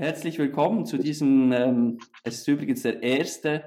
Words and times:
Herzlich 0.00 0.38
willkommen 0.38 0.86
zu 0.86 0.96
diesem, 0.96 1.52
ähm, 1.52 1.98
es 2.24 2.38
ist 2.38 2.48
übrigens 2.48 2.80
der 2.80 3.02
erste 3.02 3.64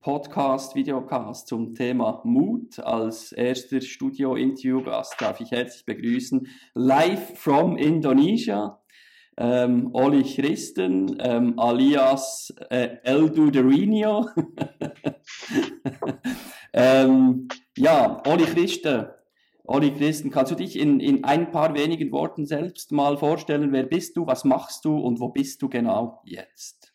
Podcast, 0.00 0.76
Videocast 0.76 1.48
zum 1.48 1.74
Thema 1.74 2.20
Mut. 2.22 2.78
Als 2.78 3.32
erster 3.32 3.80
Studio-Interview-Gast 3.80 5.16
darf 5.20 5.40
ich 5.40 5.50
herzlich 5.50 5.84
begrüßen, 5.84 6.46
live 6.74 7.36
from 7.36 7.76
Indonesia, 7.76 8.80
ähm, 9.36 9.90
Oli 9.92 10.22
Christen, 10.22 11.16
ähm, 11.18 11.58
alias 11.58 12.54
äh, 12.70 12.98
Eldu 13.02 13.50
Derinho. 13.50 14.28
ähm, 16.72 17.48
ja, 17.76 18.22
Oli 18.28 18.44
Christen, 18.44 19.06
Olli 19.72 19.90
Christen, 19.94 20.30
kannst 20.30 20.52
du 20.52 20.54
dich 20.54 20.78
in, 20.78 21.00
in 21.00 21.24
ein 21.24 21.50
paar 21.50 21.74
wenigen 21.74 22.12
Worten 22.12 22.44
selbst 22.44 22.92
mal 22.92 23.16
vorstellen? 23.16 23.72
Wer 23.72 23.84
bist 23.84 24.18
du, 24.18 24.26
was 24.26 24.44
machst 24.44 24.84
du 24.84 24.98
und 24.98 25.18
wo 25.18 25.30
bist 25.30 25.62
du 25.62 25.70
genau 25.70 26.20
jetzt? 26.26 26.92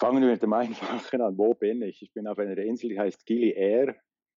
Fangen 0.00 0.20
wir 0.20 0.28
mit 0.28 0.42
dem 0.42 0.52
Einfachen 0.52 1.20
an. 1.20 1.38
Wo 1.38 1.54
bin 1.54 1.82
ich? 1.82 2.02
Ich 2.02 2.12
bin 2.12 2.26
auf 2.26 2.36
einer 2.40 2.58
Insel, 2.58 2.88
die 2.88 2.98
heißt 2.98 3.24
Gili 3.26 3.50
Air. 3.50 3.94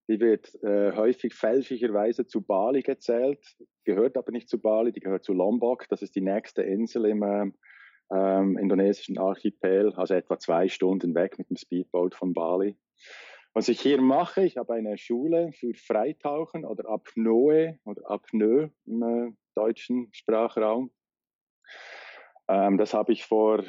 Die 0.08 0.20
wird 0.20 0.54
äh, 0.64 0.96
häufig 0.96 1.34
fälschlicherweise 1.34 2.28
zu 2.28 2.42
Bali 2.42 2.84
gezählt, 2.84 3.44
gehört 3.86 4.18
aber 4.18 4.32
nicht 4.32 4.50
zu 4.50 4.62
Bali, 4.62 4.92
die 4.92 5.00
gehört 5.00 5.24
zu 5.24 5.34
Lombok. 5.34 5.90
Das 5.90 6.04
ist 6.04 6.16
die 6.16 6.22
nächste 6.22 6.62
Insel 6.62 7.08
im 7.08 7.24
äh, 7.24 8.40
indonesischen 8.40 9.18
Archipel, 9.18 9.96
also 9.96 10.14
etwa 10.14 10.38
zwei 10.38 10.68
Stunden 10.68 11.16
weg 11.16 11.40
mit 11.40 11.50
dem 11.50 11.58
Speedboat 11.58 12.14
von 12.14 12.34
Bali. 12.34 12.78
Was 13.58 13.70
ich 13.70 13.82
hier 13.82 14.00
mache, 14.00 14.44
ich 14.44 14.56
habe 14.58 14.76
eine 14.76 15.00
Schule 15.00 15.52
für 15.52 15.74
Freitauchen 15.74 16.64
oder 16.64 16.88
Apnoe 16.88 17.80
oder 17.86 18.08
Apnoe 18.08 18.70
im 18.86 19.02
äh, 19.02 19.32
deutschen 19.56 20.10
Sprachraum. 20.12 20.92
Ähm, 22.48 22.78
das 22.78 22.94
habe 22.94 23.14
ich 23.14 23.26
vor, 23.26 23.64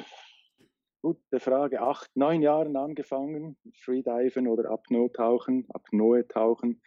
gute 1.01 1.39
Frage, 1.39 1.81
acht, 1.81 2.15
neun 2.15 2.43
Jahren 2.43 2.77
angefangen, 2.77 3.57
Freediven 3.83 4.47
oder 4.47 4.69
Apnoe-Tauchen, 4.69 5.65
Apnoe-Tauchen. 5.73 6.83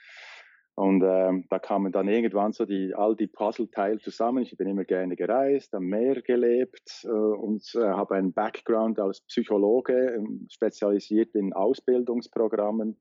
Und 0.75 1.03
ähm, 1.05 1.45
da 1.51 1.59
kamen 1.59 1.93
dann 1.93 2.09
irgendwann 2.09 2.53
so 2.53 2.65
die, 2.65 2.95
all 2.95 3.15
die 3.15 3.27
Puzzleteile 3.27 3.99
zusammen. 3.99 4.43
Ich 4.43 4.57
bin 4.57 4.69
immer 4.69 4.85
gerne 4.85 5.17
gereist, 5.17 5.75
am 5.75 5.85
Meer 5.85 6.23
gelebt 6.23 7.05
äh, 7.05 7.09
und 7.09 7.63
äh, 7.75 7.81
habe 7.81 8.15
einen 8.15 8.33
Background 8.33 8.99
als 8.99 9.21
Psychologe, 9.23 10.15
äh, 10.15 10.21
spezialisiert 10.49 11.35
in 11.35 11.53
Ausbildungsprogrammen. 11.53 12.99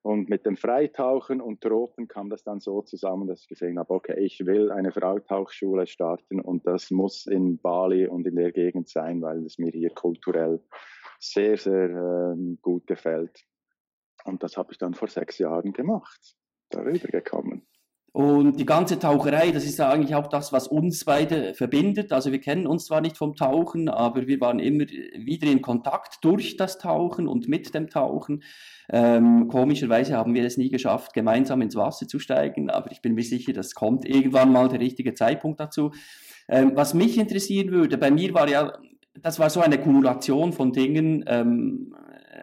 Und 0.00 0.28
mit 0.28 0.44
dem 0.46 0.56
Freitauchen 0.56 1.40
und 1.40 1.60
Tropen 1.62 2.08
kam 2.08 2.30
das 2.30 2.42
dann 2.42 2.60
so 2.60 2.82
zusammen, 2.82 3.26
dass 3.26 3.42
ich 3.42 3.48
gesehen 3.48 3.78
habe, 3.78 3.92
okay, 3.92 4.20
ich 4.20 4.44
will 4.44 4.70
eine 4.70 4.92
Freitauchschule 4.92 5.86
starten 5.86 6.40
und 6.40 6.66
das 6.66 6.90
muss 6.90 7.26
in 7.26 7.58
Bali 7.58 8.06
und 8.06 8.26
in 8.26 8.36
der 8.36 8.52
Gegend 8.52 8.88
sein, 8.88 9.22
weil 9.22 9.44
es 9.44 9.58
mir 9.58 9.70
hier 9.70 9.90
kulturell 9.90 10.60
sehr, 11.20 11.56
sehr 11.56 11.90
äh, 11.90 12.56
gut 12.60 12.86
gefällt. 12.86 13.44
Und 14.24 14.42
das 14.42 14.56
habe 14.56 14.72
ich 14.72 14.78
dann 14.78 14.94
vor 14.94 15.08
sechs 15.08 15.38
Jahren 15.38 15.72
gemacht 15.72 16.36
darüber 16.74 17.08
gekommen. 17.08 17.62
Und 18.16 18.60
die 18.60 18.64
ganze 18.64 19.00
Taucherei, 19.00 19.50
das 19.50 19.64
ist 19.64 19.76
ja 19.80 19.90
eigentlich 19.90 20.14
auch 20.14 20.28
das, 20.28 20.52
was 20.52 20.68
uns 20.68 21.04
beide 21.04 21.52
verbindet. 21.52 22.12
Also 22.12 22.30
wir 22.30 22.40
kennen 22.40 22.64
uns 22.64 22.84
zwar 22.84 23.00
nicht 23.00 23.16
vom 23.16 23.34
Tauchen, 23.34 23.88
aber 23.88 24.28
wir 24.28 24.40
waren 24.40 24.60
immer 24.60 24.84
wieder 24.84 25.50
in 25.50 25.60
Kontakt 25.60 26.18
durch 26.24 26.56
das 26.56 26.78
Tauchen 26.78 27.26
und 27.26 27.48
mit 27.48 27.74
dem 27.74 27.90
Tauchen. 27.90 28.44
Ähm, 28.88 29.48
komischerweise 29.48 30.16
haben 30.16 30.32
wir 30.34 30.44
es 30.44 30.56
nie 30.56 30.70
geschafft, 30.70 31.12
gemeinsam 31.12 31.60
ins 31.60 31.74
Wasser 31.74 32.06
zu 32.06 32.20
steigen, 32.20 32.70
aber 32.70 32.92
ich 32.92 33.02
bin 33.02 33.14
mir 33.14 33.24
sicher, 33.24 33.52
das 33.52 33.74
kommt 33.74 34.08
irgendwann 34.08 34.52
mal 34.52 34.68
der 34.68 34.78
richtige 34.78 35.14
Zeitpunkt 35.14 35.58
dazu. 35.58 35.90
Ähm, 36.46 36.70
was 36.76 36.94
mich 36.94 37.18
interessieren 37.18 37.72
würde, 37.72 37.98
bei 37.98 38.12
mir 38.12 38.32
war 38.32 38.48
ja, 38.48 38.78
das 39.20 39.40
war 39.40 39.50
so 39.50 39.60
eine 39.60 39.78
Kumulation 39.78 40.52
von 40.52 40.72
Dingen, 40.72 41.24
ähm, 41.26 41.96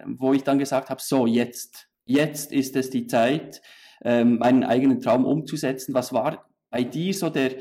wo 0.05 0.33
ich 0.33 0.43
dann 0.43 0.59
gesagt 0.59 0.89
habe, 0.89 1.01
so 1.01 1.27
jetzt, 1.27 1.87
jetzt 2.03 2.51
ist 2.51 2.75
es 2.75 2.89
die 2.89 3.07
Zeit, 3.07 3.61
ähm, 4.03 4.37
meinen 4.37 4.63
eigenen 4.63 4.99
Traum 4.99 5.25
umzusetzen. 5.25 5.93
Was 5.93 6.13
war 6.13 6.49
bei 6.69 6.83
dir 6.83 7.13
so 7.13 7.29
der, 7.29 7.51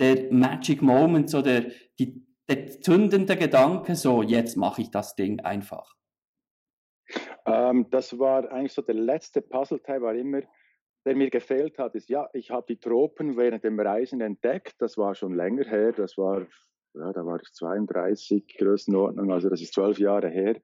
der 0.00 0.32
Magic 0.32 0.82
Moment, 0.82 1.30
so 1.30 1.42
der, 1.42 1.70
die, 1.98 2.26
der 2.48 2.66
zündende 2.80 3.36
Gedanke, 3.36 3.94
so 3.94 4.22
jetzt 4.22 4.56
mache 4.56 4.82
ich 4.82 4.90
das 4.90 5.14
Ding 5.14 5.40
einfach? 5.40 5.94
Ähm, 7.46 7.88
das 7.90 8.18
war 8.18 8.50
eigentlich 8.50 8.72
so 8.72 8.82
der 8.82 8.94
letzte 8.94 9.40
Puzzleteil, 9.40 10.02
war 10.02 10.14
immer, 10.14 10.42
der 11.06 11.16
mir 11.16 11.30
gefehlt 11.30 11.78
hat, 11.78 11.94
ist, 11.94 12.10
ja, 12.10 12.28
ich 12.32 12.50
habe 12.50 12.66
die 12.68 12.78
Tropen 12.78 13.36
während 13.36 13.64
dem 13.64 13.80
Reisen 13.80 14.20
entdeckt, 14.20 14.74
das 14.78 14.98
war 14.98 15.14
schon 15.14 15.34
länger 15.34 15.64
her, 15.64 15.92
das 15.92 16.18
war, 16.18 16.46
ja, 16.94 17.12
da 17.12 17.24
war 17.24 17.40
ich 17.40 17.50
32, 17.52 18.56
Größenordnung, 18.58 19.32
also 19.32 19.48
das 19.48 19.62
ist 19.62 19.72
zwölf 19.72 19.98
Jahre 19.98 20.28
her, 20.28 20.60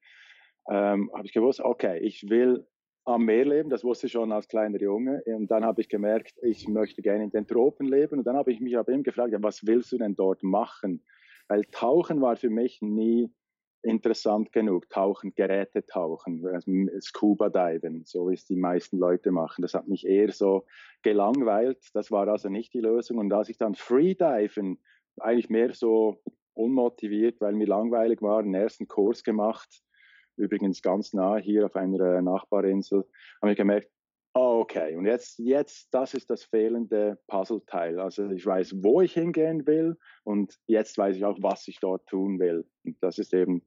ähm, 0.69 1.11
habe 1.15 1.27
ich 1.27 1.33
gewusst, 1.33 1.61
okay, 1.61 1.99
ich 2.01 2.29
will 2.29 2.67
am 3.05 3.25
Meer 3.25 3.45
leben, 3.45 3.71
das 3.71 3.85
wusste 3.85 4.07
ich 4.07 4.13
schon 4.13 4.33
als 4.33 4.49
kleiner 4.49 4.81
Junge. 4.81 5.23
Und 5.27 5.51
dann 5.51 5.65
habe 5.65 5.81
ich 5.81 5.89
gemerkt, 5.89 6.35
ich 6.43 6.69
möchte 6.69 7.03
gerne 7.03 7.25
in 7.25 7.31
den 7.31 7.47
Tropen 7.47 7.87
leben. 7.87 8.19
Und 8.19 8.27
dann 8.27 8.37
habe 8.37 8.53
ich 8.53 8.61
mich 8.61 8.77
aber 8.79 8.93
eben 8.93 9.03
gefragt, 9.03 9.35
was 9.39 9.67
willst 9.67 9.93
du 9.93 9.99
denn 9.99 10.15
dort 10.15 10.43
machen? 10.43 11.05
Weil 11.49 11.65
Tauchen 11.65 12.23
war 12.23 12.37
für 12.37 12.51
mich 12.51 12.81
nie 12.81 13.31
interessant 13.83 14.53
genug. 14.53 14.89
Tauchen, 14.89 15.35
Geräte 15.35 15.85
tauchen, 15.85 16.47
also 16.47 16.71
Scuba 17.01 17.51
Diven, 17.51 18.05
so 18.05 18.31
wie 18.31 18.35
es 18.35 18.47
die 18.47 18.57
meisten 18.57 18.99
Leute 18.99 19.31
machen. 19.31 19.61
Das 19.61 19.75
hat 19.75 19.87
mich 19.87 20.07
eher 20.07 20.33
so 20.33 20.65
gelangweilt. 21.03 21.91
Das 21.93 22.11
war 22.11 22.27
also 22.29 22.49
nicht 22.49 22.73
die 22.73 22.81
Lösung. 22.81 23.19
Und 23.19 23.33
als 23.33 23.51
ich 23.51 23.59
dann 23.59 23.75
Freediven, 23.75 24.79
eigentlich 25.21 25.51
mehr 25.51 25.75
so 25.75 26.23
unmotiviert, 26.55 27.41
weil 27.41 27.53
mir 27.53 27.67
langweilig 27.67 28.23
war, 28.23 28.39
einen 28.39 28.55
ersten 28.55 28.89
Kurs 28.89 29.23
gemacht, 29.23 29.83
übrigens 30.37 30.83
ganz 30.83 31.13
nah 31.13 31.37
hier 31.37 31.67
auf 31.67 31.77
einer 31.77 32.23
Nachbarinsel, 32.23 33.05
habe 33.41 33.53
ich 33.53 33.57
gemerkt, 33.57 33.89
oh, 34.35 34.61
okay, 34.61 34.97
und 34.97 35.07
jetzt, 35.07 35.39
jetzt, 35.39 35.89
das 35.93 36.15
ist 36.15 36.29
das 36.29 36.45
fehlende 36.45 37.19
Puzzleteil. 37.29 38.01
Also 38.01 38.29
ich 38.31 38.45
weiß, 38.45 38.83
wo 38.83 39.01
ich 39.01 39.15
hingehen 39.15 39.67
will 39.67 39.97
und 40.25 40.59
jetzt 40.67 40.99
weiß 40.99 41.17
ich 41.17 41.25
auch, 41.25 41.39
was 41.41 41.69
ich 41.69 41.79
dort 41.81 42.07
tun 42.07 42.39
will. 42.41 42.67
Und 42.85 42.97
das 43.01 43.19
ist 43.19 43.33
eben, 43.33 43.63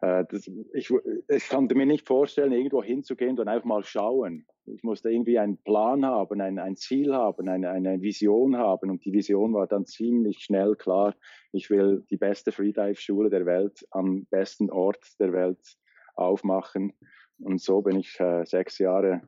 äh, 0.00 0.24
das, 0.28 0.50
ich, 0.74 0.90
ich 1.28 1.48
konnte 1.48 1.76
mir 1.76 1.86
nicht 1.86 2.06
vorstellen, 2.06 2.52
irgendwo 2.52 2.82
hinzugehen 2.82 3.38
und 3.38 3.48
einfach 3.48 3.66
mal 3.66 3.84
schauen. 3.84 4.46
Ich 4.66 4.82
musste 4.82 5.10
irgendwie 5.10 5.38
einen 5.38 5.58
Plan 5.58 6.04
haben, 6.04 6.40
ein, 6.40 6.58
ein 6.58 6.76
Ziel 6.76 7.14
haben, 7.14 7.48
eine, 7.48 7.70
eine 7.70 8.00
Vision 8.00 8.56
haben. 8.56 8.90
Und 8.90 9.04
die 9.04 9.12
Vision 9.12 9.52
war 9.54 9.66
dann 9.66 9.86
ziemlich 9.86 10.40
schnell 10.40 10.74
klar. 10.74 11.14
Ich 11.52 11.70
will 11.70 12.04
die 12.10 12.16
beste 12.16 12.50
Freedive-Schule 12.50 13.30
der 13.30 13.46
Welt 13.46 13.86
am 13.90 14.24
besten 14.26 14.70
Ort 14.70 15.04
der 15.20 15.32
Welt 15.32 15.60
aufmachen. 16.14 16.92
Und 17.38 17.60
so 17.60 17.82
bin 17.82 17.98
ich 17.98 18.18
äh, 18.20 18.44
sechs 18.44 18.78
Jahre 18.78 19.22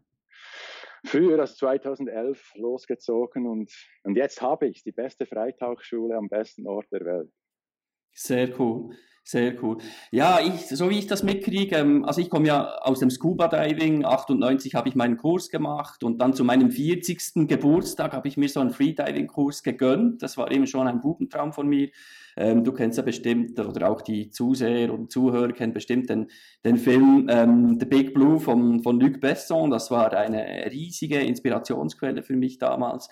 früher 1.05 1.39
als 1.41 1.57
2011 1.57 2.55
losgezogen 2.57 3.47
und, 3.47 3.73
und 4.03 4.17
jetzt 4.17 4.43
habe 4.43 4.67
ich 4.67 4.83
die 4.83 4.93
beste 4.93 5.27
Freitauchschule 5.27 6.17
am 6.17 6.29
besten 6.29 6.67
Ort 6.67 6.87
der 6.91 7.05
Welt. 7.05 7.31
Sehr 8.17 8.59
cool. 8.59 8.97
Sehr 9.29 9.61
cool. 9.61 9.79
Ja, 10.13 10.39
ich, 10.41 10.69
so 10.69 10.89
wie 10.89 10.99
ich 10.99 11.09
das 11.09 11.25
mitkriege, 11.25 11.75
ähm, 11.75 12.05
also 12.05 12.21
ich 12.21 12.31
komme 12.31 12.47
ja 12.47 12.79
aus 12.79 13.01
dem 13.01 13.11
Scuba 13.11 13.49
Diving, 13.49 14.05
98 14.05 14.77
habe 14.77 14.89
ich 14.89 14.95
meinen 14.95 15.17
Kurs 15.17 15.51
gemacht 15.51 16.05
und 16.05 16.19
dann 16.23 16.33
zu 16.33 16.45
meinem 16.45 16.71
40. 16.71 17.49
Geburtstag 17.49 18.13
habe 18.13 18.29
ich 18.29 18.37
mir 18.37 18.49
so 18.49 18.61
einen 18.61 18.71
Freediving-Kurs 18.71 19.65
gegönnt. 19.65 20.23
Das 20.23 20.39
war 20.39 20.53
eben 20.53 20.69
schon 20.69 20.87
ein 20.87 21.01
Bubentraum 21.01 21.53
von 21.53 21.67
mir. 21.67 21.89
Ähm, 22.37 22.63
du 22.63 22.73
kennst 22.73 22.99
ja 22.99 23.03
bestimmt, 23.03 23.59
oder 23.59 23.91
auch 23.91 24.01
die 24.01 24.31
Zuseher 24.31 24.95
und 24.95 25.11
Zuhörer 25.11 25.53
kennen 25.53 25.73
bestimmt 25.73 26.09
den, 26.09 26.29
den 26.65 26.77
Film 26.77 27.27
ähm, 27.29 27.81
The 27.81 27.87
Big 27.87 28.15
Blue 28.15 28.39
von, 28.39 28.85
von 28.85 29.01
Luc 29.01 29.21
Besson. 29.21 29.71
Das 29.71 29.91
war 29.91 30.13
eine 30.13 30.71
riesige 30.71 31.19
Inspirationsquelle 31.19 32.23
für 32.23 32.37
mich 32.37 32.59
damals. 32.59 33.09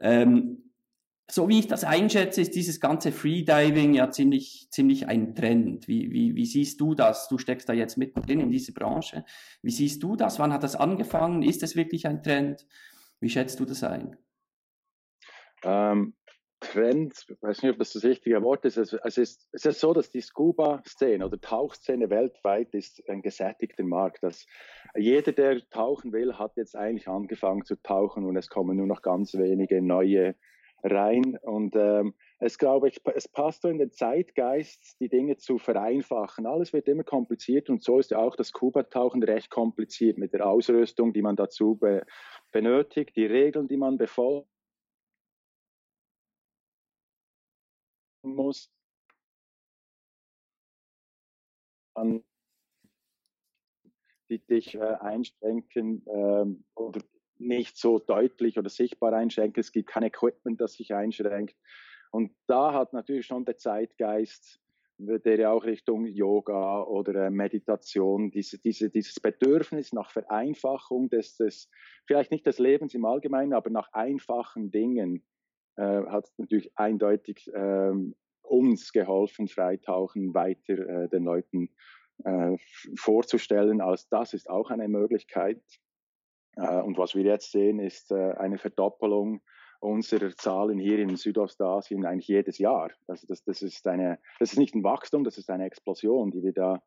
Ähm, 0.00 0.65
so 1.28 1.48
wie 1.48 1.58
ich 1.58 1.66
das 1.66 1.82
einschätze, 1.82 2.40
ist 2.40 2.54
dieses 2.54 2.80
ganze 2.80 3.10
Freediving 3.10 3.94
ja 3.94 4.10
ziemlich, 4.10 4.68
ziemlich 4.70 5.08
ein 5.08 5.34
Trend. 5.34 5.88
Wie, 5.88 6.12
wie, 6.12 6.36
wie 6.36 6.46
siehst 6.46 6.80
du 6.80 6.94
das? 6.94 7.28
Du 7.28 7.38
steckst 7.38 7.68
da 7.68 7.72
jetzt 7.72 7.96
mittendrin 7.96 8.40
in 8.40 8.50
dieser 8.50 8.72
Branche. 8.72 9.24
Wie 9.60 9.72
siehst 9.72 10.02
du 10.02 10.14
das? 10.14 10.38
Wann 10.38 10.52
hat 10.52 10.62
das 10.62 10.76
angefangen? 10.76 11.42
Ist 11.42 11.64
es 11.64 11.74
wirklich 11.74 12.06
ein 12.06 12.22
Trend? 12.22 12.66
Wie 13.18 13.28
schätzt 13.28 13.58
du 13.58 13.64
das 13.64 13.82
ein? 13.82 14.16
Ähm, 15.64 16.14
Trend, 16.60 17.26
ich 17.28 17.42
weiß 17.42 17.62
nicht, 17.62 17.72
ob 17.72 17.78
das 17.78 17.92
das 17.92 18.04
richtige 18.04 18.40
Wort 18.42 18.64
ist. 18.64 18.76
Es, 18.76 18.92
es, 18.92 19.18
ist. 19.18 19.48
es 19.52 19.66
ist 19.66 19.80
so, 19.80 19.92
dass 19.92 20.10
die 20.10 20.20
Scuba-Szene 20.20 21.26
oder 21.26 21.40
Tauchszene 21.40 22.08
weltweit 22.08 22.72
ist 22.72 23.02
ein 23.08 23.20
gesättigter 23.20 23.82
Markt. 23.84 24.22
Dass 24.22 24.46
jeder, 24.94 25.32
der 25.32 25.68
tauchen 25.70 26.12
will, 26.12 26.38
hat 26.38 26.56
jetzt 26.56 26.76
eigentlich 26.76 27.08
angefangen 27.08 27.64
zu 27.64 27.74
tauchen 27.82 28.24
und 28.24 28.36
es 28.36 28.48
kommen 28.48 28.76
nur 28.76 28.86
noch 28.86 29.02
ganz 29.02 29.34
wenige 29.34 29.82
neue 29.82 30.36
rein. 30.82 31.38
Und 31.42 31.74
ähm, 31.76 32.14
es 32.38 32.58
glaube 32.58 32.88
ich, 32.88 33.00
es 33.14 33.28
passt 33.28 33.62
so 33.62 33.68
in 33.68 33.78
den 33.78 33.92
Zeitgeist, 33.92 35.00
die 35.00 35.08
Dinge 35.08 35.36
zu 35.36 35.58
vereinfachen. 35.58 36.46
Alles 36.46 36.72
wird 36.72 36.88
immer 36.88 37.04
kompliziert 37.04 37.70
und 37.70 37.82
so 37.82 37.98
ist 37.98 38.10
ja 38.10 38.18
auch 38.18 38.36
das 38.36 38.52
Kuba-Tauchen 38.52 39.22
recht 39.22 39.50
kompliziert 39.50 40.18
mit 40.18 40.32
der 40.32 40.46
Ausrüstung, 40.46 41.12
die 41.12 41.22
man 41.22 41.36
dazu 41.36 41.76
be 41.76 42.04
benötigt, 42.52 43.16
die 43.16 43.26
Regeln, 43.26 43.68
die 43.68 43.76
man 43.76 43.98
befolgt 43.98 44.48
muss. 48.22 48.70
die 54.28 54.38
dich 54.38 54.74
äh, 54.74 54.80
einschränken 54.80 56.04
ähm, 56.08 56.64
oder 56.74 57.00
nicht 57.38 57.76
so 57.76 57.98
deutlich 57.98 58.58
oder 58.58 58.68
sichtbar 58.68 59.12
einschränken. 59.12 59.60
Es 59.60 59.72
gibt 59.72 59.88
kein 59.88 60.02
Equipment, 60.02 60.60
das 60.60 60.74
sich 60.74 60.94
einschränkt. 60.94 61.56
Und 62.10 62.32
da 62.46 62.72
hat 62.72 62.92
natürlich 62.92 63.26
schon 63.26 63.44
der 63.44 63.56
Zeitgeist, 63.56 64.60
der 64.98 65.38
ja 65.38 65.50
auch 65.50 65.64
Richtung 65.64 66.06
Yoga 66.06 66.82
oder 66.82 67.26
äh, 67.26 67.30
Meditation, 67.30 68.30
diese, 68.30 68.58
diese, 68.58 68.88
dieses 68.88 69.20
Bedürfnis 69.20 69.92
nach 69.92 70.10
Vereinfachung 70.10 71.10
des, 71.10 71.36
des, 71.36 71.68
vielleicht 72.06 72.30
nicht 72.30 72.46
des 72.46 72.58
Lebens 72.58 72.94
im 72.94 73.04
Allgemeinen, 73.04 73.52
aber 73.52 73.68
nach 73.68 73.92
einfachen 73.92 74.70
Dingen, 74.70 75.22
äh, 75.76 75.82
hat 76.06 76.32
natürlich 76.38 76.70
eindeutig 76.78 77.52
äh, 77.52 77.92
uns 78.42 78.92
geholfen, 78.92 79.48
Freitauchen 79.48 80.32
weiter 80.34 81.04
äh, 81.04 81.08
den 81.08 81.24
Leuten 81.24 81.68
äh, 82.24 82.56
vorzustellen, 82.96 83.80
als 83.80 84.08
das 84.08 84.32
ist 84.32 84.48
auch 84.48 84.70
eine 84.70 84.88
Möglichkeit. 84.88 85.60
Äh, 86.56 86.80
und 86.80 86.98
was 86.98 87.14
wir 87.14 87.22
jetzt 87.22 87.52
sehen, 87.52 87.78
ist 87.78 88.10
äh, 88.10 88.32
eine 88.32 88.58
Verdoppelung 88.58 89.40
unserer 89.80 90.34
Zahlen 90.34 90.78
hier 90.78 90.98
in 90.98 91.16
Südostasien 91.16 92.06
eigentlich 92.06 92.28
jedes 92.28 92.58
Jahr. 92.58 92.90
Also 93.06 93.26
das, 93.26 93.44
das, 93.44 93.62
ist 93.62 93.86
eine, 93.86 94.18
das 94.38 94.52
ist 94.52 94.58
nicht 94.58 94.74
ein 94.74 94.84
Wachstum, 94.84 95.24
das 95.24 95.38
ist 95.38 95.50
eine 95.50 95.66
Explosion, 95.66 96.30
die 96.30 96.42
wir 96.42 96.52
da 96.52 96.82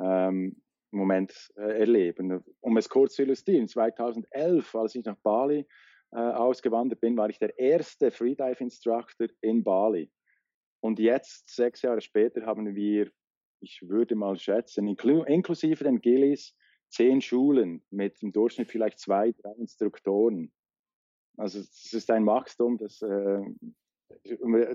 ähm, 0.00 0.62
im 0.92 0.98
Moment 0.98 1.50
äh, 1.56 1.80
erleben. 1.80 2.42
Um 2.60 2.76
es 2.76 2.88
kurz 2.88 3.14
zu 3.14 3.22
illustrieren, 3.22 3.68
2011, 3.68 4.74
als 4.74 4.94
ich 4.94 5.04
nach 5.04 5.16
Bali 5.22 5.66
äh, 6.12 6.16
ausgewandert 6.18 7.00
bin, 7.00 7.16
war 7.16 7.30
ich 7.30 7.38
der 7.38 7.58
erste 7.58 8.10
Freedive-Instructor 8.10 9.28
in 9.40 9.62
Bali. 9.62 10.10
Und 10.80 10.98
jetzt, 10.98 11.54
sechs 11.54 11.82
Jahre 11.82 12.00
später, 12.00 12.44
haben 12.44 12.74
wir, 12.74 13.10
ich 13.60 13.80
würde 13.88 14.14
mal 14.16 14.36
schätzen, 14.36 14.88
inkl 14.88 15.24
inklusive 15.26 15.84
den 15.84 16.00
Gillies, 16.00 16.54
zehn 16.92 17.20
Schulen 17.20 17.82
mit 17.90 18.22
im 18.22 18.32
Durchschnitt 18.32 18.70
vielleicht 18.70 18.98
zwei, 18.98 19.32
drei 19.32 19.52
Instruktoren. 19.52 20.52
Also 21.36 21.60
es 21.60 21.92
ist 21.92 22.10
ein 22.10 22.26
Wachstum, 22.26 22.76
das, 22.76 23.00
äh, 23.02 23.40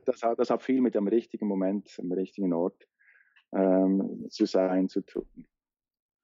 das, 0.04 0.20
das, 0.20 0.50
hat 0.50 0.64
viel 0.64 0.82
mit 0.82 0.96
dem 0.96 1.08
richtigen 1.08 1.48
Moment, 1.48 1.96
am 2.00 2.12
richtigen 2.12 2.54
Ort 2.54 2.88
ähm, 3.54 4.26
zu 4.30 4.46
sein 4.46 4.90
zu 4.90 5.02
tun. 5.02 5.28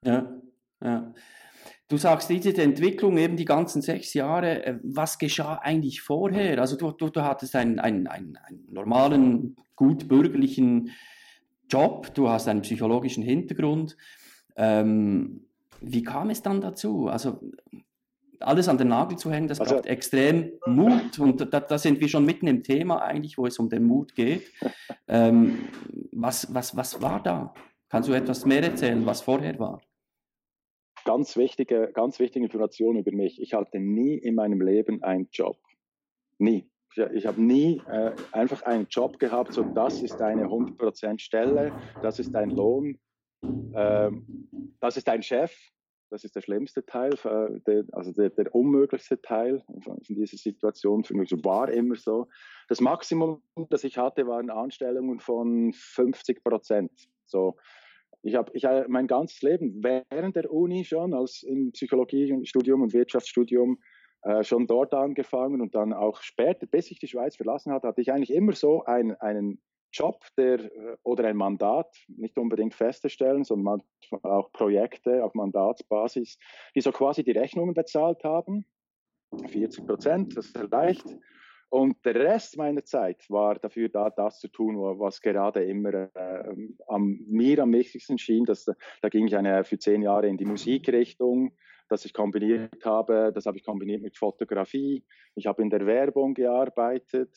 Ja, 0.04 0.42
ja. 0.82 1.14
Du 1.88 1.98
sagst, 1.98 2.30
diese 2.30 2.60
Entwicklung, 2.62 3.18
eben 3.18 3.38
die 3.38 3.46
ganzen 3.46 3.84
sechs 3.84 4.16
Jahre, 4.16 4.66
äh, 4.66 4.80
was 4.82 5.20
geschah 5.20 5.60
eigentlich 5.60 6.02
vorher? 6.02 6.60
Also 6.60 6.76
du, 6.76 6.92
du, 6.92 7.10
du 7.10 7.22
hattest 7.22 7.56
einen, 7.56 7.80
einen, 7.80 8.08
einen, 8.08 8.36
einen 8.38 8.66
normalen, 8.72 9.56
gut 9.76 10.08
bürgerlichen 10.08 10.90
Job, 11.70 12.14
du 12.16 12.30
hast 12.30 12.48
einen 12.48 12.62
psychologischen 12.64 13.24
Hintergrund. 13.24 13.96
Ähm, 14.56 15.46
wie 15.84 16.04
kam 16.04 16.30
es 16.30 16.42
dann 16.42 16.62
dazu? 16.62 17.08
Also 17.08 17.40
alles 18.40 18.68
an 18.68 18.78
den 18.78 18.90
Nagel 18.90 19.18
zu 19.18 19.32
hängen, 19.32 19.48
das 19.48 19.60
also, 19.60 19.76
braucht 19.76 19.86
extrem 19.86 20.52
Mut 20.66 21.18
und 21.20 21.54
da, 21.54 21.60
da, 21.60 21.78
sind 21.78 22.00
wir 22.00 22.10
schon 22.10 22.26
mitten 22.26 22.48
im 22.48 22.64
Thema 22.64 23.02
eigentlich, 23.02 23.38
wo 23.38 23.46
es 23.46 23.58
um 23.60 23.70
den 23.70 23.84
Mut 23.86 24.16
geht. 24.16 24.52
Ähm, 25.06 25.68
was, 26.14 26.54
was, 26.54 26.78
was 26.78 27.02
war 27.02 27.22
da? 27.22 27.54
Kannst 27.90 28.08
du 28.08 28.14
etwas 28.14 28.46
mehr 28.46 28.64
erzählen, 28.64 29.06
was 29.06 29.22
vorher 29.22 29.60
war? 29.60 29.82
Ganz 31.04 31.36
wichtige, 31.36 31.92
ganz 31.94 32.20
wichtige 32.20 32.46
Information 32.46 32.96
über 32.96 33.12
mich. 33.12 33.40
Ich 33.42 33.54
hatte 33.54 33.80
nie 33.80 34.18
in 34.18 34.34
meinem 34.34 34.62
Leben 34.62 35.04
einen 35.04 35.28
Job. 35.32 35.58
Nie. 36.40 36.70
Ich, 36.92 36.98
ich 36.98 37.26
habe 37.28 37.40
nie 37.40 37.82
äh, 37.88 38.14
einfach 38.32 38.62
einen 38.64 38.88
Job 38.90 39.20
gehabt, 39.20 39.54
so 39.54 39.64
das 39.64 40.02
ist 40.02 40.22
eine 40.22 40.46
100% 40.46 41.20
Stelle, 41.20 41.74
das 42.02 42.18
ist 42.18 42.32
dein 42.32 42.50
Lohn, 42.50 42.98
ähm, 43.76 44.48
das 44.80 44.98
ist 44.98 45.08
dein 45.08 45.22
Chef, 45.22 45.54
das 46.14 46.24
ist 46.24 46.36
der 46.36 46.42
schlimmste 46.42 46.86
Teil, 46.86 47.14
äh, 47.24 47.60
der, 47.66 47.86
also 47.92 48.12
der, 48.12 48.30
der, 48.30 48.54
unmöglichste 48.54 49.20
Teil 49.20 49.64
von 49.82 49.98
dieser 50.08 50.38
Situation. 50.38 51.04
Für 51.04 51.16
mich 51.16 51.32
war 51.44 51.72
immer 51.72 51.96
so. 51.96 52.28
Das 52.68 52.80
Maximum, 52.82 53.42
das 53.72 53.84
ich 53.84 53.98
hatte, 53.98 54.28
waren 54.28 54.52
Anstellungen 54.52 55.20
von 55.20 55.74
50 55.74 56.44
Prozent. 56.44 56.92
So, 57.26 57.58
ich 58.22 58.36
habe 58.36 58.52
ich, 58.54 58.64
mein 58.90 59.08
ganzes 59.08 59.42
Leben 59.42 59.84
während 59.84 60.36
der 60.36 60.52
Uni 60.52 60.86
schon, 60.86 61.16
als 61.16 61.42
im 61.42 61.72
Psychologiestudium 61.72 62.84
und 62.84 62.94
Wirtschaftsstudium, 62.94 63.80
äh, 64.22 64.44
schon 64.44 64.68
dort 64.68 64.94
angefangen 64.94 65.62
und 65.62 65.74
dann 65.74 65.94
auch 65.94 66.22
später, 66.22 66.68
bis 66.68 66.92
ich 66.92 67.00
die 67.00 67.08
Schweiz 67.08 67.38
verlassen 67.38 67.74
hatte, 67.74 67.88
hatte 67.88 68.02
ich 68.02 68.12
eigentlich 68.12 68.34
immer 68.34 68.54
so 68.54 68.84
ein, 68.86 69.16
einen 69.16 69.60
Job 69.94 70.26
der, 70.38 70.60
äh, 70.60 70.98
oder 71.04 71.26
ein 71.26 71.38
Mandat, 71.38 71.96
nicht 72.08 72.38
unbedingt 72.38 72.74
feststellen, 72.74 73.44
sondern 73.44 73.82
auch 74.24 74.52
Projekte 74.52 75.24
auf 75.24 75.34
Mandatsbasis, 75.36 76.38
die 76.76 76.82
so 76.82 76.92
quasi 76.92 77.24
die 77.24 77.32
Rechnungen 77.32 77.74
bezahlt 77.74 78.24
haben. 78.24 78.66
40 79.48 79.86
Prozent, 79.86 80.38
das 80.38 80.54
reicht. 80.72 81.06
Und 81.70 82.06
der 82.06 82.14
Rest 82.14 82.56
meiner 82.56 82.84
Zeit 82.84 83.28
war 83.30 83.56
dafür 83.56 83.90
da, 83.90 84.12
das 84.12 84.40
zu 84.40 84.48
tun, 84.48 84.78
was 84.78 85.22
gerade 85.22 85.64
immer 85.64 86.08
äh, 86.16 86.56
am, 86.88 87.20
mir 87.28 87.64
am 87.64 87.74
wichtigsten 87.74 88.20
schien. 88.20 88.46
Dass, 88.46 88.66
da 88.66 89.10
ging 89.10 89.26
ich 89.26 89.36
eine, 89.36 89.64
für 89.64 89.80
zehn 89.80 90.04
Jahre 90.04 90.28
in 90.28 90.38
die 90.38 90.46
Musikrichtung, 90.46 91.58
das 91.90 92.06
ich 92.06 92.14
kombiniert 92.14 92.86
habe. 92.86 93.32
Das 93.34 93.48
habe 93.48 93.58
ich 93.58 93.64
kombiniert 93.64 94.04
mit 94.04 94.18
Fotografie. 94.18 95.04
Ich 95.34 95.48
habe 95.48 95.64
in 95.64 95.72
der 95.72 95.88
Werbung 95.88 96.36
gearbeitet. 96.36 97.36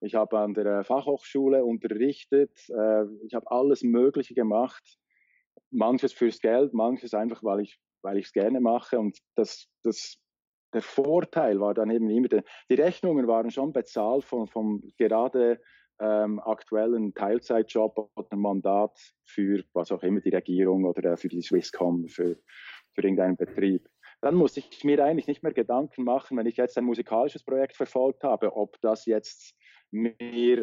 Ich 0.00 0.14
habe 0.14 0.38
an 0.38 0.54
der 0.54 0.84
Fachhochschule 0.84 1.64
unterrichtet. 1.64 2.52
Äh, 2.68 3.04
ich 3.24 3.34
habe 3.34 3.50
alles 3.50 3.82
Mögliche 3.82 4.34
gemacht. 4.34 4.98
Manches 5.70 6.12
fürs 6.12 6.40
Geld, 6.40 6.74
manches 6.74 7.14
einfach, 7.14 7.42
weil 7.42 7.60
ich 7.60 7.80
weil 8.06 8.18
ich 8.18 8.26
es 8.26 8.32
gerne 8.32 8.60
mache. 8.60 8.98
Und 8.98 9.18
das, 9.34 9.68
das, 9.82 10.16
der 10.72 10.82
Vorteil 10.82 11.60
war 11.60 11.74
dann 11.74 11.90
eben 11.90 12.08
immer, 12.08 12.28
die 12.28 12.74
Rechnungen 12.74 13.26
waren 13.26 13.50
schon 13.50 13.72
bezahlt 13.72 14.24
vom, 14.24 14.46
vom 14.46 14.92
gerade 14.96 15.60
ähm, 15.98 16.38
aktuellen 16.40 17.14
Teilzeitjob 17.14 18.10
oder 18.14 18.36
Mandat 18.36 18.96
für 19.24 19.64
was 19.72 19.90
auch 19.90 20.02
immer 20.02 20.20
die 20.20 20.30
Regierung 20.30 20.84
oder 20.84 21.16
für 21.16 21.28
die 21.28 21.42
Swisscom, 21.42 22.06
für, 22.08 22.36
für 22.92 23.02
irgendeinen 23.02 23.36
Betrieb. 23.36 23.88
Dann 24.22 24.34
muss 24.34 24.56
ich 24.56 24.82
mir 24.82 25.04
eigentlich 25.04 25.26
nicht 25.26 25.42
mehr 25.42 25.52
Gedanken 25.52 26.04
machen, 26.04 26.36
wenn 26.36 26.46
ich 26.46 26.56
jetzt 26.56 26.78
ein 26.78 26.84
musikalisches 26.84 27.44
Projekt 27.44 27.76
verfolgt 27.76 28.24
habe, 28.24 28.56
ob 28.56 28.80
das 28.80 29.06
jetzt 29.06 29.54
mir 29.90 30.12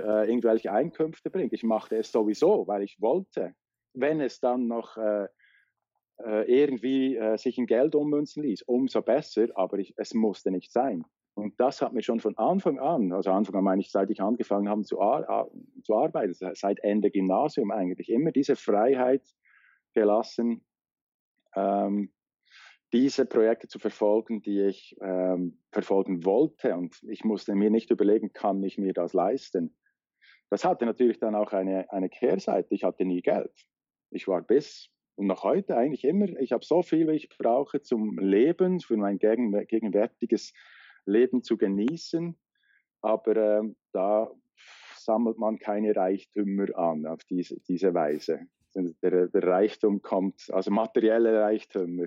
äh, 0.04 0.30
irgendwelche 0.30 0.72
Einkünfte 0.72 1.30
bringt. 1.30 1.54
Ich 1.54 1.64
machte 1.64 1.96
es 1.98 2.12
sowieso, 2.12 2.68
weil 2.68 2.84
ich 2.84 3.00
wollte. 3.00 3.54
Wenn 3.94 4.22
es 4.22 4.40
dann 4.40 4.68
noch 4.68 4.98
äh, 4.98 5.28
äh, 6.20 6.44
irgendwie 6.52 7.16
äh, 7.16 7.38
sich 7.38 7.58
in 7.58 7.66
Geld 7.66 7.96
ummünzen 7.96 8.44
ließ, 8.44 8.64
umso 8.64 9.02
besser, 9.02 9.48
aber 9.56 9.78
ich, 9.80 9.94
es 9.98 10.14
musste 10.14 10.52
nicht 10.52 10.72
sein. 10.72 11.06
Und 11.36 11.60
das 11.60 11.82
hat 11.82 11.94
mir 11.94 12.04
schon 12.04 12.20
von 12.20 12.38
Anfang 12.38 12.80
an, 12.80 13.12
also 13.12 13.32
Anfang 13.32 13.56
an 13.56 13.64
meine 13.64 13.82
ich, 13.82 13.92
seit 13.92 14.12
ich 14.12 14.22
angefangen 14.22 14.70
habe 14.70 14.84
zu, 14.84 15.02
ar 15.02 15.50
zu 15.84 15.96
arbeiten, 15.96 16.34
seit 16.34 16.80
Ende 16.80 17.10
Gymnasium 17.10 17.72
eigentlich, 17.72 18.10
immer 18.10 18.32
diese 18.32 18.56
Freiheit 18.56 19.24
gelassen, 19.94 20.64
ähm, 21.56 22.12
diese 22.94 23.26
Projekte 23.26 23.68
zu 23.68 23.80
verfolgen, 23.80 24.42
die 24.42 24.62
ich 24.62 24.96
ähm, 25.02 25.58
verfolgen 25.72 26.24
wollte. 26.24 26.76
Und 26.76 27.02
ich 27.04 27.24
musste 27.24 27.56
mir 27.56 27.72
nicht 27.72 27.90
überlegen, 27.90 28.32
kann 28.32 28.64
ich 28.64 28.78
mir 28.78 28.94
das 28.94 29.14
leisten. 29.14 29.76
Das 30.50 30.64
hatte 30.64 30.86
natürlich 30.86 31.20
dann 31.20 31.36
auch 31.36 31.52
eine, 31.52 31.92
eine 31.92 32.10
Kehrseite. 32.10 32.76
Ich 32.76 32.84
hatte 32.84 33.04
nie 33.04 33.22
Geld. 33.22 33.52
Ich 34.12 34.28
war 34.28 34.44
bis 34.44 34.94
und 35.16 35.28
noch 35.28 35.44
heute 35.44 35.78
eigentlich 35.78 36.04
immer, 36.06 36.28
ich 36.40 36.52
habe 36.52 36.66
so 36.66 36.82
viel, 36.82 37.08
wie 37.08 37.16
ich 37.16 37.30
brauche 37.30 37.82
zum 37.82 38.18
Leben, 38.18 38.80
für 38.80 38.98
mein 38.98 39.20
gegenwärtiges 39.20 40.54
Leben 41.06 41.44
zu 41.44 41.58
genießen. 41.58 42.36
Aber 43.02 43.36
äh, 43.36 43.62
da 43.92 44.32
sammelt 44.98 45.38
man 45.38 45.60
keine 45.60 45.96
Reichtümer 45.96 46.76
an 46.76 47.06
auf 47.06 47.24
diese, 47.26 47.60
diese 47.62 47.94
Weise. 47.94 48.48
Der, 48.76 49.28
der 49.28 49.44
Reichtum 49.44 50.02
kommt, 50.02 50.50
also 50.52 50.72
materielle 50.72 51.42
Reichtümer, 51.42 52.06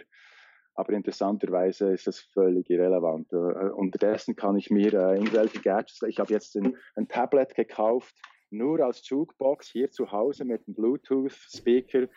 aber 0.76 0.92
interessanterweise 0.92 1.92
ist 1.92 2.06
das 2.06 2.20
völlig 2.20 2.68
irrelevant. 2.70 3.32
Äh, 3.32 3.36
unterdessen 3.36 4.36
kann 4.36 4.56
ich 4.56 4.70
mir 4.70 4.92
äh, 4.92 5.16
irgendwelche 5.16 5.60
Gadgets, 5.60 6.02
ich 6.02 6.20
habe 6.20 6.32
jetzt 6.32 6.54
ein, 6.56 6.76
ein, 6.94 7.08
Tablet 7.08 7.54
gekauft, 7.54 8.14
nur 8.50 8.80
als 8.80 9.08
Jukebox 9.08 9.68
hier 9.68 9.90
zu 9.90 10.12
Hause 10.12 10.44
mit 10.44 10.66
einem 10.66 10.74
Bluetooth-Speaker. 10.74 12.08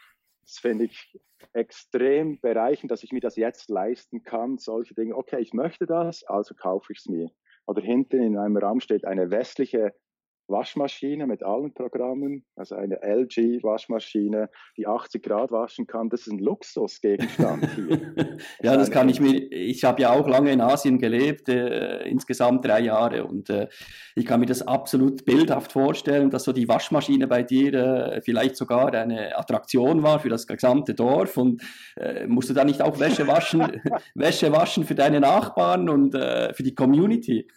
Das 0.43 0.57
finde 0.59 0.85
ich 0.85 1.17
extrem 1.53 2.39
bereichend, 2.41 2.91
dass 2.91 3.03
ich 3.03 3.11
mir 3.11 3.21
das 3.21 3.37
jetzt 3.37 3.69
leisten 3.69 4.23
kann. 4.23 4.57
Solche 4.57 4.93
Dinge, 4.93 5.15
okay, 5.15 5.39
ich 5.39 5.53
möchte 5.53 5.85
das, 5.85 6.23
also 6.25 6.53
kaufe 6.53 6.91
ich 6.91 6.99
es 6.99 7.07
mir. 7.07 7.29
Oder 7.65 7.81
hinten 7.81 8.21
in 8.21 8.37
einem 8.37 8.57
Raum 8.57 8.81
steht 8.81 9.05
eine 9.05 9.31
westliche 9.31 9.93
Waschmaschine 10.49 11.27
mit 11.27 11.43
allen 11.43 11.73
Programmen, 11.73 12.45
also 12.55 12.75
eine 12.75 13.01
LG-Waschmaschine, 13.01 14.49
die 14.77 14.87
80 14.87 15.23
Grad 15.23 15.51
waschen 15.51 15.87
kann. 15.87 16.09
Das 16.09 16.21
ist 16.21 16.33
ein 16.33 16.39
Luxusgegenstand 16.39 17.67
hier. 17.75 18.37
ja, 18.61 18.75
das 18.75 18.91
kann 18.91 19.09
ich 19.09 19.19
mir. 19.19 19.51
Ich 19.51 19.83
habe 19.83 20.01
ja 20.01 20.11
auch 20.11 20.27
lange 20.27 20.51
in 20.51 20.61
Asien 20.61 20.99
gelebt, 20.99 21.49
äh, 21.49 22.03
insgesamt 22.07 22.65
drei 22.65 22.81
Jahre, 22.81 23.25
und 23.25 23.49
äh, 23.49 23.67
ich 24.15 24.25
kann 24.25 24.39
mir 24.39 24.45
das 24.45 24.61
absolut 24.67 25.25
bildhaft 25.25 25.71
vorstellen, 25.71 26.29
dass 26.29 26.43
so 26.43 26.51
die 26.51 26.67
Waschmaschine 26.67 27.27
bei 27.27 27.43
dir 27.43 27.73
äh, 27.73 28.21
vielleicht 28.21 28.55
sogar 28.55 28.93
eine 28.93 29.37
Attraktion 29.37 30.03
war 30.03 30.19
für 30.19 30.29
das 30.29 30.47
gesamte 30.47 30.93
Dorf. 30.93 31.37
Und 31.37 31.61
äh, 31.95 32.27
musst 32.27 32.49
du 32.49 32.53
da 32.53 32.65
nicht 32.65 32.81
auch 32.81 32.99
Wäsche 32.99 33.27
waschen, 33.27 33.81
Wäsche 34.15 34.51
waschen 34.51 34.83
für 34.83 34.95
deine 34.95 35.19
Nachbarn 35.19 35.89
und 35.89 36.15
äh, 36.15 36.53
für 36.53 36.63
die 36.63 36.75
Community? 36.75 37.47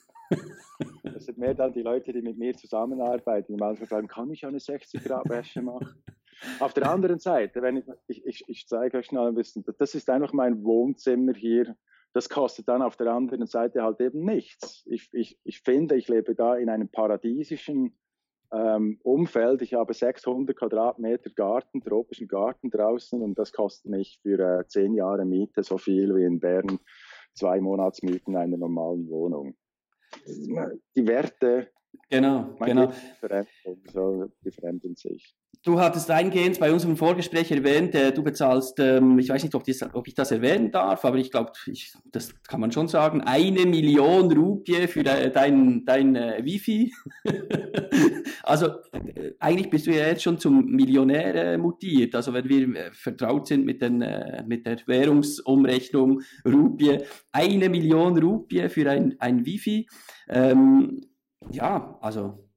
Das 1.02 1.26
sind 1.26 1.38
mehr 1.38 1.54
dann 1.54 1.72
die 1.72 1.82
Leute, 1.82 2.12
die 2.12 2.22
mit 2.22 2.38
mir 2.38 2.54
zusammenarbeiten, 2.56 3.52
die 3.52 3.60
manchmal 3.60 3.88
fragen, 3.88 4.08
kann 4.08 4.30
ich 4.30 4.44
eine 4.44 4.60
60 4.60 5.04
Grad 5.04 5.28
Wäsche 5.28 5.62
machen? 5.62 6.02
Auf 6.60 6.72
der 6.74 6.90
anderen 6.90 7.18
Seite, 7.18 7.62
wenn 7.62 7.76
ich, 7.76 7.84
ich, 8.08 8.26
ich, 8.26 8.44
ich 8.48 8.66
zeige 8.66 8.98
euch 8.98 9.06
schnell 9.06 9.28
ein 9.28 9.34
bisschen, 9.34 9.64
das 9.78 9.94
ist 9.94 10.10
einfach 10.10 10.32
mein 10.32 10.64
Wohnzimmer 10.64 11.34
hier. 11.34 11.76
Das 12.14 12.28
kostet 12.28 12.68
dann 12.68 12.82
auf 12.82 12.96
der 12.96 13.12
anderen 13.12 13.46
Seite 13.46 13.82
halt 13.82 14.00
eben 14.00 14.24
nichts. 14.24 14.82
Ich, 14.86 15.08
ich, 15.12 15.38
ich 15.44 15.60
finde, 15.60 15.94
ich 15.94 16.08
lebe 16.08 16.34
da 16.34 16.56
in 16.56 16.68
einem 16.68 16.88
paradiesischen 16.88 17.96
ähm, 18.52 18.98
Umfeld. 19.02 19.62
Ich 19.62 19.74
habe 19.74 19.94
600 19.94 20.56
Quadratmeter 20.56 21.30
Garten, 21.30 21.80
tropischen 21.80 22.28
Garten 22.28 22.70
draußen 22.70 23.22
und 23.22 23.38
das 23.38 23.52
kostet 23.52 23.90
mich 23.90 24.18
für 24.22 24.38
äh, 24.38 24.66
zehn 24.66 24.94
Jahre 24.94 25.24
Miete 25.24 25.62
so 25.62 25.78
viel 25.78 26.14
wie 26.14 26.24
in 26.24 26.40
Bern 26.40 26.78
zwei 27.34 27.60
Monatsmieten 27.60 28.36
einer 28.36 28.58
normalen 28.58 29.08
Wohnung 29.08 29.54
die 30.26 31.06
Werte. 31.06 31.70
Genau, 32.08 32.54
genau. 32.60 32.92
So, 33.92 34.30
die 34.44 34.50
fremden 34.50 34.96
sich. 34.96 35.34
Du 35.64 35.78
hattest 35.78 36.10
eingehend 36.10 36.58
bei 36.58 36.72
unserem 36.72 36.96
Vorgespräch 36.96 37.52
erwähnt, 37.52 37.94
äh, 37.94 38.12
du 38.12 38.24
bezahlst, 38.24 38.80
ähm, 38.80 39.18
ich 39.20 39.28
weiß 39.28 39.44
nicht, 39.44 39.54
ob, 39.54 39.62
dies, 39.62 39.80
ob, 39.92 40.08
ich 40.08 40.14
das 40.14 40.32
erwähnen 40.32 40.72
darf, 40.72 41.04
aber 41.04 41.18
ich 41.18 41.30
glaube, 41.30 41.52
das 42.06 42.34
kann 42.42 42.58
man 42.60 42.72
schon 42.72 42.88
sagen, 42.88 43.20
eine 43.20 43.64
Million 43.64 44.32
Rupie 44.32 44.88
für 44.88 45.04
de, 45.04 45.30
dein, 45.30 45.84
dein 45.84 46.16
äh, 46.16 46.44
Wifi. 46.44 46.92
also 48.42 48.66
äh, 48.92 49.34
eigentlich 49.38 49.70
bist 49.70 49.86
du 49.86 49.92
ja 49.92 50.08
jetzt 50.08 50.24
schon 50.24 50.38
zum 50.38 50.66
Millionär 50.66 51.34
äh, 51.34 51.58
mutiert. 51.58 52.16
Also 52.16 52.32
wenn 52.32 52.48
wir 52.48 52.74
äh, 52.74 52.90
vertraut 52.92 53.46
sind 53.46 53.64
mit, 53.64 53.82
den, 53.82 54.02
äh, 54.02 54.42
mit 54.44 54.66
der 54.66 54.78
Währungsumrechnung 54.84 56.22
Rupie, 56.44 56.98
eine 57.30 57.68
Million 57.68 58.18
Rupie 58.18 58.68
für 58.68 58.90
ein, 58.90 59.14
ein 59.20 59.46
Wifi. 59.46 59.88
Ähm, 60.28 61.02
ja, 61.50 61.98
also 62.00 62.48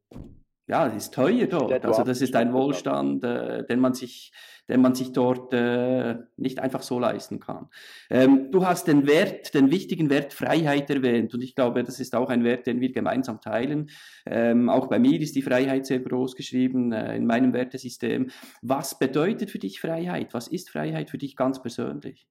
ja, 0.67 0.85
das 0.85 0.95
ist 0.95 1.13
teuer 1.13 1.45
dort. 1.45 1.85
Also 1.85 2.03
das 2.03 2.21
ist 2.21 2.35
ein 2.35 2.51
Wohlstand, 2.51 3.23
äh, 3.23 3.63
den 3.67 3.79
man 3.79 3.93
sich, 3.93 4.31
den 4.67 4.81
man 4.81 4.95
sich 4.95 5.11
dort 5.11 5.53
äh, 5.53 6.15
nicht 6.37 6.59
einfach 6.59 6.81
so 6.81 6.97
leisten 6.97 7.39
kann. 7.39 7.69
Ähm, 8.09 8.49
du 8.51 8.65
hast 8.65 8.87
den 8.87 9.05
Wert, 9.05 9.53
den 9.53 9.69
wichtigen 9.69 10.09
Wert 10.09 10.33
Freiheit 10.33 10.89
erwähnt 10.89 11.35
und 11.35 11.43
ich 11.43 11.53
glaube, 11.53 11.83
das 11.83 11.99
ist 11.99 12.15
auch 12.15 12.29
ein 12.29 12.43
Wert, 12.43 12.65
den 12.65 12.81
wir 12.81 12.91
gemeinsam 12.91 13.41
teilen. 13.41 13.91
Ähm, 14.25 14.69
auch 14.69 14.87
bei 14.87 14.97
mir 14.97 15.21
ist 15.21 15.35
die 15.35 15.43
Freiheit 15.43 15.85
sehr 15.85 15.99
groß 15.99 16.35
geschrieben 16.35 16.91
äh, 16.91 17.15
in 17.15 17.27
meinem 17.27 17.53
Wertesystem. 17.53 18.31
Was 18.63 18.97
bedeutet 18.97 19.51
für 19.51 19.59
dich 19.59 19.79
Freiheit? 19.79 20.33
Was 20.33 20.47
ist 20.47 20.71
Freiheit 20.71 21.11
für 21.11 21.19
dich 21.19 21.35
ganz 21.35 21.61
persönlich? 21.61 22.27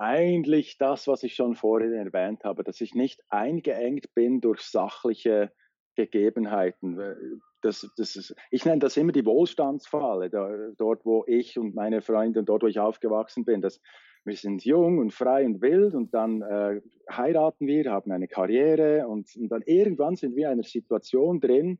Eigentlich 0.00 0.78
das, 0.78 1.06
was 1.06 1.22
ich 1.22 1.34
schon 1.34 1.54
vorhin 1.54 1.92
erwähnt 1.92 2.42
habe, 2.44 2.64
dass 2.64 2.80
ich 2.80 2.94
nicht 2.94 3.20
eingeengt 3.28 4.14
bin 4.14 4.40
durch 4.40 4.62
sachliche 4.62 5.52
Gegebenheiten. 5.94 7.40
Das, 7.60 7.86
das 7.98 8.16
ist, 8.16 8.34
ich 8.50 8.64
nenne 8.64 8.78
das 8.78 8.96
immer 8.96 9.12
die 9.12 9.26
Wohlstandsfalle, 9.26 10.30
da, 10.30 10.70
dort 10.78 11.04
wo 11.04 11.24
ich 11.26 11.58
und 11.58 11.74
meine 11.74 12.00
Freunde 12.00 12.40
und 12.40 12.48
dort 12.48 12.62
wo 12.62 12.66
ich 12.66 12.80
aufgewachsen 12.80 13.44
bin. 13.44 13.60
Das, 13.60 13.78
wir 14.24 14.36
sind 14.36 14.64
jung 14.64 14.98
und 14.98 15.12
frei 15.12 15.44
und 15.44 15.60
wild 15.60 15.94
und 15.94 16.14
dann 16.14 16.40
äh, 16.40 16.80
heiraten 17.10 17.66
wir, 17.66 17.90
haben 17.92 18.10
eine 18.10 18.26
Karriere 18.28 19.06
und, 19.06 19.28
und 19.36 19.50
dann 19.50 19.62
irgendwann 19.66 20.16
sind 20.16 20.34
wir 20.34 20.46
in 20.46 20.52
einer 20.52 20.62
Situation 20.62 21.40
drin, 21.40 21.78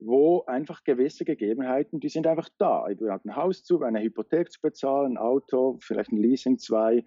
wo 0.00 0.44
einfach 0.46 0.82
gewisse 0.82 1.24
Gegebenheiten, 1.24 2.00
die 2.00 2.08
sind 2.08 2.26
einfach 2.26 2.48
da. 2.58 2.86
Wir 2.88 3.12
haben 3.12 3.30
ein 3.30 3.36
Haus 3.36 3.62
zu, 3.62 3.82
eine 3.82 4.00
Hypothek 4.00 4.50
zu 4.50 4.60
bezahlen, 4.60 5.12
ein 5.12 5.18
Auto, 5.18 5.78
vielleicht 5.80 6.10
ein 6.10 6.16
Leasing, 6.16 6.58
zwei, 6.58 7.04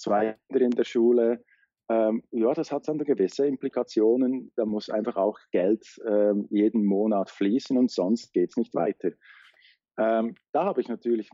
zwei 0.00 0.36
Kinder 0.48 0.64
in 0.64 0.70
der 0.72 0.84
Schule. 0.84 1.44
Ähm, 1.88 2.22
ja, 2.30 2.52
das 2.54 2.70
hat 2.70 2.88
dann 2.88 2.98
gewisse 2.98 3.46
Implikationen. 3.46 4.52
Da 4.56 4.64
muss 4.64 4.90
einfach 4.90 5.16
auch 5.16 5.38
Geld 5.50 5.84
ähm, 6.06 6.46
jeden 6.50 6.84
Monat 6.84 7.30
fließen 7.30 7.76
und 7.76 7.90
sonst 7.90 8.32
geht 8.32 8.50
es 8.50 8.56
nicht 8.56 8.74
weiter. 8.74 9.10
Ähm, 9.98 10.36
da 10.52 10.64
habe 10.64 10.80
ich 10.80 10.88
natürlich, 10.88 11.28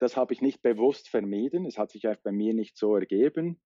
das 0.00 0.16
habe 0.16 0.32
ich 0.32 0.40
nicht 0.40 0.62
bewusst 0.62 1.08
vermieden. 1.08 1.66
Es 1.66 1.78
hat 1.78 1.90
sich 1.90 2.08
einfach 2.08 2.22
bei 2.22 2.32
mir 2.32 2.54
nicht 2.54 2.76
so 2.76 2.96
ergeben 2.96 3.60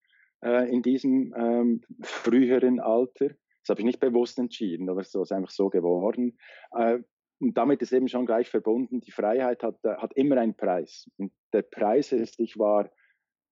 äh, 0.45 0.69
in 0.71 0.83
diesem 0.83 1.33
ähm, 1.37 1.83
früheren 2.03 2.81
Alter. 2.81 3.29
Das 3.63 3.69
habe 3.69 3.81
ich 3.81 3.87
nicht 3.87 4.01
bewusst 4.01 4.39
entschieden 4.39 4.91
oder 4.91 5.05
so, 5.05 5.23
ist 5.23 5.33
einfach 5.33 5.51
so 5.51 5.71
geworden. 5.71 6.39
Äh, 6.73 6.99
und 7.41 7.57
damit 7.57 7.81
ist 7.83 7.93
eben 7.93 8.09
schon 8.09 8.27
gleich 8.27 8.51
verbunden, 8.51 9.01
die 9.01 9.13
Freiheit 9.13 9.63
hat, 9.63 9.79
äh, 9.85 9.97
hat 9.97 10.13
immer 10.15 10.37
einen 10.39 10.57
Preis. 10.57 11.09
Und 11.17 11.33
der 11.53 11.63
Preis 11.63 12.13
ist, 12.13 12.39
ich 12.41 12.59
war 12.59 12.91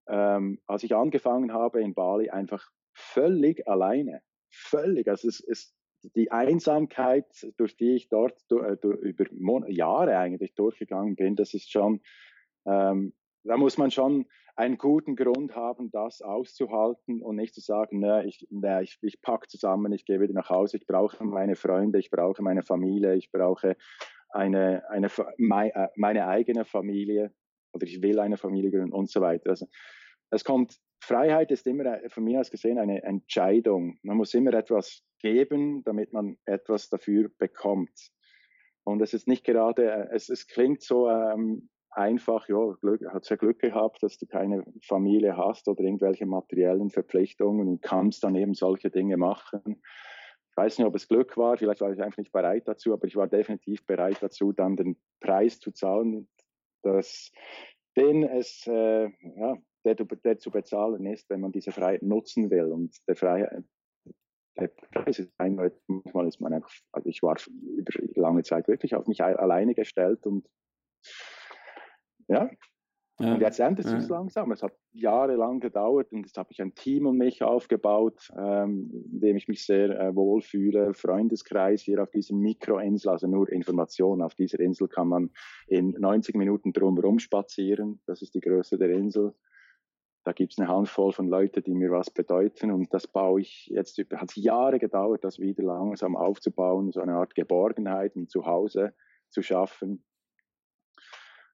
ähm, 0.08 0.60
als 0.66 0.82
ich 0.82 0.94
angefangen 0.94 1.52
habe 1.52 1.80
in 1.82 1.94
Bali, 1.94 2.30
einfach 2.30 2.70
völlig 2.94 3.66
alleine. 3.68 4.22
Völlig. 4.50 5.08
Also 5.08 5.28
es 5.28 5.40
ist 5.40 5.74
die 6.16 6.30
Einsamkeit, 6.30 7.26
durch 7.56 7.76
die 7.76 7.96
ich 7.96 8.08
dort 8.08 8.40
äh, 8.50 8.76
über 8.86 9.68
Jahre 9.68 10.16
eigentlich 10.16 10.54
durchgegangen 10.54 11.16
bin, 11.16 11.36
das 11.36 11.54
ist 11.54 11.70
schon, 11.70 12.00
ähm, 12.66 13.14
da 13.44 13.56
muss 13.56 13.78
man 13.78 13.90
schon 13.90 14.26
einen 14.56 14.76
guten 14.76 15.14
Grund 15.14 15.54
haben, 15.54 15.90
das 15.92 16.20
auszuhalten 16.20 17.22
und 17.22 17.36
nicht 17.36 17.54
zu 17.54 17.60
sagen, 17.60 18.00
ne, 18.00 18.24
ich, 18.26 18.46
ne, 18.50 18.82
ich, 18.82 18.98
ich 19.02 19.22
packe 19.22 19.46
zusammen, 19.46 19.92
ich 19.92 20.04
gehe 20.04 20.20
wieder 20.20 20.34
nach 20.34 20.50
Hause, 20.50 20.78
ich 20.78 20.86
brauche 20.86 21.22
meine 21.24 21.54
Freunde, 21.54 22.00
ich 22.00 22.10
brauche 22.10 22.42
meine 22.42 22.62
Familie, 22.62 23.14
ich 23.14 23.30
brauche 23.30 23.76
eine, 24.30 24.82
eine, 24.90 25.06
äh, 25.06 25.88
meine 25.94 26.26
eigene 26.26 26.64
Familie 26.64 27.32
oder 27.72 27.86
ich 27.86 28.02
will 28.02 28.18
eine 28.18 28.36
Familie 28.36 28.70
gründen 28.70 28.92
und 28.92 29.08
so 29.08 29.20
weiter. 29.20 29.50
Also 29.50 29.66
es 30.30 30.44
kommt, 30.44 30.78
Freiheit 31.00 31.50
ist 31.50 31.66
immer 31.66 31.98
von 32.08 32.24
mir 32.24 32.40
aus 32.40 32.50
gesehen 32.50 32.78
eine 32.78 33.02
Entscheidung. 33.02 33.98
Man 34.02 34.16
muss 34.16 34.34
immer 34.34 34.52
etwas 34.54 35.02
geben, 35.20 35.82
damit 35.84 36.12
man 36.12 36.36
etwas 36.44 36.88
dafür 36.88 37.30
bekommt. 37.38 38.10
Und 38.84 39.00
es 39.00 39.14
ist 39.14 39.28
nicht 39.28 39.44
gerade, 39.44 40.08
es, 40.12 40.28
es 40.28 40.46
klingt 40.46 40.82
so 40.82 41.08
ähm, 41.08 41.68
einfach, 41.90 42.48
ja, 42.48 42.72
Glück, 42.80 43.02
hat 43.12 43.24
sehr 43.24 43.36
Glück 43.36 43.58
gehabt, 43.58 44.02
dass 44.02 44.18
du 44.18 44.26
keine 44.26 44.64
Familie 44.82 45.36
hast 45.36 45.68
oder 45.68 45.82
irgendwelche 45.82 46.26
materiellen 46.26 46.90
Verpflichtungen 46.90 47.68
und 47.68 47.82
kannst 47.82 48.24
dann 48.24 48.34
eben 48.34 48.54
solche 48.54 48.90
Dinge 48.90 49.16
machen. 49.16 49.60
Ich 50.50 50.56
weiß 50.56 50.78
nicht, 50.78 50.86
ob 50.86 50.94
es 50.94 51.08
Glück 51.08 51.36
war, 51.36 51.56
vielleicht 51.56 51.80
war 51.80 51.92
ich 51.92 52.00
einfach 52.00 52.18
nicht 52.18 52.32
bereit 52.32 52.66
dazu, 52.66 52.92
aber 52.92 53.06
ich 53.06 53.16
war 53.16 53.28
definitiv 53.28 53.84
bereit 53.86 54.18
dazu, 54.20 54.52
dann 54.52 54.76
den 54.76 54.96
Preis 55.20 55.60
zu 55.60 55.70
zahlen, 55.70 56.28
dass 56.82 57.32
den 57.96 58.22
es 58.24 58.66
äh, 58.66 59.10
ja, 59.36 59.56
der, 59.94 60.06
der 60.06 60.38
zu 60.38 60.50
bezahlen 60.50 61.06
ist, 61.06 61.28
wenn 61.30 61.40
man 61.40 61.52
diese 61.52 61.72
Freiheit 61.72 62.02
nutzen 62.02 62.50
will. 62.50 62.72
Und 62.72 62.96
der 63.06 63.16
Freiheit, 63.16 63.64
der 64.58 64.68
Preis 64.68 65.18
ist 65.18 65.32
einmal, 65.38 65.72
manchmal 65.86 66.26
ist 66.26 66.40
man 66.40 66.52
einfach, 66.52 66.72
also 66.92 67.08
ich 67.08 67.22
war 67.22 67.36
über 67.56 67.92
lange 68.16 68.42
Zeit 68.42 68.68
wirklich 68.68 68.94
auf 68.94 69.06
mich 69.06 69.22
alleine 69.22 69.74
gestellt 69.74 70.26
und 70.26 70.48
ja, 72.28 72.50
ja. 73.20 73.34
Und 73.34 73.40
jetzt 73.40 73.58
endet 73.58 73.84
es 73.84 74.08
ja. 74.08 74.16
langsam. 74.16 74.52
Es 74.52 74.62
hat 74.62 74.72
jahrelang 74.92 75.58
gedauert 75.58 76.12
und 76.12 76.24
jetzt 76.24 76.38
habe 76.38 76.52
ich 76.52 76.62
ein 76.62 76.74
Team 76.74 77.04
um 77.06 77.16
mich 77.16 77.42
aufgebaut, 77.42 78.30
ähm, 78.38 78.90
in 79.12 79.20
dem 79.20 79.36
ich 79.36 79.48
mich 79.48 79.66
sehr 79.66 79.90
äh, 79.90 80.14
wohlfühle. 80.14 80.94
Freundeskreis 80.94 81.82
hier 81.82 82.00
auf 82.00 82.10
dieser 82.10 82.36
Mikroinsel, 82.36 83.10
also 83.10 83.26
nur 83.26 83.50
Informationen. 83.50 84.22
Auf 84.22 84.36
dieser 84.36 84.60
Insel 84.60 84.86
kann 84.86 85.08
man 85.08 85.30
in 85.66 85.96
90 85.98 86.36
Minuten 86.36 86.72
drumherum 86.72 87.18
spazieren. 87.18 88.00
Das 88.06 88.22
ist 88.22 88.36
die 88.36 88.40
Größe 88.40 88.78
der 88.78 88.90
Insel. 88.90 89.34
Da 90.28 90.34
gibt 90.34 90.52
es 90.52 90.58
eine 90.58 90.68
Handvoll 90.68 91.10
von 91.12 91.26
Leuten, 91.26 91.62
die 91.64 91.72
mir 91.72 91.90
was 91.90 92.10
bedeuten 92.10 92.70
und 92.70 92.92
das 92.92 93.06
baue 93.06 93.40
ich 93.40 93.68
jetzt, 93.68 93.98
hat 94.14 94.36
Jahre 94.36 94.78
gedauert, 94.78 95.24
das 95.24 95.38
wieder 95.38 95.62
langsam 95.62 96.16
aufzubauen, 96.16 96.92
so 96.92 97.00
eine 97.00 97.14
Art 97.14 97.34
Geborgenheit, 97.34 98.14
ein 98.14 98.28
Zuhause 98.28 98.92
zu 99.30 99.40
schaffen. 99.40 100.04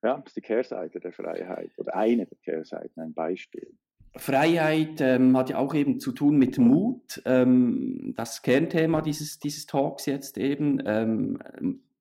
Ja, 0.03 0.17
das 0.17 0.27
ist 0.27 0.39
die 0.39 0.41
Kehrseite 0.41 0.99
der 0.99 1.13
Freiheit 1.13 1.71
oder 1.79 1.95
eine 1.95 2.27
der 2.27 2.37
Kehrseiten, 2.39 3.01
ein 3.01 3.15
Beispiel. 3.15 3.79
Freiheit 4.17 5.01
ähm, 5.01 5.37
hat 5.37 5.51
ja 5.51 5.59
auch 5.59 5.75
eben 5.75 6.01
zu 6.01 6.11
tun 6.11 6.37
mit 6.37 6.59
Mut. 6.59 7.23
Ähm, 7.27 8.13
das 8.17 8.43
Kernthema 8.43 9.03
dieses, 9.03 9.39
dieses 9.39 9.67
Talks 9.67 10.07
jetzt 10.07 10.37
eben. 10.37 10.83
Ähm, 10.85 11.39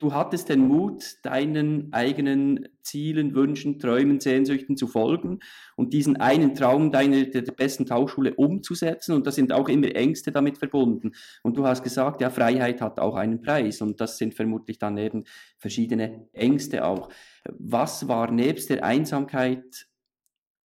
du 0.04 0.14
hattest 0.14 0.50
den 0.50 0.68
Mut, 0.68 1.18
deinen 1.24 1.94
eigenen 1.94 2.68
Zielen, 2.82 3.34
Wünschen, 3.36 3.80
Träumen, 3.80 4.20
Sehnsüchten 4.20 4.76
zu 4.76 4.88
folgen 4.88 5.40
und 5.78 5.94
diesen 5.94 6.18
einen 6.18 6.56
Traum 6.56 6.92
deiner 6.92 7.24
der 7.24 7.42
besten 7.44 7.86
Tauchschule 7.86 8.36
umzusetzen. 8.36 9.14
Und 9.14 9.26
da 9.26 9.32
sind 9.32 9.54
auch 9.54 9.70
immer 9.70 9.96
Ängste 9.96 10.34
damit 10.34 10.58
verbunden. 10.58 11.14
Und 11.42 11.58
du 11.58 11.66
hast 11.66 11.84
gesagt, 11.84 12.20
ja, 12.20 12.30
Freiheit 12.30 12.82
hat 12.82 13.00
auch 13.00 13.16
einen 13.16 13.42
Preis. 13.42 13.82
Und 13.82 14.02
das 14.02 14.18
sind 14.18 14.34
vermutlich 14.34 14.78
dann 14.78 14.98
eben 14.98 15.24
verschiedene 15.58 16.28
Ängste 16.34 16.86
auch. 16.86 17.10
Was 17.46 18.10
war 18.10 18.30
nebst 18.30 18.70
der 18.70 18.84
Einsamkeit 18.84 19.88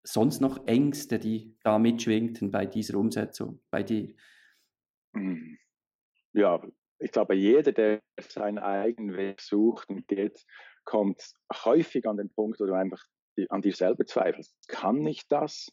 sonst 0.03 0.41
noch 0.41 0.67
Ängste, 0.67 1.17
die 1.17 1.55
da 1.63 1.79
mitschwingten 1.79 2.51
bei 2.51 2.67
dieser 2.67 2.99
Umsetzung, 2.99 3.61
bei 3.71 3.81
dir? 3.81 4.13
Hm. 5.15 5.57
Ja, 6.33 6.61
ich 7.03 7.11
glaube, 7.11 7.35
jeder, 7.35 7.73
der 7.73 8.01
seinen 8.17 8.59
eigenen 8.59 9.17
Weg 9.17 9.41
sucht 9.41 9.89
und 9.89 10.07
geht, 10.07 10.45
kommt 10.85 11.33
häufig 11.53 12.07
an 12.07 12.15
den 12.15 12.29
Punkt, 12.29 12.61
wo 12.61 12.65
du 12.65 12.73
einfach 12.73 13.03
an 13.49 13.61
dir 13.61 13.73
selber 13.73 14.05
zweifelst. 14.05 14.55
Kann 14.69 15.05
ich 15.05 15.27
das? 15.27 15.67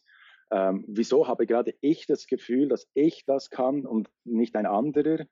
Ähm, 0.51 0.83
wieso 0.89 1.29
habe 1.29 1.47
gerade 1.47 1.73
ich 1.79 2.05
das 2.05 2.27
Gefühl, 2.27 2.67
dass 2.67 2.85
ich 2.93 3.23
das 3.25 3.49
kann 3.49 3.85
und 3.85 4.09
nicht 4.25 4.57
ein 4.57 4.65
anderer? 4.65 5.25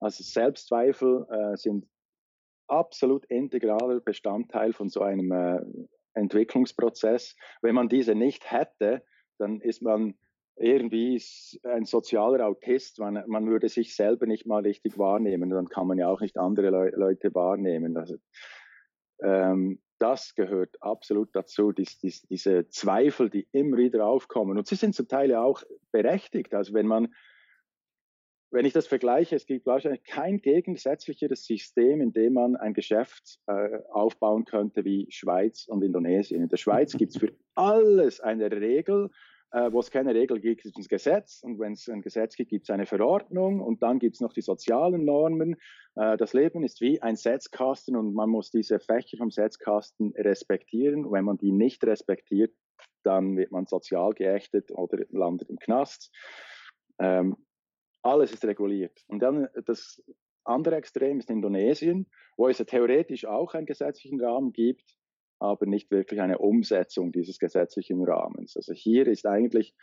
Also 0.00 0.24
Selbstzweifel 0.24 1.26
äh, 1.30 1.56
sind 1.58 1.86
absolut 2.66 3.26
integraler 3.26 4.00
Bestandteil 4.00 4.72
von 4.72 4.88
so 4.88 5.02
einem 5.02 5.30
äh, 5.30 5.60
Entwicklungsprozess. 6.14 7.36
Wenn 7.60 7.74
man 7.74 7.90
diese 7.90 8.14
nicht 8.14 8.50
hätte, 8.50 9.04
dann 9.38 9.60
ist 9.60 9.82
man 9.82 10.14
irgendwie 10.56 11.22
ein 11.64 11.84
sozialer 11.84 12.46
Autist. 12.46 12.98
Man, 12.98 13.24
man 13.26 13.46
würde 13.46 13.68
sich 13.68 13.94
selber 13.96 14.26
nicht 14.26 14.46
mal 14.46 14.62
richtig 14.62 14.98
wahrnehmen. 14.98 15.50
Dann 15.50 15.68
kann 15.68 15.86
man 15.86 15.98
ja 15.98 16.08
auch 16.08 16.20
nicht 16.20 16.36
andere 16.36 16.70
Le 16.70 16.90
Leute 16.96 17.34
wahrnehmen. 17.34 17.96
Also, 17.96 18.16
ähm, 19.22 19.80
das 19.98 20.34
gehört 20.34 20.76
absolut 20.80 21.34
dazu, 21.34 21.72
dies, 21.72 21.98
dies, 21.98 22.22
diese 22.22 22.68
Zweifel, 22.68 23.30
die 23.30 23.48
immer 23.52 23.78
wieder 23.78 24.06
aufkommen. 24.06 24.58
Und 24.58 24.66
sie 24.66 24.74
sind 24.74 24.94
zum 24.94 25.08
Teil 25.08 25.30
ja 25.30 25.42
auch 25.42 25.62
berechtigt. 25.92 26.52
Also 26.54 26.74
wenn 26.74 26.86
man 26.86 27.14
wenn 28.54 28.66
ich 28.66 28.72
das 28.72 28.86
vergleiche, 28.86 29.34
es 29.34 29.46
gibt 29.46 29.66
wahrscheinlich 29.66 30.04
kein 30.04 30.40
gegensätzlicheres 30.40 31.44
System, 31.44 32.00
in 32.00 32.12
dem 32.12 32.34
man 32.34 32.54
ein 32.54 32.72
Geschäft 32.72 33.40
äh, 33.48 33.80
aufbauen 33.90 34.44
könnte 34.44 34.84
wie 34.84 35.08
Schweiz 35.10 35.66
und 35.66 35.82
Indonesien. 35.82 36.40
In 36.40 36.48
der 36.48 36.56
Schweiz 36.56 36.96
gibt 36.96 37.16
es 37.16 37.18
für 37.18 37.32
alles 37.56 38.20
eine 38.20 38.52
Regel. 38.52 39.10
Äh, 39.54 39.72
wo 39.72 39.78
es 39.78 39.92
keine 39.92 40.16
Regel 40.16 40.40
gibt, 40.40 40.62
gibt 40.62 40.76
es 40.76 40.84
ein 40.84 40.88
Gesetz. 40.88 41.40
Und 41.44 41.60
wenn 41.60 41.74
es 41.74 41.88
ein 41.88 42.02
Gesetz 42.02 42.34
gibt, 42.34 42.50
gibt 42.50 42.64
es 42.64 42.70
eine 42.70 42.86
Verordnung. 42.86 43.60
Und 43.60 43.84
dann 43.84 44.00
gibt 44.00 44.16
es 44.16 44.20
noch 44.20 44.32
die 44.32 44.40
sozialen 44.40 45.04
Normen. 45.04 45.54
Äh, 45.94 46.16
das 46.16 46.32
Leben 46.32 46.64
ist 46.64 46.80
wie 46.80 47.00
ein 47.00 47.14
Setzkasten 47.14 47.94
und 47.94 48.14
man 48.14 48.30
muss 48.30 48.50
diese 48.50 48.80
Fächer 48.80 49.16
vom 49.16 49.30
Setzkasten 49.30 50.12
respektieren. 50.16 51.08
Wenn 51.08 51.24
man 51.24 51.38
die 51.38 51.52
nicht 51.52 51.84
respektiert, 51.84 52.52
dann 53.04 53.36
wird 53.36 53.52
man 53.52 53.66
sozial 53.66 54.12
geächtet 54.14 54.72
oder 54.72 55.04
landet 55.10 55.50
im 55.50 55.60
Knast. 55.60 56.10
Ähm, 56.98 57.36
alles 58.02 58.32
ist 58.32 58.44
reguliert. 58.44 59.04
Und 59.06 59.20
dann 59.20 59.46
das 59.66 60.02
andere 60.42 60.74
Extrem 60.74 61.20
ist 61.20 61.30
Indonesien, 61.30 62.10
wo 62.36 62.48
es 62.48 62.58
ja 62.58 62.64
theoretisch 62.64 63.24
auch 63.24 63.54
einen 63.54 63.66
gesetzlichen 63.66 64.20
Rahmen 64.20 64.52
gibt, 64.52 64.96
aber 65.44 65.66
nicht 65.66 65.90
wirklich 65.90 66.20
eine 66.20 66.38
Umsetzung 66.38 67.12
dieses 67.12 67.38
gesetzlichen 67.38 68.02
Rahmens. 68.02 68.56
Also 68.56 68.72
hier 68.72 69.06
ist 69.06 69.26
eigentlich, 69.26 69.74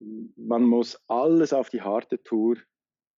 man 0.00 0.62
muss 0.62 1.02
alles 1.08 1.52
auf 1.52 1.70
die 1.70 1.82
harte 1.82 2.22
Tour 2.22 2.56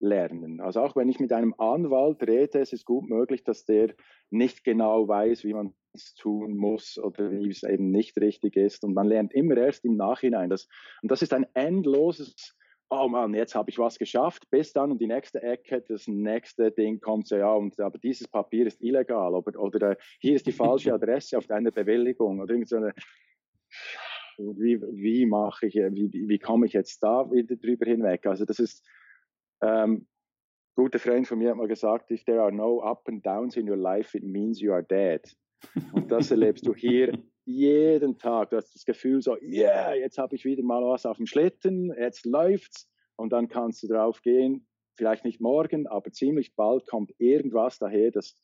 lernen. 0.00 0.60
Also 0.60 0.80
auch 0.80 0.96
wenn 0.96 1.08
ich 1.08 1.20
mit 1.20 1.32
einem 1.32 1.54
Anwalt 1.58 2.22
rede, 2.22 2.60
es 2.60 2.72
ist 2.72 2.84
gut 2.84 3.08
möglich, 3.08 3.44
dass 3.44 3.64
der 3.64 3.94
nicht 4.30 4.64
genau 4.64 5.06
weiß, 5.06 5.44
wie 5.44 5.54
man 5.54 5.74
es 5.92 6.14
tun 6.14 6.56
muss 6.56 6.98
oder 6.98 7.30
wie 7.30 7.50
es 7.50 7.62
eben 7.62 7.90
nicht 7.90 8.18
richtig 8.18 8.56
ist. 8.56 8.84
Und 8.84 8.94
man 8.94 9.06
lernt 9.06 9.34
immer 9.34 9.56
erst 9.56 9.84
im 9.84 9.96
Nachhinein. 9.96 10.48
Das, 10.48 10.68
und 11.02 11.10
das 11.10 11.22
ist 11.22 11.32
ein 11.32 11.46
endloses 11.54 12.56
oh 12.90 13.08
Mann, 13.08 13.34
jetzt 13.34 13.54
habe 13.54 13.70
ich 13.70 13.78
was 13.78 13.98
geschafft, 13.98 14.50
bis 14.50 14.72
dann 14.72 14.90
um 14.90 14.98
die 14.98 15.06
nächste 15.06 15.42
Ecke, 15.42 15.80
das 15.80 16.08
nächste 16.08 16.72
Ding 16.72 17.00
kommt 17.00 17.28
so, 17.28 17.36
ja, 17.36 17.52
und, 17.52 17.78
aber 17.80 17.98
dieses 17.98 18.26
Papier 18.26 18.66
ist 18.66 18.82
illegal 18.82 19.34
oder, 19.34 19.58
oder 19.58 19.92
äh, 19.92 19.96
hier 20.18 20.34
ist 20.34 20.46
die 20.46 20.52
falsche 20.52 20.92
Adresse 20.94 21.38
auf 21.38 21.46
deiner 21.46 21.70
Bewilligung 21.70 22.40
oder 22.40 22.52
irgend 22.52 22.68
so 22.68 22.76
eine, 22.76 22.92
wie, 24.38 24.80
wie 24.80 25.26
mache 25.26 25.66
ich, 25.66 25.74
wie, 25.74 26.10
wie 26.12 26.38
komme 26.38 26.66
ich 26.66 26.72
jetzt 26.72 27.02
da 27.02 27.30
wieder 27.30 27.56
drüber 27.56 27.86
hinweg? 27.86 28.26
Also 28.26 28.44
das 28.44 28.58
ist, 28.58 28.84
ähm, 29.62 30.06
guter 30.74 30.98
Freund 30.98 31.28
von 31.28 31.38
mir 31.38 31.50
hat 31.50 31.56
mal 31.56 31.68
gesagt, 31.68 32.10
if 32.10 32.24
there 32.24 32.42
are 32.42 32.52
no 32.52 32.80
up 32.82 33.06
and 33.06 33.24
downs 33.24 33.56
in 33.56 33.68
your 33.68 33.76
life, 33.76 34.16
it 34.16 34.24
means 34.24 34.60
you 34.60 34.72
are 34.72 34.82
dead. 34.82 35.22
Und 35.92 36.10
das 36.10 36.30
erlebst 36.30 36.66
du 36.66 36.74
hier 36.74 37.12
jeden 37.50 38.18
Tag. 38.18 38.50
Du 38.50 38.56
hast 38.56 38.74
das 38.74 38.84
Gefühl 38.84 39.22
so, 39.22 39.36
yeah, 39.40 39.94
jetzt 39.94 40.18
habe 40.18 40.34
ich 40.36 40.44
wieder 40.44 40.62
mal 40.62 40.82
was 40.82 41.06
auf 41.06 41.16
dem 41.16 41.26
Schlitten, 41.26 41.92
jetzt 41.98 42.24
läuft's. 42.24 42.88
Und 43.16 43.32
dann 43.32 43.48
kannst 43.48 43.82
du 43.82 43.88
drauf 43.88 44.22
gehen, 44.22 44.66
vielleicht 44.96 45.24
nicht 45.24 45.40
morgen, 45.40 45.86
aber 45.86 46.10
ziemlich 46.12 46.54
bald 46.54 46.86
kommt 46.86 47.12
irgendwas 47.18 47.78
daher, 47.78 48.10
das, 48.10 48.34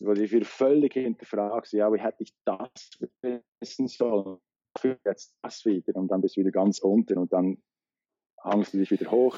wo 0.00 0.12
du 0.12 0.26
dich 0.26 0.46
völlig 0.46 0.92
hinterfragst, 0.92 1.72
ja, 1.72 1.92
wie 1.92 2.00
hätte 2.00 2.22
ich 2.22 2.32
das 2.44 2.90
wissen 3.60 3.88
sollen? 3.88 4.38
Jetzt 5.04 5.36
das 5.42 5.64
wieder 5.64 5.96
und 5.96 6.08
dann 6.08 6.20
bist 6.20 6.36
du 6.36 6.40
wieder 6.42 6.52
ganz 6.52 6.78
unten 6.78 7.18
und 7.18 7.32
dann 7.32 7.60
hangst 8.44 8.74
du 8.74 8.78
dich 8.78 8.90
wieder 8.90 9.10
hoch. 9.10 9.36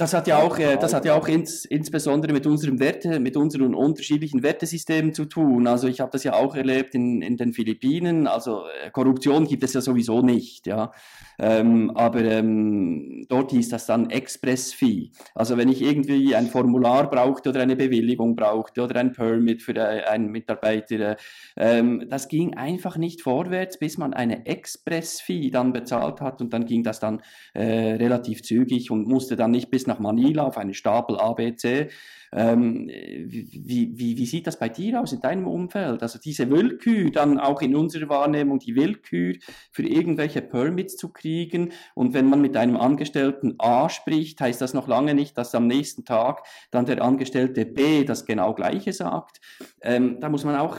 Das 0.00 0.14
hat 0.14 0.28
ja 0.28 0.38
auch, 0.38 0.56
äh, 0.60 0.76
das 0.76 0.94
hat 0.94 1.04
ja 1.04 1.14
auch 1.14 1.26
ins, 1.26 1.64
insbesondere 1.64 2.32
mit 2.32 2.46
unserem 2.46 2.78
Werte, 2.78 3.18
mit 3.18 3.36
unseren 3.36 3.74
unterschiedlichen 3.74 4.44
Wertesystemen 4.44 5.12
zu 5.12 5.24
tun. 5.24 5.66
Also 5.66 5.88
ich 5.88 5.98
habe 5.98 6.12
das 6.12 6.22
ja 6.22 6.34
auch 6.34 6.54
erlebt 6.54 6.94
in, 6.94 7.20
in 7.20 7.36
den 7.36 7.52
Philippinen. 7.52 8.28
Also 8.28 8.62
äh, 8.84 8.92
Korruption 8.92 9.44
gibt 9.48 9.64
es 9.64 9.72
ja 9.72 9.80
sowieso 9.80 10.22
nicht, 10.22 10.68
ja. 10.68 10.92
Ähm, 11.40 11.90
aber 11.96 12.20
ähm, 12.20 13.26
dort 13.28 13.50
hieß 13.50 13.70
das 13.70 13.86
dann 13.86 14.08
Express-Fee. 14.08 15.10
Also 15.34 15.56
wenn 15.56 15.68
ich 15.68 15.82
irgendwie 15.82 16.36
ein 16.36 16.46
Formular 16.46 17.10
brauchte 17.10 17.48
oder 17.48 17.62
eine 17.62 17.74
Bewilligung 17.74 18.36
brauchte 18.36 18.82
oder 18.82 19.00
ein 19.00 19.12
Permit 19.12 19.62
für 19.62 19.74
äh, 19.74 20.04
einen 20.04 20.30
Mitarbeiter, 20.30 21.16
ähm, 21.56 22.06
das 22.08 22.28
ging 22.28 22.54
einfach 22.54 22.96
nicht 22.98 23.22
vorwärts, 23.22 23.80
bis 23.80 23.98
man 23.98 24.14
eine 24.14 24.46
Express-Fee 24.46 25.50
dann 25.50 25.72
bezahlt 25.72 26.20
hat 26.20 26.40
und 26.40 26.52
dann 26.52 26.66
ging 26.66 26.84
das 26.84 27.00
dann 27.00 27.20
äh, 27.54 27.64
relativ 27.64 28.42
zügig 28.42 28.92
und 28.92 29.08
musste 29.08 29.34
dann 29.34 29.50
nicht 29.50 29.70
bis 29.70 29.87
nach 29.88 29.98
Manila 29.98 30.44
auf 30.44 30.56
einen 30.56 30.74
Stapel 30.74 31.18
ABC. 31.18 31.88
Ähm, 32.30 32.88
wie, 32.88 33.92
wie, 33.96 34.16
wie 34.16 34.26
sieht 34.26 34.46
das 34.46 34.58
bei 34.58 34.68
dir 34.68 35.00
aus 35.00 35.12
in 35.12 35.20
deinem 35.20 35.46
Umfeld? 35.46 36.02
Also 36.02 36.18
diese 36.18 36.50
Willkür, 36.50 37.10
dann 37.10 37.40
auch 37.40 37.62
in 37.62 37.74
unserer 37.74 38.08
Wahrnehmung 38.08 38.58
die 38.58 38.76
Willkür 38.76 39.34
für 39.72 39.82
irgendwelche 39.82 40.42
Permits 40.42 40.96
zu 40.96 41.08
kriegen. 41.08 41.72
Und 41.94 42.14
wenn 42.14 42.28
man 42.28 42.40
mit 42.40 42.56
einem 42.56 42.76
Angestellten 42.76 43.54
A 43.58 43.88
spricht, 43.88 44.40
heißt 44.40 44.60
das 44.60 44.74
noch 44.74 44.88
lange 44.88 45.14
nicht, 45.14 45.36
dass 45.38 45.54
am 45.54 45.66
nächsten 45.66 46.04
Tag 46.04 46.44
dann 46.70 46.86
der 46.86 47.02
Angestellte 47.02 47.64
B 47.64 48.04
das 48.04 48.26
genau 48.26 48.54
gleiche 48.54 48.92
sagt. 48.92 49.40
Ähm, 49.80 50.20
da 50.20 50.28
muss 50.28 50.44
man 50.44 50.56
auch, 50.56 50.78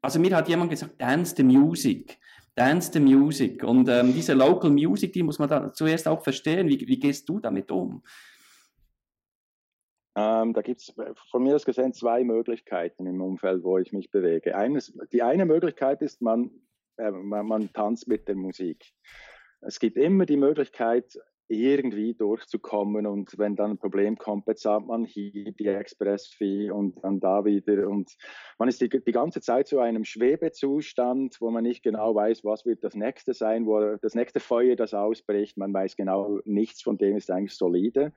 also 0.00 0.18
mir 0.18 0.34
hat 0.34 0.48
jemand 0.48 0.70
gesagt, 0.70 1.00
dance 1.00 1.34
the 1.36 1.44
music. 1.44 2.18
Dance 2.58 2.90
the 2.92 2.98
Music. 2.98 3.62
Und 3.62 3.88
ähm, 3.88 4.12
diese 4.12 4.34
Local 4.34 4.70
Music, 4.70 5.12
die 5.12 5.22
muss 5.22 5.38
man 5.38 5.48
dann 5.48 5.74
zuerst 5.74 6.08
auch 6.08 6.22
verstehen. 6.22 6.68
Wie, 6.68 6.88
wie 6.88 6.98
gehst 6.98 7.28
du 7.28 7.38
damit 7.38 7.70
um? 7.70 8.02
Ähm, 10.18 10.52
da 10.52 10.62
gibt 10.62 10.80
es 10.80 10.92
von 11.30 11.44
mir 11.44 11.54
aus 11.54 11.64
gesehen 11.64 11.92
zwei 11.92 12.24
Möglichkeiten 12.24 13.06
im 13.06 13.20
Umfeld, 13.20 13.62
wo 13.62 13.78
ich 13.78 13.92
mich 13.92 14.10
bewege. 14.10 14.56
Eines, 14.56 14.92
die 15.12 15.22
eine 15.22 15.46
Möglichkeit 15.46 16.02
ist, 16.02 16.20
man, 16.20 16.50
äh, 16.96 17.12
man, 17.12 17.46
man 17.46 17.72
tanzt 17.72 18.08
mit 18.08 18.26
der 18.26 18.34
Musik. 18.34 18.84
Es 19.60 19.78
gibt 19.78 19.96
immer 19.96 20.26
die 20.26 20.36
Möglichkeit, 20.36 21.16
irgendwie 21.46 22.14
durchzukommen 22.14 23.06
und 23.06 23.38
wenn 23.38 23.54
dann 23.54 23.72
ein 23.72 23.78
Problem 23.78 24.18
kommt, 24.18 24.44
bezahlt 24.44 24.86
man 24.86 25.04
hier 25.04 25.52
die 25.52 25.66
Express-Fee 25.66 26.70
und 26.70 27.02
dann 27.02 27.20
da 27.20 27.44
wieder 27.44 27.88
und 27.88 28.10
man 28.58 28.68
ist 28.68 28.80
die, 28.80 28.88
die 28.88 29.12
ganze 29.12 29.40
Zeit 29.40 29.66
zu 29.68 29.78
einem 29.78 30.04
Schwebezustand, 30.04 31.40
wo 31.40 31.50
man 31.50 31.62
nicht 31.62 31.82
genau 31.82 32.14
weiß, 32.14 32.44
was 32.44 32.66
wird 32.66 32.84
das 32.84 32.94
nächste 32.94 33.32
sein, 33.32 33.66
wo 33.66 33.96
das 33.96 34.14
nächste 34.14 34.40
Feuer, 34.40 34.76
das 34.76 34.92
ausbricht, 34.92 35.56
man 35.56 35.72
weiß 35.72 35.96
genau, 35.96 36.40
nichts 36.44 36.82
von 36.82 36.98
dem 36.98 37.16
ist 37.16 37.30
eigentlich 37.30 37.56
solide. 37.56 38.12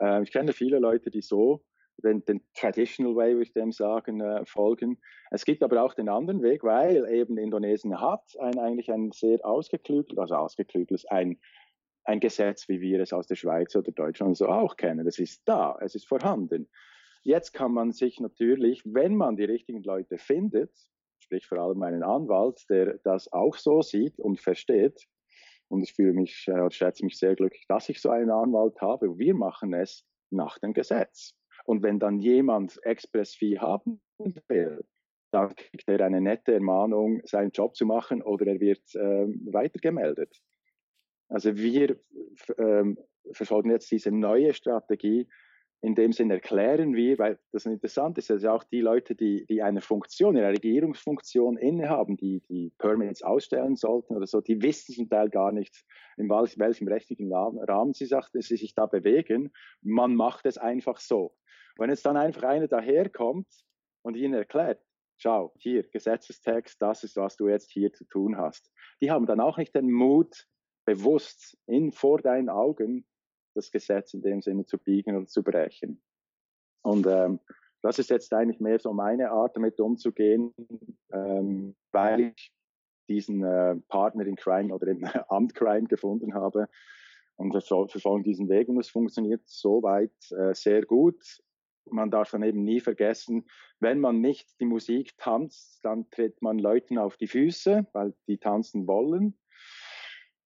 Äh, 0.00 0.22
ich 0.22 0.32
kenne 0.32 0.52
viele 0.52 0.78
Leute, 0.78 1.10
die 1.10 1.22
so 1.22 1.64
den, 1.98 2.24
den 2.24 2.42
Traditional 2.54 3.14
Way, 3.14 3.34
würde 3.34 3.42
ich 3.44 3.52
dem 3.52 3.72
sagen, 3.72 4.20
äh, 4.20 4.44
folgen. 4.46 4.98
Es 5.30 5.44
gibt 5.44 5.62
aber 5.62 5.82
auch 5.82 5.94
den 5.94 6.08
anderen 6.08 6.42
Weg, 6.42 6.64
weil 6.64 7.08
eben 7.08 7.38
Indonesien 7.38 8.00
hat 8.00 8.22
ein, 8.40 8.58
eigentlich 8.58 8.90
ein 8.90 9.12
sehr 9.12 9.44
ausgeklügeltes, 9.44 10.18
also 10.18 10.34
ausgeklügeltes, 10.36 11.04
ein, 11.06 11.38
ein 12.04 12.20
Gesetz, 12.20 12.68
wie 12.68 12.80
wir 12.80 13.00
es 13.00 13.12
aus 13.12 13.26
der 13.26 13.36
Schweiz 13.36 13.74
oder 13.76 13.92
Deutschland 13.92 14.36
so 14.36 14.48
auch 14.48 14.76
kennen. 14.76 15.06
Es 15.06 15.18
ist 15.18 15.42
da, 15.46 15.78
es 15.80 15.94
ist 15.94 16.06
vorhanden. 16.06 16.68
Jetzt 17.22 17.52
kann 17.52 17.72
man 17.72 17.92
sich 17.92 18.20
natürlich, 18.20 18.82
wenn 18.84 19.16
man 19.16 19.36
die 19.36 19.44
richtigen 19.44 19.82
Leute 19.82 20.18
findet, 20.18 20.70
sprich 21.18 21.46
vor 21.46 21.58
allem 21.58 21.82
einen 21.82 22.02
Anwalt, 22.02 22.66
der 22.68 22.98
das 23.04 23.32
auch 23.32 23.56
so 23.56 23.80
sieht 23.80 24.18
und 24.18 24.40
versteht, 24.40 25.06
und 25.74 25.82
ich 25.82 25.92
fühle 25.92 26.12
mich, 26.12 26.46
äh, 26.48 26.70
schätze 26.70 27.04
mich 27.04 27.18
sehr 27.18 27.34
glücklich, 27.34 27.66
dass 27.68 27.88
ich 27.88 28.00
so 28.00 28.10
einen 28.10 28.30
Anwalt 28.30 28.80
habe. 28.80 29.18
Wir 29.18 29.34
machen 29.34 29.74
es 29.74 30.04
nach 30.30 30.58
dem 30.58 30.72
Gesetz. 30.72 31.34
Und 31.64 31.82
wenn 31.82 31.98
dann 31.98 32.18
jemand 32.20 32.78
Express-Fee 32.84 33.58
haben 33.58 34.00
will, 34.48 34.84
dann 35.32 35.54
kriegt 35.56 35.88
er 35.88 36.00
eine 36.00 36.20
nette 36.20 36.54
Ermahnung, 36.54 37.20
seinen 37.24 37.50
Job 37.50 37.74
zu 37.74 37.86
machen 37.86 38.22
oder 38.22 38.46
er 38.46 38.60
wird 38.60 38.82
ähm, 38.94 39.40
weitergemeldet. 39.50 40.40
Also 41.28 41.56
wir 41.56 41.98
ähm, 42.58 42.98
verfolgen 43.32 43.70
jetzt 43.70 43.90
diese 43.90 44.12
neue 44.12 44.54
Strategie. 44.54 45.28
In 45.84 45.94
dem 45.94 46.12
Sinne 46.12 46.34
erklären 46.34 46.94
wir, 46.94 47.18
weil 47.18 47.38
das 47.52 47.66
interessant 47.66 48.16
ist, 48.16 48.30
dass 48.30 48.42
auch 48.46 48.64
die 48.64 48.80
Leute, 48.80 49.14
die, 49.14 49.44
die 49.44 49.60
eine 49.60 49.82
Funktion, 49.82 50.34
eine 50.34 50.48
Regierungsfunktion 50.48 51.58
innehaben, 51.58 52.16
die 52.16 52.40
die 52.48 52.72
Permits 52.78 53.22
ausstellen 53.22 53.76
sollten 53.76 54.16
oder 54.16 54.26
so, 54.26 54.40
die 54.40 54.62
wissen 54.62 54.94
zum 54.94 55.10
Teil 55.10 55.28
gar 55.28 55.52
nicht, 55.52 55.84
in 56.16 56.30
welchem 56.30 56.88
rechtlichen 56.88 57.30
Rahmen 57.30 57.92
sie, 57.92 58.06
sagt, 58.06 58.30
sie 58.32 58.56
sich 58.56 58.74
da 58.74 58.86
bewegen. 58.86 59.52
Man 59.82 60.16
macht 60.16 60.46
es 60.46 60.56
einfach 60.56 60.98
so. 61.00 61.36
Wenn 61.76 61.90
jetzt 61.90 62.06
dann 62.06 62.16
einfach 62.16 62.44
einer 62.44 62.66
daherkommt 62.66 63.48
und 64.00 64.16
ihnen 64.16 64.32
erklärt, 64.32 64.80
schau, 65.18 65.52
hier, 65.58 65.82
Gesetzestext, 65.82 66.80
das 66.80 67.04
ist, 67.04 67.16
was 67.16 67.36
du 67.36 67.48
jetzt 67.48 67.70
hier 67.70 67.92
zu 67.92 68.06
tun 68.06 68.38
hast. 68.38 68.72
Die 69.02 69.10
haben 69.10 69.26
dann 69.26 69.40
auch 69.40 69.58
nicht 69.58 69.74
den 69.74 69.90
Mut, 69.90 70.46
bewusst 70.86 71.58
in, 71.66 71.92
vor 71.92 72.22
deinen 72.22 72.48
Augen 72.48 73.04
das 73.54 73.70
Gesetz 73.70 74.14
in 74.14 74.22
dem 74.22 74.42
Sinne 74.42 74.64
zu 74.66 74.78
biegen 74.78 75.16
oder 75.16 75.26
zu 75.26 75.42
brechen. 75.42 76.02
Und 76.82 77.06
ähm, 77.06 77.40
das 77.82 77.98
ist 77.98 78.10
jetzt 78.10 78.32
eigentlich 78.32 78.60
mehr 78.60 78.78
so 78.78 78.92
meine 78.92 79.30
Art, 79.30 79.56
damit 79.56 79.80
umzugehen, 79.80 80.54
ähm, 81.12 81.74
weil 81.92 82.32
ich 82.34 82.52
diesen 83.08 83.44
äh, 83.44 83.76
Partner 83.88 84.26
in 84.26 84.36
Crime 84.36 84.74
oder 84.74 84.88
in 84.88 85.04
Amt 85.28 85.54
Crime 85.54 85.86
gefunden 85.86 86.34
habe. 86.34 86.68
Und 87.36 87.52
wir 87.52 87.60
verfolgen 87.60 88.22
diesen 88.22 88.48
Weg 88.48 88.68
und 88.68 88.78
es 88.78 88.88
funktioniert 88.88 89.42
soweit 89.44 90.12
äh, 90.30 90.54
sehr 90.54 90.82
gut. 90.82 91.42
Man 91.90 92.10
darf 92.10 92.30
dann 92.30 92.42
eben 92.42 92.64
nie 92.64 92.80
vergessen, 92.80 93.44
wenn 93.80 94.00
man 94.00 94.20
nicht 94.20 94.58
die 94.60 94.64
Musik 94.64 95.16
tanzt, 95.18 95.84
dann 95.84 96.08
tritt 96.10 96.40
man 96.40 96.58
Leuten 96.58 96.96
auf 96.96 97.16
die 97.16 97.26
Füße, 97.26 97.86
weil 97.92 98.14
die 98.28 98.38
tanzen 98.38 98.86
wollen. 98.86 99.36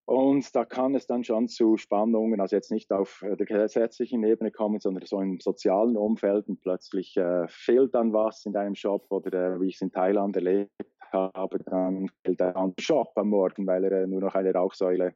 Und 0.09 0.57
da 0.57 0.65
kann 0.65 0.95
es 0.95 1.07
dann 1.07 1.23
schon 1.23 1.49
zu 1.49 1.77
Spannungen, 1.77 2.41
also 2.41 2.57
jetzt 2.57 2.71
nicht 2.71 2.91
auf 2.93 3.23
der 3.23 3.45
gesetzlichen 3.45 4.25
Ebene 4.25 4.51
kommen, 4.51 4.81
sondern 4.81 5.05
so 5.05 5.21
im 5.21 5.39
sozialen 5.39 5.99
Umfeld 5.99 6.49
und 6.49 6.63
plötzlich 6.63 7.15
äh, 7.19 7.47
fehlt 7.49 7.95
dann 7.95 8.15
was 8.15 8.47
in 8.47 8.55
deinem 8.55 8.75
Shop 8.75 9.05
oder 9.11 9.57
äh, 9.57 9.61
wie 9.61 9.69
ich 9.69 9.75
es 9.75 9.83
in 9.83 9.93
Thailand 9.93 10.35
erlebt 10.35 10.73
habe, 11.13 11.59
dann 11.59 12.09
fehlt 12.25 12.41
ein 12.41 12.73
Shop 12.81 13.13
am 13.17 13.29
Morgen, 13.29 13.67
weil 13.67 13.85
er 13.85 14.05
äh, 14.05 14.07
nur 14.07 14.23
noch 14.23 14.35
eine 14.35 14.55
Rauchsäule 14.55 15.15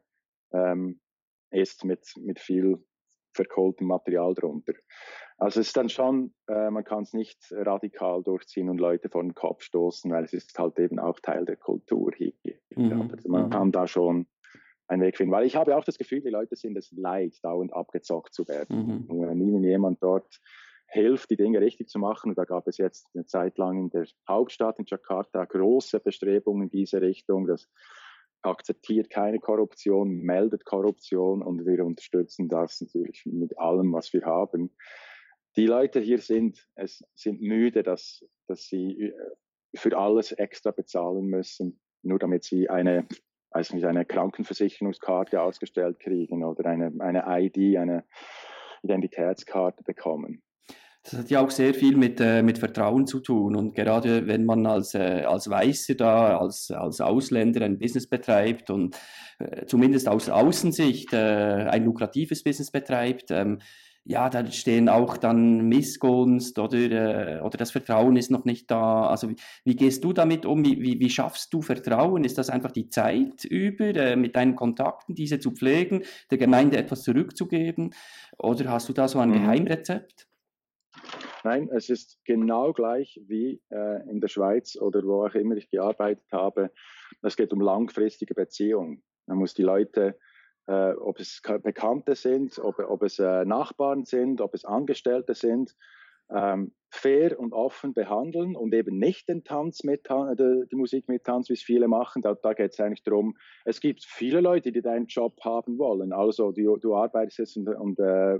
ähm, 0.51 0.99
ist 1.49 1.85
mit, 1.85 2.13
mit 2.17 2.39
viel 2.39 2.77
verkohltem 3.33 3.87
Material 3.87 4.35
drunter. 4.35 4.73
Also 5.39 5.61
es 5.61 5.69
ist 5.69 5.77
dann 5.77 5.89
schon, 5.89 6.35
äh, 6.47 6.69
man 6.69 6.83
kann 6.83 7.01
es 7.01 7.13
nicht 7.13 7.39
radikal 7.51 8.21
durchziehen 8.21 8.69
und 8.69 8.77
Leute 8.77 9.09
vor 9.09 9.23
den 9.23 9.33
Kopf 9.33 9.63
stoßen, 9.63 10.11
weil 10.11 10.25
es 10.25 10.33
ist 10.33 10.59
halt 10.59 10.77
eben 10.77 10.99
auch 10.99 11.19
Teil 11.19 11.45
der 11.45 11.57
Kultur 11.57 12.11
hier. 12.15 12.33
Mhm. 12.75 13.09
Also 13.11 13.27
man 13.27 13.45
mhm. 13.45 13.49
kann 13.49 13.71
da 13.71 13.87
schon 13.87 14.27
einen 14.87 15.01
Weg 15.01 15.17
finden. 15.17 15.31
Weil 15.31 15.45
ich 15.45 15.55
habe 15.55 15.75
auch 15.75 15.83
das 15.83 15.97
Gefühl, 15.97 16.21
die 16.21 16.29
Leute 16.29 16.55
sind 16.55 16.77
es 16.77 16.91
leid, 16.91 17.35
dauernd 17.43 17.73
abgezockt 17.73 18.33
zu 18.33 18.47
werden. 18.47 18.77
Mhm. 18.77 19.05
Und 19.07 19.27
wenn 19.27 19.41
ihnen 19.41 19.63
jemand 19.63 20.01
dort 20.03 20.39
hilft, 20.87 21.31
die 21.31 21.37
Dinge 21.37 21.59
richtig 21.59 21.89
zu 21.89 21.99
machen, 21.99 22.29
und 22.29 22.37
da 22.37 22.45
gab 22.45 22.67
es 22.67 22.77
jetzt 22.77 23.07
eine 23.13 23.25
Zeit 23.25 23.57
lang 23.57 23.77
in 23.77 23.89
der 23.89 24.05
Hauptstadt 24.27 24.79
in 24.79 24.85
Jakarta 24.87 25.45
große 25.45 25.99
Bestrebungen 25.99 26.63
in 26.63 26.69
diese 26.69 27.01
Richtung, 27.01 27.47
das 27.47 27.67
akzeptiert 28.43 29.09
keine 29.09 29.39
Korruption, 29.39 30.17
meldet 30.17 30.65
Korruption 30.65 31.41
und 31.41 31.65
wir 31.65 31.85
unterstützen 31.85 32.49
das 32.49 32.81
natürlich 32.81 33.23
mit 33.25 33.57
allem, 33.57 33.93
was 33.93 34.11
wir 34.13 34.25
haben. 34.25 34.75
Die 35.55 35.65
Leute 35.65 35.99
hier 35.99 36.19
sind, 36.19 36.67
es 36.75 37.03
sind 37.15 37.41
müde, 37.41 37.83
dass, 37.83 38.25
dass 38.47 38.65
sie 38.65 39.03
äh, 39.03 39.13
für 39.75 39.97
alles 39.97 40.31
extra 40.33 40.71
bezahlen 40.71 41.25
müssen, 41.27 41.79
nur 42.01 42.19
damit 42.19 42.43
sie 42.43 42.69
eine 42.69 43.07
also 43.53 43.75
nicht 43.75 43.85
eine 43.85 44.05
Krankenversicherungskarte 44.05 45.41
ausgestellt 45.41 45.99
kriegen 45.99 46.43
oder 46.43 46.65
eine, 46.69 46.91
eine 46.99 47.23
ID, 47.27 47.77
eine 47.77 48.03
Identitätskarte 48.81 49.83
bekommen. 49.83 50.41
Das 51.03 51.19
hat 51.19 51.29
ja 51.29 51.41
auch 51.41 51.51
sehr 51.51 51.73
viel 51.73 51.97
mit, 51.97 52.21
äh, 52.21 52.41
mit 52.43 52.59
Vertrauen 52.59 53.05
zu 53.05 53.19
tun. 53.19 53.57
Und 53.57 53.75
gerade 53.75 54.25
wenn 54.25 54.45
man 54.45 54.65
als, 54.65 54.93
äh, 54.93 55.23
als 55.27 55.49
Weißer 55.49 55.95
da, 55.95 56.37
als, 56.37 56.71
als 56.71 57.01
Ausländer 57.01 57.65
ein 57.65 57.77
Business 57.77 58.07
betreibt 58.07 58.69
und 58.69 58.95
äh, 59.39 59.65
zumindest 59.65 60.07
aus 60.07 60.29
Außensicht 60.29 61.11
äh, 61.11 61.17
ein 61.69 61.83
lukratives 61.83 62.43
Business 62.43 62.71
betreibt, 62.71 63.31
ähm, 63.31 63.59
ja, 64.05 64.29
da 64.29 64.45
stehen 64.51 64.89
auch 64.89 65.15
dann 65.15 65.69
Missgunst 65.69 66.59
oder, 66.59 67.37
äh, 67.37 67.41
oder 67.41 67.57
das 67.57 67.71
Vertrauen 67.71 68.17
ist 68.17 68.31
noch 68.31 68.43
nicht 68.43 68.69
da. 68.69 69.07
Also 69.07 69.29
wie, 69.29 69.35
wie 69.63 69.75
gehst 69.75 70.03
du 70.03 70.11
damit 70.11 70.45
um? 70.45 70.65
Wie, 70.65 70.81
wie, 70.81 70.99
wie, 70.99 71.09
schaffst 71.09 71.53
du 71.53 71.61
Vertrauen? 71.61 72.25
Ist 72.25 72.37
das 72.37 72.49
einfach 72.49 72.71
die 72.71 72.89
Zeit 72.89 73.45
über, 73.45 73.95
äh, 73.95 74.15
mit 74.17 74.35
deinen 74.35 74.55
Kontakten 74.55 75.15
diese 75.15 75.39
zu 75.39 75.51
pflegen, 75.51 76.03
der 76.31 76.37
Gemeinde 76.37 76.77
etwas 76.77 77.03
zurückzugeben? 77.03 77.93
Oder 78.37 78.71
hast 78.71 78.89
du 78.89 78.93
da 78.93 79.07
so 79.07 79.19
ein 79.19 79.29
mhm. 79.29 79.33
Geheimrezept? 79.35 80.27
Nein, 81.45 81.69
es 81.73 81.89
ist 81.89 82.19
genau 82.25 82.73
gleich 82.73 83.19
wie 83.25 83.61
äh, 83.69 84.09
in 84.09 84.19
der 84.19 84.27
Schweiz 84.27 84.75
oder 84.75 85.03
wo 85.03 85.25
auch 85.25 85.35
immer 85.35 85.55
ich 85.55 85.69
gearbeitet 85.69 86.25
habe. 86.31 86.71
Es 87.21 87.37
geht 87.37 87.53
um 87.53 87.61
langfristige 87.61 88.33
Beziehungen. 88.33 89.01
Man 89.27 89.37
muss 89.37 89.53
die 89.53 89.63
Leute 89.63 90.17
äh, 90.67 90.91
ob 90.93 91.19
es 91.19 91.41
Bekannte 91.63 92.15
sind, 92.15 92.59
ob, 92.59 92.79
ob 92.79 93.03
es 93.03 93.19
äh, 93.19 93.45
Nachbarn 93.45 94.05
sind, 94.05 94.41
ob 94.41 94.53
es 94.53 94.65
Angestellte 94.65 95.35
sind, 95.35 95.75
ähm, 96.29 96.73
fair 96.89 97.39
und 97.39 97.53
offen 97.53 97.93
behandeln 97.93 98.55
und 98.55 98.73
eben 98.73 98.97
nicht 98.97 99.27
den 99.27 99.43
Tanz 99.43 99.83
mit, 99.83 100.07
die, 100.09 100.63
die 100.71 100.75
Musik 100.75 101.07
mit 101.09 101.23
Tanz, 101.23 101.49
wie 101.49 101.53
es 101.53 101.63
viele 101.63 101.87
machen. 101.87 102.21
Da, 102.21 102.35
da 102.35 102.53
geht 102.53 102.73
es 102.73 102.79
eigentlich 102.79 103.03
darum, 103.03 103.35
es 103.65 103.81
gibt 103.81 104.05
viele 104.05 104.41
Leute, 104.41 104.71
die 104.71 104.81
deinen 104.81 105.07
Job 105.07 105.39
haben 105.43 105.77
wollen. 105.77 106.13
Also 106.13 106.51
du, 106.51 106.77
du 106.77 106.95
arbeitest 106.95 107.39
jetzt 107.39 107.57
und, 107.57 107.67
und 107.67 107.99
äh, 107.99 108.39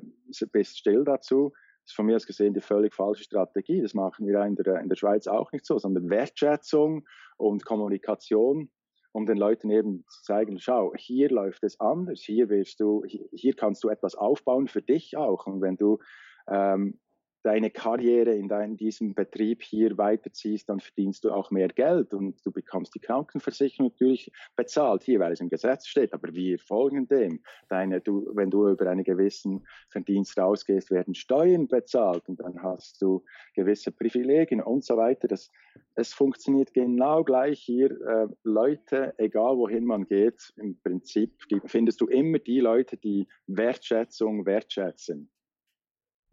bist 0.52 0.78
still 0.78 1.04
dazu. 1.04 1.52
Das 1.84 1.92
ist 1.92 1.96
von 1.96 2.06
mir 2.06 2.16
aus 2.16 2.26
gesehen 2.26 2.54
die 2.54 2.62
völlig 2.62 2.94
falsche 2.94 3.24
Strategie. 3.24 3.82
Das 3.82 3.94
machen 3.94 4.26
wir 4.26 4.42
in 4.46 4.56
der, 4.56 4.80
in 4.80 4.88
der 4.88 4.96
Schweiz 4.96 5.28
auch 5.28 5.52
nicht 5.52 5.66
so, 5.66 5.78
sondern 5.80 6.10
Wertschätzung 6.10 7.06
und 7.38 7.66
Kommunikation 7.66 8.70
um 9.14 9.26
den 9.26 9.38
Leuten 9.38 9.70
eben 9.70 10.04
zu 10.10 10.24
zeigen, 10.24 10.60
schau, 10.60 10.94
hier 10.98 11.30
läuft 11.30 11.64
es 11.64 11.80
anders, 11.80 12.20
hier 12.20 12.50
willst 12.50 12.80
du, 12.80 13.04
hier 13.06 13.56
kannst 13.56 13.84
du 13.84 13.90
etwas 13.90 14.16
aufbauen 14.16 14.68
für 14.68 14.82
dich 14.82 15.16
auch. 15.16 15.46
Und 15.46 15.62
wenn 15.62 15.78
du 15.78 16.00
ähm, 16.48 17.00
deine 17.44 17.70
Karriere 17.70 18.34
in 18.34 18.48
dein, 18.48 18.78
diesem 18.78 19.14
Betrieb 19.14 19.62
hier 19.62 19.98
weiterziehst, 19.98 20.70
dann 20.70 20.80
verdienst 20.80 21.24
du 21.24 21.32
auch 21.32 21.52
mehr 21.52 21.68
Geld 21.68 22.14
und 22.14 22.44
du 22.46 22.52
bekommst 22.52 22.96
die 22.96 23.00
Krankenversicherung 23.00 23.92
natürlich 23.92 24.32
bezahlt 24.56 25.04
hier, 25.04 25.20
weil 25.20 25.34
es 25.34 25.42
im 25.42 25.50
Gesetz 25.50 25.88
steht. 25.88 26.14
Aber 26.14 26.34
wir 26.34 26.58
folgen 26.58 27.08
dem. 27.08 27.42
Deine, 27.70 28.02
du, 28.02 28.32
wenn 28.34 28.50
du 28.50 28.70
über 28.70 28.90
einen 28.90 29.04
gewissen 29.04 29.66
Verdienst 29.90 30.38
rausgehst, 30.38 30.90
werden 30.90 31.16
Steuern 31.16 31.68
bezahlt 31.68 32.28
und 32.30 32.40
dann 32.40 32.64
hast 32.64 33.02
du 33.02 33.24
gewisse 33.56 33.92
Privilegien 33.92 34.62
und 34.62 34.86
so 34.86 34.96
weiter. 34.96 35.28
Das, 35.28 35.52
es 35.96 36.14
funktioniert 36.14 36.74
genau 36.74 37.24
gleich 37.24 37.60
hier. 37.60 37.92
Äh, 37.92 38.28
Leute, 38.44 39.14
egal 39.18 39.58
wohin 39.58 39.86
man 39.86 40.06
geht, 40.06 40.54
im 40.58 40.80
Prinzip 40.82 41.44
findest 41.66 42.00
du 42.00 42.08
immer 42.08 42.40
die 42.40 42.62
Leute, 42.62 42.98
die 42.98 43.28
Wertschätzung 43.48 44.46
wertschätzen. 44.46 45.30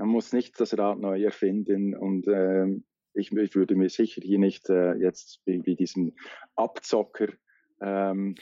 Man 0.01 0.09
muss 0.09 0.33
nicht 0.33 0.59
das 0.59 0.79
Rad 0.79 0.99
neu 0.99 1.23
erfinden 1.23 1.95
und 1.95 2.27
ähm, 2.27 2.85
ich, 3.13 3.33
ich, 3.33 3.55
würde 3.55 3.77
mir 3.77 3.91
sicher 3.91 4.23
hier 4.23 4.39
nicht 4.39 4.71
äh, 4.71 4.95
jetzt 4.95 5.43
wie, 5.45 5.61
wie 5.67 5.77
diesen 5.77 6.17
Abzocker 6.57 7.27
ähm, 7.83 8.35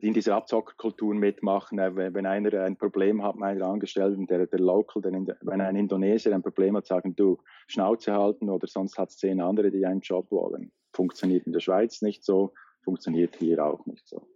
in 0.00 0.14
dieser 0.14 0.34
Abzockerkultur 0.34 1.14
mitmachen. 1.14 1.78
Äh, 1.78 2.12
wenn 2.12 2.26
einer 2.26 2.64
ein 2.64 2.76
Problem 2.76 3.22
hat, 3.22 3.36
meiner 3.36 3.66
Angestellten, 3.66 4.26
der, 4.26 4.48
der 4.48 4.58
Local, 4.58 5.00
der, 5.00 5.12
wenn 5.42 5.60
ein 5.60 5.76
Indonesier 5.76 6.34
ein 6.34 6.42
Problem 6.42 6.76
hat, 6.76 6.86
sagen 6.86 7.14
du 7.14 7.38
Schnauze 7.68 8.14
halten 8.14 8.50
oder 8.50 8.66
sonst 8.66 8.98
hat 8.98 9.10
es 9.10 9.16
zehn 9.16 9.40
andere, 9.40 9.70
die 9.70 9.86
einen 9.86 10.00
Job 10.00 10.28
wollen. 10.32 10.72
Funktioniert 10.92 11.46
in 11.46 11.52
der 11.52 11.60
Schweiz 11.60 12.02
nicht 12.02 12.24
so, 12.24 12.52
funktioniert 12.82 13.36
hier 13.36 13.64
auch 13.64 13.86
nicht 13.86 14.08
so. 14.08 14.26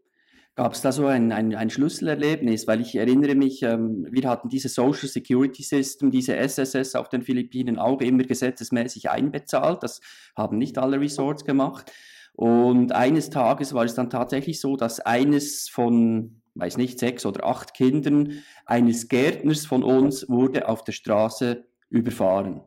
Gab 0.55 0.75
es 0.75 0.83
da 0.83 0.93
so 0.93 1.07
ein, 1.07 1.33
ein, 1.33 1.55
ein 1.55 1.71
Schlüsselerlebnis? 1.71 2.67
Weil 2.67 2.83
ich 2.83 2.95
erinnere 2.95 3.35
mich, 3.35 3.62
ähm, 3.62 4.07
wir 4.11 4.29
hatten 4.29 4.51
diese 4.51 4.69
Social 4.69 5.09
Security 5.09 5.62
System, 5.62 6.11
diese 6.11 6.37
SSS 6.37 6.95
auf 6.95 7.09
den 7.09 7.23
Philippinen 7.23 7.79
auch 7.79 8.03
immer 8.03 8.25
gesetzesmäßig 8.25 9.09
einbezahlt. 9.09 9.83
Das 9.83 10.03
haben 10.37 10.59
nicht 10.59 10.77
alle 10.77 11.01
Resorts 11.01 11.47
gemacht. 11.47 11.91
Und 12.35 12.93
eines 12.93 13.31
Tages 13.31 13.73
war 13.73 13.85
es 13.85 13.95
dann 13.95 14.11
tatsächlich 14.11 14.61
so, 14.61 14.77
dass 14.77 15.01
eines 15.01 15.71
von, 15.71 16.43
weiß 16.55 16.77
nicht, 16.77 16.99
sechs 16.99 17.25
oder 17.25 17.47
acht 17.47 17.73
Kindern 17.73 18.43
eines 18.67 19.09
Gärtners 19.09 19.65
von 19.65 19.83
uns 19.83 20.29
wurde 20.29 20.69
auf 20.69 20.85
der 20.85 20.93
Straße 20.93 21.65
überfahren. 21.88 22.62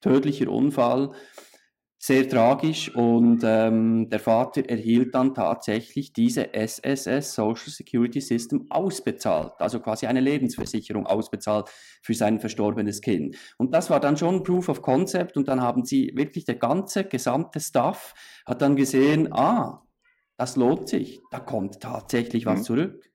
Tödlicher 0.00 0.48
Unfall. 0.48 1.12
Sehr 2.00 2.28
tragisch 2.28 2.94
und 2.94 3.42
ähm, 3.44 4.08
der 4.08 4.20
Vater 4.20 4.68
erhielt 4.68 5.16
dann 5.16 5.34
tatsächlich 5.34 6.12
diese 6.12 6.54
SSS 6.54 7.34
Social 7.34 7.70
Security 7.70 8.20
System 8.20 8.66
ausbezahlt, 8.70 9.54
also 9.58 9.80
quasi 9.80 10.06
eine 10.06 10.20
Lebensversicherung 10.20 11.06
ausbezahlt 11.06 11.68
für 12.02 12.14
sein 12.14 12.38
verstorbenes 12.38 13.00
Kind. 13.00 13.36
Und 13.56 13.74
das 13.74 13.90
war 13.90 13.98
dann 13.98 14.16
schon 14.16 14.44
Proof 14.44 14.68
of 14.68 14.80
Concept 14.80 15.36
und 15.36 15.48
dann 15.48 15.60
haben 15.60 15.84
sie 15.84 16.12
wirklich 16.14 16.44
der 16.44 16.54
ganze 16.54 17.04
gesamte 17.04 17.58
Staff 17.58 18.14
hat 18.46 18.62
dann 18.62 18.76
gesehen, 18.76 19.32
ah, 19.32 19.82
das 20.36 20.54
lohnt 20.54 20.88
sich, 20.88 21.20
da 21.32 21.40
kommt 21.40 21.80
tatsächlich 21.80 22.46
was 22.46 22.60
mhm. 22.60 22.64
zurück. 22.64 23.10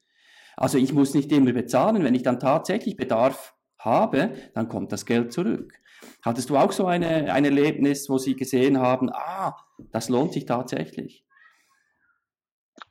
Also 0.57 0.77
ich 0.77 0.91
muss 0.91 1.13
nicht 1.13 1.31
immer 1.31 1.53
bezahlen, 1.53 2.03
wenn 2.03 2.15
ich 2.15 2.23
dann 2.23 2.39
tatsächlich 2.39 2.97
Bedarf 2.97 3.55
habe, 3.79 4.33
dann 4.53 4.67
kommt 4.67 4.91
das 4.91 5.05
Geld 5.05 5.31
zurück. 5.31 5.79
Hattest 6.23 6.49
du 6.49 6.57
auch 6.57 6.71
so 6.71 6.85
eine, 6.85 7.33
ein 7.33 7.45
Erlebnis, 7.45 8.09
wo 8.09 8.17
Sie 8.17 8.35
gesehen 8.35 8.79
haben, 8.79 9.09
ah, 9.11 9.55
das 9.91 10.09
lohnt 10.09 10.33
sich 10.33 10.45
tatsächlich? 10.45 11.25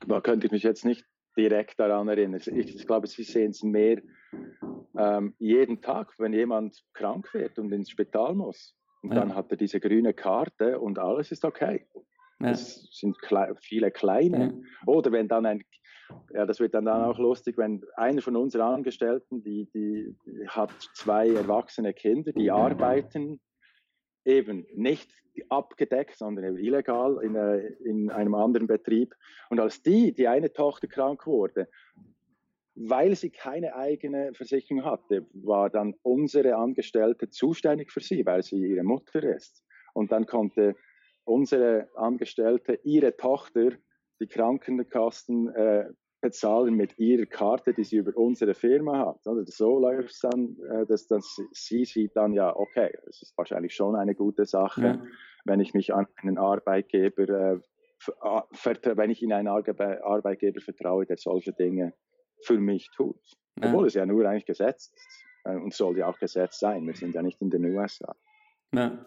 Da 0.07 0.21
könnte 0.21 0.47
ich 0.47 0.51
mich 0.51 0.63
jetzt 0.63 0.85
nicht 0.85 1.05
direkt 1.37 1.79
daran 1.79 2.07
erinnern. 2.07 2.39
Ich, 2.39 2.47
ich 2.47 2.85
glaube, 2.85 3.07
Sie 3.07 3.23
sehen 3.23 3.51
es 3.51 3.63
mehr 3.63 4.01
ähm, 4.97 5.35
jeden 5.39 5.81
Tag, 5.81 6.13
wenn 6.19 6.33
jemand 6.33 6.83
krank 6.93 7.33
wird 7.33 7.57
und 7.59 7.71
ins 7.71 7.89
Spital 7.89 8.35
muss. 8.35 8.75
Und 9.01 9.13
ja. 9.13 9.19
dann 9.19 9.35
hat 9.35 9.51
er 9.51 9.57
diese 9.57 9.79
grüne 9.79 10.13
Karte 10.13 10.79
und 10.79 10.99
alles 10.99 11.31
ist 11.31 11.43
okay. 11.43 11.87
Ja. 12.39 12.49
Das 12.49 12.87
sind 12.91 13.19
kle 13.19 13.55
viele 13.59 13.91
kleine. 13.91 14.45
Ja. 14.45 14.87
Oder 14.87 15.11
wenn 15.11 15.27
dann 15.27 15.45
ein 15.45 15.63
ja, 16.33 16.45
das 16.45 16.59
wird 16.59 16.73
dann, 16.73 16.87
auch 16.87 17.17
lustig, 17.17 17.57
wenn 17.57 17.83
einer 17.95 18.21
von 18.21 18.35
unseren 18.35 18.61
Angestellten, 18.61 19.43
die, 19.43 19.67
die, 19.73 20.15
hat 20.47 20.71
zwei 20.93 21.29
erwachsene 21.29 21.93
Kinder, 21.93 22.31
die 22.31 22.51
arbeiten 22.51 23.39
eben 24.25 24.65
nicht 24.73 25.09
abgedeckt, 25.49 26.17
sondern 26.17 26.57
illegal 26.57 27.19
in, 27.23 27.35
äh, 27.35 27.57
in 27.83 28.09
einem 28.09 28.35
anderen 28.35 28.67
Betrieb. 28.67 29.15
Und 29.49 29.59
als 29.59 29.81
die, 29.81 30.13
die 30.13 30.27
eine 30.27 30.53
Tochter 30.53 30.87
krank 30.87 31.25
wurde, 31.25 31.67
weil 32.75 33.15
sie 33.15 33.29
keine 33.29 33.75
eigene 33.75 34.33
Versicherung 34.33 34.83
hatte, 34.83 35.25
war 35.33 35.69
dann 35.69 35.95
unsere 36.01 36.55
Angestellte 36.55 37.29
zuständig 37.29 37.91
für 37.91 37.99
sie, 37.99 38.25
weil 38.25 38.43
sie 38.43 38.57
ihre 38.57 38.83
Mutter 38.83 39.23
ist. 39.23 39.63
Und 39.93 40.11
dann 40.11 40.25
konnte 40.25 40.75
unsere 41.23 41.89
Angestellte 41.95 42.79
ihre 42.83 43.15
Tochter 43.15 43.71
die 44.23 44.27
Krankenkassen 44.27 45.53
äh, 45.53 45.85
bezahlen 46.21 46.75
mit 46.75 46.97
ihrer 46.97 47.25
Karte, 47.25 47.73
die 47.73 47.83
sie 47.83 47.97
über 47.97 48.15
unsere 48.15 48.53
Firma 48.53 48.97
hat. 49.07 49.27
Also 49.27 49.43
so 49.45 49.79
läuft 49.79 50.11
es 50.11 50.19
dann, 50.19 50.55
äh, 50.71 50.85
dass, 50.85 51.05
dass 51.07 51.37
sie 51.51 51.83
sieht 51.83 52.15
dann 52.15 52.31
ja, 52.33 52.55
okay, 52.55 52.97
es 53.09 53.21
ist 53.21 53.37
wahrscheinlich 53.37 53.75
schon 53.75 53.95
eine 53.95 54.15
gute 54.15 54.45
Sache, 54.45 54.81
ja. 54.81 55.03
wenn 55.43 55.59
ich 55.59 55.73
mich 55.73 55.93
an 55.93 56.07
einen 56.15 56.37
Arbeitgeber, 56.37 57.23
äh, 57.27 57.59
wenn 58.95 59.09
ich 59.11 59.21
in 59.21 59.33
einen 59.33 59.49
Arbeitgeber 59.49 60.61
vertraue, 60.61 61.05
der 61.05 61.17
solche 61.17 61.51
Dinge 61.51 61.93
für 62.41 62.57
mich 62.59 62.89
tut. 62.95 63.19
Ja. 63.61 63.67
Obwohl 63.67 63.87
es 63.87 63.93
ja 63.93 64.05
nur 64.05 64.25
eigentlich 64.25 64.45
gesetzt 64.45 64.93
ist 64.95 65.25
äh, 65.43 65.55
und 65.55 65.73
soll 65.73 65.97
ja 65.97 66.07
auch 66.07 66.19
gesetzt 66.19 66.59
sein. 66.59 66.87
Wir 66.87 66.95
sind 66.95 67.15
ja 67.15 67.21
nicht 67.21 67.41
in 67.41 67.49
den 67.49 67.65
USA. 67.65 68.15
Ja, 68.73 69.05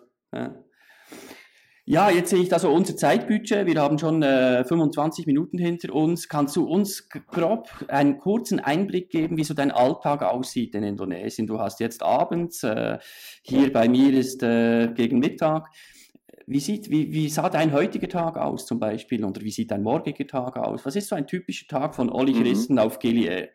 ja. 1.86 2.10
Jetzt 2.10 2.30
sehe 2.30 2.40
ich 2.40 2.48
da 2.48 2.58
so 2.58 2.70
unser 2.70 2.96
Zeitbudget. 2.96 3.66
Wir 3.66 3.80
haben 3.80 3.98
schon 3.98 4.22
äh, 4.22 4.64
25 4.64 5.26
Minuten 5.26 5.58
hinter 5.58 5.94
uns. 5.94 6.28
Kannst 6.28 6.56
du 6.56 6.64
uns 6.64 7.08
grob 7.08 7.68
einen 7.88 8.18
kurzen 8.18 8.60
Einblick 8.60 9.10
geben, 9.10 9.36
wie 9.36 9.44
so 9.44 9.54
dein 9.54 9.70
Alltag 9.70 10.22
aussieht 10.22 10.74
in 10.74 10.82
Indonesien? 10.82 11.46
Du 11.46 11.58
hast 11.58 11.80
jetzt 11.80 12.02
abends, 12.02 12.62
äh, 12.62 12.98
hier 13.42 13.72
bei 13.72 13.88
mir 13.88 14.12
ist 14.12 14.42
äh, 14.42 14.88
gegen 14.94 15.18
Mittag. 15.18 15.68
Wie, 16.48 16.60
sieht, 16.60 16.90
wie, 16.90 17.12
wie 17.12 17.28
sah 17.28 17.48
dein 17.48 17.72
heutiger 17.72 18.08
Tag 18.08 18.36
aus 18.36 18.66
zum 18.66 18.78
Beispiel 18.78 19.24
oder 19.24 19.40
wie 19.40 19.50
sieht 19.50 19.72
dein 19.72 19.82
morgiger 19.82 20.26
Tag 20.26 20.56
aus? 20.56 20.86
Was 20.86 20.94
ist 20.94 21.08
so 21.08 21.16
ein 21.16 21.26
typischer 21.26 21.66
Tag 21.66 21.96
von 21.96 22.08
Olli 22.08 22.34
mhm. 22.34 22.42
Christen 22.42 22.74
mhm. 22.74 22.78
auf 22.78 22.98
Gilead? 23.00 23.50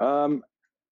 Ähm, 0.00 0.44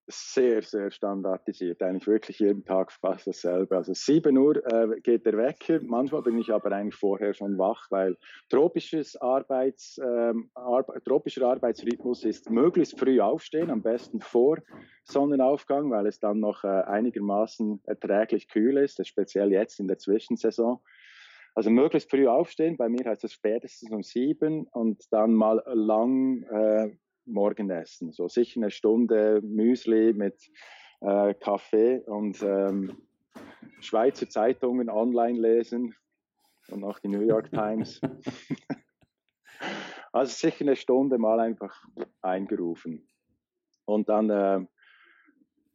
sehr, 0.06 0.62
sehr 0.62 0.90
standardisiert. 0.90 1.82
Eigentlich 1.82 2.06
wirklich 2.06 2.38
jeden 2.38 2.64
Tag 2.64 2.92
fast 2.92 3.26
dasselbe. 3.26 3.76
Also 3.76 3.94
7 3.94 4.36
Uhr 4.36 4.56
äh, 4.66 5.00
geht 5.00 5.24
der 5.26 5.36
Wecker. 5.36 5.80
Manchmal 5.82 6.22
bin 6.22 6.38
ich 6.38 6.52
aber 6.52 6.72
eigentlich 6.72 6.96
vorher 6.96 7.34
schon 7.34 7.58
wach, 7.58 7.86
weil 7.90 8.16
tropisches 8.48 9.16
Arbeits, 9.16 9.98
ähm, 9.98 10.50
Ar 10.54 10.84
tropischer 11.04 11.46
Arbeitsrhythmus 11.46 12.24
ist 12.24 12.50
möglichst 12.50 12.98
früh 12.98 13.20
aufstehen, 13.20 13.70
am 13.70 13.82
besten 13.82 14.20
vor 14.20 14.58
Sonnenaufgang, 15.04 15.90
weil 15.90 16.06
es 16.06 16.18
dann 16.18 16.40
noch 16.40 16.64
äh, 16.64 16.68
einigermaßen 16.68 17.80
erträglich 17.84 18.48
kühl 18.48 18.78
ist, 18.78 19.06
speziell 19.06 19.52
jetzt 19.52 19.78
in 19.80 19.88
der 19.88 19.98
Zwischensaison. 19.98 20.80
Also 21.54 21.70
möglichst 21.70 22.10
früh 22.10 22.26
aufstehen, 22.26 22.76
bei 22.78 22.88
mir 22.88 23.04
heißt 23.04 23.24
das 23.24 23.32
spätestens 23.32 23.90
um 23.90 24.02
sieben 24.02 24.66
und 24.68 25.04
dann 25.12 25.34
mal 25.34 25.62
lang 25.66 26.42
äh, 26.44 26.96
Morgenessen. 27.24 28.12
So 28.12 28.28
sicher 28.28 28.60
eine 28.60 28.70
Stunde 28.70 29.40
Müsli 29.42 30.12
mit 30.12 30.50
äh, 31.00 31.34
Kaffee 31.34 32.00
und 32.06 32.42
ähm, 32.42 32.96
Schweizer 33.80 34.28
Zeitungen 34.28 34.88
online 34.88 35.38
lesen 35.38 35.94
und 36.68 36.84
auch 36.84 36.98
die 36.98 37.08
New 37.08 37.22
York 37.22 37.50
Times. 37.50 38.00
also 40.12 40.32
sicher 40.32 40.62
eine 40.62 40.76
Stunde 40.76 41.18
mal 41.18 41.40
einfach 41.40 41.84
eingerufen. 42.20 43.08
Und 43.84 44.08
dann, 44.08 44.30
äh, 44.30 44.64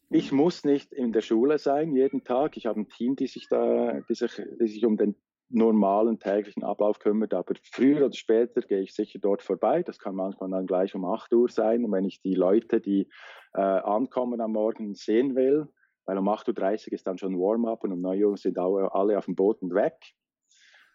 ich 0.10 0.32
muss 0.32 0.64
nicht 0.64 0.94
in 0.94 1.12
der 1.12 1.22
Schule 1.22 1.58
sein 1.58 1.94
jeden 1.94 2.24
Tag. 2.24 2.56
Ich 2.56 2.66
habe 2.66 2.80
ein 2.80 2.90
Team, 2.90 3.16
die 3.16 3.28
sich 3.28 3.48
da, 3.50 4.00
die 4.08 4.16
sich, 4.16 4.42
die 4.60 4.68
sich 4.68 4.86
um 4.86 4.98
den 4.98 5.16
normalen 5.50 6.20
täglichen 6.20 6.64
Ablauf 6.64 7.00
kümmert. 7.00 7.34
Aber 7.34 7.54
früher 7.64 8.06
oder 8.06 8.16
später 8.16 8.62
gehe 8.62 8.82
ich 8.82 8.94
sicher 8.94 9.20
dort 9.20 9.42
vorbei. 9.42 9.84
Das 9.84 10.00
kann 10.00 10.16
manchmal 10.16 10.50
dann 10.50 10.68
gleich 10.68 10.96
um 10.96 11.06
8 11.06 11.34
Uhr 11.34 11.50
sein. 11.50 11.86
Und 11.86 11.92
wenn 11.92 12.06
ich 12.06 12.22
die 12.22 12.36
Leute, 12.36 12.82
die 12.82 13.10
äh, 13.54 13.62
ankommen 13.62 14.42
am 14.42 14.54
Morgen, 14.54 14.96
sehen 14.96 15.36
will, 15.36 15.68
weil 16.06 16.18
um 16.18 16.28
8.30 16.28 16.88
Uhr 16.88 16.94
ist 16.94 17.08
dann 17.08 17.18
schon 17.18 17.38
Warm-up 17.38 17.84
und 17.84 17.92
um 17.92 18.02
9 18.02 18.24
Uhr 18.24 18.38
sind 18.38 18.58
alle 18.58 19.18
auf 19.18 19.26
dem 19.26 19.36
Boot 19.36 19.62
und 19.62 19.74
weg. 19.74 19.98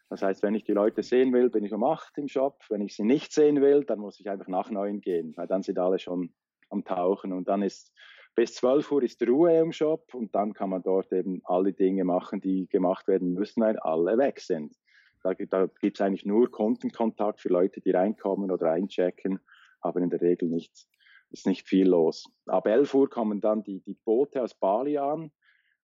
Das 0.08 0.22
heißt, 0.22 0.42
wenn 0.42 0.54
ich 0.54 0.64
die 0.64 0.72
Leute 0.72 1.02
sehen 1.02 1.32
will, 1.32 1.48
bin 1.48 1.64
ich 1.64 1.72
um 1.72 1.84
8 1.84 2.18
im 2.18 2.28
Shop. 2.28 2.62
Wenn 2.68 2.82
ich 2.82 2.94
sie 2.94 3.04
nicht 3.04 3.32
sehen 3.32 3.62
will, 3.62 3.84
dann 3.84 3.98
muss 3.98 4.20
ich 4.20 4.28
einfach 4.28 4.48
nach 4.48 4.70
9 4.70 5.00
gehen, 5.00 5.32
weil 5.36 5.46
dann 5.46 5.62
sind 5.62 5.78
alle 5.78 5.98
schon 5.98 6.34
am 6.68 6.84
Tauchen. 6.84 7.32
Und 7.32 7.48
dann 7.48 7.62
ist 7.62 7.92
bis 8.34 8.54
12 8.54 8.90
Uhr 8.92 9.02
ist 9.02 9.22
Ruhe 9.26 9.58
im 9.58 9.72
Shop 9.72 10.14
und 10.14 10.34
dann 10.34 10.52
kann 10.52 10.70
man 10.70 10.82
dort 10.82 11.12
eben 11.12 11.42
alle 11.44 11.72
Dinge 11.72 12.04
machen, 12.04 12.40
die 12.40 12.66
gemacht 12.68 13.08
werden 13.08 13.34
müssen, 13.34 13.62
weil 13.62 13.78
alle 13.78 14.16
weg 14.18 14.40
sind. 14.40 14.74
Da, 15.22 15.34
da 15.34 15.68
gibt 15.80 15.98
es 15.98 16.00
eigentlich 16.00 16.24
nur 16.24 16.50
Kundenkontakt 16.50 17.40
für 17.40 17.50
Leute, 17.50 17.80
die 17.80 17.90
reinkommen 17.90 18.50
oder 18.50 18.72
einchecken, 18.72 19.40
aber 19.80 20.00
in 20.00 20.10
der 20.10 20.20
Regel 20.20 20.48
nicht, 20.48 20.86
ist 21.30 21.46
nicht 21.46 21.66
viel 21.66 21.88
los. 21.88 22.28
Ab 22.46 22.66
11 22.66 22.94
Uhr 22.94 23.10
kommen 23.10 23.40
dann 23.40 23.62
die, 23.62 23.80
die 23.80 23.98
Boote 24.04 24.42
aus 24.42 24.54
Bali 24.54 24.98
an 24.98 25.30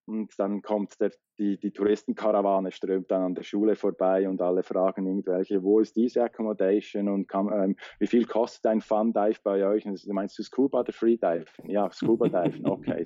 und 0.09 0.37
dann 0.39 0.61
kommt 0.61 0.99
der, 0.99 1.11
die, 1.37 1.57
die 1.57 1.71
Touristenkarawane, 1.71 2.71
strömt 2.71 3.11
dann 3.11 3.21
an 3.21 3.35
der 3.35 3.43
Schule 3.43 3.75
vorbei 3.75 4.27
und 4.27 4.41
alle 4.41 4.63
fragen 4.63 5.05
irgendwelche, 5.05 5.63
wo 5.63 5.79
ist 5.79 5.95
diese 5.95 6.23
Accommodation 6.23 7.07
und 7.07 7.27
kann, 7.27 7.49
ähm, 7.53 7.75
wie 7.99 8.07
viel 8.07 8.25
kostet 8.25 8.65
ein 8.65 8.81
Fun 8.81 9.13
Dive 9.13 9.39
bei 9.43 9.65
euch? 9.65 9.85
Und 9.85 10.05
meinst 10.07 10.37
du 10.39 10.43
Scuba 10.43 10.79
oder 10.79 10.91
Freedive? 10.91 11.45
Ja, 11.65 11.89
Scuba 11.91 12.27
Dive, 12.27 12.59
okay. 12.63 13.05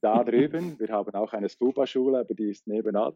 da 0.00 0.24
drüben, 0.24 0.78
wir 0.78 0.88
haben 0.88 1.14
auch 1.14 1.32
eine 1.32 1.48
Scuba-Schule, 1.48 2.18
aber 2.18 2.34
die 2.34 2.50
ist 2.50 2.66
nebenan. 2.66 3.14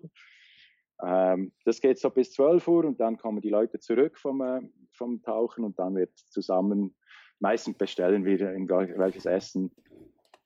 Ähm, 1.04 1.52
das 1.64 1.80
geht 1.80 1.98
so 1.98 2.10
bis 2.10 2.32
12 2.32 2.68
Uhr 2.68 2.84
und 2.84 3.00
dann 3.00 3.18
kommen 3.18 3.40
die 3.40 3.50
Leute 3.50 3.80
zurück 3.80 4.18
vom, 4.18 4.40
äh, 4.40 4.60
vom 4.92 5.20
Tauchen 5.22 5.64
und 5.64 5.78
dann 5.78 5.96
wird 5.96 6.16
zusammen, 6.16 6.94
meistens 7.38 7.76
bestellen 7.76 8.24
wir 8.24 8.38
welches 8.38 9.26
Essen 9.26 9.72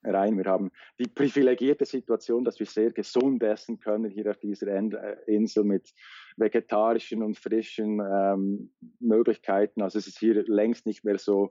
rein. 0.04 0.36
Wir 0.36 0.46
haben 0.46 0.70
die 0.98 1.08
privilegierte 1.08 1.84
Situation, 1.84 2.44
dass 2.44 2.58
wir 2.58 2.66
sehr 2.66 2.90
gesund 2.90 3.42
essen 3.42 3.80
können 3.80 4.10
hier 4.10 4.30
auf 4.30 4.38
dieser 4.38 4.68
äh, 4.68 5.16
Insel 5.26 5.64
mit 5.64 5.92
vegetarischen 6.36 7.22
und 7.22 7.38
frischen 7.38 8.00
ähm, 8.00 8.72
Möglichkeiten. 8.98 9.82
Also 9.82 9.98
es 9.98 10.06
ist 10.06 10.18
hier 10.18 10.44
längst 10.46 10.86
nicht 10.86 11.04
mehr 11.04 11.18
so 11.18 11.50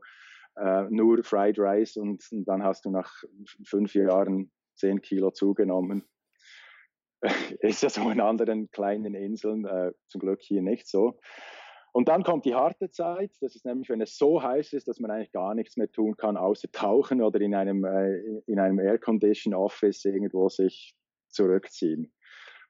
äh, 0.56 0.84
nur 0.90 1.24
Fried 1.24 1.60
Rice 1.60 1.98
und, 1.98 2.24
und, 2.32 2.46
dann 2.46 2.64
hast 2.64 2.86
du 2.86 2.92
nach 2.92 3.24
fünf 3.66 3.94
Jahren 3.94 4.52
zehn 4.76 5.02
Kilo 5.02 5.32
zugenommen. 5.32 6.04
ist 7.60 7.84
ja 7.84 7.90
so 7.90 8.10
in 8.10 8.22
anderen 8.22 8.72
kleinen 8.72 9.14
Inseln 9.14 9.66
äh, 9.66 9.92
zum 10.08 10.22
Glück 10.22 10.42
hier 10.42 10.62
nicht 10.62 10.88
so. 10.88 11.20
Und 11.92 12.08
dann 12.08 12.24
kommt 12.24 12.46
die 12.46 12.56
harte 12.56 12.90
Zeit, 12.92 13.32
das 13.42 13.56
ist 13.56 13.66
nämlich, 13.66 13.90
wenn 13.90 14.02
es 14.02 14.18
so 14.18 14.42
heiß 14.42 14.74
ist, 14.74 14.88
dass 14.88 15.00
man 15.00 15.10
eigentlich 15.12 15.32
gar 15.32 15.56
nichts 15.56 15.76
mehr 15.76 15.92
tun 15.92 16.16
kann, 16.18 16.38
außer 16.38 16.72
tauchen 16.72 17.22
oder 17.22 17.42
in 17.42 17.56
einem, 17.56 17.84
äh, 17.84 18.42
in 18.46 18.60
einem 18.60 18.80
Air-Condition 18.80 19.54
Office 19.54 20.06
irgendwo 20.06 20.50
sich 20.50 20.96
zurückziehen. 21.30 22.12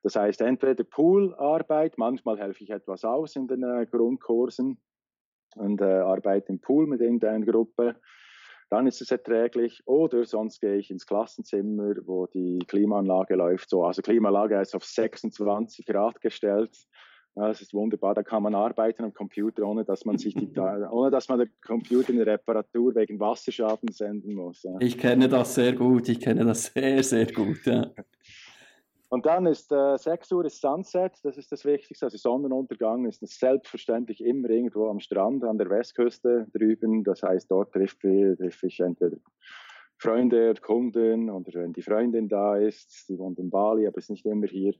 Das 0.04 0.16
heißt, 0.16 0.42
entweder 0.42 0.84
Poolarbeit, 0.86 1.98
manchmal 1.98 2.40
helfe 2.40 2.64
ich 2.64 2.70
etwas 2.70 3.04
aus 3.04 3.36
in 3.36 3.48
den 3.48 3.64
äh, 3.64 3.86
Grundkursen 3.86 4.80
und 5.56 5.82
äh, 5.82 5.84
arbeite 5.84 6.54
im 6.54 6.62
Pool 6.62 6.88
mit 6.88 7.02
irgendeiner 7.02 7.46
Gruppe. 7.46 7.96
dann 8.70 8.88
ist 8.88 9.02
es 9.02 9.12
erträglich. 9.12 9.82
Oder 9.86 10.26
sonst 10.26 10.62
gehe 10.62 10.78
ich 10.78 10.92
ins 10.92 11.08
Klassenzimmer, 11.08 11.96
wo 12.06 12.28
die 12.28 12.60
Klimaanlage 12.68 13.36
läuft. 13.36 13.70
So, 13.70 13.84
also 13.84 14.02
Klimaanlage 14.02 14.62
ist 14.62 14.76
auf 14.76 14.86
26 14.86 15.86
Grad 15.86 16.22
gestellt. 16.22 16.78
Das 17.40 17.62
ist 17.62 17.74
wunderbar. 17.74 18.16
Da 18.16 18.24
kann 18.24 18.44
man 18.44 18.54
arbeiten 18.54 19.06
am 19.06 19.14
Computer, 19.14 19.64
ohne 19.64 19.86
dass 19.86 20.04
man 20.04 20.18
sich 20.18 20.34
die, 20.34 20.52
ohne 20.92 21.10
dass 21.10 21.30
man 21.30 21.40
den 21.40 21.50
Computer 21.66 22.12
in 22.12 22.22
Reparatur 22.22 22.94
wegen 22.96 23.20
Wasserschaden 23.20 23.92
senden 23.94 24.34
muss. 24.36 24.64
Ja. 24.64 24.76
Ich 24.80 24.98
kenne 24.98 25.30
das 25.30 25.56
sehr 25.56 25.74
gut. 25.74 26.10
Ich 26.10 26.20
kenne 26.20 26.44
das 26.44 26.66
sehr, 26.66 27.02
sehr 27.02 27.28
gut. 27.28 27.66
Ja. 27.66 27.92
Und 29.12 29.26
dann 29.26 29.48
ist 29.48 29.72
äh, 29.72 29.98
6 29.98 30.32
Uhr 30.34 30.46
ist 30.46 30.62
Sunset, 30.62 31.14
das 31.24 31.36
ist 31.38 31.52
das 31.52 31.66
Wichtigste. 31.66 32.06
Also 32.06 32.18
Sonnenuntergang 32.18 33.06
ist 33.06 33.26
selbstverständlich 33.26 34.24
immer 34.24 34.50
irgendwo 34.52 34.88
am 34.88 35.00
Strand 35.00 35.44
an 35.44 35.58
der 35.58 35.70
Westküste 35.70 36.46
drüben. 36.54 37.04
Das 37.04 37.24
heißt, 37.24 37.50
dort 37.50 37.72
trifft, 37.72 38.02
trifft 38.02 38.64
ich 38.64 38.80
entweder 38.82 39.18
Freunde 39.98 40.52
oder 40.52 40.62
Kunden 40.62 41.30
oder 41.32 41.62
wenn 41.62 41.74
die 41.74 41.82
Freundin 41.82 42.28
da 42.28 42.58
ist, 42.58 43.10
die 43.10 43.18
wohnt 43.18 43.40
in 43.40 43.50
Bali, 43.50 43.88
aber 43.88 43.98
ist 43.98 44.12
nicht 44.12 44.28
immer 44.28 44.46
hier. 44.46 44.76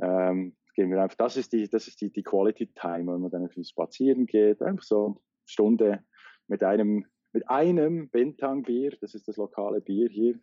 Ähm, 0.00 0.56
gehen 0.80 0.90
wir 0.90 1.02
einfach, 1.02 1.18
das 1.18 1.36
ist 1.36 1.52
die, 1.52 1.68
das 1.68 1.88
ist 1.88 2.00
die, 2.00 2.10
die 2.10 2.22
Quality 2.22 2.68
Time, 2.68 3.12
wenn 3.12 3.20
man 3.20 3.30
dann 3.30 3.50
spazieren 3.62 4.24
geht, 4.24 4.62
einfach 4.62 4.82
so 4.82 5.06
eine 5.06 5.16
Stunde 5.44 6.04
mit 6.48 6.62
einem, 6.62 7.04
mit 7.32 7.50
einem 7.50 8.08
Bintang 8.08 8.62
Bier, 8.62 8.96
das 9.02 9.14
ist 9.14 9.28
das 9.28 9.36
lokale 9.36 9.82
Bier 9.82 10.08
hier. 10.08 10.40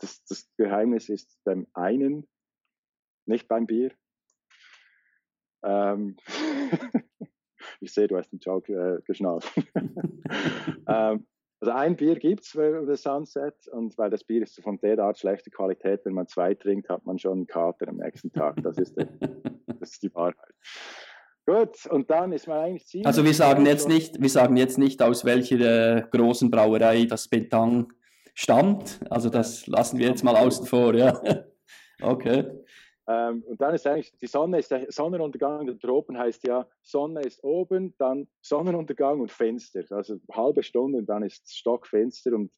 Das, 0.00 0.24
das 0.24 0.50
Geheimnis 0.56 1.08
ist 1.08 1.38
beim 1.44 1.68
einen 1.72 2.26
nicht 3.26 3.46
beim 3.46 3.66
Bier. 3.66 3.92
Ähm, 5.62 6.16
ich 7.80 7.92
sehe, 7.92 8.08
du 8.08 8.16
hast 8.16 8.30
den 8.30 8.40
Joke 8.40 8.72
äh, 8.72 9.02
geschnallt. 9.02 9.48
ähm, 10.88 11.28
also 11.60 11.72
ein 11.72 11.96
Bier 11.96 12.18
gibt 12.18 12.44
es 12.44 12.48
für 12.48 12.86
das 12.86 13.02
Sunset 13.02 13.54
und 13.68 13.96
weil 13.98 14.10
das 14.10 14.24
Bier 14.24 14.42
ist 14.42 14.60
von 14.62 14.78
der 14.78 14.98
Art 14.98 15.18
schlechter 15.18 15.50
Qualität, 15.50 16.00
wenn 16.04 16.14
man 16.14 16.26
zwei 16.26 16.54
trinkt, 16.54 16.88
hat 16.88 17.04
man 17.04 17.18
schon 17.18 17.32
einen 17.32 17.46
Kater 17.46 17.88
am 17.88 17.96
nächsten 17.96 18.32
Tag. 18.32 18.62
Das 18.62 18.78
ist, 18.78 18.96
der, 18.96 19.08
das 19.78 19.92
ist 19.92 20.02
die 20.02 20.14
Wahrheit. 20.14 20.36
Gut, 21.46 21.86
und 21.90 22.08
dann 22.10 22.32
ist 22.32 22.46
man 22.46 22.58
eigentlich 22.58 22.86
ziemlich... 22.86 23.06
Also 23.06 23.24
wir 23.24 23.34
sagen 23.34 23.66
jetzt 23.66 23.88
nicht, 23.88 24.20
wir 24.20 24.28
sagen 24.28 24.56
jetzt 24.56 24.78
nicht, 24.78 25.02
aus 25.02 25.24
welcher 25.24 25.96
äh, 25.96 26.02
großen 26.10 26.50
Brauerei 26.50 27.04
das 27.04 27.28
Bentang 27.28 27.92
stammt. 28.34 29.00
Also 29.10 29.28
das 29.28 29.66
lassen 29.66 29.98
wir 29.98 30.08
jetzt 30.08 30.24
mal 30.24 30.36
außen 30.36 30.66
vor, 30.66 30.94
ja. 30.94 31.20
Okay. 32.02 32.46
Ähm, 33.10 33.42
und 33.42 33.60
dann 33.60 33.74
ist 33.74 33.88
eigentlich, 33.88 34.12
die 34.18 34.28
Sonne 34.28 34.60
ist 34.60 34.70
der 34.70 34.86
Sonnenuntergang 34.92 35.66
der 35.66 35.76
Tropen 35.78 36.16
heißt 36.16 36.46
ja, 36.46 36.68
Sonne 36.80 37.22
ist 37.22 37.42
oben, 37.42 37.92
dann 37.98 38.28
Sonnenuntergang 38.40 39.20
und 39.20 39.32
Fenster. 39.32 39.82
Also 39.90 40.20
halbe 40.30 40.62
Stunde 40.62 40.98
und 40.98 41.06
dann 41.06 41.24
ist 41.24 41.52
Stockfenster 41.52 42.32
und 42.32 42.52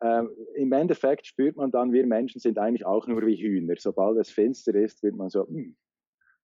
ähm, 0.00 0.30
im 0.56 0.72
Endeffekt 0.72 1.28
spürt 1.28 1.56
man 1.56 1.70
dann, 1.70 1.92
wir 1.92 2.04
Menschen 2.04 2.40
sind 2.40 2.58
eigentlich 2.58 2.84
auch 2.84 3.06
nur 3.06 3.24
wie 3.24 3.36
Hühner. 3.36 3.74
Sobald 3.78 4.18
es 4.18 4.30
Fenster 4.30 4.74
ist, 4.74 5.04
wird 5.04 5.14
man 5.14 5.30
so, 5.30 5.46
hm, 5.46 5.76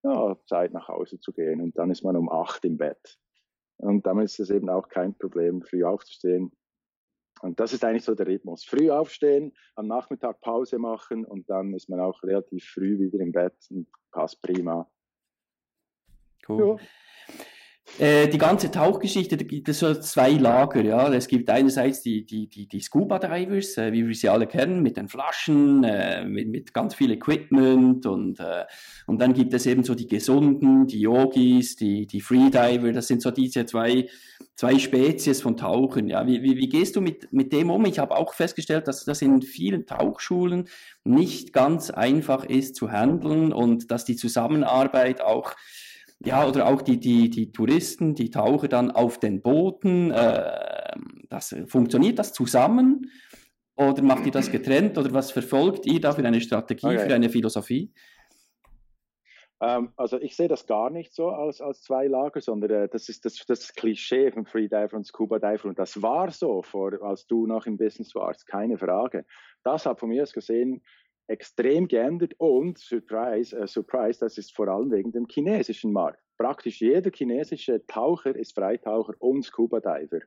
ja, 0.04 0.36
Zeit 0.46 0.72
nach 0.72 0.86
Hause 0.86 1.18
zu 1.18 1.32
gehen 1.32 1.60
und 1.60 1.76
dann 1.76 1.90
ist 1.90 2.04
man 2.04 2.16
um 2.16 2.30
acht 2.30 2.64
im 2.64 2.78
Bett. 2.78 3.18
Und 3.78 4.06
damit 4.06 4.26
ist 4.26 4.38
es 4.38 4.50
eben 4.50 4.68
auch 4.68 4.88
kein 4.88 5.18
Problem, 5.18 5.62
früh 5.62 5.82
aufzustehen. 5.82 6.52
Und 7.40 7.60
das 7.60 7.72
ist 7.72 7.84
eigentlich 7.84 8.04
so 8.04 8.14
der 8.14 8.26
Rhythmus. 8.26 8.64
Früh 8.64 8.90
aufstehen, 8.90 9.52
am 9.74 9.86
Nachmittag 9.86 10.40
Pause 10.40 10.78
machen 10.78 11.24
und 11.24 11.48
dann 11.48 11.74
ist 11.74 11.88
man 11.88 12.00
auch 12.00 12.22
relativ 12.22 12.64
früh 12.64 12.98
wieder 12.98 13.20
im 13.20 13.32
Bett 13.32 13.56
und 13.70 13.86
passt 14.10 14.40
prima. 14.42 14.90
Cool. 16.48 16.78
Ja. 16.78 17.34
Äh, 17.98 18.28
die 18.28 18.38
ganze 18.38 18.70
Tauchgeschichte, 18.70 19.36
da 19.36 19.44
gibt 19.44 19.68
es 19.68 19.80
so 19.80 19.92
zwei 19.94 20.30
Lager, 20.30 20.82
ja. 20.82 21.12
Es 21.12 21.26
gibt 21.26 21.50
einerseits 21.50 22.00
die, 22.00 22.24
die, 22.24 22.48
die, 22.48 22.68
die 22.68 22.80
Scuba 22.80 23.18
Divers, 23.18 23.76
äh, 23.76 23.92
wie 23.92 24.06
wir 24.06 24.14
sie 24.14 24.28
alle 24.28 24.46
kennen, 24.46 24.82
mit 24.82 24.96
den 24.96 25.08
Flaschen, 25.08 25.82
äh, 25.82 26.24
mit, 26.24 26.48
mit 26.48 26.72
ganz 26.72 26.94
viel 26.94 27.10
Equipment 27.10 28.06
und, 28.06 28.38
äh, 28.38 28.66
und 29.06 29.20
dann 29.20 29.32
gibt 29.32 29.52
es 29.52 29.66
eben 29.66 29.82
so 29.82 29.96
die 29.96 30.06
Gesunden, 30.06 30.86
die 30.86 31.00
Yogis, 31.00 31.74
die, 31.74 32.06
die 32.06 32.20
Freediver, 32.20 32.92
das 32.92 33.08
sind 33.08 33.20
so 33.20 33.32
diese 33.32 33.66
zwei, 33.66 34.08
zwei 34.54 34.78
Spezies 34.78 35.42
von 35.42 35.56
Tauchen, 35.56 36.06
ja. 36.06 36.24
Wie, 36.24 36.40
wie, 36.44 36.56
wie 36.56 36.68
gehst 36.68 36.94
du 36.94 37.00
mit, 37.00 37.32
mit 37.32 37.52
dem 37.52 37.68
um? 37.68 37.84
Ich 37.84 37.98
habe 37.98 38.16
auch 38.16 38.32
festgestellt, 38.32 38.86
dass 38.86 39.04
das 39.06 39.22
in 39.22 39.42
vielen 39.42 39.86
Tauchschulen 39.86 40.68
nicht 41.02 41.52
ganz 41.52 41.90
einfach 41.90 42.44
ist 42.44 42.76
zu 42.76 42.92
handeln 42.92 43.52
und 43.52 43.90
dass 43.90 44.04
die 44.04 44.16
Zusammenarbeit 44.16 45.20
auch 45.20 45.56
ja, 46.24 46.46
oder 46.46 46.66
auch 46.66 46.82
die, 46.82 46.98
die, 46.98 47.30
die 47.30 47.52
Touristen, 47.52 48.14
die 48.14 48.30
Taucher 48.30 48.68
dann 48.68 48.90
auf 48.90 49.18
den 49.18 49.40
Booten, 49.40 50.10
äh, 50.10 50.96
das, 51.28 51.54
funktioniert 51.66 52.18
das 52.18 52.32
zusammen 52.32 53.10
oder 53.76 54.02
macht 54.02 54.26
ihr 54.26 54.32
das 54.32 54.50
getrennt 54.50 54.98
oder 54.98 55.12
was 55.12 55.30
verfolgt 55.30 55.86
ihr 55.86 56.00
da 56.00 56.12
für 56.12 56.24
eine 56.24 56.40
Strategie, 56.40 56.86
okay. 56.86 56.98
für 56.98 57.14
eine 57.14 57.28
Philosophie? 57.28 57.92
Ähm, 59.60 59.92
also 59.96 60.20
ich 60.20 60.36
sehe 60.36 60.48
das 60.48 60.66
gar 60.66 60.90
nicht 60.90 61.14
so 61.14 61.28
als, 61.28 61.60
als 61.60 61.82
zwei 61.82 62.06
Lager, 62.06 62.40
sondern 62.40 62.70
äh, 62.70 62.88
das 62.88 63.08
ist 63.08 63.24
das, 63.24 63.44
das 63.46 63.72
Klischee 63.74 64.30
von 64.30 64.46
Freediver 64.46 64.96
und 64.96 65.06
Scuba 65.06 65.38
Diver 65.38 65.68
und 65.68 65.78
das 65.78 66.00
war 66.02 66.30
so, 66.30 66.62
vor, 66.62 67.00
als 67.02 67.26
du 67.26 67.46
noch 67.46 67.66
im 67.66 67.76
Business 67.76 68.14
warst, 68.14 68.46
keine 68.46 68.78
Frage. 68.78 69.24
Das 69.64 69.86
hat 69.86 70.00
von 70.00 70.08
mir 70.08 70.22
aus 70.22 70.32
gesehen 70.32 70.82
extrem 71.28 71.86
geändert 71.88 72.34
und 72.38 72.78
Surprise, 72.78 73.56
äh, 73.56 73.66
Surprise, 73.66 74.18
das 74.20 74.38
ist 74.38 74.54
vor 74.54 74.68
allem 74.68 74.90
wegen 74.90 75.12
dem 75.12 75.26
chinesischen 75.26 75.92
Markt. 75.92 76.20
Praktisch 76.36 76.80
jeder 76.80 77.10
chinesische 77.10 77.86
Taucher 77.86 78.34
ist 78.34 78.54
Freitaucher 78.54 79.14
und 79.18 79.44
Scuba 79.44 79.80
Diver. 79.80 80.20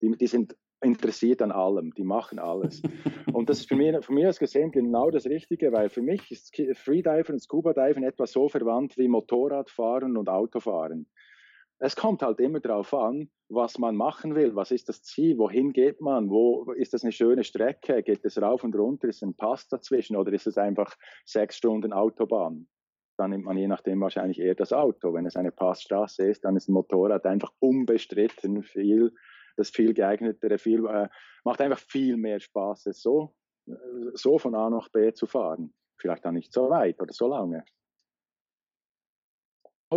Die, 0.00 0.16
die 0.16 0.26
sind 0.26 0.56
interessiert 0.80 1.42
an 1.42 1.52
allem, 1.52 1.92
die 1.94 2.04
machen 2.04 2.38
alles. 2.38 2.82
und 3.32 3.48
das 3.48 3.60
ist 3.60 3.68
für 3.68 3.76
mich, 3.76 4.04
von 4.04 4.14
mir 4.14 4.28
aus 4.28 4.38
gesehen 4.38 4.70
genau 4.72 5.10
das 5.10 5.26
Richtige, 5.26 5.72
weil 5.72 5.90
für 5.90 6.02
mich 6.02 6.30
ist 6.30 6.54
Freediver 6.74 7.32
und 7.32 7.40
Scuba 7.40 7.72
Diver 7.72 8.06
etwas 8.06 8.32
so 8.32 8.48
verwandt 8.48 8.96
wie 8.98 9.08
Motorradfahren 9.08 10.16
und 10.16 10.28
Autofahren 10.28 11.06
es 11.84 11.96
kommt 11.96 12.22
halt 12.22 12.38
immer 12.38 12.60
darauf 12.60 12.94
an, 12.94 13.28
was 13.48 13.76
man 13.76 13.96
machen 13.96 14.36
will, 14.36 14.54
was 14.54 14.70
ist 14.70 14.88
das 14.88 15.02
Ziel, 15.02 15.36
wohin 15.36 15.72
geht 15.72 16.00
man, 16.00 16.30
wo 16.30 16.70
ist 16.74 16.94
das 16.94 17.02
eine 17.02 17.10
schöne 17.10 17.42
Strecke, 17.42 18.04
geht 18.04 18.24
es 18.24 18.40
rauf 18.40 18.62
und 18.62 18.76
runter, 18.76 19.08
ist 19.08 19.24
ein 19.24 19.34
Pass 19.34 19.66
dazwischen? 19.66 20.14
Oder 20.14 20.32
ist 20.32 20.46
es 20.46 20.56
einfach 20.56 20.96
sechs 21.24 21.56
Stunden 21.56 21.92
Autobahn? 21.92 22.68
Dann 23.18 23.30
nimmt 23.30 23.44
man 23.44 23.56
je 23.56 23.66
nachdem 23.66 24.00
wahrscheinlich 24.00 24.38
eher 24.38 24.54
das 24.54 24.72
Auto. 24.72 25.12
Wenn 25.12 25.26
es 25.26 25.34
eine 25.34 25.50
Passstraße 25.50 26.24
ist, 26.24 26.44
dann 26.44 26.54
ist 26.56 26.68
ein 26.68 26.72
Motorrad 26.72 27.26
einfach 27.26 27.52
unbestritten 27.58 28.62
viel, 28.62 29.12
das 29.56 29.70
viel 29.70 29.92
geeignetere, 29.92 30.58
viel, 30.58 30.86
äh, 30.86 31.08
macht 31.42 31.60
einfach 31.60 31.80
viel 31.80 32.16
mehr 32.16 32.38
Spaß, 32.38 32.86
es 32.86 33.02
so, 33.02 33.34
äh, 33.66 33.72
so 34.14 34.38
von 34.38 34.54
A 34.54 34.70
nach 34.70 34.88
B 34.88 35.12
zu 35.12 35.26
fahren. 35.26 35.74
Vielleicht 35.98 36.24
dann 36.24 36.34
nicht 36.34 36.52
so 36.52 36.70
weit 36.70 37.00
oder 37.00 37.12
so 37.12 37.26
lange 37.26 37.64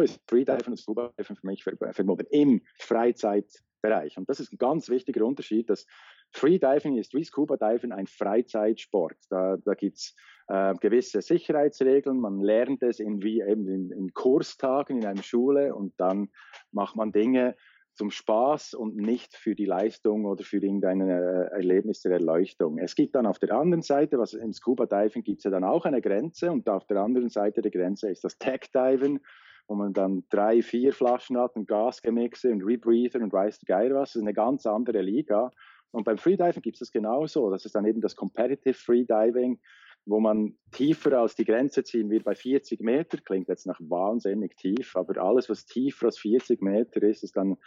ist 0.01 0.19
Freediven 0.27 0.73
und 0.73 0.77
Scuba 0.77 1.11
Diven 1.19 1.35
für 1.35 1.47
mich 1.47 1.63
verbunden 1.63 2.27
im 2.29 2.61
Freizeitbereich. 2.79 4.17
Und 4.17 4.29
das 4.29 4.39
ist 4.39 4.53
ein 4.53 4.57
ganz 4.57 4.89
wichtiger 4.89 5.25
Unterschied, 5.25 5.69
dass 5.69 5.85
Freediving 6.31 6.97
ist 6.97 7.13
wie 7.13 7.23
Scuba 7.23 7.57
Diving 7.57 7.91
ein 7.91 8.07
Freizeitsport. 8.07 9.17
Da, 9.29 9.57
da 9.57 9.73
gibt 9.73 9.97
es 9.97 10.15
äh, 10.47 10.73
gewisse 10.75 11.21
Sicherheitsregeln, 11.21 12.19
man 12.19 12.41
lernt 12.41 12.83
es 12.83 12.99
in, 12.99 13.23
wie 13.23 13.41
eben 13.41 13.67
in, 13.67 13.91
in 13.91 14.13
Kurstagen 14.13 14.97
in 14.97 15.05
einer 15.05 15.23
Schule 15.23 15.73
und 15.73 15.93
dann 15.97 16.29
macht 16.71 16.95
man 16.95 17.11
Dinge 17.11 17.55
zum 17.95 18.11
Spaß 18.11 18.73
und 18.73 18.97
nicht 18.97 19.35
für 19.35 19.55
die 19.55 19.65
Leistung 19.65 20.25
oder 20.25 20.43
für 20.43 20.57
irgendeine 20.57 21.49
äh, 21.51 21.55
Erlebnis 21.55 22.01
der 22.01 22.11
Erleuchtung. 22.11 22.77
Es 22.77 22.95
gibt 22.95 23.15
dann 23.15 23.25
auf 23.25 23.39
der 23.39 23.55
anderen 23.55 23.81
Seite, 23.81 24.19
was 24.19 24.33
im 24.33 24.51
Scuba 24.51 24.85
Diving 24.85 25.23
gibt 25.23 25.39
es 25.39 25.45
ja 25.45 25.51
dann 25.51 25.63
auch 25.63 25.85
eine 25.85 26.01
Grenze 26.01 26.51
und 26.51 26.67
auf 26.69 26.85
der 26.87 26.97
anderen 26.97 27.29
Seite 27.29 27.61
der 27.61 27.71
Grenze 27.71 28.09
ist 28.09 28.23
das 28.23 28.37
Tech 28.37 28.71
Diving 28.73 29.21
wo 29.67 29.75
man 29.75 29.93
dann 29.93 30.23
drei, 30.29 30.61
vier 30.61 30.93
Flaschen 30.93 31.37
hat 31.37 31.55
und 31.55 31.67
Gasgemixe 31.67 32.51
und 32.51 32.63
Rebreather 32.63 33.21
und 33.21 33.33
weiß 33.33 33.59
der 33.59 33.77
was. 33.95 34.09
Das 34.09 34.15
ist 34.15 34.21
eine 34.21 34.33
ganz 34.33 34.65
andere 34.65 35.01
Liga. 35.01 35.51
Und 35.91 36.03
beim 36.03 36.17
Freediving 36.17 36.61
gibt 36.61 36.75
es 36.75 36.79
das 36.79 36.91
genauso. 36.91 37.49
Das 37.49 37.65
ist 37.65 37.73
dann 37.73 37.85
eben 37.85 38.01
das 38.01 38.15
Competitive 38.15 38.73
Freediving, 38.73 39.59
wo 40.05 40.19
man 40.19 40.57
tiefer 40.71 41.19
als 41.19 41.35
die 41.35 41.45
Grenze 41.45 41.83
ziehen 41.83 42.09
wird 42.09 42.25
bei 42.25 42.35
40 42.35 42.81
Meter. 42.81 43.17
Klingt 43.17 43.47
jetzt 43.47 43.65
nach 43.65 43.79
wahnsinnig 43.79 44.55
tief, 44.57 44.95
aber 44.95 45.21
alles, 45.21 45.49
was 45.49 45.65
tiefer 45.65 46.07
als 46.07 46.19
40 46.19 46.61
Meter 46.61 47.01
ist, 47.01 47.23
ist 47.23 47.37
dann, 47.37 47.57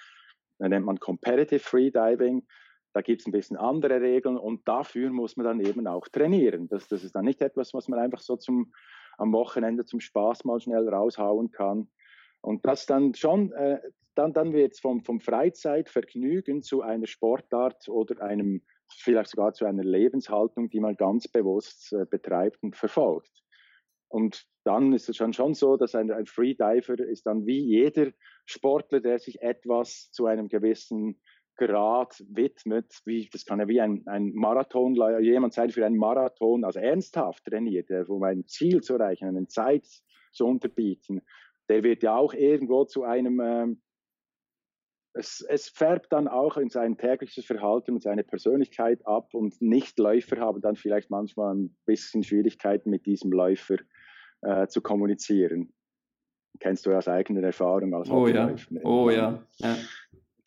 dann 0.58 0.70
nennt 0.70 0.87
man 0.87 1.00
Competitive 1.00 1.61
Freediving. 1.61 2.46
Da 2.92 3.00
gibt 3.00 3.22
es 3.22 3.26
ein 3.26 3.32
bisschen 3.32 3.56
andere 3.56 4.00
Regeln 4.00 4.37
und 4.37 4.66
dafür 4.66 5.11
muss 5.11 5.37
man 5.37 5.46
dann 5.46 5.61
eben 5.61 5.87
auch 5.87 6.06
trainieren. 6.08 6.68
Das, 6.68 6.87
das 6.88 7.04
ist 7.04 7.14
dann 7.14 7.24
nicht 7.24 7.40
etwas, 7.42 7.74
was 7.74 7.88
man 7.88 7.98
einfach 7.98 8.20
so 8.20 8.37
zum 8.37 8.72
am 9.18 9.33
Wochenende 9.33 9.85
zum 9.85 10.00
Spaß 10.00 10.44
mal 10.44 10.61
schnell 10.61 10.88
raushauen 10.88 11.50
kann. 11.50 11.88
Und 12.40 12.64
das 12.64 12.87
dann 12.87 13.14
schon, 13.14 13.52
äh, 13.52 13.81
dann, 14.14 14.33
dann 14.33 14.52
wird 14.52 14.72
es 14.72 14.81
vom, 14.81 15.02
vom 15.02 15.20
Freizeitvergnügen 15.20 16.62
zu 16.62 16.83
einer 16.83 17.07
Sportart 17.07 17.88
oder 17.88 18.22
einem, 18.22 18.62
vielleicht 18.88 19.31
sogar 19.31 19.52
zu 19.52 19.64
einer 19.64 19.85
Lebenshaltung, 19.85 20.70
die 20.70 20.81
man 20.81 20.96
ganz 20.96 21.28
bewusst 21.28 21.92
äh, 21.92 22.07
betreibt 22.07 22.62
und 22.62 22.76
verfolgt. 22.76 23.30
Und 24.09 24.47
dann 24.64 24.92
ist 24.92 25.09
es 25.09 25.16
schon, 25.16 25.32
schon 25.32 25.55
so, 25.55 25.76
dass 25.76 25.95
ein, 25.95 26.11
ein 26.11 26.26
Freediver 26.26 26.99
ist 26.99 27.26
dann 27.26 27.47
wie 27.47 27.61
jeder 27.61 28.11
Sportler, 28.47 29.01
der 29.01 29.18
sich 29.18 29.42
etwas 29.42 30.11
zu 30.12 30.26
einem 30.26 30.49
gewissen 30.49 31.20
Grad 31.59 32.24
widmet, 32.28 33.00
wie, 33.04 33.28
das 33.30 33.44
kann 33.44 33.61
ja 33.61 33.68
wie 33.68 33.80
ein, 33.80 34.02
ein 34.06 34.32
Marathon, 34.34 34.94
jemand 35.20 35.52
Zeit 35.52 35.72
für 35.72 35.84
einen 35.84 35.98
Marathon, 35.98 36.64
also 36.64 36.78
ernsthaft 36.78 37.44
trainiert, 37.44 37.90
um 38.09 38.22
ein 38.22 38.46
Ziel 38.46 38.80
zu 38.80 38.94
erreichen, 38.94 39.28
eine 39.28 39.46
Zeit 39.48 39.86
zu 40.32 40.46
unterbieten, 40.46 41.20
der 41.68 41.82
wird 41.82 42.02
ja 42.02 42.16
auch 42.16 42.32
irgendwo 42.32 42.84
zu 42.84 43.02
einem, 43.02 43.40
ähm, 43.40 43.82
es, 45.14 45.44
es, 45.48 45.68
färbt 45.68 46.12
dann 46.12 46.28
auch 46.28 46.56
in 46.56 46.70
sein 46.70 46.96
tägliches 46.96 47.44
Verhalten 47.44 47.92
und 47.92 48.02
seine 48.02 48.24
Persönlichkeit 48.24 49.04
ab 49.06 49.34
und 49.34 49.61
Nichtläufer 49.61 50.38
haben 50.38 50.61
dann 50.61 50.76
vielleicht 50.76 51.11
manchmal 51.11 51.56
ein 51.56 51.76
bisschen 51.86 52.22
Schwierigkeiten 52.22 52.90
mit 52.90 53.04
diesem 53.04 53.32
Läufer 53.32 53.76
äh, 54.42 54.68
zu 54.68 54.80
kommunizieren. 54.80 55.72
Kennst 56.61 56.86
du 56.86 56.92
aus 56.92 57.09
eigener 57.09 57.42
Erfahrung 57.42 57.94
als 57.94 58.11
Oh 58.11 58.28
ja, 58.28 58.54
oh 58.84 59.11
ja. 59.11 59.42
ja. 59.59 59.76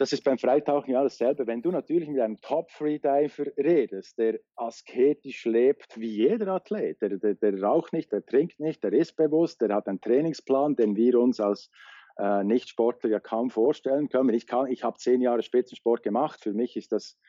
Das 0.01 0.13
ist 0.13 0.23
beim 0.23 0.39
Freitauchen 0.39 0.93
ja 0.93 1.03
dasselbe. 1.03 1.45
Wenn 1.45 1.61
du 1.61 1.69
natürlich 1.69 2.09
mit 2.09 2.21
einem 2.21 2.41
Top-Freediver 2.41 3.45
redest, 3.55 4.17
der 4.17 4.39
asketisch 4.55 5.45
lebt 5.45 5.95
wie 5.95 6.09
jeder 6.09 6.47
Athlet, 6.47 6.99
der, 7.03 7.19
der, 7.19 7.35
der 7.35 7.61
raucht 7.61 7.93
nicht, 7.93 8.11
der 8.11 8.25
trinkt 8.25 8.59
nicht, 8.59 8.83
der 8.83 8.93
ist 8.93 9.15
bewusst, 9.15 9.61
der 9.61 9.75
hat 9.75 9.87
einen 9.87 10.01
Trainingsplan, 10.01 10.75
den 10.75 10.95
wir 10.95 11.19
uns 11.19 11.39
als 11.39 11.69
äh, 12.17 12.43
Nicht-Sportler 12.43 13.11
ja 13.11 13.19
kaum 13.19 13.51
vorstellen 13.51 14.09
können. 14.09 14.33
Ich, 14.33 14.47
ich 14.69 14.83
habe 14.83 14.97
zehn 14.97 15.21
Jahre 15.21 15.43
Spitzensport 15.43 16.01
gemacht. 16.01 16.41
Für 16.41 16.53
mich 16.53 16.75
ist 16.77 16.91
das 16.93 17.19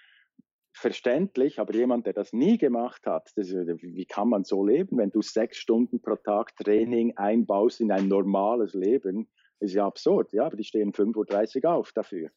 verständlich, 0.72 1.58
aber 1.60 1.74
jemand, 1.74 2.06
der 2.06 2.14
das 2.14 2.32
nie 2.32 2.56
gemacht 2.56 3.06
hat, 3.06 3.32
das, 3.36 3.50
wie 3.50 4.06
kann 4.06 4.30
man 4.30 4.44
so 4.44 4.64
leben, 4.64 4.96
wenn 4.96 5.10
du 5.10 5.20
sechs 5.20 5.58
Stunden 5.58 6.00
pro 6.00 6.16
Tag 6.16 6.56
Training 6.56 7.18
einbaust 7.18 7.82
in 7.82 7.92
ein 7.92 8.08
normales 8.08 8.72
Leben, 8.72 9.28
ist 9.60 9.74
ja 9.74 9.86
absurd, 9.86 10.32
ja, 10.32 10.46
aber 10.46 10.56
die 10.56 10.64
stehen 10.64 10.92
5.30 10.92 11.64
Uhr 11.64 11.74
auf 11.74 11.92
dafür. 11.92 12.30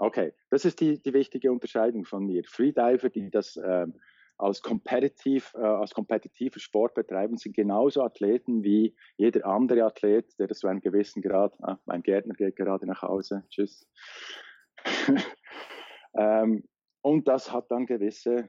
Okay, 0.00 0.32
das 0.48 0.64
ist 0.64 0.80
die, 0.80 0.98
die 0.98 1.12
wichtige 1.12 1.52
Unterscheidung 1.52 2.06
von 2.06 2.24
mir. 2.24 2.42
Freediver, 2.46 3.10
die 3.10 3.30
das 3.30 3.60
ähm, 3.62 4.00
als, 4.38 4.62
kompetitiv, 4.62 5.52
äh, 5.54 5.58
als 5.58 5.92
kompetitiver 5.92 6.58
Sport 6.58 6.94
betreiben, 6.94 7.36
sind 7.36 7.54
genauso 7.54 8.02
Athleten 8.02 8.64
wie 8.64 8.96
jeder 9.18 9.44
andere 9.44 9.84
Athlet, 9.84 10.38
der 10.38 10.46
das 10.46 10.60
zu 10.60 10.68
einem 10.68 10.80
gewissen 10.80 11.20
Grad, 11.20 11.52
ah, 11.60 11.78
mein 11.84 12.02
Gärtner 12.02 12.32
geht 12.32 12.56
gerade 12.56 12.86
nach 12.86 13.02
Hause, 13.02 13.44
tschüss. 13.50 13.86
ähm, 16.14 16.64
und 17.02 17.28
das 17.28 17.52
hat 17.52 17.70
dann 17.70 17.84
gewisse, 17.84 18.48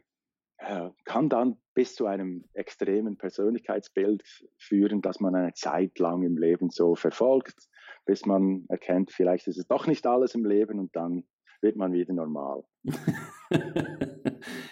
äh, 0.56 0.90
kann 1.04 1.28
dann 1.28 1.58
bis 1.74 1.96
zu 1.96 2.06
einem 2.06 2.46
extremen 2.54 3.18
Persönlichkeitsbild 3.18 4.24
führen, 4.58 5.02
dass 5.02 5.20
man 5.20 5.36
eine 5.36 5.54
Zeit 5.54 6.00
lang 6.00 6.24
im 6.24 6.38
Leben 6.38 6.70
so 6.70 6.96
verfolgt, 6.96 7.68
bis 8.06 8.26
man 8.26 8.64
erkennt, 8.70 9.12
vielleicht 9.12 9.50
ist 9.50 9.58
es 9.58 9.68
doch 9.68 9.86
nicht 9.86 10.08
alles 10.08 10.34
im 10.34 10.46
Leben 10.46 10.80
und 10.80 10.96
dann 10.96 11.26
wird 11.62 11.76
man 11.76 11.94
wieder 11.94 12.14
normal. 12.14 12.64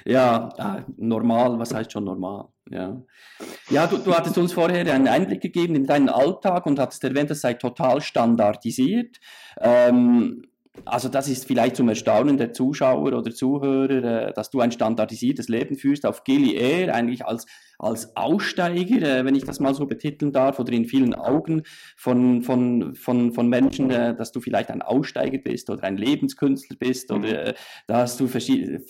ja, 0.05 0.49
äh, 0.57 0.83
normal, 0.97 1.59
was 1.59 1.73
heißt 1.73 1.91
schon 1.91 2.03
normal? 2.03 2.47
Ja, 2.69 3.01
ja 3.69 3.87
du, 3.87 3.97
du 3.97 4.13
hattest 4.13 4.37
uns 4.37 4.53
vorher 4.53 4.93
einen 4.93 5.07
Einblick 5.07 5.41
gegeben 5.41 5.75
in 5.75 5.85
deinen 5.85 6.09
Alltag 6.09 6.65
und 6.65 6.79
hattest 6.79 7.03
erwähnt, 7.03 7.29
das 7.29 7.41
sei 7.41 7.53
total 7.53 8.01
standardisiert. 8.01 9.19
Ähm, 9.59 10.43
also 10.85 11.09
das 11.09 11.27
ist 11.27 11.45
vielleicht 11.45 11.75
zum 11.75 11.89
Erstaunen 11.89 12.37
der 12.37 12.53
Zuschauer 12.53 13.13
oder 13.13 13.31
Zuhörer, 13.31 14.29
äh, 14.29 14.33
dass 14.33 14.49
du 14.49 14.59
ein 14.59 14.71
standardisiertes 14.71 15.49
Leben 15.49 15.75
führst 15.75 16.05
auf 16.05 16.23
Gili 16.23 16.55
Air, 16.55 16.93
eigentlich 16.93 17.25
als, 17.25 17.45
als 17.79 18.15
Aussteiger, 18.15 19.01
äh, 19.01 19.25
wenn 19.25 19.35
ich 19.35 19.43
das 19.43 19.59
mal 19.59 19.73
so 19.73 19.85
betiteln 19.85 20.31
darf, 20.31 20.59
oder 20.59 20.71
in 20.73 20.85
vielen 20.85 21.15
Augen 21.15 21.63
von, 21.97 22.43
von, 22.43 22.93
von, 22.93 23.31
von 23.31 23.49
Menschen, 23.49 23.89
äh, 23.89 24.15
dass 24.15 24.31
du 24.31 24.41
vielleicht 24.41 24.69
ein 24.69 24.81
Aussteiger 24.81 25.39
bist 25.39 25.69
oder 25.69 25.83
ein 25.83 25.97
Lebenskünstler 25.97 26.77
bist 26.77 27.11
oder 27.11 27.49
mhm. 27.49 27.53
da 27.87 27.97
hast 28.01 28.19
du 28.19 28.27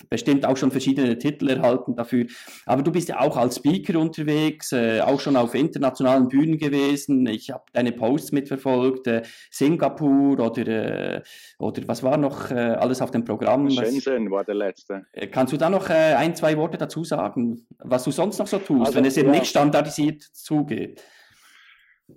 bestimmt 0.09 0.45
auch 0.45 0.57
schon 0.57 0.71
verschiedene 0.71 1.17
Titel 1.17 1.49
erhalten 1.49 1.95
dafür. 1.95 2.25
Aber 2.65 2.83
du 2.83 2.91
bist 2.91 3.09
ja 3.09 3.19
auch 3.19 3.37
als 3.37 3.57
Speaker 3.57 3.99
unterwegs, 3.99 4.73
auch 4.73 5.19
schon 5.19 5.35
auf 5.35 5.55
internationalen 5.55 6.27
Bühnen 6.27 6.57
gewesen. 6.57 7.25
Ich 7.27 7.51
habe 7.51 7.63
deine 7.73 7.91
Posts 7.91 8.31
mitverfolgt, 8.31 9.09
Singapur 9.51 10.39
oder, 10.39 11.23
oder 11.59 11.87
was 11.87 12.03
war 12.03 12.17
noch 12.17 12.51
äh, 12.51 12.55
alles 12.55 13.01
auf 13.01 13.11
dem 13.11 13.23
Programm? 13.25 13.69
Shenzhen 13.69 14.31
war 14.31 14.43
der 14.43 14.55
letzte. 14.55 15.05
Äh, 15.13 15.27
kannst 15.27 15.53
du 15.53 15.57
da 15.57 15.69
noch 15.69 15.89
äh, 15.89 16.15
ein, 16.15 16.35
zwei 16.35 16.57
Worte 16.57 16.77
dazu 16.77 17.03
sagen, 17.03 17.65
was 17.79 18.03
du 18.03 18.11
sonst 18.11 18.39
noch 18.39 18.47
so 18.47 18.59
tust, 18.59 18.78
also, 18.85 18.95
wenn 18.95 19.05
es 19.05 19.17
eben 19.17 19.33
ja. 19.33 19.39
nicht 19.39 19.47
standardisiert 19.47 20.21
zugeht? 20.21 21.03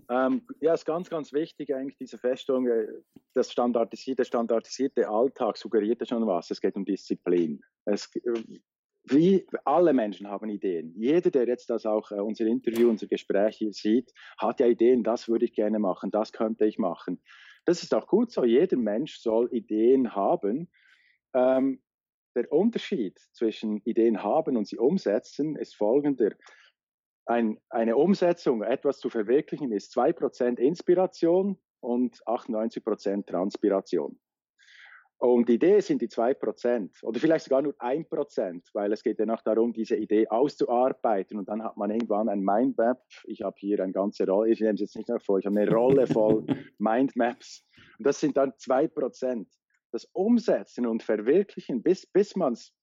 Ähm, 0.08 0.42
ja, 0.60 0.74
ist 0.74 0.86
ganz, 0.86 1.10
ganz 1.10 1.32
wichtig 1.32 1.74
eigentlich 1.74 1.98
diese 1.98 2.18
Feststellung, 2.18 2.66
äh, 2.66 2.86
das 3.34 3.52
standardisierte, 3.52 4.24
standardisierte 4.24 5.08
Alltag 5.08 5.56
suggeriert 5.56 6.00
ja 6.00 6.06
schon 6.06 6.26
was. 6.26 6.50
Es 6.50 6.60
geht 6.60 6.76
um 6.76 6.84
Disziplin. 6.84 7.60
Es, 7.84 8.08
äh, 8.16 8.42
wie 9.04 9.46
alle 9.64 9.92
Menschen 9.92 10.28
haben 10.28 10.48
Ideen. 10.48 10.94
Jeder, 10.96 11.30
der 11.30 11.46
jetzt 11.46 11.70
das 11.70 11.86
auch 11.86 12.10
äh, 12.12 12.20
unser 12.20 12.46
Interview, 12.46 12.88
unser 12.88 13.06
Gespräch 13.06 13.56
hier 13.56 13.72
sieht, 13.72 14.12
hat 14.38 14.60
ja 14.60 14.66
Ideen, 14.66 15.02
das 15.02 15.28
würde 15.28 15.44
ich 15.44 15.52
gerne 15.52 15.78
machen, 15.78 16.10
das 16.10 16.32
könnte 16.32 16.64
ich 16.66 16.78
machen. 16.78 17.20
Das 17.64 17.82
ist 17.82 17.94
auch 17.94 18.06
gut 18.06 18.32
so. 18.32 18.44
Jeder 18.44 18.76
Mensch 18.76 19.18
soll 19.18 19.48
Ideen 19.52 20.14
haben. 20.14 20.68
Ähm, 21.34 21.80
der 22.34 22.50
Unterschied 22.52 23.18
zwischen 23.32 23.78
Ideen 23.84 24.22
haben 24.22 24.56
und 24.56 24.66
sie 24.66 24.78
umsetzen 24.78 25.56
ist 25.56 25.76
folgender. 25.76 26.32
Ein, 27.26 27.58
eine 27.68 27.96
Umsetzung, 27.96 28.62
etwas 28.62 28.98
zu 28.98 29.08
verwirklichen, 29.08 29.72
ist 29.72 29.96
2% 29.96 30.58
Inspiration 30.58 31.58
und 31.80 32.22
98% 32.26 33.26
Transpiration. 33.26 34.18
Und 35.22 35.48
die 35.48 35.54
Idee 35.54 35.78
sind 35.78 36.02
die 36.02 36.08
2% 36.08 37.04
oder 37.04 37.20
vielleicht 37.20 37.44
sogar 37.44 37.62
nur 37.62 37.74
1%, 37.74 38.60
weil 38.72 38.92
es 38.92 39.04
geht 39.04 39.20
ja 39.20 39.24
noch 39.24 39.40
darum, 39.42 39.72
diese 39.72 39.94
Idee 39.94 40.26
auszuarbeiten 40.26 41.38
und 41.38 41.48
dann 41.48 41.62
hat 41.62 41.76
man 41.76 41.92
irgendwann 41.92 42.28
ein 42.28 42.40
Mindmap. 42.40 43.00
Ich 43.22 43.42
habe 43.42 43.54
hier 43.56 43.78
eine 43.78 43.92
ganze 43.92 44.26
Rolle, 44.26 44.50
ich 44.50 44.60
nehme 44.60 44.74
es 44.74 44.80
jetzt 44.80 44.96
nicht 44.96 45.08
mehr 45.08 45.20
vor, 45.20 45.38
ich 45.38 45.46
habe 45.46 45.60
eine 45.60 45.70
Rolle 45.70 46.08
voll 46.08 46.44
Mindmaps 46.78 47.64
und 47.98 48.06
das 48.08 48.18
sind 48.18 48.36
dann 48.36 48.50
2%. 48.50 49.46
Das 49.92 50.04
Umsetzen 50.12 50.86
und 50.86 51.02
Verwirklichen, 51.02 51.82
bis, 51.82 52.06
bis 52.06 52.34
man 52.34 52.54
es 52.54 52.74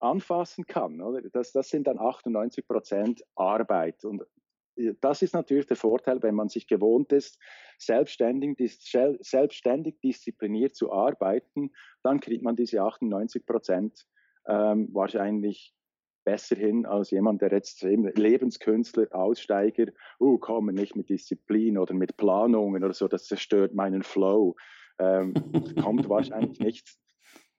anfassen 0.00 0.66
kann, 0.66 1.00
oder? 1.00 1.20
Das, 1.32 1.52
das 1.52 1.68
sind 1.68 1.86
dann 1.86 1.98
98% 1.98 3.22
Arbeit 3.34 4.04
und 4.04 4.22
das 5.00 5.22
ist 5.22 5.34
natürlich 5.34 5.66
der 5.66 5.76
Vorteil, 5.76 6.22
wenn 6.22 6.34
man 6.34 6.48
sich 6.48 6.66
gewohnt 6.66 7.12
ist, 7.12 7.38
selbstständig, 7.78 8.58
selbstständig 9.20 10.00
diszipliniert 10.00 10.74
zu 10.74 10.92
arbeiten, 10.92 11.70
dann 12.02 12.20
kriegt 12.20 12.42
man 12.42 12.56
diese 12.56 12.82
98 12.82 13.46
Prozent 13.46 14.06
ähm, 14.46 14.88
wahrscheinlich 14.92 15.74
besser 16.24 16.56
hin 16.56 16.86
als 16.86 17.10
jemand, 17.10 17.42
der 17.42 17.52
jetzt 17.52 17.82
Lebenskünstler, 17.82 19.08
Aussteiger, 19.10 19.92
uh, 20.18 20.38
komme 20.38 20.72
nicht 20.72 20.96
mit 20.96 21.10
Disziplin 21.10 21.76
oder 21.76 21.94
mit 21.94 22.16
Planungen 22.16 22.82
oder 22.82 22.94
so, 22.94 23.08
das 23.08 23.26
zerstört 23.26 23.74
meinen 23.74 24.02
Flow. 24.02 24.56
Ähm, 24.98 25.34
kommt 25.80 26.08
wahrscheinlich 26.08 26.58
nicht 26.60 26.96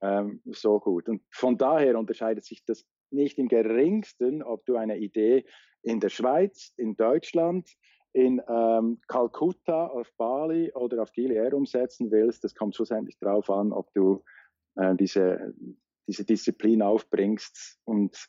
ähm, 0.01 0.41
so 0.45 0.79
gut. 0.79 1.09
Und 1.09 1.21
von 1.31 1.57
daher 1.57 1.97
unterscheidet 1.97 2.45
sich 2.45 2.63
das 2.65 2.85
nicht 3.11 3.37
im 3.37 3.47
geringsten, 3.47 4.43
ob 4.43 4.65
du 4.65 4.75
eine 4.75 4.97
Idee 4.97 5.45
in 5.83 5.99
der 5.99 6.09
Schweiz, 6.09 6.73
in 6.77 6.95
Deutschland, 6.95 7.69
in 8.13 8.41
ähm, 8.47 8.99
Kalkutta, 9.07 9.87
auf 9.87 10.11
Bali 10.17 10.71
oder 10.73 11.03
auf 11.03 11.11
Gili 11.11 11.39
umsetzen 11.53 12.11
willst. 12.11 12.43
Das 12.43 12.55
kommt 12.55 12.75
schlussendlich 12.75 13.17
darauf 13.19 13.49
an, 13.49 13.71
ob 13.71 13.93
du 13.93 14.23
äh, 14.75 14.95
diese, 14.95 15.53
diese 16.07 16.25
Disziplin 16.25 16.81
aufbringst 16.81 17.79
und 17.83 18.27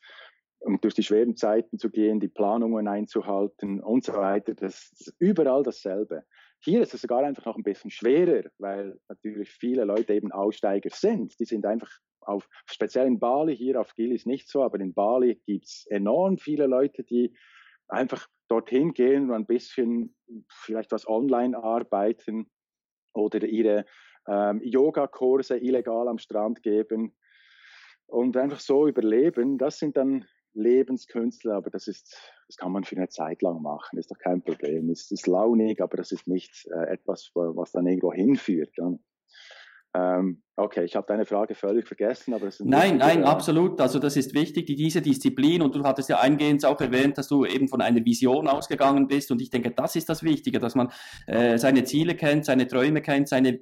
um 0.59 0.81
durch 0.81 0.95
die 0.95 1.03
schweren 1.03 1.37
Zeiten 1.37 1.79
zu 1.79 1.91
gehen, 1.91 2.19
die 2.19 2.29
Planungen 2.29 2.89
einzuhalten 2.89 3.81
und 3.81 4.05
so 4.05 4.15
weiter. 4.15 4.55
Das 4.55 4.91
ist 4.93 5.15
überall 5.19 5.63
dasselbe. 5.63 6.25
Hier 6.67 6.83
ist 6.83 6.93
es 6.95 7.03
sogar 7.03 7.23
einfach 7.23 7.45
noch 7.45 7.57
ein 7.57 7.63
bisschen 7.63 7.93
schwerer, 7.93 8.51
weil 8.59 8.99
natürlich 9.09 9.51
viele 9.51 9.85
Leute 9.85 10.15
eben 10.15 10.33
Aussteiger 10.33 10.91
sind. 10.91 11.39
Die 11.39 11.45
sind 11.45 11.65
einfach 11.65 11.89
auf, 12.23 12.49
speziell 12.65 13.07
in 13.07 13.21
Bali, 13.21 13.57
hier 13.57 13.81
auf 13.81 13.95
Gili 13.95 14.17
ist 14.17 14.27
nicht 14.27 14.49
so, 14.49 14.65
aber 14.65 14.81
in 14.81 14.93
Bali 14.93 15.41
gibt 15.47 15.67
es 15.67 15.87
enorm 15.87 16.39
viele 16.39 16.67
Leute, 16.67 17.05
die 17.05 17.33
einfach 17.87 18.27
dorthin 18.49 18.95
gehen 18.95 19.31
und 19.31 19.37
ein 19.37 19.47
bisschen 19.47 20.17
vielleicht 20.49 20.91
was 20.91 21.07
online 21.07 21.57
arbeiten 21.57 22.51
oder 23.15 23.45
ihre 23.45 23.85
ähm, 24.27 24.61
Yogakurse 24.65 25.59
illegal 25.59 26.09
am 26.09 26.19
Strand 26.19 26.65
geben 26.65 27.15
und 28.07 28.37
einfach 28.37 28.59
so 28.59 28.89
überleben. 28.89 29.57
Das 29.57 29.79
sind 29.79 29.97
dann 29.97 30.27
Lebenskünstler, 30.57 31.55
aber 31.55 31.71
das 31.71 31.87
ist, 31.87 32.17
das 32.49 32.57
kann 32.57 32.73
man 32.73 32.85
für 32.85 32.97
eine 32.97 33.09
Zeit 33.09 33.43
lang 33.43 33.63
machen, 33.63 33.99
ist 33.99 34.11
doch 34.11 34.19
kein 34.19 34.43
Problem. 34.43 34.91
Es 34.91 35.11
ist 35.11 35.27
launig, 35.27 35.81
aber 35.81 35.97
das 35.97 36.13
ist 36.13 36.27
nicht 36.27 36.67
äh, 36.67 36.93
etwas, 36.93 37.31
was 37.35 37.73
dann 37.73 37.87
irgendwo 37.87 38.13
hinführt. 38.13 38.71
Ja. 38.77 38.93
Ähm, 39.97 40.43
okay, 40.57 40.85
ich 40.85 40.97
habe 40.97 41.07
deine 41.07 41.25
Frage 41.25 41.55
völlig 41.55 41.87
vergessen, 41.87 42.35
aber 42.35 42.49
es 42.49 42.61
ist 42.61 42.67
Nein, 42.67 42.99
nein, 42.99 43.21
Frage. 43.21 43.27
absolut. 43.27 43.81
Also 43.81 43.99
das 43.99 44.17
ist 44.17 44.35
wichtig, 44.35 44.67
die, 44.67 44.75
diese 44.75 45.01
Disziplin 45.01 45.63
und 45.63 45.75
du 45.75 45.85
hattest 45.85 46.09
ja 46.09 46.21
eingehend 46.21 46.65
auch 46.65 46.81
erwähnt, 46.81 47.17
dass 47.19 47.29
du 47.29 47.45
eben 47.45 47.69
von 47.69 47.81
einer 47.81 48.05
Vision 48.05 48.47
ausgegangen 48.49 49.09
bist 49.09 49.31
und 49.31 49.41
ich 49.41 49.51
denke, 49.51 49.71
das 49.71 49.97
ist 49.97 50.09
das 50.09 50.23
Wichtige, 50.23 50.59
dass 50.59 50.75
man 50.75 50.91
äh, 51.27 51.57
seine 51.59 51.85
Ziele 51.85 52.15
kennt, 52.15 52.45
seine 52.45 52.67
Träume 52.67 53.01
kennt, 53.01 53.29
seine 53.29 53.61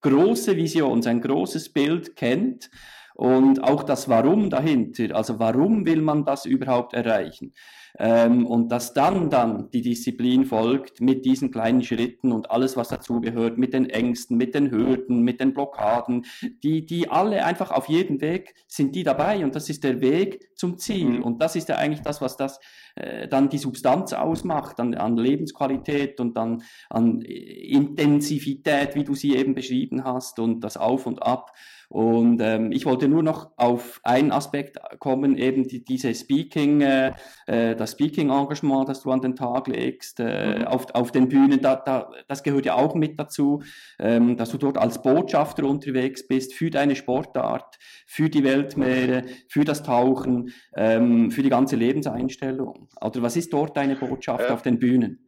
große 0.00 0.56
Vision, 0.56 1.02
sein 1.02 1.20
großes 1.20 1.72
Bild 1.72 2.16
kennt 2.16 2.70
und 3.14 3.62
auch 3.62 3.84
das 3.84 4.08
Warum 4.08 4.50
dahinter. 4.50 5.14
Also 5.16 5.38
warum 5.38 5.86
will 5.86 6.02
man 6.02 6.24
das 6.24 6.44
überhaupt 6.44 6.94
erreichen? 6.94 7.54
Ähm, 7.96 8.46
und 8.46 8.70
dass 8.70 8.92
dann 8.92 9.30
dann 9.30 9.70
die 9.70 9.82
Disziplin 9.82 10.44
folgt 10.44 11.00
mit 11.00 11.24
diesen 11.24 11.52
kleinen 11.52 11.82
Schritten 11.82 12.32
und 12.32 12.50
alles, 12.50 12.76
was 12.76 12.88
dazugehört, 12.88 13.56
mit 13.56 13.72
den 13.72 13.88
Ängsten, 13.88 14.36
mit 14.36 14.54
den 14.54 14.70
Hürden, 14.70 15.22
mit 15.22 15.40
den 15.40 15.54
Blockaden, 15.54 16.26
die, 16.62 16.84
die 16.84 17.08
alle 17.08 17.44
einfach 17.44 17.70
auf 17.70 17.88
jedem 17.88 18.20
Weg 18.20 18.54
sind 18.66 18.96
die 18.96 19.04
dabei 19.04 19.44
und 19.44 19.54
das 19.54 19.68
ist 19.68 19.84
der 19.84 20.00
Weg 20.00 20.48
zum 20.56 20.78
Ziel. 20.78 21.18
Mhm. 21.18 21.22
Und 21.22 21.42
das 21.42 21.54
ist 21.54 21.68
ja 21.68 21.76
eigentlich 21.76 22.02
das, 22.02 22.20
was 22.20 22.36
das 22.36 22.58
äh, 22.96 23.28
dann 23.28 23.48
die 23.48 23.58
Substanz 23.58 24.12
ausmacht, 24.12 24.80
an, 24.80 24.94
an 24.94 25.16
Lebensqualität 25.16 26.20
und 26.20 26.36
dann 26.36 26.62
an 26.90 27.20
Intensivität, 27.22 28.94
wie 28.94 29.04
du 29.04 29.14
sie 29.14 29.36
eben 29.36 29.54
beschrieben 29.54 30.04
hast 30.04 30.38
und 30.38 30.60
das 30.60 30.76
Auf 30.76 31.06
und 31.06 31.22
Ab. 31.22 31.52
Und 31.88 32.40
ähm, 32.40 32.72
ich 32.72 32.86
wollte 32.86 33.08
nur 33.08 33.22
noch 33.22 33.52
auf 33.56 34.00
einen 34.04 34.32
Aspekt 34.32 34.78
kommen, 34.98 35.36
eben 35.36 35.68
die, 35.68 35.84
diese 35.84 36.14
Speaking, 36.14 36.80
äh, 36.80 37.12
äh, 37.46 37.76
das 37.84 37.92
Speaking-Engagement, 37.92 38.88
das 38.88 39.02
du 39.02 39.10
an 39.10 39.20
den 39.20 39.36
Tag 39.36 39.68
legst, 39.68 40.18
äh, 40.18 40.60
mhm. 40.60 40.64
auf, 40.64 40.86
auf 40.94 41.12
den 41.12 41.28
Bühnen, 41.28 41.60
da, 41.60 41.76
da, 41.76 42.10
das 42.28 42.42
gehört 42.42 42.64
ja 42.64 42.74
auch 42.74 42.94
mit 42.94 43.18
dazu, 43.20 43.62
ähm, 43.98 44.36
dass 44.36 44.50
du 44.50 44.58
dort 44.58 44.78
als 44.78 45.02
Botschafter 45.02 45.64
unterwegs 45.64 46.26
bist 46.26 46.54
für 46.54 46.70
deine 46.70 46.96
Sportart, 46.96 47.78
für 48.06 48.30
die 48.30 48.42
Weltmeere, 48.42 49.24
für 49.48 49.64
das 49.64 49.82
Tauchen, 49.82 50.52
ähm, 50.74 51.30
für 51.30 51.42
die 51.42 51.50
ganze 51.50 51.76
Lebenseinstellung. 51.76 52.88
Oder 53.00 53.22
was 53.22 53.36
ist 53.36 53.52
dort 53.52 53.76
deine 53.76 53.96
Botschaft 53.96 54.50
auf 54.50 54.62
den 54.62 54.78
Bühnen? 54.78 55.23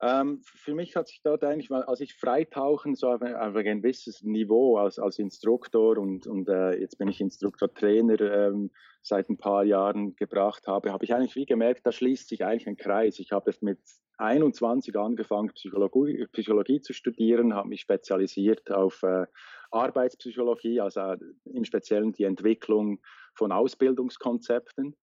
Ähm, 0.00 0.40
für 0.44 0.74
mich 0.74 0.94
hat 0.94 1.08
sich 1.08 1.22
dort 1.22 1.42
eigentlich 1.42 1.70
mal, 1.70 1.82
als 1.82 2.00
ich 2.00 2.14
Freitauchen 2.14 2.94
so 2.94 3.08
auf 3.08 3.20
ein, 3.20 3.34
auf 3.34 3.56
ein 3.56 3.82
gewisses 3.82 4.22
Niveau 4.22 4.76
als, 4.76 4.98
als 4.98 5.18
Instruktor 5.18 5.98
und, 5.98 6.26
und 6.26 6.48
äh, 6.48 6.78
jetzt 6.78 6.98
bin 6.98 7.08
ich 7.08 7.20
Instruktor-Trainer 7.20 8.20
ähm, 8.20 8.70
seit 9.02 9.28
ein 9.28 9.38
paar 9.38 9.64
Jahren 9.64 10.14
gebracht 10.14 10.68
habe, 10.68 10.92
habe 10.92 11.04
ich 11.04 11.14
eigentlich 11.14 11.34
wie 11.34 11.46
gemerkt, 11.46 11.84
da 11.84 11.90
schließt 11.90 12.28
sich 12.28 12.44
eigentlich 12.44 12.68
ein 12.68 12.76
Kreis. 12.76 13.18
Ich 13.18 13.32
habe 13.32 13.52
mit 13.60 13.80
21 14.18 14.96
angefangen, 14.96 15.52
Psychologie, 15.54 16.26
Psychologie 16.32 16.80
zu 16.80 16.92
studieren, 16.92 17.54
habe 17.54 17.68
mich 17.68 17.80
spezialisiert 17.80 18.70
auf 18.70 19.02
äh, 19.02 19.26
Arbeitspsychologie, 19.70 20.80
also 20.80 21.00
äh, 21.00 21.18
im 21.44 21.64
Speziellen 21.64 22.12
die 22.12 22.24
Entwicklung 22.24 23.00
von 23.34 23.50
Ausbildungskonzepten. 23.52 24.96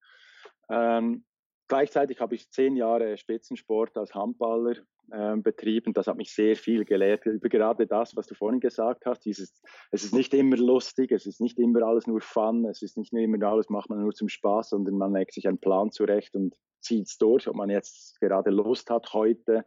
Ähm, 0.70 1.26
Gleichzeitig 1.68 2.20
habe 2.20 2.36
ich 2.36 2.50
zehn 2.52 2.76
Jahre 2.76 3.18
Spitzensport 3.18 3.98
als 3.98 4.14
Handballer 4.14 4.76
äh, 5.12 5.36
betrieben. 5.38 5.94
Das 5.94 6.06
hat 6.08 6.18
mich 6.18 6.34
sehr 6.34 6.56
viel 6.56 6.86
gelehrt 6.86 7.26
über 7.26 7.50
gerade 7.50 7.88
das, 7.88 8.16
was 8.16 8.28
du 8.28 8.36
vorhin 8.36 8.60
gesagt 8.60 9.06
hast. 9.06 9.22
Dieses, 9.22 9.62
es 9.92 10.04
ist 10.04 10.14
nicht 10.14 10.34
immer 10.36 10.58
lustig, 10.58 11.12
es 11.12 11.26
ist 11.26 11.42
nicht 11.42 11.58
immer 11.58 11.82
alles 11.84 12.06
nur 12.06 12.22
Fun, 12.22 12.66
es 12.66 12.84
ist 12.84 12.98
nicht 12.98 13.14
immer 13.14 13.42
alles 13.48 13.70
macht 13.70 13.90
man 13.90 14.02
nur 14.02 14.14
zum 14.14 14.30
Spaß, 14.30 14.70
sondern 14.70 14.98
man 14.98 15.14
legt 15.14 15.34
sich 15.34 15.48
einen 15.48 15.60
Plan 15.60 15.92
zurecht 15.92 16.36
und 16.36 16.56
zieht 16.82 17.08
es 17.08 17.18
durch, 17.18 17.48
ob 17.48 17.56
man 17.56 17.72
jetzt 17.72 18.20
gerade 18.20 18.52
Lust 18.52 18.92
hat, 18.92 19.12
heute 19.14 19.66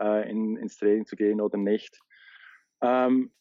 äh, 0.00 0.30
in, 0.30 0.56
ins 0.56 0.76
Training 0.76 1.06
zu 1.06 1.16
gehen 1.16 1.40
oder 1.40 1.58
nicht. 1.58 1.98
Ähm, 2.82 3.32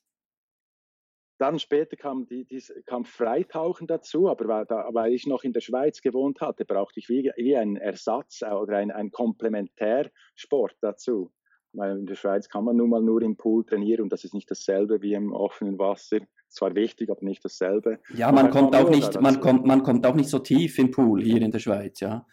dann 1.42 1.58
später 1.58 1.96
kam, 1.98 2.28
die, 2.28 2.46
die, 2.46 2.62
kam 2.86 3.04
Freitauchen 3.04 3.88
dazu, 3.88 4.30
aber 4.30 4.48
weil, 4.48 4.66
da, 4.66 4.90
weil, 4.92 5.12
ich 5.12 5.26
noch 5.26 5.44
in 5.44 5.54
der 5.54 5.62
Schweiz 5.62 6.02
gewohnt 6.02 6.40
hatte, 6.40 6.66
brauchte 6.66 7.00
ich 7.00 7.10
wie, 7.10 7.32
wie 7.36 7.58
einen 7.58 7.78
Ersatz 7.78 8.44
oder 8.44 8.78
einen, 8.78 8.92
einen 8.92 9.12
Komplementärsport 9.12 10.76
dazu. 10.82 11.32
Weil 11.74 11.98
in 11.98 12.06
der 12.06 12.16
Schweiz 12.16 12.48
kann 12.48 12.66
man 12.66 12.76
nun 12.76 12.90
mal 12.90 13.02
nur 13.02 13.22
im 13.22 13.38
Pool 13.38 13.66
trainieren 13.66 14.04
und 14.04 14.14
das 14.14 14.24
ist 14.24 14.34
nicht 14.34 14.52
dasselbe 14.52 15.02
wie 15.02 15.14
im 15.14 15.34
offenen 15.34 15.80
Wasser. 15.80 16.20
Zwar 16.50 16.76
wichtig, 16.76 17.10
aber 17.10 17.24
nicht 17.24 17.44
dasselbe. 17.44 18.00
Ja, 18.14 18.32
man 18.32 18.52
kommt 18.52 18.76
auch 18.76 18.90
nicht, 18.90 19.20
man 19.22 19.40
kommt, 19.40 19.66
man 19.66 19.84
kommt 19.84 20.06
auch 20.06 20.16
nicht 20.16 20.30
so 20.30 20.40
tief 20.40 20.78
im 20.80 20.92
Pool 20.92 21.24
hier 21.24 21.42
in 21.42 21.52
der 21.52 21.60
Schweiz, 21.60 22.02
ja. 22.02 22.26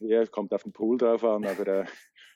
Ja, 0.00 0.20
es 0.20 0.32
kommt 0.32 0.52
auf 0.52 0.64
den 0.64 0.72
Pool 0.72 0.98
drauf 0.98 1.22
an, 1.24 1.46
aber 1.46 1.66
äh, 1.68 1.84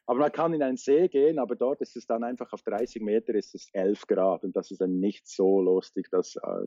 aber 0.06 0.20
man 0.20 0.32
kann 0.32 0.54
in 0.54 0.62
einen 0.62 0.76
See 0.76 1.08
gehen, 1.08 1.40
aber 1.40 1.56
dort 1.56 1.80
ist 1.80 1.96
es 1.96 2.06
dann 2.06 2.22
einfach 2.22 2.52
auf 2.52 2.62
30 2.62 3.02
Meter 3.02 3.34
ist 3.34 3.56
es 3.56 3.68
11 3.72 4.06
Grad 4.06 4.44
und 4.44 4.54
das 4.54 4.70
ist 4.70 4.80
dann 4.80 5.00
nicht 5.00 5.26
so 5.26 5.60
lustig, 5.60 6.08
dass, 6.10 6.36
äh, 6.36 6.66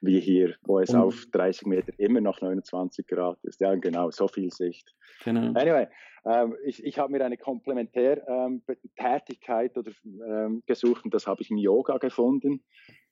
wie 0.00 0.20
hier, 0.20 0.54
wo 0.62 0.80
es 0.80 0.88
und 0.90 1.00
auf 1.00 1.26
30 1.32 1.66
Meter 1.66 1.92
immer 1.98 2.22
noch 2.22 2.40
29 2.40 3.06
Grad 3.06 3.36
ist. 3.42 3.60
Ja, 3.60 3.74
genau, 3.74 4.10
so 4.10 4.26
viel 4.26 4.50
Sicht. 4.50 4.94
Genau. 5.24 5.52
Anyway, 5.58 5.88
ähm, 6.24 6.56
ich, 6.64 6.82
ich 6.82 6.98
habe 6.98 7.12
mir 7.12 7.22
eine 7.24 7.36
Komplementärtätigkeit 7.36 9.76
ähm, 9.76 10.22
ähm, 10.26 10.62
gesucht 10.66 11.04
und 11.04 11.12
das 11.12 11.26
habe 11.26 11.42
ich 11.42 11.50
im 11.50 11.58
Yoga 11.58 11.98
gefunden, 11.98 12.64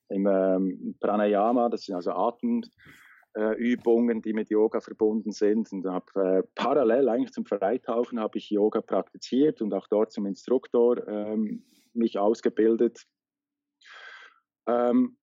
im 0.09 0.27
ähm, 0.27 0.97
Pranayama, 1.01 1.69
das 1.69 1.83
sind 1.83 1.97
also 1.97 2.13
Atem 2.13 2.63
äh, 3.37 3.55
Übungen, 3.55 4.23
die 4.23 4.33
mit 4.33 4.51
Yoga 4.51 4.81
verbunden 4.81 5.31
sind. 5.31 5.71
Und 5.73 5.87
habe 5.87 6.41
äh, 6.41 6.43
parallel 6.55 7.09
eigentlich 7.09 7.33
zum 7.33 7.45
Freitauchen 7.45 8.19
habe 8.19 8.39
ich 8.39 8.51
Yoga 8.51 8.81
praktiziert 8.81 9.61
und 9.61 9.75
auch 9.75 9.87
dort 9.89 10.11
zum 10.11 10.27
Instruktor 10.27 11.07
ähm, 11.07 11.65
mich 11.93 12.19
ausgebildet. 12.19 13.07
Ähm, 14.67 15.17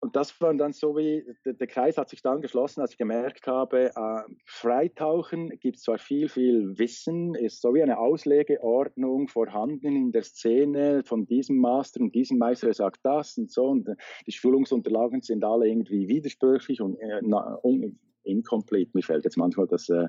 und 0.00 0.16
das 0.16 0.40
war 0.40 0.54
dann 0.54 0.72
so 0.72 0.96
wie, 0.96 1.24
der, 1.44 1.52
der, 1.52 1.66
Kreis 1.66 1.98
hat 1.98 2.08
sich 2.08 2.22
dann 2.22 2.40
geschlossen, 2.40 2.80
als 2.80 2.92
ich 2.92 2.98
gemerkt 2.98 3.46
habe, 3.46 3.90
äh, 3.94 4.32
Freitauchen 4.46 5.50
gibt 5.60 5.78
zwar 5.78 5.98
viel, 5.98 6.30
viel 6.30 6.78
Wissen, 6.78 7.34
ist 7.34 7.60
so 7.60 7.74
wie 7.74 7.82
eine 7.82 7.98
Auslegeordnung 7.98 9.28
vorhanden 9.28 9.94
in 9.94 10.10
der 10.10 10.22
Szene 10.22 11.02
von 11.04 11.26
diesem 11.26 11.58
Master 11.58 12.00
und 12.00 12.14
diesem 12.14 12.38
Meister, 12.38 12.72
sagt 12.72 13.00
das 13.02 13.36
und 13.36 13.50
so, 13.50 13.66
und 13.66 13.88
äh, 13.88 13.96
die 14.26 14.32
Schulungsunterlagen 14.32 15.20
sind 15.20 15.44
alle 15.44 15.68
irgendwie 15.68 16.08
widersprüchlich 16.08 16.80
und, 16.80 16.96
äh, 16.98 17.20
un, 17.62 17.98
incomplete. 18.22 18.92
Mir 18.94 19.02
fällt 19.02 19.24
jetzt 19.24 19.36
manchmal 19.36 19.66
das 19.66 19.88
äh, 19.90 20.08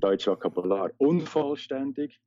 deutsche 0.00 0.30
Vokabular 0.30 0.90
unvollständig. 0.96 2.18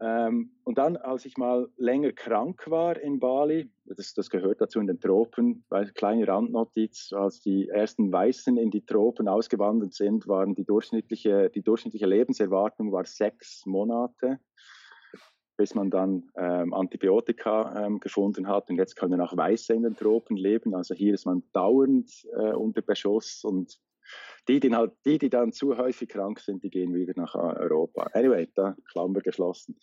Ähm, 0.00 0.50
und 0.64 0.78
dann, 0.78 0.96
als 0.96 1.24
ich 1.24 1.36
mal 1.36 1.68
länger 1.76 2.12
krank 2.12 2.68
war 2.70 2.98
in 3.00 3.20
Bali, 3.20 3.70
das, 3.84 4.14
das 4.14 4.28
gehört 4.28 4.60
dazu 4.60 4.80
in 4.80 4.86
den 4.86 5.00
Tropen, 5.00 5.64
weil 5.68 5.90
kleine 5.92 6.26
Randnotiz, 6.26 7.12
als 7.12 7.40
die 7.40 7.68
ersten 7.68 8.12
Weißen 8.12 8.56
in 8.56 8.70
die 8.70 8.84
Tropen 8.84 9.28
ausgewandert 9.28 9.94
sind, 9.94 10.26
waren 10.26 10.54
die 10.54 10.64
durchschnittliche, 10.64 11.50
die 11.50 11.62
durchschnittliche 11.62 12.06
Lebenserwartung 12.06 12.92
war 12.92 13.04
sechs 13.04 13.64
Monate, 13.66 14.40
bis 15.56 15.74
man 15.74 15.90
dann 15.90 16.24
ähm, 16.36 16.74
Antibiotika 16.74 17.86
ähm, 17.86 18.00
gefunden 18.00 18.48
hat. 18.48 18.70
Und 18.70 18.76
jetzt 18.76 18.96
können 18.96 19.20
auch 19.20 19.36
Weiße 19.36 19.74
in 19.74 19.84
den 19.84 19.96
Tropen 19.96 20.36
leben. 20.36 20.74
Also 20.74 20.94
hier 20.94 21.14
ist 21.14 21.26
man 21.26 21.44
dauernd 21.52 22.10
äh, 22.36 22.52
unter 22.52 22.82
Beschuss 22.82 23.44
und 23.44 23.78
die, 24.48 24.60
die, 24.60 24.74
halt, 24.74 24.92
die, 25.04 25.18
die 25.18 25.30
dann 25.30 25.52
zu 25.52 25.76
häufig 25.76 26.08
krank 26.08 26.40
sind, 26.40 26.62
die 26.62 26.70
gehen 26.70 26.94
wieder 26.94 27.14
nach 27.16 27.34
Europa. 27.34 28.08
Anyway, 28.12 28.48
da 28.54 28.76
Klammer 28.90 29.20
geschlossen. 29.20 29.78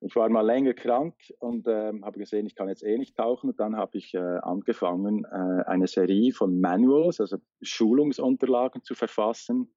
Ich 0.00 0.16
war 0.16 0.28
mal 0.28 0.44
länger 0.44 0.74
krank 0.74 1.14
und 1.38 1.66
ähm, 1.66 2.04
habe 2.04 2.18
gesehen, 2.18 2.46
ich 2.46 2.54
kann 2.54 2.68
jetzt 2.68 2.82
eh 2.82 2.98
nicht 2.98 3.16
tauchen. 3.16 3.50
Und 3.50 3.60
dann 3.60 3.76
habe 3.76 3.96
ich 3.96 4.12
äh, 4.14 4.18
angefangen, 4.18 5.24
äh, 5.24 5.64
eine 5.66 5.86
Serie 5.86 6.32
von 6.32 6.60
Manuals, 6.60 7.20
also 7.20 7.38
Schulungsunterlagen 7.62 8.82
zu 8.82 8.94
verfassen 8.94 9.74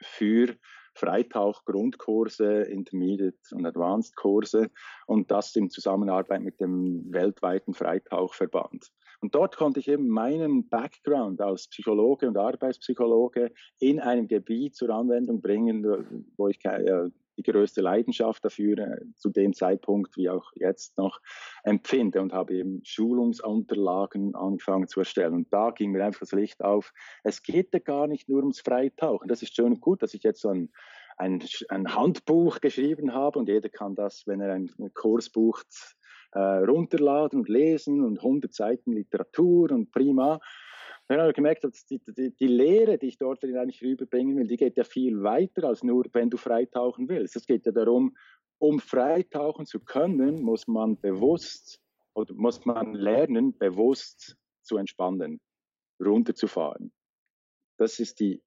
für 0.00 0.56
Freitauch-Grundkurse, 0.94 2.62
Intermediate 2.62 3.36
und 3.52 3.66
Advanced 3.66 4.16
Kurse 4.16 4.70
und 5.06 5.30
das 5.30 5.54
in 5.56 5.68
Zusammenarbeit 5.68 6.40
mit 6.40 6.60
dem 6.60 7.12
weltweiten 7.12 7.74
Freitauchverband. 7.74 8.92
Und 9.24 9.34
dort 9.34 9.56
konnte 9.56 9.80
ich 9.80 9.88
eben 9.88 10.06
meinen 10.06 10.68
Background 10.68 11.40
als 11.40 11.68
Psychologe 11.68 12.28
und 12.28 12.36
Arbeitspsychologe 12.36 13.54
in 13.78 13.98
einem 13.98 14.28
Gebiet 14.28 14.76
zur 14.76 14.90
Anwendung 14.90 15.40
bringen, 15.40 16.26
wo 16.36 16.48
ich 16.48 16.62
äh, 16.66 17.08
die 17.38 17.42
größte 17.42 17.80
Leidenschaft 17.80 18.44
dafür 18.44 18.76
äh, 18.76 19.00
zu 19.16 19.30
dem 19.30 19.54
Zeitpunkt 19.54 20.18
wie 20.18 20.28
auch 20.28 20.52
jetzt 20.56 20.98
noch 20.98 21.22
empfinde 21.62 22.20
und 22.20 22.34
habe 22.34 22.52
eben 22.52 22.82
Schulungsunterlagen 22.84 24.34
angefangen 24.34 24.88
zu 24.88 25.00
erstellen. 25.00 25.32
Und 25.32 25.50
da 25.50 25.70
ging 25.70 25.92
mir 25.92 26.04
einfach 26.04 26.20
das 26.20 26.32
Licht 26.32 26.62
auf. 26.62 26.92
Es 27.22 27.42
geht 27.42 27.72
ja 27.72 27.78
gar 27.78 28.06
nicht 28.08 28.28
nur 28.28 28.40
ums 28.40 28.60
Freitauchen. 28.60 29.28
Das 29.28 29.40
ist 29.40 29.56
schön 29.56 29.72
und 29.72 29.80
gut, 29.80 30.02
dass 30.02 30.12
ich 30.12 30.22
jetzt 30.22 30.42
so 30.42 30.50
ein 30.50 30.70
ein, 31.16 31.42
ein 31.68 31.94
Handbuch 31.94 32.60
geschrieben 32.60 33.14
habe 33.14 33.38
und 33.38 33.48
jeder 33.48 33.68
kann 33.68 33.94
das, 33.94 34.26
wenn 34.26 34.40
er 34.40 34.52
einen 34.52 34.92
Kurs 34.94 35.30
bucht, 35.30 35.96
äh, 36.34 36.38
runterladen 36.38 37.40
und 37.40 37.48
lesen 37.48 38.04
und 38.04 38.18
100 38.18 38.52
Seiten 38.52 38.92
Literatur 38.92 39.70
und 39.70 39.90
prima. 39.90 40.40
Dann 41.06 41.20
habe 41.20 41.30
ich 41.30 41.36
gemerkt, 41.36 41.64
dass 41.64 41.84
die, 41.86 42.00
die, 42.06 42.34
die 42.34 42.46
Lehre, 42.46 42.98
die 42.98 43.08
ich 43.08 43.18
dort 43.18 43.44
eigentlich 43.44 43.82
rüberbringen 43.82 44.36
will, 44.36 44.46
die 44.46 44.56
geht 44.56 44.76
ja 44.76 44.84
viel 44.84 45.22
weiter 45.22 45.64
als 45.64 45.82
nur, 45.82 46.06
wenn 46.12 46.30
du 46.30 46.36
freitauchen 46.36 47.08
willst. 47.08 47.36
Es 47.36 47.46
geht 47.46 47.66
ja 47.66 47.72
darum, 47.72 48.16
um 48.58 48.80
freitauchen 48.80 49.66
zu 49.66 49.80
können, 49.80 50.42
muss 50.42 50.66
man 50.66 50.98
bewusst 50.98 51.80
oder 52.14 52.32
muss 52.34 52.64
man 52.64 52.94
lernen, 52.94 53.56
bewusst 53.58 54.36
zu 54.62 54.76
entspannen, 54.78 55.40
runterzufahren. 56.02 56.92
Das 57.76 57.98
ist 57.98 58.20
die 58.20 58.42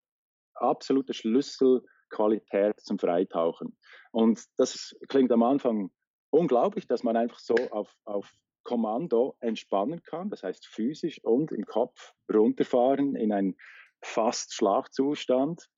absolute 0.56 1.14
Schlüsselqualität 1.14 2.80
zum 2.80 2.98
Freitauchen. 2.98 3.78
Und 4.12 4.44
das 4.58 4.96
klingt 5.10 5.32
am 5.32 5.44
Anfang 5.44 5.92
unglaublich, 6.38 6.88
dass 6.88 7.04
man 7.04 7.18
einfach 7.18 7.40
so 7.40 7.56
auf, 7.72 7.94
auf 8.06 8.34
Kommando 8.64 9.36
entspannen 9.40 10.04
kann, 10.04 10.30
das 10.30 10.44
heißt 10.44 10.68
physisch 10.68 11.24
und 11.24 11.52
im 11.52 11.66
Kopf 11.66 12.14
runterfahren 12.32 13.16
in 13.16 13.32
einen 13.32 13.56
fast 14.02 14.54
Schlafzustand. 14.54 15.70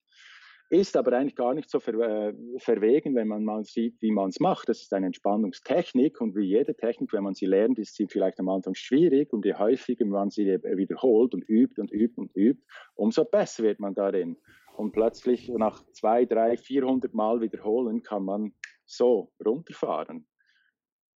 Ist 0.71 0.97
aber 0.97 1.13
eigentlich 1.13 1.35
gar 1.35 1.55
nicht 1.55 1.69
so 1.69 1.79
ver, 1.79 1.95
äh, 1.95 2.33
verwegen, 2.57 3.15
wenn 3.15 3.27
man 3.27 3.43
mal 3.43 3.63
sieht, 3.63 3.99
wie 4.01 4.11
man 4.11 4.29
es 4.29 4.39
macht. 4.39 4.69
Das 4.69 4.81
ist 4.81 4.93
eine 4.93 5.07
Entspannungstechnik 5.07 6.21
und 6.21 6.35
wie 6.35 6.45
jede 6.45 6.75
Technik, 6.75 7.11
wenn 7.11 7.23
man 7.23 7.33
sie 7.33 7.47
lernt, 7.47 7.79
ist 7.79 7.95
sie 7.95 8.05
vielleicht 8.07 8.39
am 8.39 8.49
Anfang 8.49 8.75
schwierig 8.75 9.33
und 9.33 9.45
je 9.45 9.55
häufiger 9.55 10.05
man 10.05 10.29
sie 10.29 10.45
wiederholt 10.45 11.33
und 11.33 11.43
übt 11.49 11.81
und 11.81 11.91
übt 11.91 12.13
und 12.17 12.35
übt, 12.35 12.61
umso 12.93 13.25
besser 13.25 13.63
wird 13.63 13.79
man 13.79 13.95
darin. 13.95 14.37
Und 14.77 14.91
plötzlich 14.91 15.49
nach 15.49 15.83
zwei, 15.91 16.25
drei, 16.25 16.55
vierhundert 16.55 17.13
Mal 17.13 17.41
wiederholen 17.41 18.03
kann 18.03 18.23
man 18.23 18.53
so 18.85 19.31
runterfahren. 19.43 20.28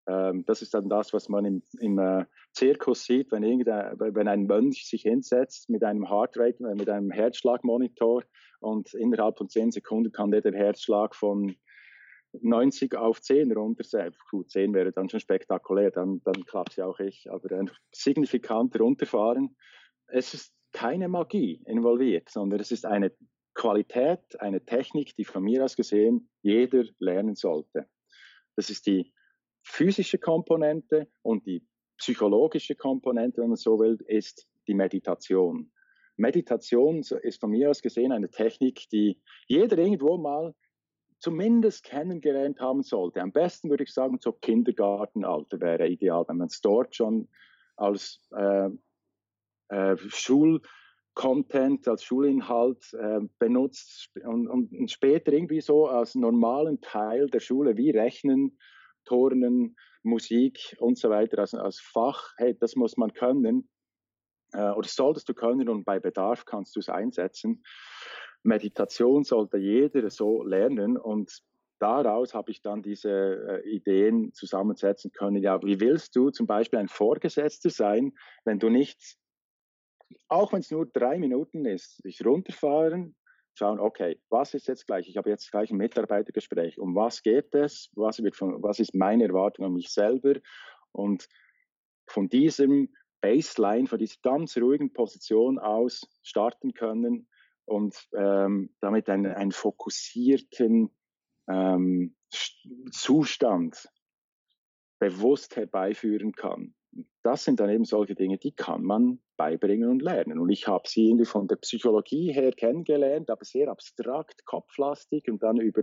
Ähm, 0.06 0.44
das 0.46 0.62
ist 0.62 0.74
dann 0.74 0.88
das, 0.88 1.12
was 1.12 1.28
man 1.28 1.44
im, 1.44 1.62
im 1.78 1.98
äh, 1.98 2.24
Zirkus 2.52 3.04
sieht, 3.04 3.30
wenn, 3.32 3.42
wenn 3.42 4.28
ein 4.28 4.46
Mönch 4.46 4.86
sich 4.86 5.02
hinsetzt 5.02 5.68
mit 5.68 5.84
einem 5.84 6.08
Heartrate, 6.08 6.64
äh, 6.64 6.74
mit 6.74 6.88
einem 6.88 7.10
Herzschlagmonitor 7.10 8.24
und 8.60 8.94
innerhalb 8.94 9.38
von 9.38 9.48
zehn 9.48 9.70
Sekunden 9.70 10.12
kann 10.12 10.30
der 10.30 10.40
den 10.40 10.54
Herzschlag 10.54 11.14
von 11.14 11.54
90 12.32 12.96
auf 12.96 13.20
10 13.20 13.52
runtersetzen. 13.52 14.18
Gut, 14.30 14.50
10 14.50 14.72
wäre 14.72 14.92
dann 14.92 15.08
schon 15.08 15.20
spektakulär, 15.20 15.90
dann, 15.90 16.20
dann 16.24 16.44
klappt 16.44 16.76
ja 16.76 16.86
auch 16.86 17.00
ich, 17.00 17.30
aber 17.30 17.56
ein 17.56 17.70
signifikant 17.92 18.78
runterfahren. 18.78 19.56
Es 20.06 20.34
ist 20.34 20.54
keine 20.72 21.08
Magie 21.08 21.62
involviert, 21.66 22.28
sondern 22.28 22.60
es 22.60 22.70
ist 22.70 22.86
eine 22.86 23.12
Qualität, 23.54 24.20
eine 24.38 24.64
Technik, 24.64 25.16
die 25.16 25.24
von 25.24 25.42
mir 25.42 25.64
aus 25.64 25.76
gesehen 25.76 26.30
jeder 26.42 26.84
lernen 26.98 27.34
sollte. 27.34 27.86
Das 28.56 28.70
ist 28.70 28.86
die 28.86 29.12
physische 29.62 30.18
Komponente 30.18 31.08
und 31.22 31.46
die 31.46 31.66
psychologische 31.98 32.74
Komponente, 32.74 33.42
wenn 33.42 33.48
man 33.48 33.56
so 33.56 33.78
will, 33.78 33.98
ist 34.06 34.48
die 34.66 34.74
Meditation. 34.74 35.70
Meditation 36.16 37.02
ist 37.22 37.40
von 37.40 37.50
mir 37.50 37.70
aus 37.70 37.82
gesehen 37.82 38.12
eine 38.12 38.30
Technik, 38.30 38.88
die 38.90 39.20
jeder 39.46 39.78
irgendwo 39.78 40.18
mal 40.18 40.54
zumindest 41.18 41.84
kennengelernt 41.84 42.60
haben 42.60 42.82
sollte. 42.82 43.20
Am 43.20 43.32
besten 43.32 43.70
würde 43.70 43.84
ich 43.84 43.92
sagen, 43.92 44.18
so 44.20 44.32
Kindergartenalter 44.32 45.60
wäre 45.60 45.88
ideal, 45.88 46.24
wenn 46.28 46.38
man 46.38 46.48
es 46.48 46.60
dort 46.60 46.96
schon 46.96 47.28
als 47.76 48.20
äh, 48.36 48.70
äh, 49.68 49.96
Schulcontent, 50.08 51.86
als 51.88 52.04
Schulinhalt 52.04 52.92
äh, 52.94 53.20
benutzt 53.38 54.10
und, 54.24 54.48
und, 54.48 54.90
später 54.90 55.32
irgendwie 55.32 55.60
so 55.60 55.86
als 55.86 56.14
normalen 56.14 56.80
Teil 56.80 57.28
der 57.28 57.40
Schule 57.40 57.76
wie 57.76 57.90
Rechnen 57.90 58.58
Turnen, 59.04 59.76
Musik 60.02 60.76
und 60.78 60.98
so 60.98 61.10
weiter 61.10 61.38
als, 61.40 61.54
als 61.54 61.80
Fach, 61.80 62.32
hey, 62.36 62.56
das 62.58 62.76
muss 62.76 62.96
man 62.96 63.12
können 63.12 63.68
äh, 64.52 64.70
oder 64.70 64.88
solltest 64.88 65.28
du 65.28 65.34
können 65.34 65.68
und 65.68 65.84
bei 65.84 66.00
Bedarf 66.00 66.44
kannst 66.44 66.76
du 66.76 66.80
es 66.80 66.88
einsetzen. 66.88 67.62
Meditation 68.42 69.24
sollte 69.24 69.58
jeder 69.58 70.08
so 70.10 70.42
lernen 70.42 70.96
und 70.96 71.42
daraus 71.78 72.34
habe 72.34 72.50
ich 72.50 72.62
dann 72.62 72.82
diese 72.82 73.10
äh, 73.10 73.68
Ideen 73.68 74.32
zusammensetzen 74.32 75.12
können. 75.12 75.42
Ja, 75.42 75.62
wie 75.62 75.80
willst 75.80 76.16
du 76.16 76.30
zum 76.30 76.46
Beispiel 76.46 76.78
ein 76.78 76.88
Vorgesetzter 76.88 77.70
sein, 77.70 78.12
wenn 78.44 78.58
du 78.58 78.70
nicht, 78.70 79.16
auch 80.28 80.52
wenn 80.52 80.60
es 80.60 80.70
nur 80.70 80.86
drei 80.86 81.18
Minuten 81.18 81.66
ist, 81.66 82.02
dich 82.04 82.24
runterfahren, 82.24 83.14
schauen, 83.60 83.78
okay, 83.78 84.18
was 84.30 84.54
ist 84.54 84.68
jetzt 84.68 84.86
gleich? 84.86 85.06
Ich 85.08 85.16
habe 85.18 85.28
jetzt 85.28 85.50
gleich 85.50 85.70
ein 85.70 85.76
Mitarbeitergespräch. 85.76 86.78
Um 86.78 86.94
was 86.94 87.22
geht 87.22 87.54
es? 87.54 87.90
Was, 87.94 88.22
wird 88.22 88.34
von, 88.34 88.62
was 88.62 88.80
ist 88.80 88.94
meine 88.94 89.24
Erwartung 89.24 89.66
an 89.66 89.74
mich 89.74 89.90
selber? 89.90 90.34
Und 90.92 91.28
von 92.06 92.28
diesem 92.28 92.88
Baseline, 93.20 93.86
von 93.86 93.98
dieser 93.98 94.16
ganz 94.22 94.56
ruhigen 94.56 94.92
Position 94.92 95.58
aus 95.58 96.08
starten 96.22 96.72
können 96.72 97.28
und 97.66 98.08
ähm, 98.14 98.74
damit 98.80 99.10
einen, 99.10 99.26
einen 99.26 99.52
fokussierten 99.52 100.90
ähm, 101.46 102.16
Zustand 102.90 103.88
bewusst 104.98 105.56
herbeiführen 105.56 106.32
kann. 106.32 106.74
Das 107.22 107.44
sind 107.44 107.60
dann 107.60 107.68
eben 107.68 107.84
solche 107.84 108.14
Dinge, 108.14 108.38
die 108.38 108.52
kann 108.52 108.82
man 108.82 109.20
beibringen 109.36 109.90
und 109.90 110.00
lernen. 110.00 110.38
Und 110.38 110.48
ich 110.50 110.66
habe 110.66 110.88
sie 110.88 111.08
irgendwie 111.08 111.26
von 111.26 111.48
der 111.48 111.56
Psychologie 111.56 112.32
her 112.32 112.52
kennengelernt, 112.52 113.30
aber 113.30 113.44
sehr 113.44 113.68
abstrakt, 113.68 114.44
kopflastig 114.46 115.30
und 115.30 115.42
dann 115.42 115.58
über 115.58 115.82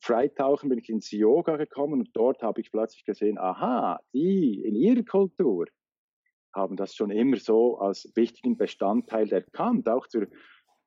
Freitauchen 0.00 0.68
bin 0.68 0.78
ich 0.78 0.88
ins 0.88 1.10
Yoga 1.10 1.56
gekommen 1.56 2.00
und 2.00 2.10
dort 2.12 2.42
habe 2.42 2.60
ich 2.60 2.70
plötzlich 2.70 3.04
gesehen, 3.04 3.38
aha, 3.38 3.98
die 4.12 4.62
in 4.62 4.76
ihrer 4.76 5.02
Kultur 5.02 5.66
haben 6.52 6.76
das 6.76 6.94
schon 6.94 7.10
immer 7.10 7.36
so 7.36 7.78
als 7.78 8.10
wichtigen 8.14 8.56
Bestandteil 8.56 9.32
erkannt, 9.32 9.88
auch 9.88 10.06
zur 10.06 10.26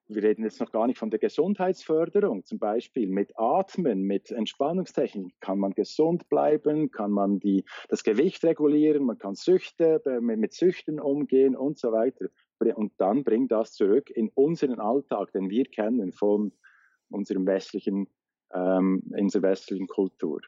wir 0.08 0.24
reden 0.24 0.44
jetzt 0.44 0.60
noch 0.60 0.72
gar 0.72 0.88
nicht 0.88 1.00
von 1.00 1.10
der 1.10 1.20
Gesundheitsförderung, 1.20 2.46
zum 2.46 2.60
Beispiel 2.60 3.08
mit 3.08 3.32
Atmen, 3.38 4.04
mit 4.04 4.32
Entspannungstechniken 4.32 5.34
kann 5.40 5.60
man 5.60 5.74
gesund 5.74 6.28
bleiben, 6.30 6.92
kann 6.92 7.12
man 7.12 7.40
die, 7.40 7.66
das 7.90 8.04
Gewicht 8.04 8.44
regulieren, 8.44 9.06
man 9.06 9.18
kann 9.18 9.36
Süchte, 9.36 10.02
mit, 10.22 10.40
mit 10.40 10.54
Süchten 10.54 11.00
umgehen 11.00 11.56
und 11.56 11.78
so 11.78 11.92
weiter. 11.92 12.28
Und 12.76 12.94
dann 12.98 13.24
bringt 13.24 13.52
das 13.52 13.74
zurück 13.74 14.10
in 14.10 14.30
unseren 14.30 14.80
Alltag, 14.80 15.32
den 15.34 15.50
wir 15.50 15.66
kennen 15.66 16.14
von 16.14 16.54
unserem 17.10 17.46
westlichen, 17.46 18.08
ähm, 18.54 19.04
unserer 19.18 19.44
westlichen 19.44 19.88
Kultur. 19.88 20.42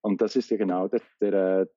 Und 0.00 0.20
das 0.20 0.34
ist 0.34 0.50
ja 0.50 0.56
genau 0.56 0.88
der, 0.88 1.00
der, 1.20 1.68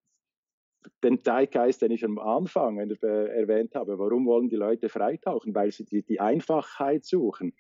den 1.04 1.24
Zeitgeist, 1.24 1.82
den 1.82 1.92
ich 1.92 2.04
am 2.06 2.20
Anfang 2.20 2.78
erwähnt 2.80 3.76
habe. 3.76 3.98
Warum 4.00 4.26
wollen 4.26 4.50
die 4.50 4.56
Leute 4.56 4.90
freitauchen? 4.90 5.54
Weil 5.56 5.72
sie 5.72 5.86
die, 5.86 6.04
die 6.04 6.20
Einfachheit 6.20 7.06
suchen. 7.06 7.54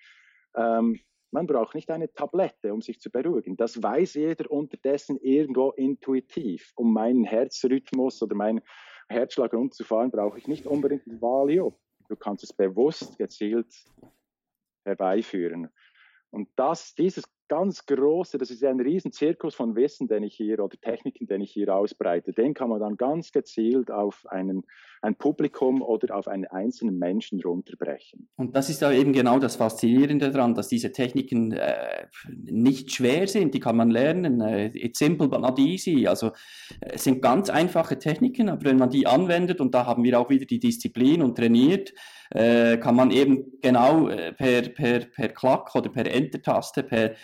Ähm, 0.55 0.99
man 1.31 1.47
braucht 1.47 1.75
nicht 1.75 1.91
eine 1.91 2.11
Tablette, 2.13 2.73
um 2.73 2.81
sich 2.81 3.01
zu 3.01 3.09
beruhigen. 3.09 3.57
Das 3.57 3.81
weiß 3.81 4.13
jeder 4.13 4.49
unterdessen 4.49 5.19
irgendwo 5.19 5.71
intuitiv. 5.71 6.71
Um 6.75 6.93
meinen 6.93 7.25
Herzrhythmus 7.25 8.21
oder 8.21 8.35
meinen 8.35 8.61
Herzschlag 9.09 9.53
runterzufahren, 9.53 10.11
brauche 10.11 10.37
ich 10.37 10.47
nicht 10.47 10.65
unbedingt 10.65 11.03
Valium. 11.21 11.75
Du 12.07 12.15
kannst 12.15 12.43
es 12.43 12.53
bewusst, 12.53 13.17
gezielt 13.17 13.73
herbeiführen. 14.85 15.69
Und 16.29 16.49
das, 16.55 16.95
dieses 16.95 17.25
ganz 17.47 17.85
große, 17.85 18.37
das 18.37 18.51
ist 18.51 18.63
ein 18.63 18.79
riesen 18.79 19.11
Zirkus 19.11 19.55
von 19.55 19.75
Wissen, 19.75 20.07
den 20.07 20.23
ich 20.23 20.35
hier 20.35 20.59
oder 20.59 20.75
Techniken, 20.79 21.27
den 21.27 21.41
ich 21.41 21.51
hier 21.51 21.73
ausbreite, 21.73 22.33
den 22.33 22.53
kann 22.53 22.69
man 22.69 22.79
dann 22.79 22.97
ganz 22.97 23.31
gezielt 23.31 23.91
auf 23.91 24.25
einen, 24.29 24.63
ein 25.01 25.15
Publikum 25.15 25.81
oder 25.81 26.15
auf 26.15 26.27
einen 26.27 26.45
einzelnen 26.45 26.97
Menschen 26.97 27.41
runterbrechen. 27.41 28.27
Und 28.35 28.55
das 28.55 28.69
ist 28.69 28.81
ja 28.81 28.91
eben 28.91 29.13
genau 29.13 29.39
das 29.39 29.55
Faszinierende 29.55 30.31
daran, 30.31 30.55
dass 30.55 30.67
diese 30.67 30.91
Techniken 30.91 31.51
äh, 31.51 32.07
nicht 32.33 32.91
schwer 32.91 33.27
sind, 33.27 33.53
die 33.53 33.59
kann 33.59 33.77
man 33.77 33.91
lernen. 33.91 34.41
Äh, 34.41 34.71
it's 34.73 34.99
simple 34.99 35.27
but 35.27 35.41
not 35.41 35.59
easy. 35.59 36.07
Also 36.07 36.31
es 36.79 37.03
sind 37.03 37.21
ganz 37.21 37.49
einfache 37.49 37.99
Techniken, 37.99 38.49
aber 38.49 38.63
wenn 38.65 38.77
man 38.77 38.89
die 38.89 39.07
anwendet, 39.07 39.61
und 39.61 39.73
da 39.73 39.85
haben 39.85 40.03
wir 40.03 40.19
auch 40.19 40.29
wieder 40.29 40.45
die 40.45 40.59
Disziplin 40.59 41.21
und 41.21 41.37
trainiert, 41.37 41.93
äh, 42.31 42.77
kann 42.77 42.95
man 42.95 43.11
eben 43.11 43.59
genau 43.61 44.09
äh, 44.09 44.33
per, 44.33 44.63
per, 44.69 44.99
per 45.05 45.29
Klack 45.29 45.75
oder 45.75 45.89
per 45.89 46.11
Enter-Taste, 46.11 46.83
per 46.83 47.15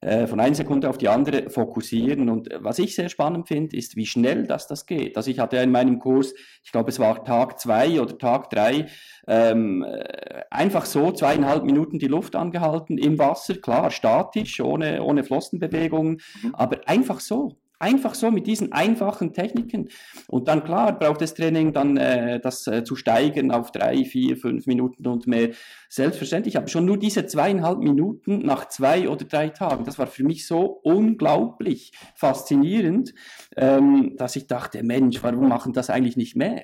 äh, 0.00 0.26
von 0.26 0.40
einer 0.40 0.54
Sekunde 0.54 0.88
auf 0.90 0.98
die 0.98 1.08
andere 1.08 1.48
fokussieren. 1.48 2.28
Und 2.28 2.48
was 2.58 2.78
ich 2.78 2.94
sehr 2.94 3.08
spannend 3.08 3.48
finde, 3.48 3.76
ist, 3.76 3.96
wie 3.96 4.06
schnell 4.06 4.46
das, 4.46 4.66
das 4.66 4.86
geht. 4.86 5.16
Also 5.16 5.30
ich 5.30 5.38
hatte 5.38 5.56
ja 5.56 5.62
in 5.62 5.70
meinem 5.70 5.98
Kurs, 5.98 6.34
ich 6.64 6.72
glaube, 6.72 6.90
es 6.90 6.98
war 6.98 7.24
Tag 7.24 7.60
zwei 7.60 8.00
oder 8.00 8.18
Tag 8.18 8.50
drei, 8.50 8.86
ähm, 9.26 9.84
äh, 9.84 10.42
einfach 10.50 10.86
so 10.86 11.12
zweieinhalb 11.12 11.64
Minuten 11.64 11.98
die 11.98 12.08
Luft 12.08 12.34
angehalten 12.36 12.98
im 12.98 13.18
Wasser, 13.18 13.54
klar, 13.54 13.90
statisch, 13.90 14.60
ohne, 14.60 15.02
ohne 15.02 15.24
Flossenbewegungen, 15.24 16.20
mhm. 16.42 16.54
aber 16.54 16.80
einfach 16.86 17.20
so. 17.20 17.56
Einfach 17.82 18.14
so 18.14 18.30
mit 18.30 18.46
diesen 18.46 18.70
einfachen 18.70 19.32
Techniken. 19.32 19.88
Und 20.28 20.46
dann 20.46 20.62
klar 20.62 20.96
braucht 20.96 21.20
das 21.20 21.34
Training 21.34 21.72
dann 21.72 21.96
äh, 21.96 22.38
das 22.38 22.68
äh, 22.68 22.84
zu 22.84 22.94
steigern 22.94 23.50
auf 23.50 23.72
drei, 23.72 24.04
vier, 24.04 24.36
fünf 24.36 24.68
Minuten 24.68 25.04
und 25.08 25.26
mehr. 25.26 25.50
Selbstverständlich, 25.88 26.56
aber 26.56 26.68
schon 26.68 26.84
nur 26.84 26.96
diese 26.96 27.26
zweieinhalb 27.26 27.80
Minuten 27.80 28.38
nach 28.46 28.68
zwei 28.68 29.08
oder 29.08 29.24
drei 29.24 29.48
Tagen, 29.48 29.84
das 29.84 29.98
war 29.98 30.06
für 30.06 30.22
mich 30.22 30.46
so 30.46 30.60
unglaublich 30.84 31.90
faszinierend, 32.14 33.14
ähm, 33.56 34.14
dass 34.16 34.36
ich 34.36 34.46
dachte, 34.46 34.84
Mensch, 34.84 35.20
warum 35.24 35.48
machen 35.48 35.72
das 35.72 35.90
eigentlich 35.90 36.16
nicht 36.16 36.36
mehr? 36.36 36.62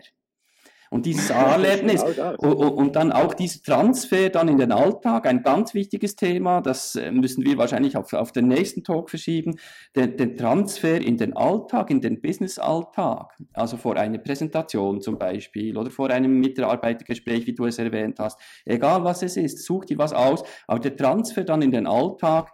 Und 0.90 1.06
dieses 1.06 1.30
A-Erlebnis 1.30 2.02
und, 2.02 2.54
und, 2.54 2.96
dann 2.96 3.12
auch 3.12 3.34
dieser 3.34 3.62
Transfer 3.62 4.30
dann 4.30 4.48
in 4.48 4.58
den 4.58 4.72
Alltag, 4.72 5.26
ein 5.26 5.42
ganz 5.42 5.74
wichtiges 5.74 6.16
Thema, 6.16 6.60
das 6.60 6.96
äh, 6.96 7.10
müssen 7.10 7.44
wir 7.44 7.58
wahrscheinlich 7.58 7.96
auf, 7.96 8.12
auf 8.12 8.32
den 8.32 8.48
nächsten 8.48 8.84
Talk 8.84 9.10
verschieben, 9.10 9.58
den, 9.94 10.16
den 10.16 10.36
Transfer 10.36 11.00
in 11.00 11.16
den 11.16 11.36
Alltag, 11.36 11.90
in 11.90 12.00
den 12.00 12.20
Business-Alltag, 12.20 13.36
also 13.52 13.76
vor 13.76 13.96
einer 13.96 14.18
Präsentation 14.18 15.00
zum 15.00 15.18
Beispiel 15.18 15.76
oder 15.76 15.90
vor 15.90 16.10
einem 16.10 16.40
Mitarbeitergespräch, 16.40 17.46
wie 17.46 17.54
du 17.54 17.66
es 17.66 17.78
erwähnt 17.78 18.18
hast, 18.18 18.40
egal 18.64 19.04
was 19.04 19.22
es 19.22 19.36
ist, 19.36 19.64
such 19.64 19.86
dir 19.86 19.98
was 19.98 20.12
aus, 20.12 20.42
aber 20.66 20.80
der 20.80 20.96
Transfer 20.96 21.44
dann 21.44 21.62
in 21.62 21.70
den 21.70 21.86
Alltag, 21.86 22.52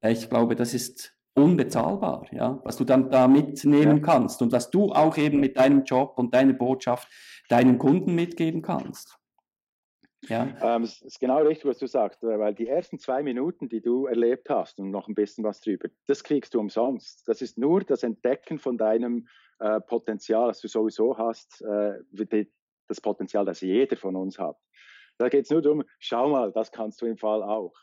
äh, 0.00 0.12
ich 0.12 0.28
glaube, 0.28 0.54
das 0.54 0.74
ist 0.74 1.14
unbezahlbar, 1.34 2.26
ja, 2.30 2.60
was 2.62 2.76
du 2.76 2.84
dann 2.84 3.10
da 3.10 3.26
mitnehmen 3.26 3.98
ja. 3.98 4.02
kannst 4.02 4.42
und 4.42 4.52
was 4.52 4.70
du 4.70 4.92
auch 4.92 5.16
eben 5.16 5.40
mit 5.40 5.56
deinem 5.56 5.84
Job 5.84 6.14
und 6.16 6.34
deiner 6.34 6.52
Botschaft 6.52 7.08
deinen 7.52 7.78
Kunden 7.78 8.14
mitgeben 8.14 8.62
kannst. 8.62 9.18
Ja. 10.28 10.48
Ähm, 10.62 10.84
es 10.84 11.02
ist 11.02 11.20
genau 11.20 11.42
richtig, 11.42 11.66
was 11.66 11.78
du 11.78 11.86
sagst, 11.86 12.22
weil 12.22 12.54
die 12.54 12.68
ersten 12.68 12.98
zwei 12.98 13.22
Minuten, 13.22 13.68
die 13.68 13.82
du 13.82 14.06
erlebt 14.06 14.48
hast 14.48 14.78
und 14.78 14.90
noch 14.90 15.08
ein 15.08 15.14
bisschen 15.14 15.44
was 15.44 15.60
drüber, 15.60 15.88
das 16.06 16.22
kriegst 16.22 16.54
du 16.54 16.60
umsonst. 16.60 17.28
Das 17.28 17.42
ist 17.42 17.58
nur 17.58 17.82
das 17.82 18.04
Entdecken 18.04 18.58
von 18.58 18.78
deinem 18.78 19.26
äh, 19.58 19.80
Potenzial, 19.80 20.48
das 20.48 20.60
du 20.60 20.68
sowieso 20.68 21.18
hast, 21.18 21.60
äh, 21.62 22.46
das 22.88 23.00
Potenzial, 23.00 23.44
das 23.44 23.60
jeder 23.60 23.96
von 23.96 24.16
uns 24.16 24.38
hat. 24.38 24.56
Da 25.18 25.28
geht 25.28 25.44
es 25.44 25.50
nur 25.50 25.60
darum, 25.60 25.82
schau 25.98 26.30
mal, 26.30 26.52
das 26.52 26.70
kannst 26.72 27.02
du 27.02 27.06
im 27.06 27.18
Fall 27.18 27.42
auch. 27.42 27.74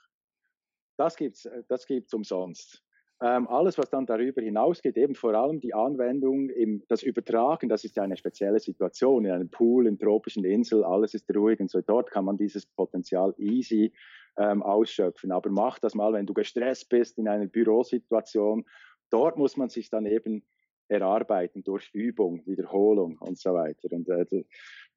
Das 0.97 1.15
gibt 1.15 1.35
es 1.35 1.45
äh, 1.45 1.63
das 1.67 1.85
gibt's 1.85 2.13
umsonst. 2.13 2.83
Ähm, 3.21 3.47
alles, 3.49 3.77
was 3.77 3.89
dann 3.89 4.05
darüber 4.05 4.41
hinausgeht, 4.41 4.95
eben 4.95 5.13
vor 5.13 5.33
allem 5.33 5.59
die 5.59 5.73
Anwendung, 5.73 6.49
im, 6.49 6.83
das 6.87 7.03
Übertragen, 7.03 7.67
das 7.67 7.83
ist 7.83 7.99
eine 7.99 8.15
spezielle 8.15 8.59
Situation 8.59 9.25
in 9.25 9.31
einem 9.31 9.49
Pool, 9.49 9.87
in 9.87 9.99
tropischen 9.99 10.45
Insel, 10.45 10.85
alles 10.85 11.13
ist 11.13 11.29
ruhig 11.35 11.59
und 11.59 11.69
so. 11.69 11.81
Dort 11.81 12.11
kann 12.11 12.23
man 12.23 12.37
dieses 12.37 12.65
Potenzial 12.65 13.33
easy 13.37 13.91
ähm, 14.37 14.63
ausschöpfen. 14.63 15.33
Aber 15.33 15.49
mach 15.49 15.79
das 15.79 15.95
mal, 15.95 16.13
wenn 16.13 16.25
du 16.25 16.33
gestresst 16.33 16.87
bist 16.87 17.17
in 17.17 17.27
einer 17.27 17.47
Bürosituation. 17.47 18.65
Dort 19.09 19.37
muss 19.37 19.57
man 19.57 19.67
sich 19.67 19.89
dann 19.89 20.05
eben 20.05 20.45
erarbeiten 20.87 21.63
durch 21.63 21.89
Übung, 21.93 22.45
Wiederholung 22.45 23.17
und 23.19 23.37
so 23.37 23.53
weiter. 23.53 23.89
Und 23.91 24.07
äh, 24.07 24.45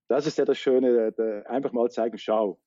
das 0.09 0.27
ist 0.27 0.39
ja 0.39 0.45
das 0.45 0.59
Schöne, 0.59 1.13
äh, 1.19 1.49
einfach 1.49 1.73
mal 1.73 1.91
zeigen, 1.91 2.19
schau, 2.19 2.61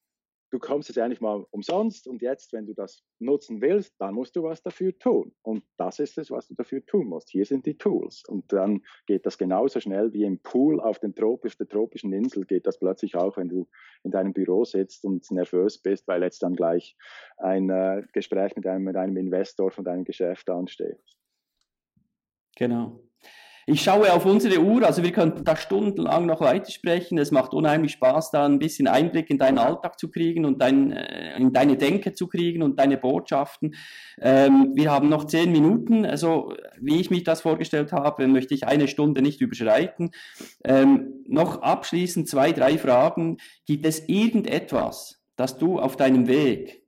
du 0.56 0.60
kommst 0.60 0.88
jetzt 0.88 0.97
eigentlich 0.97 1.20
mal 1.20 1.45
umsonst 1.51 2.08
und 2.08 2.22
jetzt, 2.22 2.53
wenn 2.53 2.66
du 2.66 2.74
das 2.74 3.03
nutzen 3.20 3.60
willst, 3.60 3.93
dann 3.99 4.14
musst 4.16 4.38
du 4.38 4.43
was 4.43 4.64
dafür 4.64 4.97
tun. 4.97 5.34
Und 5.41 5.66
das 5.76 5.99
ist 5.99 6.18
es, 6.18 6.32
was 6.32 6.47
du 6.47 6.56
dafür 6.56 6.86
tun 6.86 7.08
musst. 7.08 7.30
Hier 7.30 7.45
sind 7.45 7.66
die 7.66 7.78
Tools. 7.78 8.24
Und 8.26 8.53
dann 8.53 8.82
geht 9.06 9.26
das 9.26 9.38
genauso 9.38 9.82
schnell 9.82 10.14
wie 10.14 10.24
im 10.24 10.39
Pool 10.39 10.80
auf, 10.80 10.99
den 10.99 11.14
Tropisch, 11.14 11.58
der 11.58 11.68
tropischen 11.68 12.14
Insel, 12.14 12.45
geht 12.45 12.66
das 12.66 12.80
plötzlich 12.80 13.18
auch, 13.18 13.36
wenn 13.36 13.49
du 13.49 13.68
in 14.03 14.12
deinem 14.12 14.32
Büro 14.32 14.64
sitzt 14.64 15.03
und 15.03 15.30
nervös 15.30 15.78
bist, 15.78 16.08
weil 16.08 16.24
jetzt 16.24 16.41
dann 16.41 16.56
gleich 16.56 16.95
ein 17.36 17.70
äh, 17.70 18.03
Gespräch 18.14 18.56
mit 18.56 18.66
einem, 18.66 18.86
mit 18.86 18.95
einem 18.95 19.18
Investor 19.18 19.72
von 19.72 19.84
deinem 19.84 20.06
Geschäft 20.06 20.49
ansteht. 20.49 21.03
Genau. 22.56 23.01
Ich 23.68 23.82
schaue 23.82 24.13
auf 24.13 24.28
unsere 24.28 24.61
Uhr, 24.61 24.86
also 24.86 25.01
wir 25.01 25.11
könnten 25.11 25.43
da 25.43 25.55
stundenlang 25.55 26.28
noch 26.28 26.39
weitersprechen. 26.39 27.18
Es 27.18 27.32
macht 27.32 27.51
unheimlich 27.51 27.93
Spaß, 27.93 28.30
da 28.30 28.45
ein 28.45 28.59
bisschen 28.59 28.88
Einblick 28.88 29.32
in 29.32 29.39
deinen 29.39 29.57
Alltag 29.57 29.97
zu 29.97 30.11
kriegen 30.11 30.45
und 30.45 30.61
dein, 30.61 30.91
äh, 30.91 31.36
in 31.36 31.51
deine 31.51 31.76
Denke 31.76 32.13
zu 32.13 32.28
kriegen 32.28 32.61
und 32.61 32.78
deine 32.78 32.97
Botschaften. 32.97 33.74
Ähm, 34.22 34.74
wir 34.76 34.91
haben 34.91 35.09
noch 35.09 35.26
zehn 35.26 35.51
Minuten, 35.51 36.05
also 36.05 36.53
wie 36.80 36.99
ich 36.99 37.09
mich 37.09 37.24
das 37.24 37.41
vorgestellt 37.41 37.91
habe, 37.91 38.28
möchte 38.28 38.53
ich 38.53 38.68
eine 38.68 38.88
Stunde 38.88 39.24
nicht 39.24 39.41
überschreiten. 39.41 40.11
Ähm, 40.63 41.24
noch 41.28 41.63
abschließend 41.63 42.30
zwei, 42.30 42.51
drei 42.51 42.78
Fragen. 42.78 43.38
Gibt 43.66 43.88
es 43.88 44.07
irgendetwas, 44.07 45.24
das 45.38 45.57
du 45.57 45.80
auf 45.80 45.97
deinem 45.97 46.28
Weg, 46.28 46.84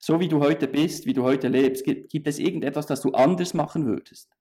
so 0.00 0.18
wie 0.18 0.26
du 0.26 0.40
heute 0.40 0.66
bist, 0.66 1.06
wie 1.06 1.12
du 1.12 1.22
heute 1.22 1.46
lebst, 1.46 1.84
gibt, 1.84 2.10
gibt 2.10 2.26
es 2.26 2.40
irgendetwas, 2.40 2.86
das 2.86 3.02
du 3.02 3.12
anders 3.12 3.54
machen 3.54 3.86
würdest? 3.86 4.37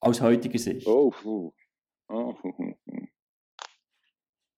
Aus 0.00 0.20
heutiger 0.20 0.58
Sicht? 0.58 0.86
Oh, 0.86 1.12
oh, 1.24 1.52
oh, 2.08 2.34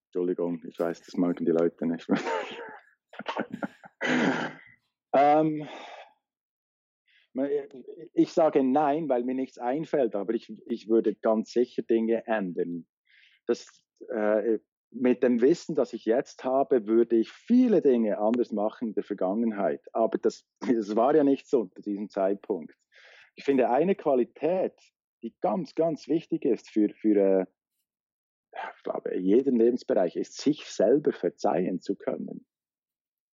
Entschuldigung, 0.06 0.62
ich 0.66 0.78
weiß, 0.78 1.02
das 1.02 1.16
mögen 1.16 1.44
die 1.44 1.52
Leute 1.52 1.86
nicht. 1.86 2.08
ähm, 5.14 5.68
ich 8.12 8.32
sage 8.32 8.62
nein, 8.62 9.08
weil 9.08 9.24
mir 9.24 9.34
nichts 9.34 9.58
einfällt, 9.58 10.14
aber 10.14 10.34
ich, 10.34 10.52
ich 10.66 10.88
würde 10.88 11.14
ganz 11.14 11.52
sicher 11.52 11.82
Dinge 11.82 12.26
ändern. 12.26 12.86
Das, 13.46 13.66
äh, 14.10 14.58
mit 14.90 15.22
dem 15.22 15.40
Wissen, 15.40 15.74
das 15.74 15.94
ich 15.94 16.04
jetzt 16.04 16.44
habe, 16.44 16.86
würde 16.86 17.16
ich 17.16 17.30
viele 17.30 17.80
Dinge 17.80 18.18
anders 18.18 18.52
machen 18.52 18.88
in 18.88 18.94
der 18.94 19.04
Vergangenheit. 19.04 19.80
Aber 19.92 20.18
das, 20.18 20.46
das 20.60 20.94
war 20.94 21.14
ja 21.14 21.24
nicht 21.24 21.48
so 21.48 21.62
unter 21.62 21.80
diesem 21.80 22.10
Zeitpunkt. 22.10 22.74
Ich 23.34 23.44
finde, 23.44 23.70
eine 23.70 23.94
Qualität, 23.94 24.74
die 25.22 25.34
ganz, 25.40 25.74
ganz 25.74 26.08
wichtig 26.08 26.44
ist 26.44 26.70
für, 26.70 26.88
für 26.90 27.16
äh, 27.16 27.46
ich 28.76 28.82
glaube, 28.82 29.16
jeden 29.16 29.56
Lebensbereich, 29.56 30.16
ist 30.16 30.38
sich 30.38 30.66
selber 30.66 31.12
verzeihen 31.12 31.80
zu 31.80 31.96
können. 31.96 32.46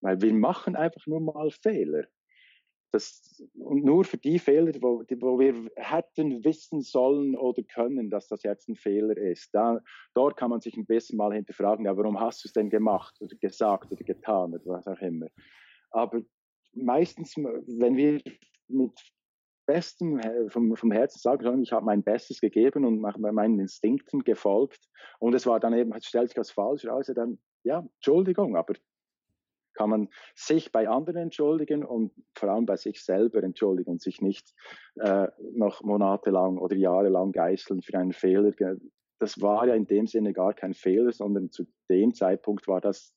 Weil 0.01 0.21
wir 0.21 0.33
machen 0.33 0.75
einfach 0.75 1.05
nur 1.07 1.19
mal 1.19 1.51
Fehler. 1.51 2.05
Das, 2.91 3.43
und 3.53 3.83
nur 3.83 4.03
für 4.03 4.17
die 4.17 4.39
Fehler, 4.39 4.73
wo, 4.81 5.03
wo 5.19 5.39
wir 5.39 5.69
hätten 5.75 6.43
wissen 6.43 6.81
sollen 6.81 7.35
oder 7.35 7.61
können, 7.61 8.09
dass 8.09 8.27
das 8.27 8.41
jetzt 8.41 8.67
ein 8.67 8.75
Fehler 8.75 9.15
ist, 9.15 9.53
da, 9.53 9.79
dort 10.15 10.37
kann 10.37 10.49
man 10.49 10.61
sich 10.61 10.75
ein 10.75 10.87
bisschen 10.87 11.17
mal 11.17 11.33
hinterfragen, 11.33 11.85
ja, 11.85 11.95
warum 11.95 12.19
hast 12.19 12.43
du 12.43 12.47
es 12.47 12.53
denn 12.53 12.71
gemacht 12.71 13.15
oder 13.19 13.35
gesagt 13.35 13.91
oder 13.91 14.03
getan 14.03 14.55
oder 14.55 14.65
was 14.65 14.87
auch 14.87 14.99
immer. 15.01 15.27
Aber 15.91 16.21
meistens, 16.73 17.35
wenn 17.37 17.95
wir 17.95 18.21
mit 18.67 18.99
Besten 19.69 20.19
vom, 20.49 20.75
vom 20.75 20.91
Herzen 20.91 21.19
sagen, 21.19 21.61
ich 21.61 21.71
habe 21.71 21.85
mein 21.85 22.01
Bestes 22.01 22.41
gegeben 22.41 22.85
und 22.85 22.99
meinen 22.99 23.59
Instinkten 23.59 24.23
gefolgt 24.23 24.89
und 25.19 25.35
es 25.35 25.45
war 25.45 25.59
dann 25.59 25.73
eben, 25.73 25.93
stellt 26.01 26.29
sich 26.29 26.35
das 26.35 26.49
falsch 26.49 26.87
raus, 26.87 27.11
dann, 27.13 27.37
ja, 27.63 27.85
Entschuldigung, 27.97 28.55
aber 28.55 28.73
kann 29.73 29.91
man 29.91 30.09
sich 30.33 30.71
bei 30.71 30.89
anderen 30.89 31.17
entschuldigen 31.17 31.85
und 31.85 32.11
vor 32.33 32.49
allem 32.49 32.65
bei 32.65 32.77
sich 32.77 33.03
selber 33.03 33.43
entschuldigen 33.43 33.91
und 33.91 34.01
sich 34.01 34.21
nicht 34.21 34.55
äh, 34.95 35.27
noch 35.53 35.83
monatelang 35.83 36.57
oder 36.57 36.75
jahrelang 36.75 37.31
geißeln 37.31 37.83
für 37.83 37.97
einen 37.99 38.11
Fehler. 38.11 38.51
Das 39.19 39.39
war 39.39 39.67
ja 39.67 39.75
in 39.75 39.85
dem 39.85 40.07
Sinne 40.07 40.33
gar 40.33 40.55
kein 40.55 40.73
Fehler, 40.73 41.11
sondern 41.11 41.51
zu 41.51 41.67
dem 41.89 42.15
Zeitpunkt 42.15 42.67
war 42.67 42.81
das 42.81 43.15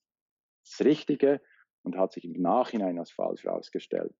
das 0.64 0.86
Richtige 0.86 1.40
und 1.82 1.96
hat 1.96 2.12
sich 2.12 2.24
im 2.24 2.40
Nachhinein 2.40 2.98
als 2.98 3.10
falsch 3.10 3.44
herausgestellt. 3.44 4.14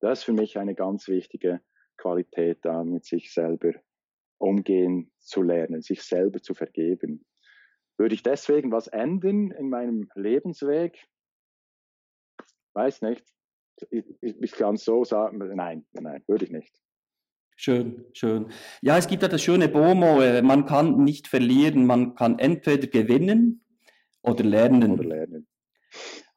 Das 0.00 0.20
ist 0.20 0.24
für 0.24 0.32
mich 0.32 0.58
eine 0.58 0.74
ganz 0.74 1.08
wichtige 1.08 1.60
Qualität, 1.96 2.58
da 2.62 2.84
mit 2.84 3.04
sich 3.04 3.32
selber 3.32 3.72
umgehen 4.38 5.10
zu 5.18 5.42
lernen, 5.42 5.82
sich 5.82 6.02
selber 6.02 6.40
zu 6.40 6.54
vergeben. 6.54 7.24
Würde 7.96 8.14
ich 8.14 8.22
deswegen 8.22 8.70
was 8.70 8.86
ändern 8.86 9.50
in 9.50 9.68
meinem 9.68 10.08
Lebensweg? 10.14 11.04
Weiß 12.74 13.02
nicht. 13.02 13.24
Ich, 13.90 14.04
ich 14.20 14.52
kann 14.52 14.76
so 14.76 15.04
sagen, 15.04 15.38
nein, 15.54 15.86
nein, 15.92 16.22
würde 16.28 16.44
ich 16.44 16.50
nicht. 16.50 16.80
Schön, 17.56 18.06
schön. 18.12 18.52
Ja, 18.82 18.98
es 18.98 19.08
gibt 19.08 19.22
ja 19.22 19.28
das 19.28 19.42
schöne 19.42 19.68
Bomo, 19.68 20.20
äh, 20.20 20.42
man 20.42 20.64
kann 20.64 21.02
nicht 21.02 21.26
verlieren, 21.26 21.86
man 21.86 22.14
kann 22.14 22.38
entweder 22.38 22.86
gewinnen 22.86 23.64
oder 24.22 24.44
lernen. 24.44 24.92
Oder 24.92 25.04
lernen. 25.04 25.48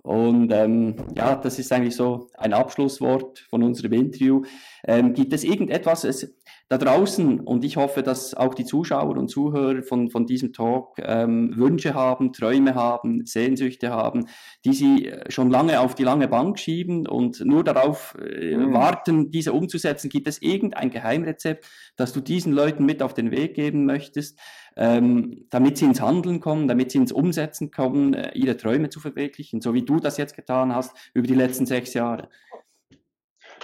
Und 0.04 0.52
ähm, 0.52 0.96
ja, 1.16 1.36
das 1.36 1.60
ist 1.60 1.72
eigentlich 1.72 1.96
so 1.96 2.30
ein 2.36 2.54
Abschlusswort 2.54 3.46
von 3.50 3.62
unserem 3.62 3.94
Interview. 3.94 4.42
Ähm, 4.84 5.14
gibt 5.14 5.32
es 5.32 5.44
irgendetwas 5.44 6.04
es, 6.04 6.36
da 6.70 6.78
draußen, 6.78 7.42
und 7.42 7.66
ich 7.66 7.76
hoffe, 7.76 8.02
dass 8.02 8.34
auch 8.34 8.54
die 8.54 8.64
Zuschauer 8.64 9.18
und 9.18 9.28
Zuhörer 9.28 9.84
von, 9.84 10.10
von 10.10 10.26
diesem 10.26 10.54
Talk 10.54 10.96
ähm, 11.00 11.52
Wünsche 11.58 11.94
haben, 11.94 12.32
Träume 12.32 12.76
haben, 12.76 13.26
Sehnsüchte 13.26 13.92
haben, 13.92 14.28
die 14.64 14.74
sie 14.74 15.08
äh, 15.08 15.30
schon 15.30 15.52
lange 15.52 15.82
auf 15.82 15.96
die 15.96 16.06
lange 16.06 16.30
Bank 16.30 16.58
schieben 16.58 17.08
und 17.08 17.42
nur 17.42 17.66
darauf 17.66 18.18
äh, 18.20 18.56
mhm. 18.56 18.74
warten, 18.74 19.32
diese 19.32 19.52
umzusetzen. 19.52 20.10
Gibt 20.10 20.30
es 20.30 20.42
irgendein 20.42 20.92
Geheimrezept, 20.92 21.68
das 21.98 22.14
du 22.14 22.22
diesen 22.22 22.54
Leuten 22.54 22.86
mit 22.86 23.04
auf 23.04 23.14
den 23.14 23.32
Weg 23.32 23.54
geben 23.54 23.86
möchtest? 23.86 24.40
Ähm, 24.76 25.48
damit 25.50 25.78
sie 25.78 25.86
ins 25.86 26.02
Handeln 26.02 26.40
kommen, 26.40 26.68
damit 26.68 26.92
sie 26.92 26.98
ins 26.98 27.12
Umsetzen 27.12 27.72
kommen, 27.72 28.14
äh, 28.14 28.32
ihre 28.34 28.58
Träume 28.58 28.90
zu 28.90 29.00
verwirklichen, 29.00 29.62
so 29.62 29.74
wie 29.74 29.84
du 29.84 30.00
das 30.00 30.18
jetzt 30.18 30.36
getan 30.36 30.74
hast 30.74 30.96
über 31.14 31.28
die 31.28 31.36
letzten 31.36 31.66
sechs 31.66 31.94
Jahre? 31.94 32.30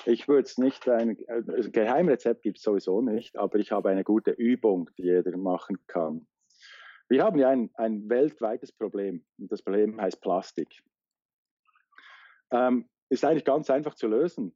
Ich 0.05 0.27
würde 0.27 0.43
es 0.43 0.57
nicht, 0.57 0.87
ein, 0.87 1.17
also 1.27 1.69
Geheimrezept 1.71 2.41
gibt 2.41 2.57
es 2.57 2.63
sowieso 2.63 3.01
nicht, 3.01 3.37
aber 3.37 3.59
ich 3.59 3.71
habe 3.71 3.89
eine 3.89 4.03
gute 4.03 4.31
Übung, 4.31 4.89
die 4.97 5.03
jeder 5.03 5.35
machen 5.37 5.77
kann. 5.87 6.27
Wir 7.09 7.23
haben 7.23 7.39
ja 7.39 7.49
ein, 7.49 7.69
ein 7.75 8.09
weltweites 8.09 8.71
Problem 8.71 9.25
und 9.37 9.51
das 9.51 9.61
Problem 9.61 9.99
heißt 9.99 10.21
Plastik. 10.21 10.81
Ähm, 12.51 12.89
ist 13.09 13.23
eigentlich 13.23 13.45
ganz 13.45 13.69
einfach 13.69 13.95
zu 13.95 14.07
lösen. 14.07 14.55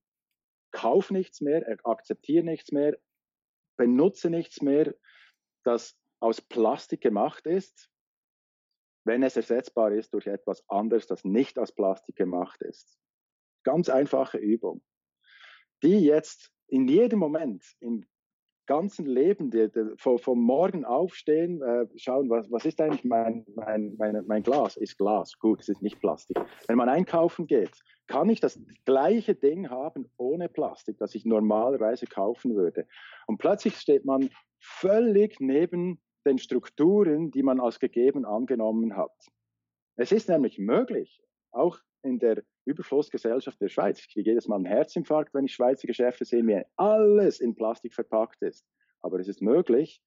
Kauf 0.71 1.11
nichts 1.11 1.41
mehr, 1.41 1.65
akzeptiere 1.83 2.43
nichts 2.43 2.71
mehr, 2.71 2.97
benutze 3.77 4.29
nichts 4.29 4.61
mehr, 4.61 4.93
das 5.63 5.97
aus 6.21 6.39
Plastik 6.39 7.01
gemacht 7.01 7.45
ist, 7.45 7.89
wenn 9.03 9.23
es 9.23 9.35
ersetzbar 9.35 9.91
ist 9.91 10.13
durch 10.13 10.27
etwas 10.27 10.63
anderes, 10.69 11.07
das 11.07 11.25
nicht 11.25 11.57
aus 11.57 11.71
Plastik 11.71 12.15
gemacht 12.15 12.61
ist. 12.61 12.97
Ganz 13.63 13.89
einfache 13.89 14.37
Übung, 14.37 14.81
die 15.83 15.99
jetzt 15.99 16.51
in 16.67 16.87
jedem 16.87 17.19
Moment, 17.19 17.65
in 17.79 18.05
ganzen 18.67 19.05
Leben, 19.05 19.49
die, 19.49 19.69
die, 19.69 19.93
vom, 19.97 20.19
vom, 20.19 20.39
Morgen 20.39 20.85
aufstehen, 20.85 21.61
äh, 21.61 21.87
schauen, 21.97 22.29
was, 22.29 22.49
was 22.51 22.63
ist 22.65 22.79
eigentlich 22.79 23.03
mein, 23.03 23.45
mein, 23.55 23.95
mein, 23.97 24.23
mein 24.27 24.43
Glas? 24.43 24.77
Ist 24.77 24.97
Glas, 24.97 25.37
gut, 25.39 25.59
es 25.59 25.69
ist 25.69 25.81
nicht 25.81 25.99
Plastik. 25.99 26.39
Wenn 26.67 26.77
man 26.77 26.87
einkaufen 26.87 27.47
geht, 27.47 27.71
kann 28.07 28.29
ich 28.29 28.39
das 28.39 28.59
gleiche 28.85 29.35
Ding 29.35 29.69
haben 29.69 30.09
ohne 30.17 30.47
Plastik, 30.47 30.97
das 30.99 31.15
ich 31.15 31.25
normalerweise 31.25 32.05
kaufen 32.05 32.55
würde. 32.55 32.87
Und 33.27 33.39
plötzlich 33.39 33.75
steht 33.75 34.05
man 34.05 34.29
völlig 34.59 35.39
neben 35.39 35.99
den 36.25 36.37
Strukturen, 36.37 37.31
die 37.31 37.43
man 37.43 37.59
als 37.59 37.79
gegeben 37.79 38.25
angenommen 38.25 38.95
hat. 38.95 39.15
Es 39.95 40.11
ist 40.11 40.29
nämlich 40.29 40.57
möglich, 40.57 41.21
auch 41.51 41.79
in 42.03 42.19
der 42.19 42.43
Überflussgesellschaft 42.65 43.59
der 43.61 43.69
Schweiz. 43.69 43.99
Ich 43.99 44.13
kriege 44.13 44.31
jedes 44.31 44.47
Mal 44.47 44.55
einen 44.55 44.65
Herzinfarkt, 44.65 45.33
wenn 45.33 45.45
ich 45.45 45.53
Schweizer 45.53 45.87
Geschäfte 45.87 46.25
sehe, 46.25 46.43
mir 46.43 46.65
alles 46.75 47.39
in 47.39 47.55
Plastik 47.55 47.93
verpackt 47.93 48.41
ist. 48.41 48.65
Aber 49.01 49.19
es 49.19 49.27
ist 49.27 49.41
möglich, 49.41 50.01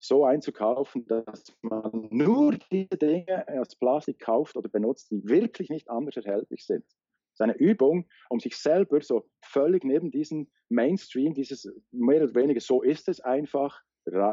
so 0.00 0.24
einzukaufen, 0.24 1.06
dass 1.06 1.56
man 1.60 2.08
nur 2.10 2.56
die 2.70 2.88
Dinge 2.88 3.46
aus 3.60 3.74
Plastik 3.76 4.20
kauft 4.20 4.56
oder 4.56 4.68
benutzt, 4.68 5.10
die 5.10 5.26
wirklich 5.28 5.70
nicht 5.70 5.90
anders 5.90 6.16
erhältlich 6.16 6.64
sind. 6.64 6.84
Das 6.84 7.34
ist 7.34 7.40
eine 7.40 7.56
Übung, 7.56 8.08
um 8.30 8.40
sich 8.40 8.56
selber 8.56 9.00
so 9.00 9.28
völlig 9.42 9.84
neben 9.84 10.10
diesen 10.10 10.50
Mainstream, 10.68 11.34
dieses 11.34 11.70
mehr 11.90 12.22
oder 12.22 12.34
weniger 12.34 12.60
so 12.60 12.82
ist 12.82 13.08
es 13.08 13.20
einfach, 13.20 13.80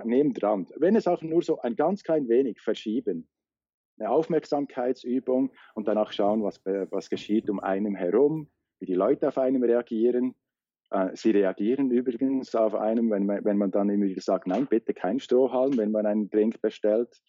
neben 0.04 0.34
dran. 0.34 0.68
Wenn 0.78 0.96
es 0.96 1.08
auch 1.08 1.22
nur 1.22 1.42
so 1.42 1.60
ein 1.62 1.76
ganz 1.76 2.04
klein 2.04 2.28
wenig 2.28 2.62
verschieben, 2.62 3.28
eine 3.98 4.10
Aufmerksamkeitsübung 4.10 5.52
und 5.74 5.88
danach 5.88 6.12
schauen, 6.12 6.44
was, 6.44 6.64
was 6.66 7.10
geschieht 7.10 7.50
um 7.50 7.60
einem 7.60 7.96
herum, 7.96 8.50
wie 8.80 8.86
die 8.86 8.94
Leute 8.94 9.28
auf 9.28 9.38
einem 9.38 9.64
reagieren. 9.64 10.36
Äh, 10.92 11.10
sie 11.14 11.32
reagieren 11.32 11.92
übrigens 11.92 12.54
auf 12.56 12.76
einem, 12.76 13.10
wenn 13.10 13.26
man, 13.26 13.44
wenn 13.46 13.58
man 13.58 13.72
dann 13.72 13.90
immer 13.90 14.06
wieder 14.06 14.22
sagt, 14.22 14.48
nein, 14.48 14.68
bitte 14.68 14.94
kein 14.94 15.20
Strohhalm, 15.20 15.78
wenn 15.78 15.92
man 15.92 16.06
einen 16.06 16.30
Drink 16.30 16.62
bestellt. 16.62 17.22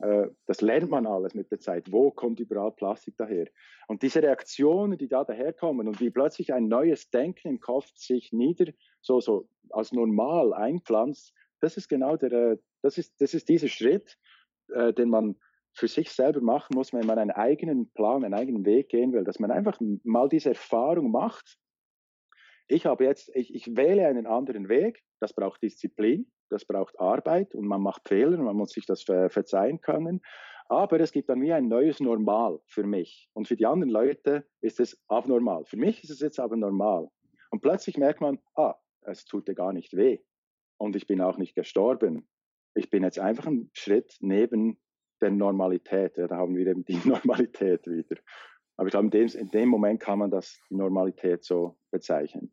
Äh, 0.00 0.28
das 0.46 0.60
lernt 0.60 0.90
man 0.90 1.06
alles 1.06 1.34
mit 1.34 1.50
der 1.50 1.60
Zeit. 1.60 1.92
Wo 1.92 2.10
kommt 2.10 2.40
überall 2.40 2.72
Plastik 2.72 3.16
daher? 3.16 3.46
Und 3.86 4.02
diese 4.02 4.22
Reaktionen, 4.22 4.98
die 4.98 5.08
da 5.08 5.24
daherkommen 5.24 5.88
und 5.88 6.00
wie 6.00 6.10
plötzlich 6.10 6.52
ein 6.52 6.68
neues 6.68 7.10
Denken 7.10 7.48
im 7.48 7.60
Kopf 7.60 7.90
sich 7.94 8.32
nieder, 8.32 8.72
so, 9.00 9.20
so 9.20 9.48
als 9.70 9.92
normal 9.92 10.52
einpflanzt, 10.52 11.32
das 11.60 11.76
ist 11.76 11.88
genau 11.88 12.16
der, 12.16 12.58
das 12.82 12.98
ist, 12.98 13.14
das 13.20 13.34
ist 13.34 13.48
dieser 13.48 13.68
Schritt, 13.68 14.16
äh, 14.68 14.92
den 14.92 15.10
man 15.10 15.36
für 15.72 15.88
sich 15.88 16.10
selber 16.10 16.40
machen 16.40 16.74
muss, 16.74 16.92
wenn 16.92 17.06
man 17.06 17.18
einen 17.18 17.30
eigenen 17.30 17.90
Plan, 17.92 18.24
einen 18.24 18.34
eigenen 18.34 18.64
Weg 18.64 18.88
gehen 18.88 19.12
will, 19.12 19.24
dass 19.24 19.38
man 19.38 19.50
einfach 19.50 19.78
mal 20.02 20.28
diese 20.28 20.50
Erfahrung 20.50 21.10
macht. 21.10 21.58
Ich 22.66 22.86
habe 22.86 23.04
jetzt, 23.04 23.30
ich, 23.34 23.54
ich 23.54 23.76
wähle 23.76 24.06
einen 24.06 24.26
anderen 24.26 24.68
Weg. 24.68 25.02
Das 25.20 25.32
braucht 25.32 25.62
Disziplin, 25.62 26.30
das 26.48 26.64
braucht 26.64 26.98
Arbeit 26.98 27.54
und 27.54 27.66
man 27.66 27.82
macht 27.82 28.08
Fehler 28.08 28.38
und 28.38 28.44
man 28.44 28.56
muss 28.56 28.72
sich 28.72 28.86
das 28.86 29.02
ver 29.02 29.30
verzeihen 29.30 29.80
können. 29.80 30.20
Aber 30.68 31.00
es 31.00 31.10
gibt 31.10 31.28
dann 31.28 31.42
wie 31.42 31.52
ein 31.52 31.68
neues 31.68 31.98
Normal 31.98 32.60
für 32.66 32.84
mich. 32.84 33.28
Und 33.32 33.48
für 33.48 33.56
die 33.56 33.66
anderen 33.66 33.90
Leute 33.90 34.46
ist 34.60 34.78
es 34.78 35.00
abnormal. 35.08 35.64
Für 35.64 35.76
mich 35.76 36.04
ist 36.04 36.10
es 36.10 36.20
jetzt 36.20 36.38
aber 36.38 36.56
normal. 36.56 37.08
Und 37.50 37.60
plötzlich 37.60 37.98
merkt 37.98 38.20
man, 38.20 38.38
ah, 38.54 38.76
es 39.02 39.24
tut 39.24 39.48
dir 39.48 39.54
gar 39.54 39.72
nicht 39.72 39.96
weh. 39.96 40.20
Und 40.80 40.96
ich 40.96 41.06
bin 41.06 41.20
auch 41.20 41.36
nicht 41.36 41.54
gestorben. 41.54 42.26
Ich 42.74 42.88
bin 42.88 43.02
jetzt 43.02 43.18
einfach 43.18 43.46
einen 43.46 43.70
Schritt 43.74 44.16
neben 44.20 44.80
der 45.20 45.30
Normalität. 45.30 46.16
Ja, 46.16 46.26
da 46.26 46.38
haben 46.38 46.56
wir 46.56 46.66
eben 46.66 46.86
die 46.86 46.96
Normalität 47.04 47.86
wieder. 47.86 48.16
Aber 48.78 48.86
ich 48.86 48.92
glaube, 48.92 49.06
in 49.06 49.10
dem, 49.10 49.28
in 49.28 49.50
dem 49.50 49.68
Moment 49.68 50.00
kann 50.00 50.18
man 50.18 50.30
das 50.30 50.58
Normalität 50.70 51.44
so 51.44 51.76
bezeichnen. 51.90 52.50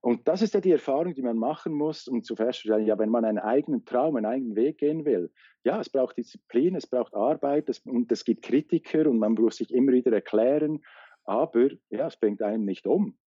Und 0.00 0.28
das 0.28 0.42
ist 0.42 0.54
ja 0.54 0.60
die 0.60 0.70
Erfahrung, 0.70 1.14
die 1.14 1.22
man 1.22 1.38
machen 1.38 1.72
muss, 1.72 2.06
um 2.06 2.22
zu 2.22 2.36
feststellen, 2.36 2.86
ja, 2.86 2.96
wenn 3.00 3.10
man 3.10 3.24
einen 3.24 3.40
eigenen 3.40 3.84
Traum, 3.84 4.14
einen 4.14 4.26
eigenen 4.26 4.54
Weg 4.54 4.78
gehen 4.78 5.04
will, 5.04 5.32
ja, 5.64 5.80
es 5.80 5.90
braucht 5.90 6.16
Disziplin, 6.16 6.76
es 6.76 6.86
braucht 6.86 7.14
Arbeit 7.14 7.68
es, 7.68 7.80
und 7.80 8.12
es 8.12 8.24
gibt 8.24 8.44
Kritiker 8.44 9.10
und 9.10 9.18
man 9.18 9.32
muss 9.32 9.56
sich 9.56 9.74
immer 9.74 9.90
wieder 9.90 10.12
erklären, 10.12 10.84
aber 11.24 11.70
ja, 11.90 12.06
es 12.06 12.16
bringt 12.16 12.42
einem 12.42 12.64
nicht 12.64 12.86
um. 12.86 13.18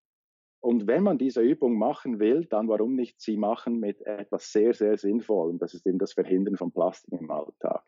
Und 0.62 0.88
wenn 0.88 1.04
man 1.04 1.18
diese 1.18 1.42
Übung 1.42 1.78
machen 1.78 2.20
will, 2.20 2.46
dann 2.46 2.68
warum 2.68 2.96
nicht 2.96 3.22
sie 3.22 3.38
machen 3.38 3.80
mit 3.80 4.02
etwas 4.06 4.52
sehr, 4.52 4.74
sehr 4.74 4.98
Sinnvollem? 4.98 5.58
Das 5.58 5.74
ist 5.74 5.88
eben 5.88 6.00
das 6.00 6.14
Verhindern 6.14 6.58
von 6.58 6.72
Plastik 6.72 7.14
im 7.20 7.32
Alltag. 7.32 7.84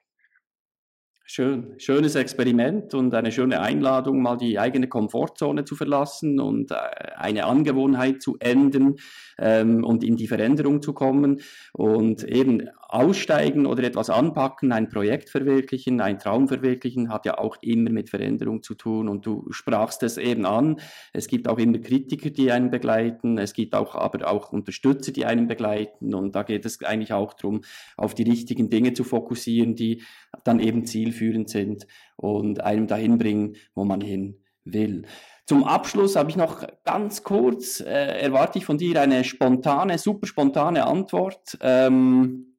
Schön, 1.33 1.75
schönes 1.77 2.15
Experiment 2.15 2.93
und 2.93 3.13
eine 3.13 3.31
schöne 3.31 3.61
Einladung, 3.61 4.21
mal 4.21 4.35
die 4.35 4.59
eigene 4.59 4.89
Komfortzone 4.89 5.63
zu 5.63 5.77
verlassen 5.77 6.41
und 6.41 6.71
äh, 6.71 6.75
eine 7.15 7.45
Angewohnheit 7.45 8.21
zu 8.21 8.35
ändern 8.39 8.95
ähm, 9.37 9.85
und 9.85 10.03
in 10.03 10.17
die 10.17 10.27
Veränderung 10.27 10.81
zu 10.81 10.91
kommen 10.93 11.39
und 11.71 12.25
eben 12.25 12.67
aussteigen 12.91 13.65
oder 13.65 13.83
etwas 13.83 14.09
anpacken, 14.09 14.71
ein 14.71 14.89
Projekt 14.89 15.29
verwirklichen, 15.29 16.01
ein 16.01 16.19
Traum 16.19 16.47
verwirklichen, 16.47 17.09
hat 17.09 17.25
ja 17.25 17.37
auch 17.37 17.57
immer 17.61 17.89
mit 17.89 18.09
Veränderung 18.09 18.63
zu 18.63 18.75
tun 18.75 19.07
und 19.07 19.25
du 19.25 19.47
sprachst 19.51 20.03
es 20.03 20.17
eben 20.17 20.45
an. 20.45 20.79
Es 21.13 21.27
gibt 21.27 21.47
auch 21.47 21.57
immer 21.57 21.79
Kritiker, 21.79 22.29
die 22.29 22.51
einen 22.51 22.69
begleiten, 22.69 23.37
es 23.37 23.53
gibt 23.53 23.75
auch 23.75 23.95
aber 23.95 24.29
auch 24.29 24.51
Unterstützer, 24.51 25.11
die 25.11 25.25
einen 25.25 25.47
begleiten 25.47 26.13
und 26.13 26.35
da 26.35 26.43
geht 26.43 26.65
es 26.65 26.83
eigentlich 26.83 27.13
auch 27.13 27.33
darum, 27.33 27.61
auf 27.95 28.13
die 28.13 28.23
richtigen 28.23 28.69
Dinge 28.69 28.93
zu 28.93 29.03
fokussieren, 29.03 29.75
die 29.75 30.03
dann 30.43 30.59
eben 30.59 30.85
zielführend 30.85 31.49
sind 31.49 31.87
und 32.17 32.61
einem 32.61 32.87
dahin 32.87 33.17
bringen, 33.17 33.55
wo 33.73 33.85
man 33.85 34.01
hin 34.01 34.41
will. 34.65 35.05
Zum 35.45 35.63
Abschluss 35.63 36.15
habe 36.15 36.29
ich 36.29 36.35
noch 36.35 36.65
ganz 36.83 37.23
kurz, 37.23 37.79
äh, 37.79 38.21
erwarte 38.21 38.57
ich 38.57 38.65
von 38.65 38.77
dir 38.77 39.01
eine 39.01 39.23
spontane, 39.23 39.97
super 39.97 40.27
spontane 40.27 40.85
Antwort. 40.85 41.57
Ähm, 41.61 42.50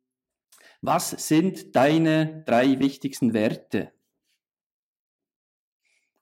was 0.83 1.11
sind 1.11 1.75
deine 1.75 2.43
drei 2.45 2.79
wichtigsten 2.81 3.33
Werte? 3.33 3.93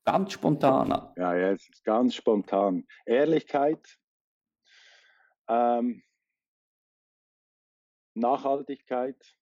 Ganz 0.04 0.32
spontan. 0.32 1.12
Ja, 1.16 1.34
jetzt 1.34 1.82
ganz 1.84 2.14
spontan. 2.14 2.86
Ehrlichkeit, 3.06 3.98
ähm, 5.48 6.02
Nachhaltigkeit 8.14 9.36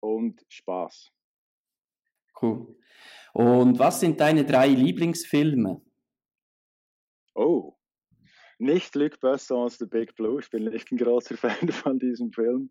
und 0.00 0.44
Spaß. 0.48 1.12
Cool. 2.40 2.76
Und 3.32 3.78
was 3.78 4.00
sind 4.00 4.20
deine 4.20 4.44
drei 4.44 4.68
Lieblingsfilme? 4.68 5.82
Oh, 7.34 7.75
nicht 8.58 8.94
Luc 8.94 9.20
Besson's 9.20 9.78
The 9.78 9.86
Big 9.86 10.14
Blue. 10.16 10.40
Ich 10.40 10.50
bin 10.50 10.64
nicht 10.64 10.90
ein 10.90 10.98
großer 10.98 11.36
Fan 11.36 11.68
von 11.70 11.98
diesem 11.98 12.32
Film. 12.32 12.70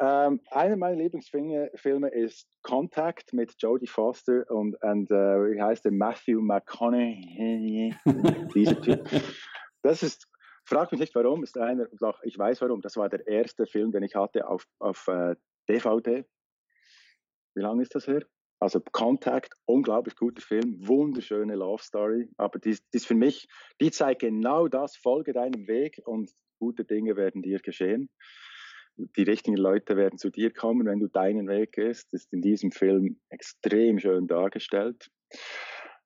Ähm, 0.00 0.40
einer 0.50 0.76
meiner 0.76 0.96
Lieblingsfilme 0.96 2.08
ist 2.08 2.48
Contact 2.62 3.32
mit 3.32 3.54
Jodie 3.58 3.86
Foster 3.86 4.44
und, 4.50 4.74
und 4.82 5.10
uh, 5.10 5.14
wie 5.14 5.60
heißt 5.60 5.84
der 5.84 5.92
Matthew 5.92 6.40
McConaughey. 6.40 7.94
Dieser 8.54 8.80
Typ. 8.80 9.08
Das 9.82 10.02
ist 10.02 10.28
Frag 10.68 10.92
mich 10.92 11.00
nicht 11.00 11.14
warum, 11.14 11.42
ist 11.44 11.56
einer, 11.56 11.88
doch, 11.98 12.22
ich 12.24 12.38
weiß 12.38 12.60
warum, 12.60 12.82
das 12.82 12.98
war 12.98 13.08
der 13.08 13.26
erste 13.26 13.66
Film, 13.66 13.90
den 13.90 14.02
ich 14.02 14.14
hatte 14.14 14.46
auf, 14.46 14.66
auf 14.78 15.08
äh, 15.08 15.34
DVD. 15.66 16.26
Wie 17.54 17.62
lange 17.62 17.80
ist 17.80 17.94
das 17.94 18.06
her? 18.06 18.22
Also 18.60 18.80
Contact, 18.80 19.54
unglaublich 19.66 20.16
guter 20.16 20.42
Film, 20.42 20.76
wunderschöne 20.86 21.54
Love 21.54 21.82
Story. 21.82 22.28
Aber 22.36 22.58
die, 22.58 22.72
die 22.72 22.96
ist 22.96 23.06
für 23.06 23.14
mich, 23.14 23.48
die 23.80 23.90
zeigt 23.90 24.20
genau 24.20 24.66
das, 24.66 24.96
folge 24.96 25.32
deinem 25.32 25.68
Weg 25.68 26.00
und 26.04 26.30
gute 26.58 26.84
Dinge 26.84 27.16
werden 27.16 27.42
dir 27.42 27.60
geschehen. 27.60 28.10
Die 29.16 29.22
richtigen 29.22 29.56
Leute 29.56 29.96
werden 29.96 30.18
zu 30.18 30.28
dir 30.28 30.52
kommen, 30.52 30.86
wenn 30.86 30.98
du 30.98 31.06
deinen 31.06 31.46
Weg 31.46 31.72
gehst. 31.72 32.12
Das 32.12 32.22
ist 32.22 32.32
in 32.32 32.42
diesem 32.42 32.72
Film 32.72 33.20
extrem 33.28 34.00
schön 34.00 34.26
dargestellt. 34.26 35.08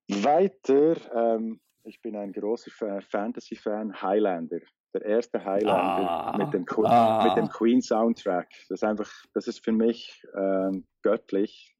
Weiter, 0.09 0.97
ähm, 1.15 1.59
ich 1.85 2.03
bin 2.03 2.17
ein 2.17 2.33
großer 2.33 3.01
Fantasy-Fan, 3.01 4.03
Highlander. 4.03 4.61
Der 4.95 5.07
erste 5.07 5.43
Highlander 5.43 6.11
ah, 6.11 6.37
mit, 6.37 6.53
dem 6.53 6.67
ah. 6.85 7.25
mit 7.25 7.37
dem 7.37 7.49
Queen 7.49 7.81
Soundtrack. 7.81 8.51
Das 8.69 8.83
ist 8.83 8.85
einfach, 8.85 9.11
das 9.33 9.49
ist 9.49 9.65
für 9.65 9.73
mich 9.73 10.23
ähm, 10.37 10.87
göttlich 11.03 11.72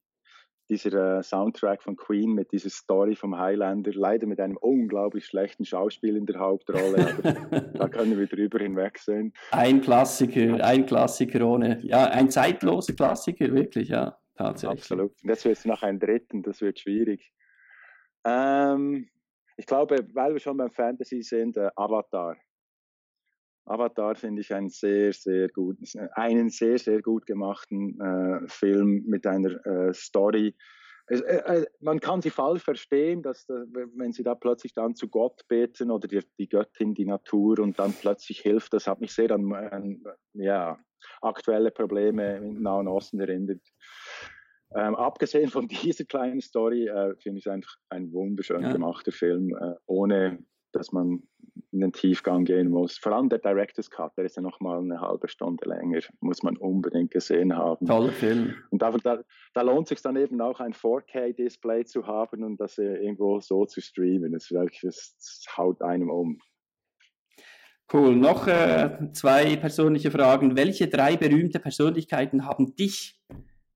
dieser 0.73 1.19
äh, 1.19 1.23
Soundtrack 1.23 1.83
von 1.83 1.95
Queen 1.95 2.33
mit 2.33 2.51
dieser 2.51 2.69
Story 2.69 3.15
vom 3.15 3.37
Highlander, 3.37 3.91
leider 3.93 4.27
mit 4.27 4.39
einem 4.39 4.57
unglaublich 4.57 5.25
schlechten 5.25 5.65
Schauspiel 5.65 6.17
in 6.17 6.25
der 6.25 6.39
Hauptrolle, 6.39 7.15
aber 7.17 7.61
da 7.73 7.87
können 7.87 8.17
wir 8.17 8.27
drüber 8.27 8.59
hinwegsehen. 8.59 9.33
Ein 9.51 9.81
Klassiker, 9.81 10.63
ein 10.63 10.85
Klassiker 10.85 11.45
ohne, 11.45 11.79
ja, 11.83 12.05
ein 12.05 12.29
zeitloser 12.29 12.93
Klassiker, 12.93 13.53
wirklich, 13.53 13.89
ja, 13.89 14.17
tatsächlich. 14.35 14.81
Absolut. 14.81 15.11
Und 15.23 15.29
jetzt 15.29 15.45
wird 15.45 15.57
es 15.57 15.65
noch 15.65 15.83
ein 15.83 15.99
dritten, 15.99 16.41
das 16.41 16.61
wird 16.61 16.79
schwierig. 16.79 17.31
Ähm, 18.25 19.09
ich 19.57 19.65
glaube, 19.65 20.07
weil 20.13 20.33
wir 20.33 20.39
schon 20.39 20.57
beim 20.57 20.71
Fantasy 20.71 21.21
sind, 21.21 21.57
äh, 21.57 21.69
Avatar. 21.75 22.35
Avatar 23.65 24.15
finde 24.15 24.41
ich 24.41 24.53
einen 24.53 24.69
sehr, 24.69 25.13
sehr 25.13 25.47
guten, 25.49 25.85
einen 26.13 26.49
sehr, 26.49 26.77
sehr 26.77 27.01
gut 27.01 27.25
gemachten 27.25 27.99
äh, 27.99 28.47
Film 28.47 29.03
mit 29.05 29.25
einer 29.25 29.65
äh, 29.65 29.93
Story. 29.93 30.55
es, 31.07 31.21
äh, 31.21 31.37
äh, 31.37 31.65
man 31.79 31.99
kann 31.99 32.21
sie 32.21 32.29
falsch 32.29 32.63
verstehen, 32.63 33.21
dass 33.21 33.47
wenn 33.47 34.11
sie 34.11 34.23
da 34.23 34.35
plötzlich 34.35 34.73
dann 34.73 34.95
zu 34.95 35.07
Gott 35.07 35.47
beten 35.47 35.91
oder 35.91 36.07
die, 36.07 36.21
die 36.37 36.49
Göttin, 36.49 36.93
die 36.93 37.05
Natur 37.05 37.59
und 37.59 37.79
dann 37.79 37.93
plötzlich 37.93 38.39
hilft, 38.39 38.73
das 38.73 38.87
hat 38.87 38.99
mich 38.99 39.13
sehr 39.13 39.31
an, 39.31 39.53
an 39.53 40.03
ja, 40.33 40.77
aktuelle 41.21 41.71
Probleme 41.71 42.37
im 42.37 42.61
Nahen 42.61 42.87
Osten 42.87 43.19
erinnert. 43.19 43.61
Ähm, 44.75 44.95
abgesehen 44.95 45.49
von 45.49 45.67
dieser 45.69 46.05
kleinen 46.05 46.41
Story 46.41 46.87
äh, 46.87 47.15
finde 47.17 47.39
ich 47.39 47.45
es 47.45 47.51
einfach 47.51 47.75
ein 47.89 48.11
wunderschön 48.11 48.63
ja. 48.63 48.71
gemachter 48.71 49.11
Film, 49.11 49.55
äh, 49.55 49.75
ohne 49.85 50.43
dass 50.75 50.91
man 50.91 51.23
in 51.71 51.79
den 51.79 51.91
Tiefgang 51.91 52.45
gehen 52.45 52.69
muss. 52.69 52.97
Vor 52.97 53.13
allem 53.13 53.29
der 53.29 53.39
Director's 53.39 53.89
Cut, 53.89 54.17
der 54.17 54.25
ist 54.25 54.35
ja 54.35 54.41
noch 54.41 54.59
mal 54.59 54.79
eine 54.79 55.01
halbe 55.01 55.27
Stunde 55.27 55.67
länger, 55.67 55.99
muss 56.19 56.43
man 56.43 56.57
unbedingt 56.57 57.11
gesehen 57.11 57.55
haben. 57.55 57.85
Toller 57.85 58.11
Film. 58.11 58.55
Und 58.69 58.81
da, 58.81 58.91
da, 58.91 59.23
da 59.53 59.61
lohnt 59.61 59.87
sich 59.87 60.01
dann 60.01 60.15
eben 60.15 60.39
auch 60.41 60.59
ein 60.59 60.73
4K-Display 60.73 61.85
zu 61.85 62.05
haben 62.07 62.43
und 62.43 62.59
das 62.59 62.77
irgendwo 62.77 63.39
so 63.39 63.65
zu 63.65 63.81
streamen. 63.81 64.33
Das, 64.33 64.49
das, 64.49 64.71
das 64.81 65.45
haut 65.57 65.81
einem 65.81 66.09
um. 66.09 66.39
Cool. 67.91 68.15
Noch 68.15 68.47
äh, 68.47 69.09
zwei 69.13 69.55
persönliche 69.55 70.09
Fragen. 70.09 70.55
Welche 70.55 70.87
drei 70.87 71.17
berühmte 71.17 71.59
Persönlichkeiten 71.59 72.45
haben 72.45 72.75
dich 72.75 73.21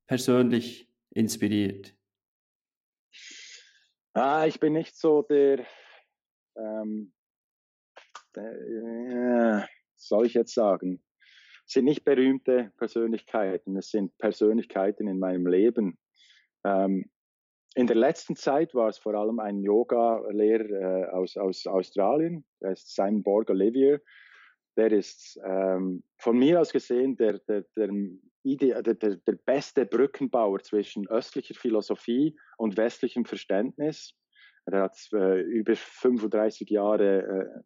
persönlich 0.07 0.89
inspiriert? 1.11 1.93
Ah, 4.13 4.47
ich 4.47 4.59
bin 4.59 4.73
nicht 4.73 4.95
so 4.97 5.21
der 5.21 5.65
ähm, 6.57 7.13
äh, 8.35 9.61
soll 9.95 10.25
ich 10.25 10.33
jetzt 10.33 10.53
sagen, 10.53 11.01
sind 11.65 11.85
nicht 11.85 12.05
berühmte 12.05 12.71
Persönlichkeiten, 12.77 13.75
es 13.75 13.89
sind 13.89 14.17
Persönlichkeiten 14.17 15.07
in 15.07 15.19
meinem 15.19 15.47
Leben. 15.47 15.97
Ähm, 16.63 17.09
in 17.75 17.85
der 17.87 17.95
letzten 17.95 18.35
Zeit 18.35 18.73
war 18.73 18.89
es 18.89 18.97
vor 18.97 19.13
allem 19.13 19.39
ein 19.39 19.59
Yoga-Lehrer 19.59 21.09
äh, 21.09 21.09
aus, 21.11 21.37
aus 21.37 21.67
Australien, 21.67 22.45
der 22.61 22.71
ist 22.71 22.95
Simon 22.95 23.21
Borg 23.21 23.49
Olivier. 23.49 24.01
Der 24.77 24.91
ist 24.91 25.39
ähm, 25.43 26.03
von 26.17 26.37
mir 26.37 26.61
aus 26.61 26.71
gesehen 26.71 27.17
der, 27.17 27.39
der, 27.39 27.65
der, 27.75 27.89
der, 28.43 28.81
der, 28.81 29.15
der 29.15 29.35
beste 29.45 29.85
Brückenbauer 29.85 30.59
zwischen 30.59 31.07
östlicher 31.07 31.55
Philosophie 31.55 32.37
und 32.57 32.77
westlichem 32.77 33.25
Verständnis. 33.25 34.13
Er 34.69 34.83
hat 34.83 34.97
äh, 35.13 35.39
über 35.41 35.75
35 35.75 36.69
Jahre 36.69 37.63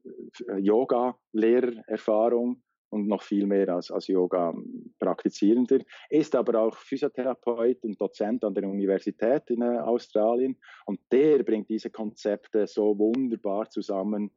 äh, 0.48 0.58
Yoga-Lehrererfahrung 0.60 2.62
und 2.92 3.08
noch 3.08 3.24
viel 3.24 3.48
mehr 3.48 3.70
als, 3.70 3.90
als 3.90 4.06
Yoga-Praktizierender. 4.08 5.80
Ist 6.10 6.36
aber 6.36 6.62
auch 6.62 6.78
Physiotherapeut 6.78 7.84
und 7.84 8.00
Dozent 8.00 8.44
an 8.44 8.54
der 8.54 8.66
Universität 8.66 9.50
in 9.50 9.64
äh, 9.64 9.80
Australien. 9.80 10.58
Und 10.86 11.00
der 11.12 11.42
bringt 11.44 11.70
diese 11.70 11.90
Konzepte 11.90 12.68
so 12.68 13.00
wunderbar 13.00 13.68
zusammen, 13.70 14.30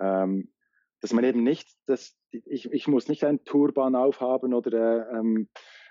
ähm, 0.00 0.50
dass 1.00 1.12
man 1.12 1.24
eben 1.24 1.44
nicht, 1.44 1.68
das, 1.86 2.18
ich, 2.30 2.72
ich 2.72 2.88
muss 2.88 3.08
nicht 3.08 3.22
einen 3.22 3.44
Turban 3.44 3.94
aufhaben 3.94 4.52
oder 4.52 5.12
äh, 5.12 5.16
ähm, 5.16 5.48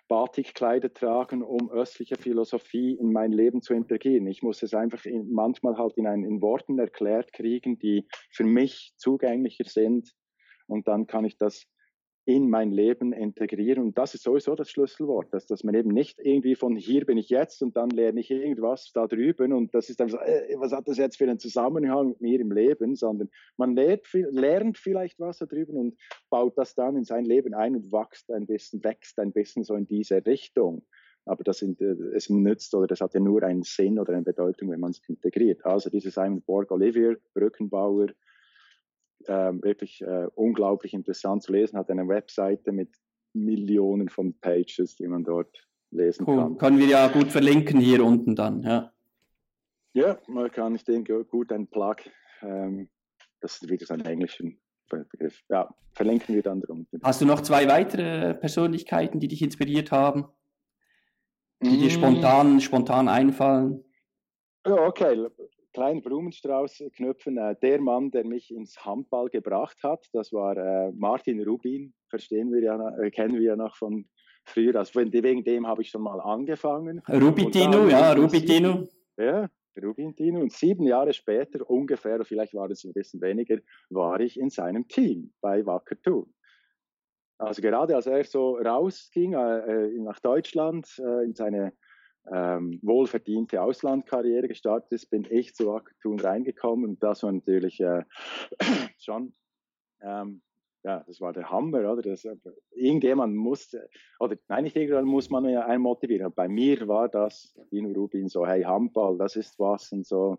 Batikkleider 0.09 0.93
tragen, 0.93 1.43
um 1.43 1.71
östliche 1.71 2.17
Philosophie 2.17 2.95
in 2.95 3.13
mein 3.13 3.31
Leben 3.31 3.61
zu 3.61 3.73
integrieren. 3.73 4.27
Ich 4.27 4.43
muss 4.43 4.61
es 4.63 4.73
einfach 4.73 5.05
in, 5.05 5.31
manchmal 5.31 5.77
halt 5.77 5.95
in, 5.97 6.07
ein, 6.07 6.25
in 6.25 6.41
Worten 6.41 6.79
erklärt 6.79 7.31
kriegen, 7.31 7.79
die 7.79 8.07
für 8.31 8.43
mich 8.43 8.93
zugänglicher 8.97 9.65
sind. 9.65 10.11
Und 10.67 10.87
dann 10.87 11.07
kann 11.07 11.25
ich 11.25 11.37
das 11.37 11.65
in 12.29 12.47
mein 12.47 12.71
Leben 12.71 13.11
integrieren. 13.11 13.83
Und 13.83 13.97
das 13.97 14.13
ist 14.13 14.21
sowieso 14.21 14.53
das 14.53 14.69
Schlüsselwort, 14.69 15.33
dass, 15.33 15.47
dass 15.47 15.63
man 15.63 15.73
eben 15.73 15.89
nicht 15.89 16.19
irgendwie 16.19 16.53
von 16.53 16.75
hier 16.75 17.03
bin 17.07 17.17
ich 17.17 17.29
jetzt 17.29 17.63
und 17.63 17.75
dann 17.75 17.89
lerne 17.89 18.19
ich 18.19 18.29
irgendwas 18.29 18.91
da 18.93 19.07
drüben 19.07 19.51
und 19.51 19.73
das 19.73 19.89
ist 19.89 19.97
so, 19.97 20.19
äh, 20.19 20.55
was 20.59 20.71
hat 20.71 20.87
das 20.87 20.99
jetzt 20.99 21.17
für 21.17 21.23
einen 21.23 21.39
Zusammenhang 21.39 22.09
mit 22.09 22.21
mir 22.21 22.39
im 22.39 22.51
Leben, 22.51 22.95
sondern 22.95 23.31
man 23.57 23.75
lernt, 23.75 24.03
lernt 24.13 24.77
vielleicht 24.77 25.19
was 25.19 25.39
da 25.39 25.47
drüben 25.47 25.75
und 25.75 25.97
baut 26.29 26.55
das 26.55 26.75
dann 26.75 26.97
in 26.97 27.03
sein 27.03 27.25
Leben 27.25 27.55
ein 27.55 27.75
und 27.75 27.91
wächst 27.91 28.29
ein 28.29 28.45
bisschen, 28.45 28.83
wächst 28.83 29.17
ein 29.17 29.31
bisschen 29.31 29.63
so 29.63 29.73
in 29.73 29.87
diese 29.87 30.23
Richtung. 30.23 30.85
Aber 31.25 31.43
das 31.43 31.57
sind, 31.57 31.81
äh, 31.81 31.95
es 32.13 32.29
nützt 32.29 32.75
oder 32.75 32.85
das 32.85 33.01
hat 33.01 33.15
ja 33.15 33.19
nur 33.19 33.41
einen 33.41 33.63
Sinn 33.63 33.97
oder 33.97 34.13
eine 34.13 34.21
Bedeutung, 34.21 34.69
wenn 34.69 34.79
man 34.79 34.91
es 34.91 35.01
integriert. 35.07 35.65
Also 35.65 35.89
dieses 35.89 36.13
Simon 36.13 36.43
Borg 36.43 36.69
Olivier, 36.69 37.17
Brückenbauer, 37.33 38.09
äh, 39.25 39.53
wirklich 39.61 40.01
äh, 40.01 40.27
unglaublich 40.35 40.93
interessant 40.93 41.43
zu 41.43 41.51
lesen, 41.51 41.77
hat 41.77 41.89
eine 41.89 42.07
Webseite 42.07 42.71
mit 42.71 42.89
Millionen 43.33 44.09
von 44.09 44.37
Pages, 44.39 44.95
die 44.95 45.07
man 45.07 45.23
dort 45.23 45.67
lesen 45.91 46.25
cool. 46.27 46.37
kann. 46.37 46.57
Können 46.57 46.79
wir 46.79 46.87
ja 46.87 47.07
gut 47.07 47.27
verlinken 47.27 47.79
hier 47.79 48.03
unten 48.03 48.35
dann, 48.35 48.63
ja. 48.63 48.91
Ja, 49.93 50.19
man 50.27 50.51
kann, 50.51 50.75
ich 50.75 50.83
denke, 50.83 51.25
gut 51.25 51.51
ein 51.51 51.67
Plug, 51.67 51.95
ähm, 52.41 52.89
das 53.41 53.61
ist 53.61 53.69
wieder 53.69 53.85
so 53.85 53.95
ein 53.95 54.05
englischen 54.05 54.59
Begriff. 54.87 55.41
Ja, 55.49 55.73
verlinken 55.93 56.35
wir 56.35 56.43
dann 56.43 56.61
drunter. 56.61 56.97
Hast 57.03 57.21
du 57.21 57.25
noch 57.25 57.41
zwei 57.41 57.67
weitere 57.67 58.33
Persönlichkeiten, 58.35 59.19
die 59.19 59.27
dich 59.27 59.41
inspiriert 59.41 59.91
haben? 59.91 60.25
Die 61.61 61.77
mm. 61.77 61.79
dir 61.79 61.89
spontan, 61.89 62.61
spontan 62.61 63.07
einfallen? 63.07 63.83
Ja, 64.65 64.75
okay 64.87 65.27
kleinen 65.73 66.01
Blumenstrauß 66.01 66.83
knüpfen. 66.95 67.37
Äh, 67.37 67.55
der 67.61 67.81
Mann, 67.81 68.11
der 68.11 68.25
mich 68.25 68.51
ins 68.51 68.83
Handball 68.85 69.29
gebracht 69.29 69.77
hat, 69.83 70.07
das 70.13 70.31
war 70.33 70.57
äh, 70.57 70.91
Martin 70.93 71.41
Rubin, 71.43 71.93
verstehen 72.09 72.51
wir 72.51 72.61
ja, 72.61 72.97
äh, 72.97 73.11
kennen 73.11 73.35
wir 73.35 73.41
ja 73.41 73.55
noch 73.55 73.75
von 73.75 74.05
früher. 74.45 74.75
Also 74.75 74.99
wegen 74.99 75.43
dem 75.43 75.67
habe 75.67 75.81
ich 75.81 75.89
schon 75.89 76.01
mal 76.01 76.19
angefangen. 76.19 77.01
Rubitino, 77.07 77.87
ja, 77.87 78.13
Rubitino. 78.13 78.87
Ja, 79.17 79.49
Rubintino. 79.81 80.39
Und 80.39 80.51
sieben 80.51 80.85
Jahre 80.85 81.13
später, 81.13 81.69
ungefähr, 81.69 82.23
vielleicht 82.25 82.53
war 82.53 82.69
es 82.69 82.83
ein 82.83 82.93
bisschen 82.93 83.21
weniger, 83.21 83.57
war 83.89 84.19
ich 84.19 84.39
in 84.39 84.49
seinem 84.49 84.87
Team 84.87 85.33
bei 85.41 85.65
Wacker 85.65 86.01
Thun. 86.01 86.33
Also 87.37 87.61
gerade 87.61 87.95
als 87.95 88.05
er 88.05 88.23
so 88.25 88.57
rausging 88.57 89.33
äh, 89.33 89.87
äh 89.87 89.99
nach 89.99 90.19
Deutschland 90.19 90.87
äh, 90.99 91.23
in 91.23 91.33
seine 91.33 91.71
ähm, 92.31 92.79
wohlverdiente 92.81 93.61
Auslandkarriere 93.61 94.47
gestartet 94.47 94.91
ist, 94.91 95.09
bin 95.09 95.25
ich 95.29 95.55
zu 95.55 95.73
Akatun 95.73 96.19
reingekommen 96.19 96.89
und 96.91 97.03
das 97.03 97.23
war 97.23 97.31
natürlich 97.31 97.79
äh, 97.79 98.03
schon, 98.97 99.33
ähm, 100.01 100.41
ja, 100.83 101.03
das 101.05 101.19
war 101.19 101.33
der 101.33 101.49
Hammer, 101.49 101.91
oder? 101.91 102.01
Das, 102.01 102.23
äh, 102.23 102.35
irgendjemand 102.71 103.35
muss, 103.35 103.75
oder 104.19 104.37
nein, 104.47 104.63
nicht 104.63 104.75
irgendwann 104.75 105.05
muss 105.05 105.29
man 105.29 105.47
ja 105.49 105.65
einen 105.65 105.83
motivieren. 105.83 106.31
Bei 106.33 106.47
mir 106.47 106.87
war 106.87 107.09
das, 107.09 107.53
Dino 107.71 107.89
Rubin, 107.89 108.29
so, 108.29 108.47
hey, 108.47 108.63
Handball, 108.63 109.17
das 109.17 109.35
ist 109.35 109.59
was 109.59 109.91
und 109.91 110.05
so. 110.05 110.37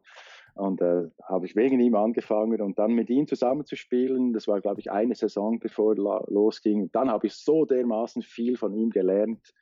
Und 0.54 0.80
äh, 0.80 1.08
habe 1.24 1.46
ich 1.46 1.56
wegen 1.56 1.80
ihm 1.80 1.94
angefangen 1.94 2.60
und 2.60 2.78
dann 2.78 2.92
mit 2.92 3.08
ihm 3.10 3.26
zusammenzuspielen. 3.26 4.32
Das 4.32 4.48
war, 4.48 4.60
glaube 4.60 4.80
ich, 4.80 4.90
eine 4.90 5.14
Saison, 5.14 5.58
bevor 5.58 5.96
er 5.96 6.24
losging. 6.28 6.90
Dann 6.92 7.10
habe 7.10 7.26
ich 7.26 7.34
so 7.34 7.64
dermaßen 7.64 8.22
viel 8.22 8.56
von 8.56 8.74
ihm 8.74 8.90
gelernt 8.90 9.54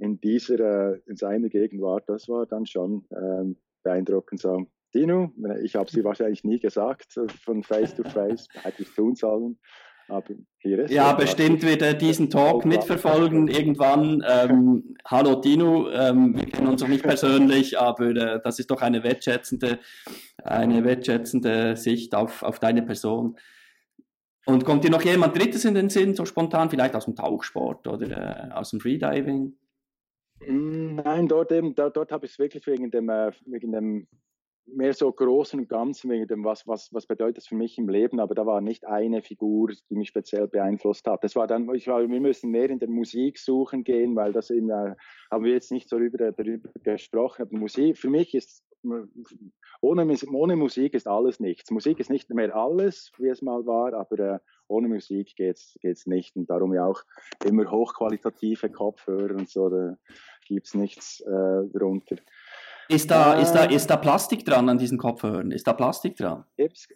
in 0.00 0.20
dieser, 0.20 0.94
äh, 0.94 1.00
in 1.06 1.16
seiner 1.16 1.48
Gegenwart, 1.48 2.08
das 2.08 2.28
war 2.28 2.46
dann 2.46 2.66
schon 2.66 3.04
ähm, 3.14 3.56
beeindruckend. 3.82 4.40
So, 4.40 4.66
Dino, 4.94 5.32
ich 5.62 5.76
habe 5.76 5.90
sie 5.90 6.02
wahrscheinlich 6.02 6.42
nie 6.42 6.58
gesagt, 6.58 7.16
äh, 7.16 7.28
von 7.28 7.62
Face 7.62 7.94
to 7.94 8.02
Face, 8.02 8.48
hätte 8.62 8.82
ich 8.82 8.94
tun 8.94 9.14
sollen. 9.14 9.58
Aber 10.08 10.34
hier 10.58 10.80
ist 10.80 10.90
ja, 10.90 11.12
bestimmt 11.12 11.62
wird 11.62 11.82
er 11.82 11.94
diesen 11.94 12.30
Talk 12.30 12.64
mitverfolgen 12.64 13.46
irgendwann. 13.46 14.24
Ähm, 14.28 14.96
hallo 15.04 15.36
Dino, 15.36 15.88
ähm, 15.90 16.34
wir 16.34 16.46
kennen 16.46 16.66
uns 16.66 16.80
noch 16.80 16.88
nicht 16.88 17.04
persönlich, 17.04 17.78
aber 17.78 18.06
äh, 18.08 18.40
das 18.42 18.58
ist 18.58 18.70
doch 18.72 18.82
eine 18.82 19.04
wertschätzende, 19.04 19.78
eine 20.42 20.82
wertschätzende 20.82 21.76
Sicht 21.76 22.14
auf, 22.16 22.42
auf 22.42 22.58
deine 22.58 22.82
Person. 22.82 23.38
Und 24.46 24.64
kommt 24.64 24.82
dir 24.82 24.90
noch 24.90 25.02
jemand 25.02 25.38
Drittes 25.38 25.64
in 25.64 25.74
den 25.74 25.90
Sinn, 25.90 26.14
so 26.14 26.24
spontan, 26.24 26.70
vielleicht 26.70 26.96
aus 26.96 27.04
dem 27.04 27.14
Tauchsport 27.14 27.86
oder 27.86 28.48
äh, 28.48 28.52
aus 28.52 28.70
dem 28.70 28.80
Freediving? 28.80 29.54
Mm, 30.46 30.96
nein, 30.96 31.28
dort, 31.28 31.52
eben, 31.52 31.74
dort, 31.74 31.96
dort 31.96 32.12
habe 32.12 32.26
ich 32.26 32.32
es 32.32 32.38
wirklich 32.38 32.66
wegen 32.66 32.90
dem, 32.90 33.08
äh, 33.08 33.32
wegen 33.46 33.72
dem 33.72 34.06
mehr 34.72 34.94
so 34.94 35.10
großen 35.10 35.60
und 35.60 35.68
ganzen, 35.68 36.10
wegen 36.10 36.26
dem, 36.26 36.44
was, 36.44 36.66
was, 36.66 36.92
was 36.92 37.06
bedeutet 37.06 37.38
das 37.38 37.48
für 37.48 37.56
mich 37.56 37.76
im 37.78 37.88
Leben, 37.88 38.20
aber 38.20 38.34
da 38.34 38.46
war 38.46 38.60
nicht 38.60 38.86
eine 38.86 39.22
Figur, 39.22 39.72
die 39.90 39.94
mich 39.94 40.08
speziell 40.08 40.46
beeinflusst 40.46 41.06
hat. 41.06 41.24
Das 41.24 41.34
war 41.34 41.46
dann, 41.46 41.72
ich 41.74 41.86
war, 41.88 42.08
wir 42.08 42.20
müssen 42.20 42.50
mehr 42.50 42.70
in 42.70 42.78
der 42.78 42.88
Musik 42.88 43.38
suchen 43.38 43.84
gehen, 43.84 44.14
weil 44.16 44.32
das 44.32 44.50
eben, 44.50 44.70
äh, 44.70 44.94
haben 45.30 45.44
wir 45.44 45.52
jetzt 45.52 45.72
nicht 45.72 45.88
so 45.88 45.98
darüber, 45.98 46.32
darüber 46.32 46.70
gesprochen. 46.82 47.42
Aber 47.42 47.58
Musik, 47.58 47.98
für 47.98 48.10
mich 48.10 48.34
ist, 48.34 48.62
ohne, 49.80 50.16
ohne 50.32 50.56
Musik 50.56 50.94
ist 50.94 51.06
alles 51.06 51.40
nichts. 51.40 51.70
Musik 51.70 52.00
ist 52.00 52.10
nicht 52.10 52.30
mehr 52.30 52.54
alles, 52.54 53.12
wie 53.18 53.28
es 53.28 53.42
mal 53.42 53.64
war, 53.66 53.94
aber 53.94 54.18
äh, 54.18 54.38
ohne 54.68 54.88
Musik 54.88 55.34
geht 55.36 55.58
es 55.82 56.06
nicht. 56.06 56.36
Und 56.36 56.48
darum 56.48 56.74
ja 56.74 56.86
auch 56.86 57.02
immer 57.44 57.70
hochqualitative 57.70 58.70
Kopfhörer 58.70 59.34
und 59.34 59.48
so, 59.48 59.68
da 59.68 59.96
gibt 60.46 60.66
es 60.66 60.74
nichts 60.74 61.20
äh, 61.20 61.66
drunter. 61.72 62.16
Ist 62.90 63.08
da, 63.08 63.38
äh, 63.38 63.42
ist, 63.42 63.52
da, 63.52 63.64
ist 63.64 63.86
da 63.86 63.96
Plastik 63.96 64.44
dran 64.44 64.68
an 64.68 64.76
diesen 64.76 64.98
Kopfhörern? 64.98 65.52
Ist 65.52 65.66
da 65.66 65.72
Plastik 65.72 66.16
dran? 66.16 66.44
Ist 66.56 66.90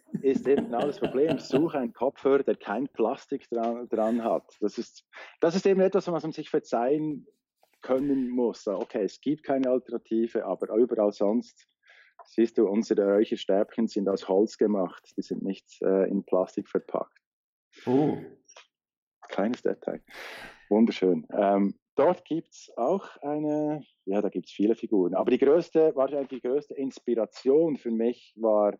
eben 0.45 0.65
genau 0.65 0.85
das 0.85 0.99
Problem. 0.99 1.39
Suche 1.39 1.79
einen 1.79 1.93
Kopfhörer, 1.93 2.43
der 2.43 2.57
kein 2.57 2.89
Plastik 2.89 3.49
dran, 3.49 3.87
dran 3.87 4.21
hat. 4.21 4.43
Das 4.59 4.77
ist, 4.77 5.05
das 5.39 5.55
ist 5.55 5.65
eben 5.65 5.79
etwas, 5.79 6.11
was 6.11 6.23
man 6.23 6.33
sich 6.33 6.49
verzeihen 6.49 7.25
können 7.81 8.29
muss. 8.29 8.67
Okay, 8.67 9.03
es 9.03 9.21
gibt 9.21 9.43
keine 9.43 9.69
Alternative, 9.69 10.45
aber 10.45 10.75
überall 10.75 11.13
sonst 11.13 11.65
siehst 12.27 12.57
du, 12.57 12.67
unsere 12.67 13.05
Räucherstäbchen 13.05 13.87
sind 13.87 14.09
aus 14.09 14.27
Holz 14.27 14.57
gemacht. 14.57 15.13
Die 15.17 15.21
sind 15.21 15.43
nicht 15.43 15.81
äh, 15.81 16.09
in 16.09 16.23
Plastik 16.23 16.67
verpackt. 16.67 17.19
Oh. 17.85 18.17
Kleines 19.29 19.61
Detail. 19.61 20.01
Wunderschön. 20.69 21.27
Ähm, 21.31 21.75
dort 21.95 22.25
gibt 22.25 22.53
es 22.53 22.71
auch 22.77 23.17
eine, 23.17 23.83
ja, 24.05 24.21
da 24.21 24.29
gibt 24.29 24.47
es 24.47 24.51
viele 24.51 24.75
Figuren. 24.75 25.13
Aber 25.13 25.31
die 25.31 25.37
größte, 25.37 25.95
wahrscheinlich 25.95 26.29
die 26.29 26.41
größte 26.41 26.73
Inspiration 26.75 27.77
für 27.77 27.91
mich 27.91 28.33
war 28.37 28.77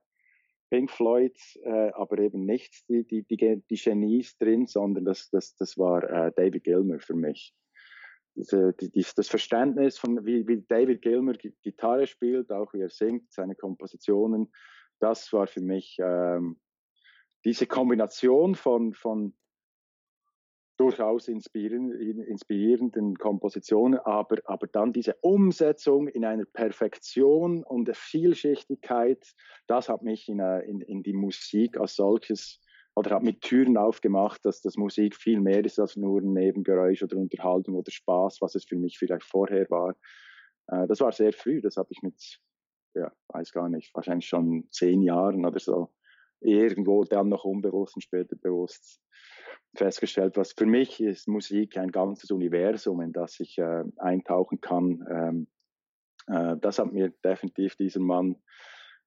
Pink 0.70 0.92
Floyd, 0.92 1.38
äh, 1.64 1.92
aber 1.94 2.20
eben 2.20 2.46
nicht 2.46 2.90
die, 2.90 3.06
die, 3.06 3.24
die, 3.24 3.62
die, 3.70 3.76
Genies 3.76 4.38
drin, 4.38 4.66
sondern 4.66 5.06
das, 5.06 5.30
das, 5.30 5.56
das 5.56 5.78
war 5.78 6.04
äh, 6.04 6.32
David 6.36 6.64
Gilmer 6.64 7.00
für 7.00 7.16
mich. 7.16 7.54
Diese, 8.36 8.74
die, 8.74 9.06
das 9.16 9.28
Verständnis 9.28 9.98
von, 9.98 10.26
wie, 10.26 10.48
wie 10.48 10.62
David 10.62 11.02
Gilmer 11.02 11.34
Gitarre 11.34 12.06
spielt, 12.06 12.52
auch 12.52 12.74
wie 12.74 12.82
er 12.82 12.90
singt, 12.90 13.32
seine 13.32 13.56
Kompositionen, 13.56 14.52
das 15.00 15.32
war 15.34 15.48
für 15.48 15.62
mich 15.62 15.98
ähm, 16.00 16.60
diese 17.44 17.68
Kombination 17.68 18.56
von, 18.56 18.94
von 18.94 19.34
durchaus 20.78 21.28
inspirierenden 21.30 23.18
Kompositionen, 23.18 24.00
aber, 24.00 24.38
aber 24.46 24.68
dann 24.68 24.92
diese 24.92 25.16
Umsetzung 25.22 26.08
in 26.08 26.26
einer 26.26 26.46
Perfektion 26.46 27.64
und 27.64 27.86
der 27.86 27.96
Vielschichtigkeit, 27.96 29.26
das 29.68 29.88
hat 29.88 30.02
mich 30.02 30.28
in, 30.28 30.40
äh, 30.40 30.60
in, 30.62 30.82
in 30.82 31.04
die 31.04 31.14
Musik 31.14 31.78
als 31.78 31.96
solches 31.96 32.60
oder 32.96 33.12
hat 33.12 33.24
mit 33.24 33.42
Türen 33.42 33.78
aufgemacht, 33.78 34.46
dass 34.46 34.62
das 34.62 34.78
Musik 34.78 35.16
viel 35.16 35.42
mehr 35.42 35.64
ist 35.64 35.80
als 35.80 35.98
nur 35.98 36.22
ein 36.22 36.34
Nebengeräusch 36.34 37.04
oder 37.04 37.18
Unterhaltung 37.18 37.76
oder 37.76 37.92
Spaß, 37.92 38.42
was 38.42 38.56
es 38.56 38.66
für 38.66 38.78
mich 38.78 38.98
vielleicht 38.98 39.26
vorher 39.26 39.70
war. 39.70 39.96
Äh, 40.68 40.88
das 40.88 41.02
war 41.02 41.12
sehr 41.12 41.34
früh, 41.34 41.62
das 41.62 41.78
habe 41.78 41.90
ich 41.92 42.02
mit, 42.02 42.40
ja, 42.94 43.12
weiß 43.30 43.52
gar 43.52 43.70
nicht, 43.70 43.94
wahrscheinlich 43.94 44.28
schon 44.28 44.68
zehn 44.72 45.02
Jahren 45.02 45.46
oder 45.46 45.60
so 45.60 45.92
irgendwo 46.42 47.04
dann 47.04 47.30
noch 47.30 47.44
unbewusst 47.44 47.96
und 47.96 48.02
später 48.02 48.36
bewusst 48.36 49.02
festgestellt, 49.76 50.38
was 50.38 50.54
für 50.54 50.66
mich 50.66 51.02
ist 51.02 51.28
Musik 51.28 51.78
ein 51.78 51.92
ganzes 51.92 52.32
Universum, 52.32 53.02
in 53.02 53.12
das 53.12 53.40
ich 53.40 53.58
äh, 53.58 53.84
eintauchen 53.98 54.62
kann. 54.62 55.06
Ähm, 55.10 55.48
äh, 56.28 56.58
das 56.58 56.80
hat 56.80 56.94
mir 56.94 57.10
definitiv 57.24 57.76
dieser 57.76 58.00
Mann 58.00 58.38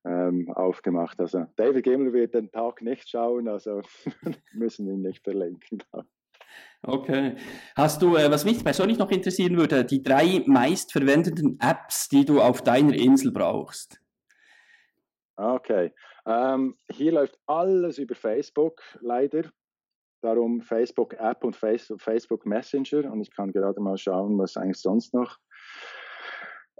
ähm, 0.05 0.51
aufgemacht. 0.53 1.21
Also 1.21 1.47
David 1.57 1.85
Gemmler 1.85 2.13
wird 2.13 2.35
den 2.35 2.51
Tag 2.51 2.83
nicht 2.83 3.09
schauen, 3.09 3.49
also 3.49 3.83
müssen 4.53 4.89
ihn 4.89 5.03
nicht 5.03 5.25
verlinken. 5.25 5.83
Okay. 6.83 7.37
Hast 7.77 8.03
du, 8.03 8.17
äh, 8.17 8.31
was 8.31 8.45
mich 8.45 8.63
persönlich 8.63 8.99
noch 8.99 9.11
interessieren 9.11 9.57
würde, 9.57 9.85
die 9.85 10.03
drei 10.03 10.43
meistverwendeten 10.47 11.59
Apps, 11.61 12.09
die 12.09 12.25
du 12.25 12.41
auf 12.41 12.63
deiner 12.63 12.95
Insel 12.95 13.33
brauchst? 13.33 14.01
Okay. 15.37 15.93
Ähm, 16.27 16.77
hier 16.91 17.13
läuft 17.13 17.39
alles 17.47 17.99
über 17.99 18.15
Facebook, 18.15 18.83
leider. 19.01 19.45
Darum 20.21 20.61
Facebook 20.61 21.15
App 21.15 21.45
und 21.45 21.55
Facebook 21.57 22.45
Messenger. 22.45 23.11
Und 23.11 23.21
ich 23.21 23.31
kann 23.31 23.53
gerade 23.53 23.81
mal 23.81 23.97
schauen, 23.97 24.37
was 24.39 24.57
eigentlich 24.57 24.81
sonst 24.81 25.15
noch. 25.15 25.39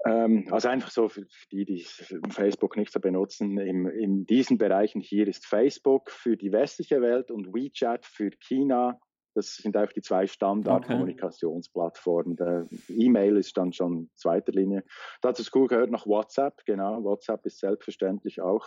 Ähm, 0.09 0.49
also 0.51 0.69
einfach 0.69 0.91
so 0.91 1.09
für, 1.09 1.25
die, 1.53 1.65
die 1.65 1.87
Facebook 2.31 2.77
nicht 2.77 2.93
so 2.93 3.01
benutzen. 3.01 3.59
Im, 3.59 3.89
in 3.89 4.27
diesen 4.27 4.59
Bereichen 4.59 5.01
hier 5.01 5.29
ist 5.29 5.47
Facebook 5.47 6.11
für 6.11 6.37
die 6.37 6.53
westliche 6.53 7.01
Welt 7.01 7.31
und 7.31 7.55
WeChat 7.55 8.05
für 8.07 8.31
China. 8.31 8.99
Das 9.35 9.57
sind 9.57 9.77
auch 9.77 9.93
die 9.93 10.01
zwei 10.01 10.27
Standard-Kommunikationsplattformen. 10.27 12.37
Okay. 12.41 12.65
E-Mail 12.89 13.37
ist 13.37 13.57
dann 13.57 13.73
schon 13.73 14.11
zweiter 14.15 14.53
Linie. 14.53 14.83
Dazu 15.21 15.45
gehört 15.67 15.91
noch 15.91 16.07
WhatsApp. 16.07 16.65
Genau, 16.65 17.05
WhatsApp 17.05 17.45
ist 17.47 17.61
selbstverständlich 17.61 18.41
auch 18.41 18.67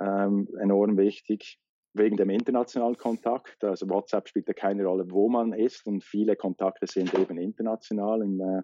ähm, 0.00 0.48
enorm 0.60 0.98
wichtig 0.98 1.60
wegen 1.94 2.16
dem 2.16 2.30
internationalen 2.30 2.96
Kontakt. 2.96 3.64
Also 3.64 3.88
WhatsApp 3.88 4.28
spielt 4.28 4.48
ja 4.48 4.54
keine 4.54 4.84
Rolle, 4.84 5.10
wo 5.10 5.28
man 5.28 5.52
ist 5.52 5.86
und 5.86 6.04
viele 6.04 6.36
Kontakte 6.36 6.86
sind 6.86 7.14
eben 7.14 7.38
international 7.38 8.22
in, 8.22 8.40
äh, 8.40 8.62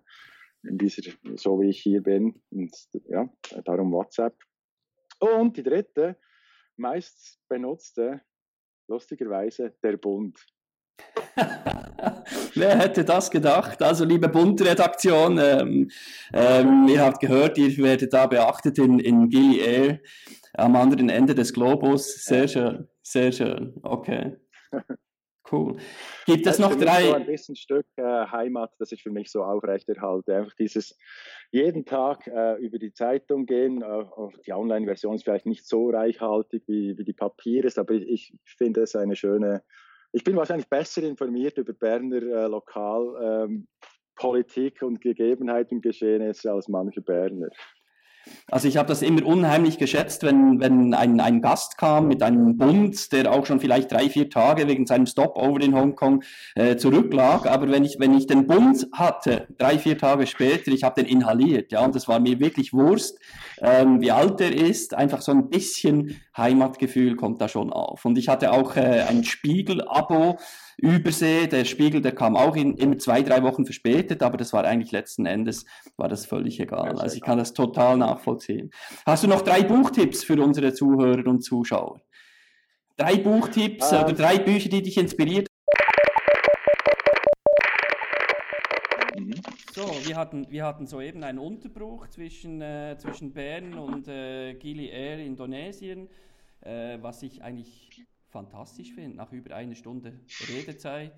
in 0.68 0.78
dieser, 0.78 1.12
so 1.36 1.60
wie 1.60 1.70
ich 1.70 1.80
hier 1.80 2.02
bin. 2.02 2.42
Und 2.50 2.74
ja, 3.08 3.28
darum 3.64 3.92
WhatsApp. 3.92 4.34
Und 5.18 5.56
die 5.56 5.62
dritte, 5.62 6.16
meist 6.76 7.38
benutzte, 7.48 8.20
lustigerweise, 8.88 9.74
der 9.82 9.96
Bund. 9.96 10.38
Wer 12.54 12.78
hätte 12.78 13.04
das 13.04 13.30
gedacht? 13.30 13.82
Also, 13.82 14.04
liebe 14.04 14.28
Bundredaktion, 14.28 15.38
ähm, 15.38 15.90
ähm, 16.32 16.88
ihr 16.88 17.02
habt 17.02 17.20
gehört, 17.20 17.58
ihr 17.58 17.76
werdet 17.78 18.12
da 18.12 18.26
beachtet 18.26 18.78
in, 18.78 18.98
in 18.98 19.28
Gili 19.28 19.58
Air 19.58 20.00
am 20.54 20.76
anderen 20.76 21.08
Ende 21.08 21.34
des 21.34 21.52
Globus. 21.52 22.24
Sehr 22.24 22.46
schön, 22.46 22.88
sehr 23.02 23.32
schön. 23.32 23.74
Okay. 23.82 24.36
Cool. 25.50 25.76
Gibt 26.24 26.46
es 26.46 26.58
noch 26.58 26.74
drei? 26.74 27.08
So 27.08 27.12
ein 27.12 27.26
bisschen 27.26 27.54
Stück 27.54 27.86
äh, 27.96 28.02
Heimat, 28.02 28.72
das 28.78 28.92
ich 28.92 29.02
für 29.02 29.10
mich 29.10 29.30
so 29.30 29.42
aufrechterhalte. 29.42 30.34
Einfach 30.36 30.54
dieses 30.54 30.98
jeden 31.50 31.84
Tag 31.84 32.26
äh, 32.26 32.54
über 32.64 32.78
die 32.78 32.94
Zeitung 32.94 33.44
gehen. 33.44 33.82
Äh, 33.82 34.04
die 34.46 34.54
Online-Version 34.54 35.16
ist 35.16 35.24
vielleicht 35.24 35.44
nicht 35.44 35.66
so 35.66 35.90
reichhaltig 35.90 36.62
wie, 36.66 36.96
wie 36.96 37.04
die 37.04 37.12
Papier 37.12 37.64
ist, 37.66 37.78
aber 37.78 37.92
ich, 37.92 38.32
ich 38.32 38.54
finde 38.56 38.82
es 38.82 38.96
eine 38.96 39.16
schöne. 39.16 39.62
Ich 40.12 40.24
bin 40.24 40.36
wahrscheinlich 40.36 40.68
besser 40.68 41.02
informiert 41.02 41.58
über 41.58 41.74
Berner 41.74 42.22
äh, 42.22 42.46
Lokalpolitik 42.46 43.66
ähm, 44.80 44.88
und 44.88 45.00
Gegebenheiten 45.02 45.76
und 45.76 45.82
Geschehnisse 45.82 46.52
als 46.52 46.68
manche 46.68 47.02
Berner. 47.02 47.50
Also 48.50 48.68
ich 48.68 48.76
habe 48.76 48.88
das 48.88 49.02
immer 49.02 49.24
unheimlich 49.24 49.78
geschätzt, 49.78 50.22
wenn, 50.22 50.60
wenn 50.60 50.94
ein, 50.94 51.20
ein 51.20 51.40
Gast 51.40 51.78
kam 51.78 52.08
mit 52.08 52.22
einem 52.22 52.56
Bund, 52.56 53.12
der 53.12 53.32
auch 53.32 53.46
schon 53.46 53.60
vielleicht 53.60 53.90
drei, 53.92 54.08
vier 54.08 54.30
Tage 54.30 54.68
wegen 54.68 54.86
seinem 54.86 55.06
Stopover 55.06 55.60
in 55.60 55.74
Hongkong 55.74 56.22
äh, 56.54 56.76
zurücklag. 56.76 57.46
Aber 57.46 57.70
wenn 57.70 57.84
ich, 57.84 57.98
wenn 57.98 58.14
ich 58.14 58.26
den 58.26 58.46
Bund 58.46 58.86
hatte, 58.92 59.48
drei, 59.58 59.78
vier 59.78 59.98
Tage 59.98 60.26
später, 60.26 60.70
ich 60.72 60.84
habe 60.84 61.02
den 61.02 61.10
inhaliert, 61.10 61.72
ja, 61.72 61.84
und 61.84 61.94
das 61.94 62.08
war 62.08 62.20
mir 62.20 62.38
wirklich 62.40 62.72
Wurst, 62.72 63.18
ähm, 63.60 64.00
wie 64.00 64.10
alt 64.10 64.40
er 64.40 64.54
ist, 64.54 64.94
einfach 64.94 65.22
so 65.22 65.32
ein 65.32 65.48
bisschen 65.48 66.20
Heimatgefühl 66.36 67.16
kommt 67.16 67.40
da 67.40 67.48
schon 67.48 67.72
auf. 67.72 68.04
Und 68.04 68.18
ich 68.18 68.28
hatte 68.28 68.52
auch 68.52 68.76
äh, 68.76 69.04
ein 69.08 69.24
Spiegel-Abo, 69.24 70.38
Übersee. 70.76 71.46
Der 71.46 71.64
Spiegel, 71.64 72.00
der 72.00 72.14
kam 72.14 72.36
auch 72.36 72.56
in, 72.56 72.76
immer 72.76 72.98
zwei, 72.98 73.22
drei 73.22 73.42
Wochen 73.42 73.64
verspätet, 73.64 74.22
aber 74.22 74.36
das 74.36 74.52
war 74.52 74.64
eigentlich 74.64 74.92
letzten 74.92 75.26
Endes, 75.26 75.64
war 75.96 76.08
das 76.08 76.26
völlig 76.26 76.58
egal. 76.60 76.98
Also 76.98 77.16
ich 77.16 77.22
kann 77.22 77.38
das 77.38 77.52
total 77.52 77.96
nachvollziehen. 77.96 78.70
Hast 79.06 79.24
du 79.24 79.28
noch 79.28 79.42
drei 79.42 79.62
Buchtipps 79.62 80.24
für 80.24 80.42
unsere 80.42 80.74
Zuhörer 80.74 81.26
und 81.26 81.42
Zuschauer? 81.42 82.00
Drei 82.96 83.16
Buchtipps 83.16 83.92
ähm. 83.92 84.04
oder 84.04 84.12
drei 84.12 84.38
Bücher, 84.38 84.68
die 84.68 84.82
dich 84.82 84.98
inspiriert 84.98 85.48
So, 89.86 90.08
wir 90.08 90.16
hatten, 90.16 90.50
wir 90.50 90.64
hatten 90.64 90.86
soeben 90.86 91.22
einen 91.24 91.38
Unterbruch 91.38 92.08
zwischen, 92.08 92.62
äh, 92.62 92.96
zwischen 92.98 93.34
Bern 93.34 93.74
und 93.74 94.08
äh, 94.08 94.54
Gili 94.54 94.88
Air 94.88 95.18
Indonesien, 95.18 96.08
äh, 96.62 96.96
was 97.02 97.22
ich 97.22 97.42
eigentlich 97.42 98.02
fantastisch 98.30 98.94
finde, 98.94 99.18
nach 99.18 99.30
über 99.30 99.54
einer 99.54 99.74
Stunde 99.74 100.20
Redezeit, 100.48 101.12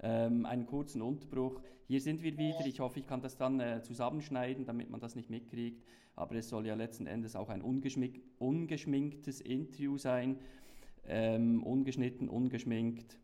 ähm, 0.00 0.46
einen 0.46 0.64
kurzen 0.64 1.02
Unterbruch. 1.02 1.60
Hier 1.88 2.00
sind 2.00 2.22
wir 2.22 2.38
wieder. 2.38 2.64
Ich 2.66 2.78
hoffe, 2.78 3.00
ich 3.00 3.06
kann 3.08 3.20
das 3.20 3.36
dann 3.36 3.58
äh, 3.58 3.82
zusammenschneiden, 3.82 4.64
damit 4.64 4.90
man 4.90 5.00
das 5.00 5.16
nicht 5.16 5.28
mitkriegt. 5.28 5.82
Aber 6.14 6.36
es 6.36 6.48
soll 6.48 6.66
ja 6.66 6.76
letzten 6.76 7.08
Endes 7.08 7.34
auch 7.34 7.48
ein 7.48 7.62
ungeschmink 7.62 8.20
ungeschminktes 8.38 9.40
Interview 9.40 9.98
sein. 9.98 10.38
Ähm, 11.08 11.64
ungeschnitten, 11.64 12.28
ungeschminkt 12.28 13.18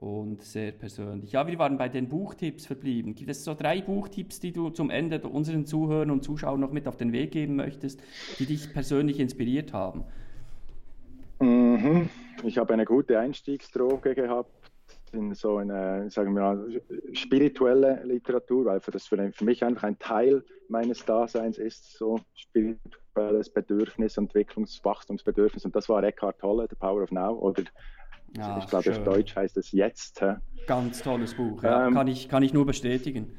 und 0.00 0.42
sehr 0.42 0.72
persönlich. 0.72 1.32
Ja, 1.32 1.46
wir 1.46 1.58
waren 1.58 1.76
bei 1.76 1.90
den 1.90 2.08
Buchtipps 2.08 2.64
verblieben. 2.64 3.14
Gibt 3.14 3.30
es 3.30 3.44
so 3.44 3.54
drei 3.54 3.82
Buchtipps, 3.82 4.40
die 4.40 4.50
du 4.50 4.70
zum 4.70 4.88
Ende 4.88 5.20
unseren 5.20 5.66
Zuhörern 5.66 6.10
und 6.10 6.24
Zuschauern 6.24 6.58
noch 6.58 6.72
mit 6.72 6.88
auf 6.88 6.96
den 6.96 7.12
Weg 7.12 7.32
geben 7.32 7.56
möchtest, 7.56 8.02
die 8.38 8.46
dich 8.46 8.72
persönlich 8.72 9.20
inspiriert 9.20 9.74
haben? 9.74 10.04
Mhm. 11.38 12.08
Ich 12.44 12.56
habe 12.56 12.72
eine 12.72 12.86
gute 12.86 13.18
Einstiegsdroge 13.18 14.14
gehabt 14.14 14.50
in 15.12 15.34
so 15.34 15.58
eine, 15.58 16.08
sagen 16.10 16.34
wir 16.34 16.42
mal, 16.42 16.80
spirituelle 17.12 18.02
Literatur, 18.04 18.64
weil 18.64 18.80
das 18.80 19.06
für, 19.06 19.32
mich 19.42 19.64
einfach 19.64 19.82
ein 19.82 19.98
Teil 19.98 20.42
meines 20.68 21.04
Daseins 21.04 21.58
ist, 21.58 21.98
so 21.98 22.20
spirituelles 22.34 23.50
Bedürfnis, 23.50 24.16
Entwicklungs-, 24.16 24.82
Wachstumsbedürfnis. 24.82 25.64
Und 25.64 25.76
das 25.76 25.88
war 25.88 26.02
Eckhart 26.04 26.38
Tolle, 26.38 26.66
The 26.70 26.76
Power 26.76 27.02
of 27.02 27.10
Now, 27.10 27.36
oder 27.38 27.64
ja, 28.36 28.58
ich 28.58 28.66
glaube, 28.66 28.90
auf 28.90 29.04
Deutsch 29.04 29.36
heißt 29.36 29.56
es 29.56 29.72
Jetzt. 29.72 30.22
Ganz 30.66 31.02
tolles 31.02 31.34
Buch, 31.34 31.62
ja. 31.62 31.86
ähm, 31.86 31.94
kann, 31.94 32.06
ich, 32.08 32.28
kann 32.28 32.42
ich 32.42 32.52
nur 32.52 32.66
bestätigen. 32.66 33.32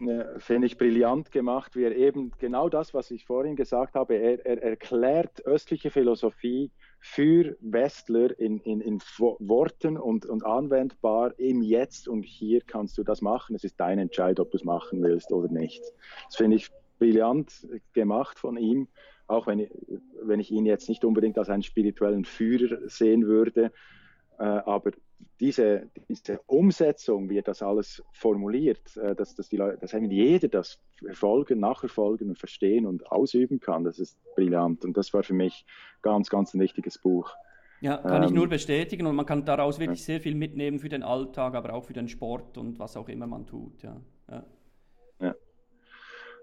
äh, 0.00 0.38
finde 0.38 0.66
ich 0.66 0.76
brillant 0.76 1.30
gemacht, 1.30 1.76
wie 1.76 1.84
er 1.84 1.94
eben 1.94 2.32
genau 2.38 2.68
das, 2.68 2.94
was 2.94 3.10
ich 3.10 3.24
vorhin 3.24 3.56
gesagt 3.56 3.94
habe, 3.94 4.14
er, 4.14 4.44
er 4.44 4.62
erklärt 4.62 5.44
östliche 5.46 5.90
Philosophie 5.90 6.70
für 7.00 7.56
Westler 7.60 8.38
in, 8.38 8.58
in, 8.60 8.80
in 8.80 8.98
Worten 9.18 9.98
und, 9.98 10.26
und 10.26 10.44
anwendbar 10.44 11.38
im 11.38 11.62
Jetzt 11.62 12.08
und 12.08 12.22
hier 12.24 12.62
kannst 12.62 12.96
du 12.98 13.04
das 13.04 13.20
machen. 13.20 13.54
Es 13.54 13.62
ist 13.62 13.78
dein 13.78 13.98
Entscheid, 13.98 14.40
ob 14.40 14.50
du 14.50 14.56
es 14.56 14.64
machen 14.64 15.02
willst 15.02 15.30
oder 15.30 15.48
nicht. 15.48 15.82
Das 16.26 16.36
finde 16.36 16.56
ich 16.56 16.70
brillant 16.98 17.68
gemacht 17.92 18.38
von 18.38 18.56
ihm, 18.56 18.88
auch 19.26 19.46
wenn 19.46 19.58
ich, 19.58 19.70
wenn 20.22 20.40
ich 20.40 20.50
ihn 20.50 20.66
jetzt 20.66 20.88
nicht 20.88 21.04
unbedingt 21.04 21.38
als 21.38 21.50
einen 21.50 21.62
spirituellen 21.62 22.24
Führer 22.24 22.88
sehen 22.88 23.26
würde. 23.26 23.70
Äh, 24.38 24.42
aber 24.42 24.92
diese, 25.40 25.90
diese 26.08 26.40
Umsetzung, 26.46 27.28
wie 27.28 27.38
er 27.38 27.42
das 27.42 27.62
alles 27.62 28.02
formuliert, 28.12 28.96
äh, 28.96 29.14
dass, 29.14 29.34
dass, 29.34 29.48
die 29.48 29.56
Leute, 29.56 29.78
dass 29.78 29.94
eben 29.94 30.10
jeder 30.10 30.48
das 30.48 30.78
verfolgen, 30.98 31.60
nachverfolgen 31.60 32.28
und 32.28 32.38
verstehen 32.38 32.86
und 32.86 33.10
ausüben 33.10 33.60
kann, 33.60 33.84
das 33.84 33.98
ist 33.98 34.18
brillant. 34.34 34.84
Und 34.84 34.96
das 34.96 35.12
war 35.12 35.22
für 35.22 35.34
mich 35.34 35.66
ganz, 36.02 36.30
ganz 36.30 36.54
ein 36.54 36.60
wichtiges 36.60 36.98
Buch. 36.98 37.30
Ja, 37.80 37.98
kann 37.98 38.22
ähm, 38.22 38.28
ich 38.28 38.34
nur 38.34 38.48
bestätigen 38.48 39.06
und 39.06 39.16
man 39.16 39.26
kann 39.26 39.44
daraus 39.44 39.78
wirklich 39.78 40.00
ja. 40.00 40.06
sehr 40.06 40.20
viel 40.20 40.34
mitnehmen 40.34 40.78
für 40.78 40.88
den 40.88 41.02
Alltag, 41.02 41.54
aber 41.54 41.74
auch 41.74 41.84
für 41.84 41.92
den 41.92 42.08
Sport 42.08 42.56
und 42.56 42.78
was 42.78 42.96
auch 42.96 43.08
immer 43.08 43.26
man 43.26 43.46
tut. 43.46 43.82
Ja. 43.82 44.00
ja. 44.30 44.44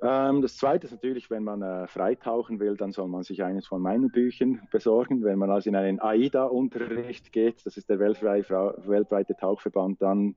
Ähm, 0.03 0.41
das 0.41 0.57
Zweite 0.57 0.87
ist 0.87 0.91
natürlich, 0.91 1.29
wenn 1.29 1.43
man 1.43 1.61
äh, 1.61 1.87
freitauchen 1.87 2.59
will, 2.59 2.75
dann 2.75 2.91
soll 2.91 3.07
man 3.07 3.23
sich 3.23 3.43
eines 3.43 3.67
von 3.67 3.81
meinen 3.81 4.09
Büchern 4.09 4.67
besorgen. 4.71 5.23
Wenn 5.23 5.37
man 5.37 5.51
also 5.51 5.69
in 5.69 5.75
einen 5.75 5.99
AIDA-Unterricht 5.99 7.31
geht, 7.31 7.65
das 7.65 7.77
ist 7.77 7.89
der 7.89 7.99
weltweite 7.99 9.35
Tauchverband, 9.35 10.01
dann 10.01 10.35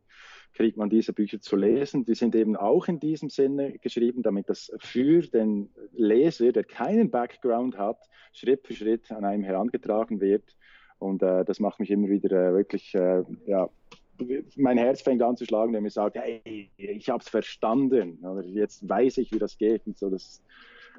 kriegt 0.53 0.77
man 0.77 0.91
diese 0.91 1.15
Bücher 1.15 1.41
zu 1.41 1.57
lesen. 1.57 2.05
Die 2.05 2.15
sind 2.15 2.35
eben 2.35 2.57
auch 2.57 2.89
in 2.89 3.01
diesem 3.01 3.31
Sinne 3.31 3.79
geschrieben, 3.79 4.23
damit 4.23 4.51
das 4.51 4.71
für 4.79 5.23
den 5.23 5.71
Leser, 5.93 6.53
der 6.53 6.65
keinen 6.65 7.11
Background 7.11 7.79
hat, 7.79 7.99
Schritt 8.33 8.67
für 8.67 8.75
Schritt 8.75 9.11
an 9.11 9.25
einem 9.25 9.45
herangetragen 9.45 10.21
wird. 10.21 10.57
Und 10.99 11.23
äh, 11.23 11.45
das 11.45 11.59
macht 11.59 11.81
mich 11.81 11.91
immer 11.91 12.09
wieder 12.09 12.31
äh, 12.31 12.55
wirklich 12.55 12.95
äh, 12.95 13.23
ja, 13.47 13.69
mein 14.57 14.79
Herz 14.79 15.03
fängt 15.03 15.23
an 15.23 15.37
zu 15.37 15.45
schlagen, 15.45 15.73
wenn 15.73 15.83
mir 15.83 15.91
sagt, 15.91 16.17
hey, 16.17 16.71
ich 16.77 17.09
habe 17.09 17.23
es 17.23 17.29
verstanden, 17.29 18.19
oder 18.25 18.45
jetzt 18.45 18.89
weiß 18.89 19.19
ich, 19.19 19.33
wie 19.33 19.39
das 19.39 19.59
geht. 19.59 19.87
Und 19.87 19.99
so, 19.99 20.11
das, 20.11 20.43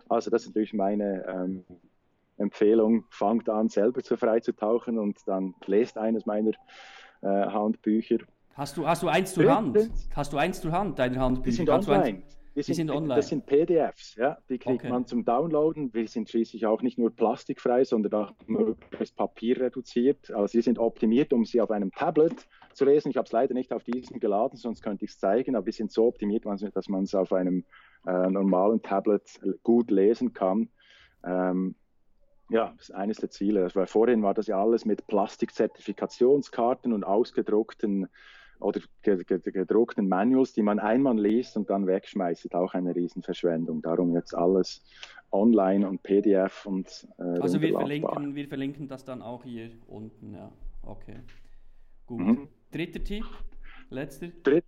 also 0.10 0.30
das 0.30 0.44
ist 0.44 0.50
natürlich 0.50 0.74
meine 0.74 1.26
ähm, 1.28 1.64
Empfehlung. 2.38 3.06
Fangt 3.10 3.50
an, 3.50 3.70
selber 3.70 4.04
zu 4.04 4.18
frei 4.18 4.40
zu 4.40 4.54
tauchen 4.54 5.00
und 5.00 5.18
dann 5.26 5.56
lest 5.66 5.98
eines 5.98 6.26
meiner 6.26 6.52
äh, 7.22 7.28
Handbücher. 7.28 8.18
Hast 8.54 8.78
du, 8.78 8.88
hast 8.88 9.04
du 9.04 9.08
eins 9.08 9.34
zur 9.34 9.54
Hand? 9.54 9.90
Hast 10.16 10.32
du 10.32 10.38
eins 10.38 10.62
zur 10.62 10.72
Hand, 10.72 11.00
deine 11.00 11.20
Handbücher? 11.20 11.46
Die 11.46 11.52
sind 11.52 11.70
online. 11.70 12.24
Die 12.56 12.62
sind, 12.62 12.68
die 12.70 12.74
sind, 12.76 12.92
online. 12.92 13.16
Das 13.16 13.28
sind 13.28 13.46
PDFs, 13.46 14.16
ja, 14.16 14.38
die 14.48 14.58
kriegt 14.58 14.84
okay. 14.84 14.90
man 14.90 15.06
zum 15.06 15.26
Downloaden. 15.26 15.94
Wir 15.94 16.08
sind 16.08 16.30
schließlich 16.30 16.66
auch 16.66 16.82
nicht 16.82 16.98
nur 16.98 17.14
plastikfrei, 17.14 17.84
sondern 17.84 18.14
auch 18.14 18.34
möglichst 18.48 19.18
papierreduziert. 19.18 20.32
Also 20.32 20.48
sie 20.48 20.62
sind 20.62 20.80
optimiert, 20.80 21.34
um 21.34 21.44
sie 21.44 21.60
auf 21.60 21.70
einem 21.70 21.92
Tablet 21.92 22.48
zu 22.74 22.86
lesen. 22.86 23.10
Ich 23.10 23.18
habe 23.18 23.26
es 23.26 23.34
leider 23.34 23.54
nicht 23.54 23.74
auf 23.74 23.84
diesem 23.84 24.22
geladen, 24.22 24.58
sonst 24.58 24.82
könnte 24.82 25.04
ich 25.04 25.12
es 25.12 25.20
zeigen, 25.20 25.58
aber 25.58 25.66
wir 25.66 25.74
sind 25.74 25.92
so 25.92 26.08
optimiert, 26.08 26.46
dass 26.46 26.88
man 26.88 27.04
es 27.04 27.14
auf 27.14 27.34
einem 27.34 27.66
äh, 28.08 28.30
normalen 28.30 28.82
Tablet 28.82 29.40
gut 29.64 29.92
lesen 29.92 30.32
kann. 30.32 30.70
Ähm, 31.26 31.76
ja, 32.50 32.74
das 32.78 32.90
ist 32.90 32.96
eines 32.96 33.18
der 33.18 33.32
Ziele. 33.32 33.68
Weil 33.74 33.88
vorhin 33.88 34.24
war 34.24 34.34
das 34.34 34.48
ja 34.48 34.62
alles 34.62 34.86
mit 34.86 35.08
Plastikzertifikationskarten 35.08 36.94
und 36.94 37.04
ausgedruckten 37.04 38.08
oder 38.60 38.80
gedruckten 39.06 40.08
Manuals, 40.08 40.54
die 40.54 40.62
man 40.62 40.80
einmal 40.80 41.20
liest 41.20 41.58
und 41.58 41.70
dann 41.70 41.88
wegschmeißt, 41.88 42.54
auch 42.56 42.74
eine 42.74 42.96
Riesenverschwendung. 42.96 43.82
Darum 43.82 44.14
jetzt 44.14 44.36
alles 44.36 44.84
online 45.32 45.88
und 45.88 46.02
PDF 46.04 46.66
und 46.66 47.08
äh, 47.18 47.40
Also 47.40 47.62
wir 47.62 47.74
verlinken, 47.74 48.36
wir 48.36 48.48
verlinken 48.48 48.88
das 48.88 49.04
dann 49.04 49.22
auch 49.22 49.44
hier 49.44 49.72
unten, 49.88 50.34
ja. 50.34 50.52
Okay. 50.84 51.20
Gut. 52.06 52.20
Mhm. 52.20 52.48
Dritter 52.72 53.04
Tipp, 53.04 53.26
letzter. 53.90 54.28
Dritt, 54.44 54.66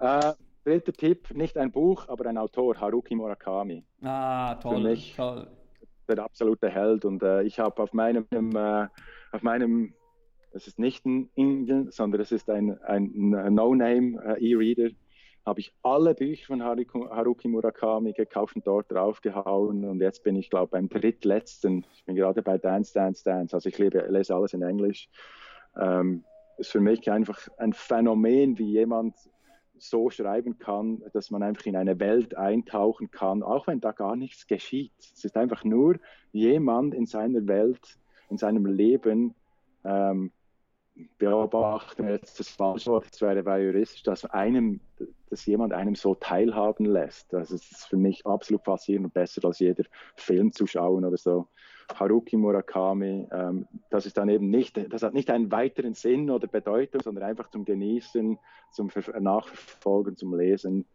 äh, 0.00 0.32
dritter 0.64 0.92
Tipp, 0.92 1.34
nicht 1.34 1.56
ein 1.56 1.70
Buch, 1.70 2.08
aber 2.08 2.26
ein 2.26 2.38
Autor, 2.38 2.80
Haruki 2.80 3.14
Murakami. 3.14 3.84
Ah, 4.02 4.54
toll. 4.56 4.76
Für 4.76 4.88
mich 4.88 5.14
toll. 5.16 5.46
der 6.08 6.24
absolute 6.24 6.68
Held 6.68 7.04
und 7.04 7.22
äh, 7.22 7.42
ich 7.42 7.58
habe 7.58 7.82
auf 7.82 7.92
meinem, 7.92 8.26
äh, 8.30 8.88
auf 9.32 9.42
meinem 9.42 9.94
das 10.52 10.66
ist 10.66 10.78
nicht 10.78 11.06
ein 11.06 11.30
Indien, 11.34 11.90
sondern 11.90 12.20
es 12.20 12.32
ist 12.32 12.50
ein, 12.50 12.80
ein 12.82 13.12
No-Name 13.14 14.38
äh. 14.40 14.94
Habe 15.46 15.60
ich 15.60 15.72
alle 15.82 16.14
Bücher 16.14 16.46
von 16.46 16.62
Haruki 16.62 17.48
Murakami 17.48 18.12
gekauft 18.12 18.56
und 18.56 18.66
dort 18.66 18.92
draufgehauen. 18.92 19.84
Und 19.84 20.00
jetzt 20.00 20.22
bin 20.22 20.36
ich, 20.36 20.50
glaube 20.50 20.66
ich, 20.66 20.70
beim 20.70 20.88
drittletzten. 20.88 21.86
Ich 21.94 22.04
bin 22.04 22.14
gerade 22.14 22.42
bei 22.42 22.58
Dance, 22.58 22.92
Dance, 22.92 23.24
Dance. 23.24 23.56
Also 23.56 23.68
ich 23.70 23.78
lebe, 23.78 24.06
lese 24.10 24.34
alles 24.34 24.52
in 24.52 24.62
Englisch. 24.62 25.08
Ähm, 25.80 26.24
ist 26.58 26.70
für 26.70 26.80
mich 26.80 27.10
einfach 27.10 27.48
ein 27.56 27.72
Phänomen, 27.72 28.58
wie 28.58 28.70
jemand 28.70 29.16
so 29.78 30.10
schreiben 30.10 30.58
kann, 30.58 31.02
dass 31.14 31.30
man 31.30 31.42
einfach 31.42 31.64
in 31.64 31.74
eine 31.74 31.98
Welt 31.98 32.36
eintauchen 32.36 33.10
kann, 33.10 33.42
auch 33.42 33.66
wenn 33.66 33.80
da 33.80 33.92
gar 33.92 34.14
nichts 34.16 34.46
geschieht. 34.46 34.92
Es 34.98 35.24
ist 35.24 35.38
einfach 35.38 35.64
nur 35.64 35.96
jemand 36.32 36.94
in 36.94 37.06
seiner 37.06 37.46
Welt, 37.46 37.98
in 38.28 38.36
seinem 38.36 38.66
Leben 38.66 39.34
ähm, 39.84 40.32
beobachten, 41.18 42.08
jetzt 42.08 42.40
das 42.40 42.48
falsche 42.48 42.90
Wort, 42.90 43.06
das 43.10 43.20
wäre 43.20 43.42
bei 43.42 43.62
juristisch, 43.62 44.02
dass 44.02 44.24
einem, 44.24 44.80
dass 45.28 45.46
jemand 45.46 45.72
einem 45.72 45.94
so 45.94 46.14
teilhaben 46.14 46.86
lässt. 46.86 47.32
Das 47.32 47.50
ist 47.50 47.86
für 47.86 47.96
mich 47.96 48.26
absolut 48.26 48.64
faszinierend 48.64 49.06
und 49.06 49.14
besser 49.14 49.44
als 49.44 49.58
jeder 49.58 49.84
Film 50.16 50.52
zu 50.52 50.66
schauen 50.66 51.04
oder 51.04 51.16
so. 51.16 51.48
Haruki 51.94 52.36
Murakami, 52.36 53.26
ähm, 53.32 53.66
das 53.90 54.06
ist 54.06 54.16
dann 54.16 54.28
eben 54.28 54.48
nicht, 54.50 54.78
das 54.92 55.02
hat 55.02 55.14
nicht 55.14 55.30
einen 55.30 55.50
weiteren 55.50 55.94
Sinn 55.94 56.30
oder 56.30 56.46
Bedeutung, 56.46 57.00
sondern 57.02 57.24
einfach 57.24 57.50
zum 57.50 57.64
Genießen, 57.64 58.38
zum 58.72 58.90
Nachverfolgen, 59.18 60.16
zum 60.16 60.34
Lesen. 60.36 60.86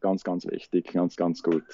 Ganz, 0.00 0.24
ganz 0.24 0.46
wichtig, 0.46 0.92
ganz, 0.92 1.16
ganz 1.16 1.42
gut. 1.42 1.64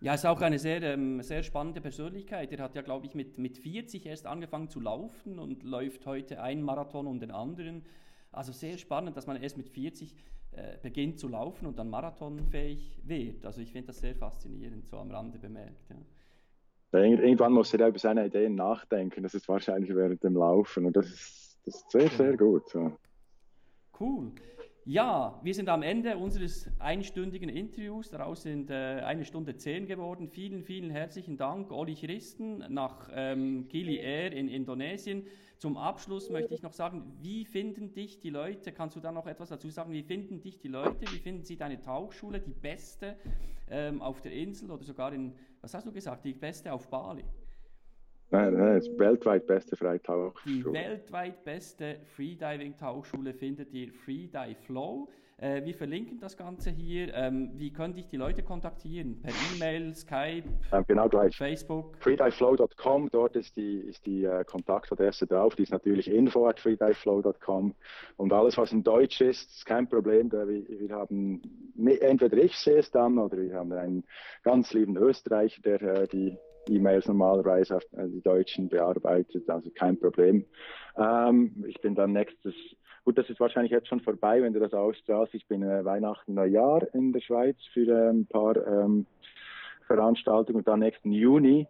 Ja, 0.00 0.14
ist 0.14 0.26
auch 0.26 0.40
eine 0.40 0.58
sehr, 0.58 0.80
ähm, 0.82 1.22
sehr 1.22 1.42
spannende 1.42 1.80
Persönlichkeit. 1.80 2.52
Er 2.52 2.62
hat 2.62 2.76
ja, 2.76 2.82
glaube 2.82 3.06
ich, 3.06 3.14
mit, 3.14 3.36
mit 3.38 3.58
40 3.58 4.06
erst 4.06 4.26
angefangen 4.26 4.68
zu 4.68 4.78
laufen 4.80 5.40
und 5.40 5.64
läuft 5.64 6.06
heute 6.06 6.40
einen 6.40 6.62
Marathon 6.62 7.08
um 7.08 7.18
den 7.18 7.32
anderen. 7.32 7.84
Also 8.30 8.52
sehr 8.52 8.78
spannend, 8.78 9.16
dass 9.16 9.26
man 9.26 9.42
erst 9.42 9.56
mit 9.56 9.68
40 9.68 10.14
äh, 10.52 10.76
beginnt 10.82 11.18
zu 11.18 11.26
laufen 11.28 11.66
und 11.66 11.78
dann 11.78 11.90
marathonfähig 11.90 12.96
wird. 13.02 13.44
Also 13.44 13.60
ich 13.60 13.72
finde 13.72 13.88
das 13.88 13.98
sehr 13.98 14.14
faszinierend, 14.14 14.86
so 14.86 14.98
am 14.98 15.10
Rande 15.10 15.38
bemerkt. 15.38 15.90
Ja. 15.90 17.00
Irgendwann 17.00 17.52
muss 17.52 17.74
er 17.74 17.88
über 17.88 17.98
seine 17.98 18.26
Ideen 18.26 18.54
nachdenken. 18.54 19.24
Das 19.24 19.34
ist 19.34 19.48
wahrscheinlich 19.48 19.94
während 19.94 20.22
dem 20.22 20.36
Laufen 20.36 20.86
und 20.86 20.96
das 20.96 21.06
ist, 21.06 21.58
das 21.66 21.74
ist 21.74 21.90
sehr, 21.90 22.08
sehr 22.08 22.36
gut. 22.36 22.72
Ja. 22.72 22.96
Cool. 23.98 24.32
Ja, 24.90 25.38
wir 25.42 25.52
sind 25.52 25.68
am 25.68 25.82
Ende 25.82 26.16
unseres 26.16 26.70
einstündigen 26.78 27.50
Interviews. 27.50 28.08
Daraus 28.08 28.44
sind 28.44 28.70
äh, 28.70 29.02
eine 29.04 29.26
Stunde 29.26 29.54
zehn 29.54 29.84
geworden. 29.84 30.30
Vielen, 30.30 30.64
vielen 30.64 30.88
herzlichen 30.88 31.36
Dank, 31.36 31.70
Oli 31.70 31.94
Christen, 31.94 32.64
nach 32.70 33.10
ähm, 33.12 33.68
Gili 33.68 33.96
Air 33.98 34.32
in 34.32 34.48
Indonesien. 34.48 35.26
Zum 35.58 35.76
Abschluss 35.76 36.30
möchte 36.30 36.54
ich 36.54 36.62
noch 36.62 36.72
sagen, 36.72 37.04
wie 37.20 37.44
finden 37.44 37.92
dich 37.92 38.18
die 38.18 38.30
Leute? 38.30 38.72
Kannst 38.72 38.96
du 38.96 39.00
da 39.00 39.12
noch 39.12 39.26
etwas 39.26 39.50
dazu 39.50 39.68
sagen? 39.68 39.92
Wie 39.92 40.02
finden 40.02 40.40
dich 40.40 40.58
die 40.58 40.68
Leute? 40.68 41.02
Wie 41.12 41.18
finden 41.18 41.44
sie 41.44 41.58
deine 41.58 41.82
Tauchschule, 41.82 42.40
die 42.40 42.54
beste 42.54 43.18
ähm, 43.68 44.00
auf 44.00 44.22
der 44.22 44.32
Insel 44.32 44.70
oder 44.70 44.84
sogar 44.84 45.12
in, 45.12 45.34
was 45.60 45.74
hast 45.74 45.86
du 45.86 45.92
gesagt, 45.92 46.24
die 46.24 46.32
beste 46.32 46.72
auf 46.72 46.88
Bali? 46.88 47.24
Nein, 48.30 48.54
nein, 48.54 48.74
das 48.74 48.98
weltweit 48.98 49.46
beste 49.46 49.76
Freitauchschule. 49.76 50.54
Die 50.54 50.64
weltweit 50.72 51.44
beste 51.44 51.96
Freediving-Tauchschule 52.14 53.32
findet 53.32 53.72
ihr 53.72 53.90
Freedive 53.92 54.56
Flow. 54.66 55.08
Äh, 55.40 55.64
wir 55.64 55.74
verlinken 55.74 56.18
das 56.18 56.36
Ganze 56.36 56.70
hier. 56.70 57.14
Ähm, 57.14 57.52
wie 57.54 57.72
können 57.72 57.94
dich 57.94 58.08
die 58.08 58.16
Leute 58.16 58.42
kontaktieren? 58.42 59.22
Per 59.22 59.32
E-Mail, 59.54 59.94
Skype, 59.94 60.42
ähm, 60.72 60.84
genau 60.88 61.08
gleich. 61.08 61.36
Facebook? 61.36 61.96
Freediveflow.com, 62.00 63.08
dort 63.12 63.36
ist 63.36 63.56
die, 63.56 63.78
ist 63.78 64.04
die 64.04 64.24
äh, 64.24 64.44
Kontaktadresse 64.44 65.26
drauf. 65.26 65.54
Die 65.54 65.62
ist 65.62 65.70
natürlich 65.70 66.10
info 66.10 66.48
at 66.48 66.58
freediveflow.com. 66.58 67.74
Und 68.16 68.32
alles, 68.32 68.58
was 68.58 68.72
in 68.72 68.82
Deutsch 68.82 69.20
ist, 69.20 69.50
ist 69.58 69.64
kein 69.64 69.88
Problem. 69.88 70.28
Da 70.28 70.48
wir, 70.48 70.68
wir 70.68 70.90
haben, 70.90 71.40
entweder 71.76 72.36
ich 72.36 72.56
sehe 72.56 72.78
es 72.78 72.90
dann 72.90 73.16
oder 73.18 73.38
wir 73.38 73.54
haben 73.54 73.72
einen 73.72 74.04
ganz 74.42 74.72
lieben 74.72 74.96
Österreicher, 74.96 75.62
der 75.62 75.82
äh, 75.82 76.08
die 76.08 76.36
E-Mails 76.68 77.06
normalerweise 77.06 77.76
auf 77.76 77.84
äh, 77.92 78.08
die 78.08 78.22
Deutschen 78.22 78.68
bearbeitet, 78.68 79.48
also 79.48 79.70
kein 79.74 79.98
Problem. 79.98 80.44
Ähm, 80.96 81.64
ich 81.66 81.80
bin 81.80 81.94
dann 81.94 82.12
nächstes, 82.12 82.54
gut, 83.04 83.18
das 83.18 83.28
ist 83.30 83.40
wahrscheinlich 83.40 83.72
jetzt 83.72 83.88
schon 83.88 84.00
vorbei, 84.00 84.42
wenn 84.42 84.52
du 84.52 84.60
das 84.60 84.74
ausstrahlst. 84.74 85.34
Ich 85.34 85.46
bin 85.46 85.62
äh, 85.62 85.84
Weihnachten, 85.84 86.34
Neujahr 86.34 86.86
in 86.94 87.12
der 87.12 87.20
Schweiz 87.20 87.56
für 87.72 87.88
äh, 87.88 88.10
ein 88.10 88.26
paar 88.26 88.56
ähm, 88.66 89.06
Veranstaltungen 89.86 90.58
und 90.58 90.68
dann 90.68 90.80
nächsten 90.80 91.12
Juni 91.12 91.66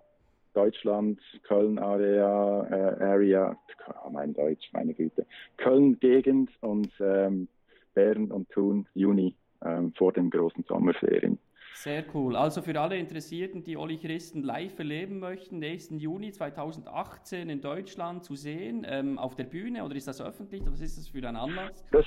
Deutschland, 0.55 1.21
Köln 1.45 1.79
Area, 1.79 2.67
äh, 2.69 3.05
Area, 3.05 3.57
oh 4.05 4.11
mein 4.11 4.35
Deutsch, 4.35 4.69
meine 4.73 4.93
Güte, 4.93 5.25
Köln 5.57 6.01
Gegend 6.01 6.51
und 6.61 6.91
ähm, 7.01 7.47
Bern 7.95 8.33
und 8.33 8.51
Thun 8.51 8.87
Juni 8.95 9.37
ähm, 9.65 9.93
vor 9.93 10.13
den 10.13 10.31
großen 10.31 10.65
Sommerferien. 10.65 11.39
Sehr 11.83 12.05
cool. 12.13 12.35
Also 12.35 12.61
für 12.61 12.79
alle 12.81 12.99
Interessierten, 12.99 13.63
die 13.63 13.77
Olli 13.77 13.99
Christen 13.99 14.43
live 14.43 14.77
erleben 14.81 15.21
möchten, 15.21 15.61
nächsten 15.61 15.99
Juni 15.99 16.33
2018 16.33 17.49
in 17.49 17.61
Deutschland 17.61 18.25
zu 18.25 18.35
sehen, 18.35 18.85
ähm, 18.89 19.17
auf 19.17 19.37
der 19.37 19.45
Bühne 19.45 19.85
oder 19.85 19.95
ist 19.95 20.09
das 20.09 20.21
öffentlich? 20.21 20.63
Was 20.67 20.81
ist 20.81 20.99
das 20.99 21.07
für 21.07 21.27
ein 21.27 21.37
Anlass? 21.37 21.85
Das, 21.93 22.05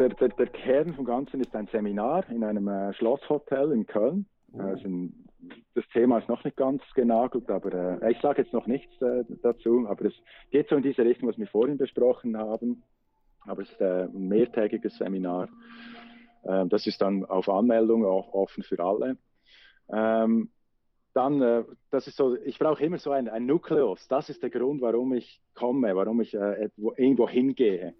der, 0.00 0.08
der, 0.08 0.30
der 0.30 0.46
Kern 0.48 0.94
vom 0.94 1.04
Ganzen 1.04 1.40
ist 1.40 1.54
ein 1.54 1.68
Seminar 1.68 2.28
in 2.28 2.42
einem 2.42 2.66
äh, 2.66 2.92
Schlosshotel 2.94 3.70
in 3.70 3.86
Köln. 3.86 4.26
Oh. 4.52 4.58
Also 4.58 4.88
das 5.76 5.84
Thema 5.92 6.18
ist 6.18 6.28
noch 6.28 6.42
nicht 6.42 6.56
ganz 6.56 6.82
genagelt, 6.96 7.48
aber 7.50 8.02
äh, 8.02 8.10
ich 8.10 8.20
sage 8.20 8.42
jetzt 8.42 8.52
noch 8.52 8.66
nichts 8.66 9.00
äh, 9.00 9.22
dazu, 9.44 9.86
aber 9.88 10.06
es 10.06 10.14
geht 10.50 10.68
so 10.68 10.74
in 10.74 10.82
diese 10.82 11.04
Richtung, 11.04 11.28
was 11.28 11.38
wir 11.38 11.46
vorhin 11.46 11.78
besprochen 11.78 12.36
haben. 12.36 12.82
Aber 13.46 13.62
es 13.62 13.70
ist 13.70 13.80
äh, 13.80 14.06
ein 14.06 14.26
mehrtägiges 14.26 14.96
Seminar. 14.96 15.48
Ähm, 16.44 16.68
das 16.68 16.86
ist 16.86 17.00
dann 17.02 17.24
auf 17.24 17.48
Anmeldung 17.48 18.04
auch 18.04 18.32
offen 18.32 18.62
für 18.62 18.78
alle. 18.80 19.16
Ähm, 19.92 20.50
dann, 21.14 21.42
äh, 21.42 21.64
das 21.90 22.06
ist 22.06 22.16
so, 22.16 22.36
ich 22.36 22.58
brauche 22.58 22.82
immer 22.82 22.98
so 22.98 23.10
ein, 23.10 23.28
ein 23.28 23.46
Nukleus. 23.46 24.08
Das 24.08 24.30
ist 24.30 24.42
der 24.42 24.50
Grund, 24.50 24.80
warum 24.80 25.12
ich 25.12 25.40
komme, 25.54 25.94
warum 25.94 26.20
ich 26.20 26.34
äh, 26.34 26.70
irgendwo 26.96 27.28
hingehe. 27.28 27.94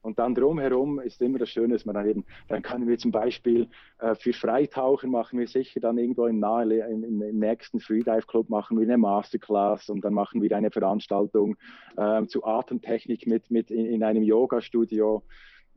Und 0.00 0.18
dann 0.18 0.34
drumherum 0.34 1.00
ist 1.00 1.20
immer 1.22 1.38
das 1.38 1.50
Schöne, 1.50 1.74
dass 1.74 1.84
man 1.84 1.94
dann 1.94 2.08
eben, 2.08 2.24
dann 2.48 2.62
können 2.62 2.88
wir 2.88 2.98
zum 2.98 3.10
Beispiel 3.10 3.68
äh, 3.98 4.14
für 4.14 4.32
Freitaucher 4.32 5.08
machen 5.08 5.38
wir 5.38 5.48
sicher 5.48 5.80
dann 5.80 5.98
irgendwo 5.98 6.26
im, 6.26 6.38
nahe, 6.38 6.88
im, 6.88 7.20
im 7.20 7.38
nächsten 7.38 7.80
Freedive 7.80 8.26
Club 8.26 8.48
machen 8.48 8.78
wir 8.78 8.86
eine 8.86 8.96
Masterclass 8.96 9.88
und 9.88 10.04
dann 10.04 10.14
machen 10.14 10.40
wir 10.40 10.56
eine 10.56 10.70
Veranstaltung 10.70 11.56
äh, 11.96 12.24
zu 12.26 12.44
Atemtechnik 12.44 13.26
mit, 13.26 13.50
mit 13.50 13.70
in, 13.70 13.86
in 13.86 14.02
einem 14.02 14.22
Yoga-Studio. 14.22 15.24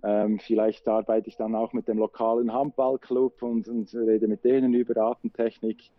Ähm, 0.04 0.40
vielleicht 0.40 0.88
arbeite 0.88 1.28
ich 1.30 1.38
dann 1.38 1.56
auch 1.56 1.74
mit 1.74 1.88
dem 1.88 2.00
lokalen 2.00 2.54
Handballclub 2.54 3.44
und, 3.44 3.68
und 3.68 3.94
rede 3.94 4.28
mit 4.28 4.44
denen 4.44 4.74
über 4.74 5.00
Atemtechnik 5.02 5.92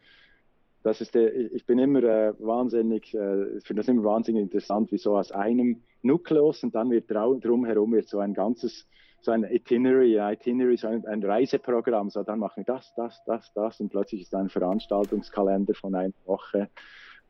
das 0.83 1.01
ist 1.01 1.15
der, 1.15 1.35
ich 1.35 1.65
bin 1.65 1.79
immer 1.79 2.03
äh, 2.03 2.35
wahnsinnig, 2.39 3.15
äh, 3.15 3.61
finde 3.61 3.81
das 3.81 3.89
immer 3.89 4.05
wahnsinnig 4.05 4.43
interessant, 4.43 4.91
wie 4.91 4.99
so 4.99 5.16
aus 5.16 5.31
einem 5.31 5.83
Nukleus 6.03 6.62
und 6.65 6.74
dann 6.74 6.91
wird 6.91 7.11
drumherum 7.11 7.93
wird 7.93 8.09
so 8.09 8.19
ein 8.19 8.35
ganzes, 8.35 8.89
so 9.20 9.31
ein 9.31 9.45
Itinerary, 9.45 10.19
ein 10.19 10.35
Itinerary, 10.35 10.77
so 10.77 10.89
ein, 10.89 11.07
ein, 11.07 11.23
Reiseprogramm, 11.23 12.11
so 12.11 12.24
dann 12.24 12.41
machen 12.41 12.66
wir 12.66 12.74
das, 12.74 12.93
das, 12.97 13.23
das, 13.27 13.53
das 13.55 13.81
und 13.81 13.91
plötzlich 13.91 14.23
ist 14.23 14.35
ein 14.35 14.49
Veranstaltungskalender 14.49 15.74
von 15.74 15.95
einer 15.95 16.12
Woche 16.24 16.69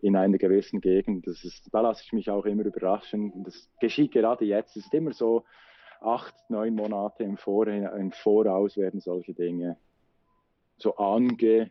in 0.00 0.16
einer 0.16 0.38
gewissen 0.38 0.80
Gegend. 0.80 1.26
Das 1.26 1.44
ist, 1.44 1.68
da 1.72 1.82
lasse 1.82 2.02
ich 2.04 2.12
mich 2.12 2.30
auch 2.30 2.44
immer 2.44 2.64
überraschen. 2.64 3.44
Das 3.44 3.70
geschieht 3.80 4.12
gerade 4.12 4.44
jetzt. 4.44 4.76
Es 4.76 4.86
ist 4.86 4.94
immer 4.94 5.12
so 5.12 5.44
acht, 6.04 6.34
neun 6.48 6.74
Monate 6.74 7.22
im, 7.24 7.36
Vor 7.36 7.66
im 7.66 8.12
Voraus 8.12 8.76
werden 8.76 9.00
solche 9.00 9.34
Dinge 9.34 9.76
so 10.76 10.96
ange 10.96 11.70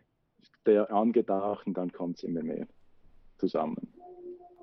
der 0.66 0.90
angedacht 0.92 1.66
und 1.66 1.76
dann 1.76 1.92
kommt 1.92 2.18
es 2.18 2.24
immer 2.24 2.42
mehr 2.42 2.66
zusammen. 3.38 3.92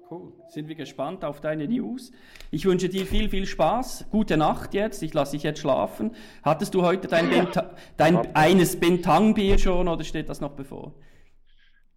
Cool. 0.09 0.33
Sind 0.47 0.67
wir 0.67 0.75
gespannt 0.75 1.23
auf 1.23 1.39
deine 1.39 1.67
News. 1.67 2.11
Ich 2.49 2.65
wünsche 2.65 2.89
dir 2.89 3.05
viel, 3.05 3.29
viel 3.29 3.45
Spaß. 3.45 4.07
Gute 4.09 4.37
Nacht 4.37 4.73
jetzt. 4.73 5.03
Ich 5.03 5.13
lasse 5.13 5.33
dich 5.33 5.43
jetzt 5.43 5.59
schlafen. 5.59 6.15
Hattest 6.41 6.73
du 6.73 6.81
heute 6.81 7.07
dein, 7.07 7.29
Benta 7.29 7.75
dein 7.95 8.35
eines 8.35 8.79
Bentang-Bier 8.79 9.59
schon 9.59 9.87
oder 9.87 10.03
steht 10.03 10.27
das 10.29 10.41
noch 10.41 10.53
bevor? 10.53 10.93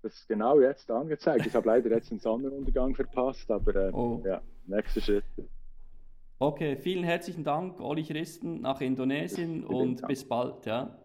Das 0.03 0.15
ist 0.15 0.29
genau 0.29 0.61
jetzt 0.61 0.91
angezeigt. 0.91 1.47
Ich 1.47 1.55
habe 1.55 1.69
leider 1.69 1.89
jetzt 1.91 2.11
den 2.11 2.19
Sonnenuntergang 2.19 2.95
verpasst, 2.95 3.51
aber 3.51 3.75
äh, 3.77 3.93
oh. 3.93 4.21
ja, 4.27 4.43
nächster 4.67 5.01
Schritt. 5.01 5.25
Okay, 6.43 6.77
vielen 6.77 7.05
herzlichen 7.05 7.45
Dank, 7.45 7.81
Olli 7.81 8.03
Christen, 8.03 8.63
nach 8.63 8.81
Indonesien 8.81 9.63
und 9.63 10.05
bis 10.09 10.27
bald. 10.27 10.67
Ja. 10.67 10.99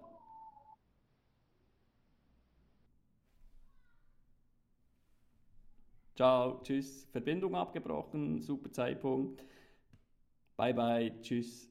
Ciao, 6.16 6.60
tschüss. 6.64 7.08
Verbindung 7.12 7.56
abgebrochen, 7.56 8.42
super 8.42 8.72
Zeitpunkt. 8.72 9.46
Bye 10.56 10.74
bye, 10.74 11.22
tschüss. 11.22 11.70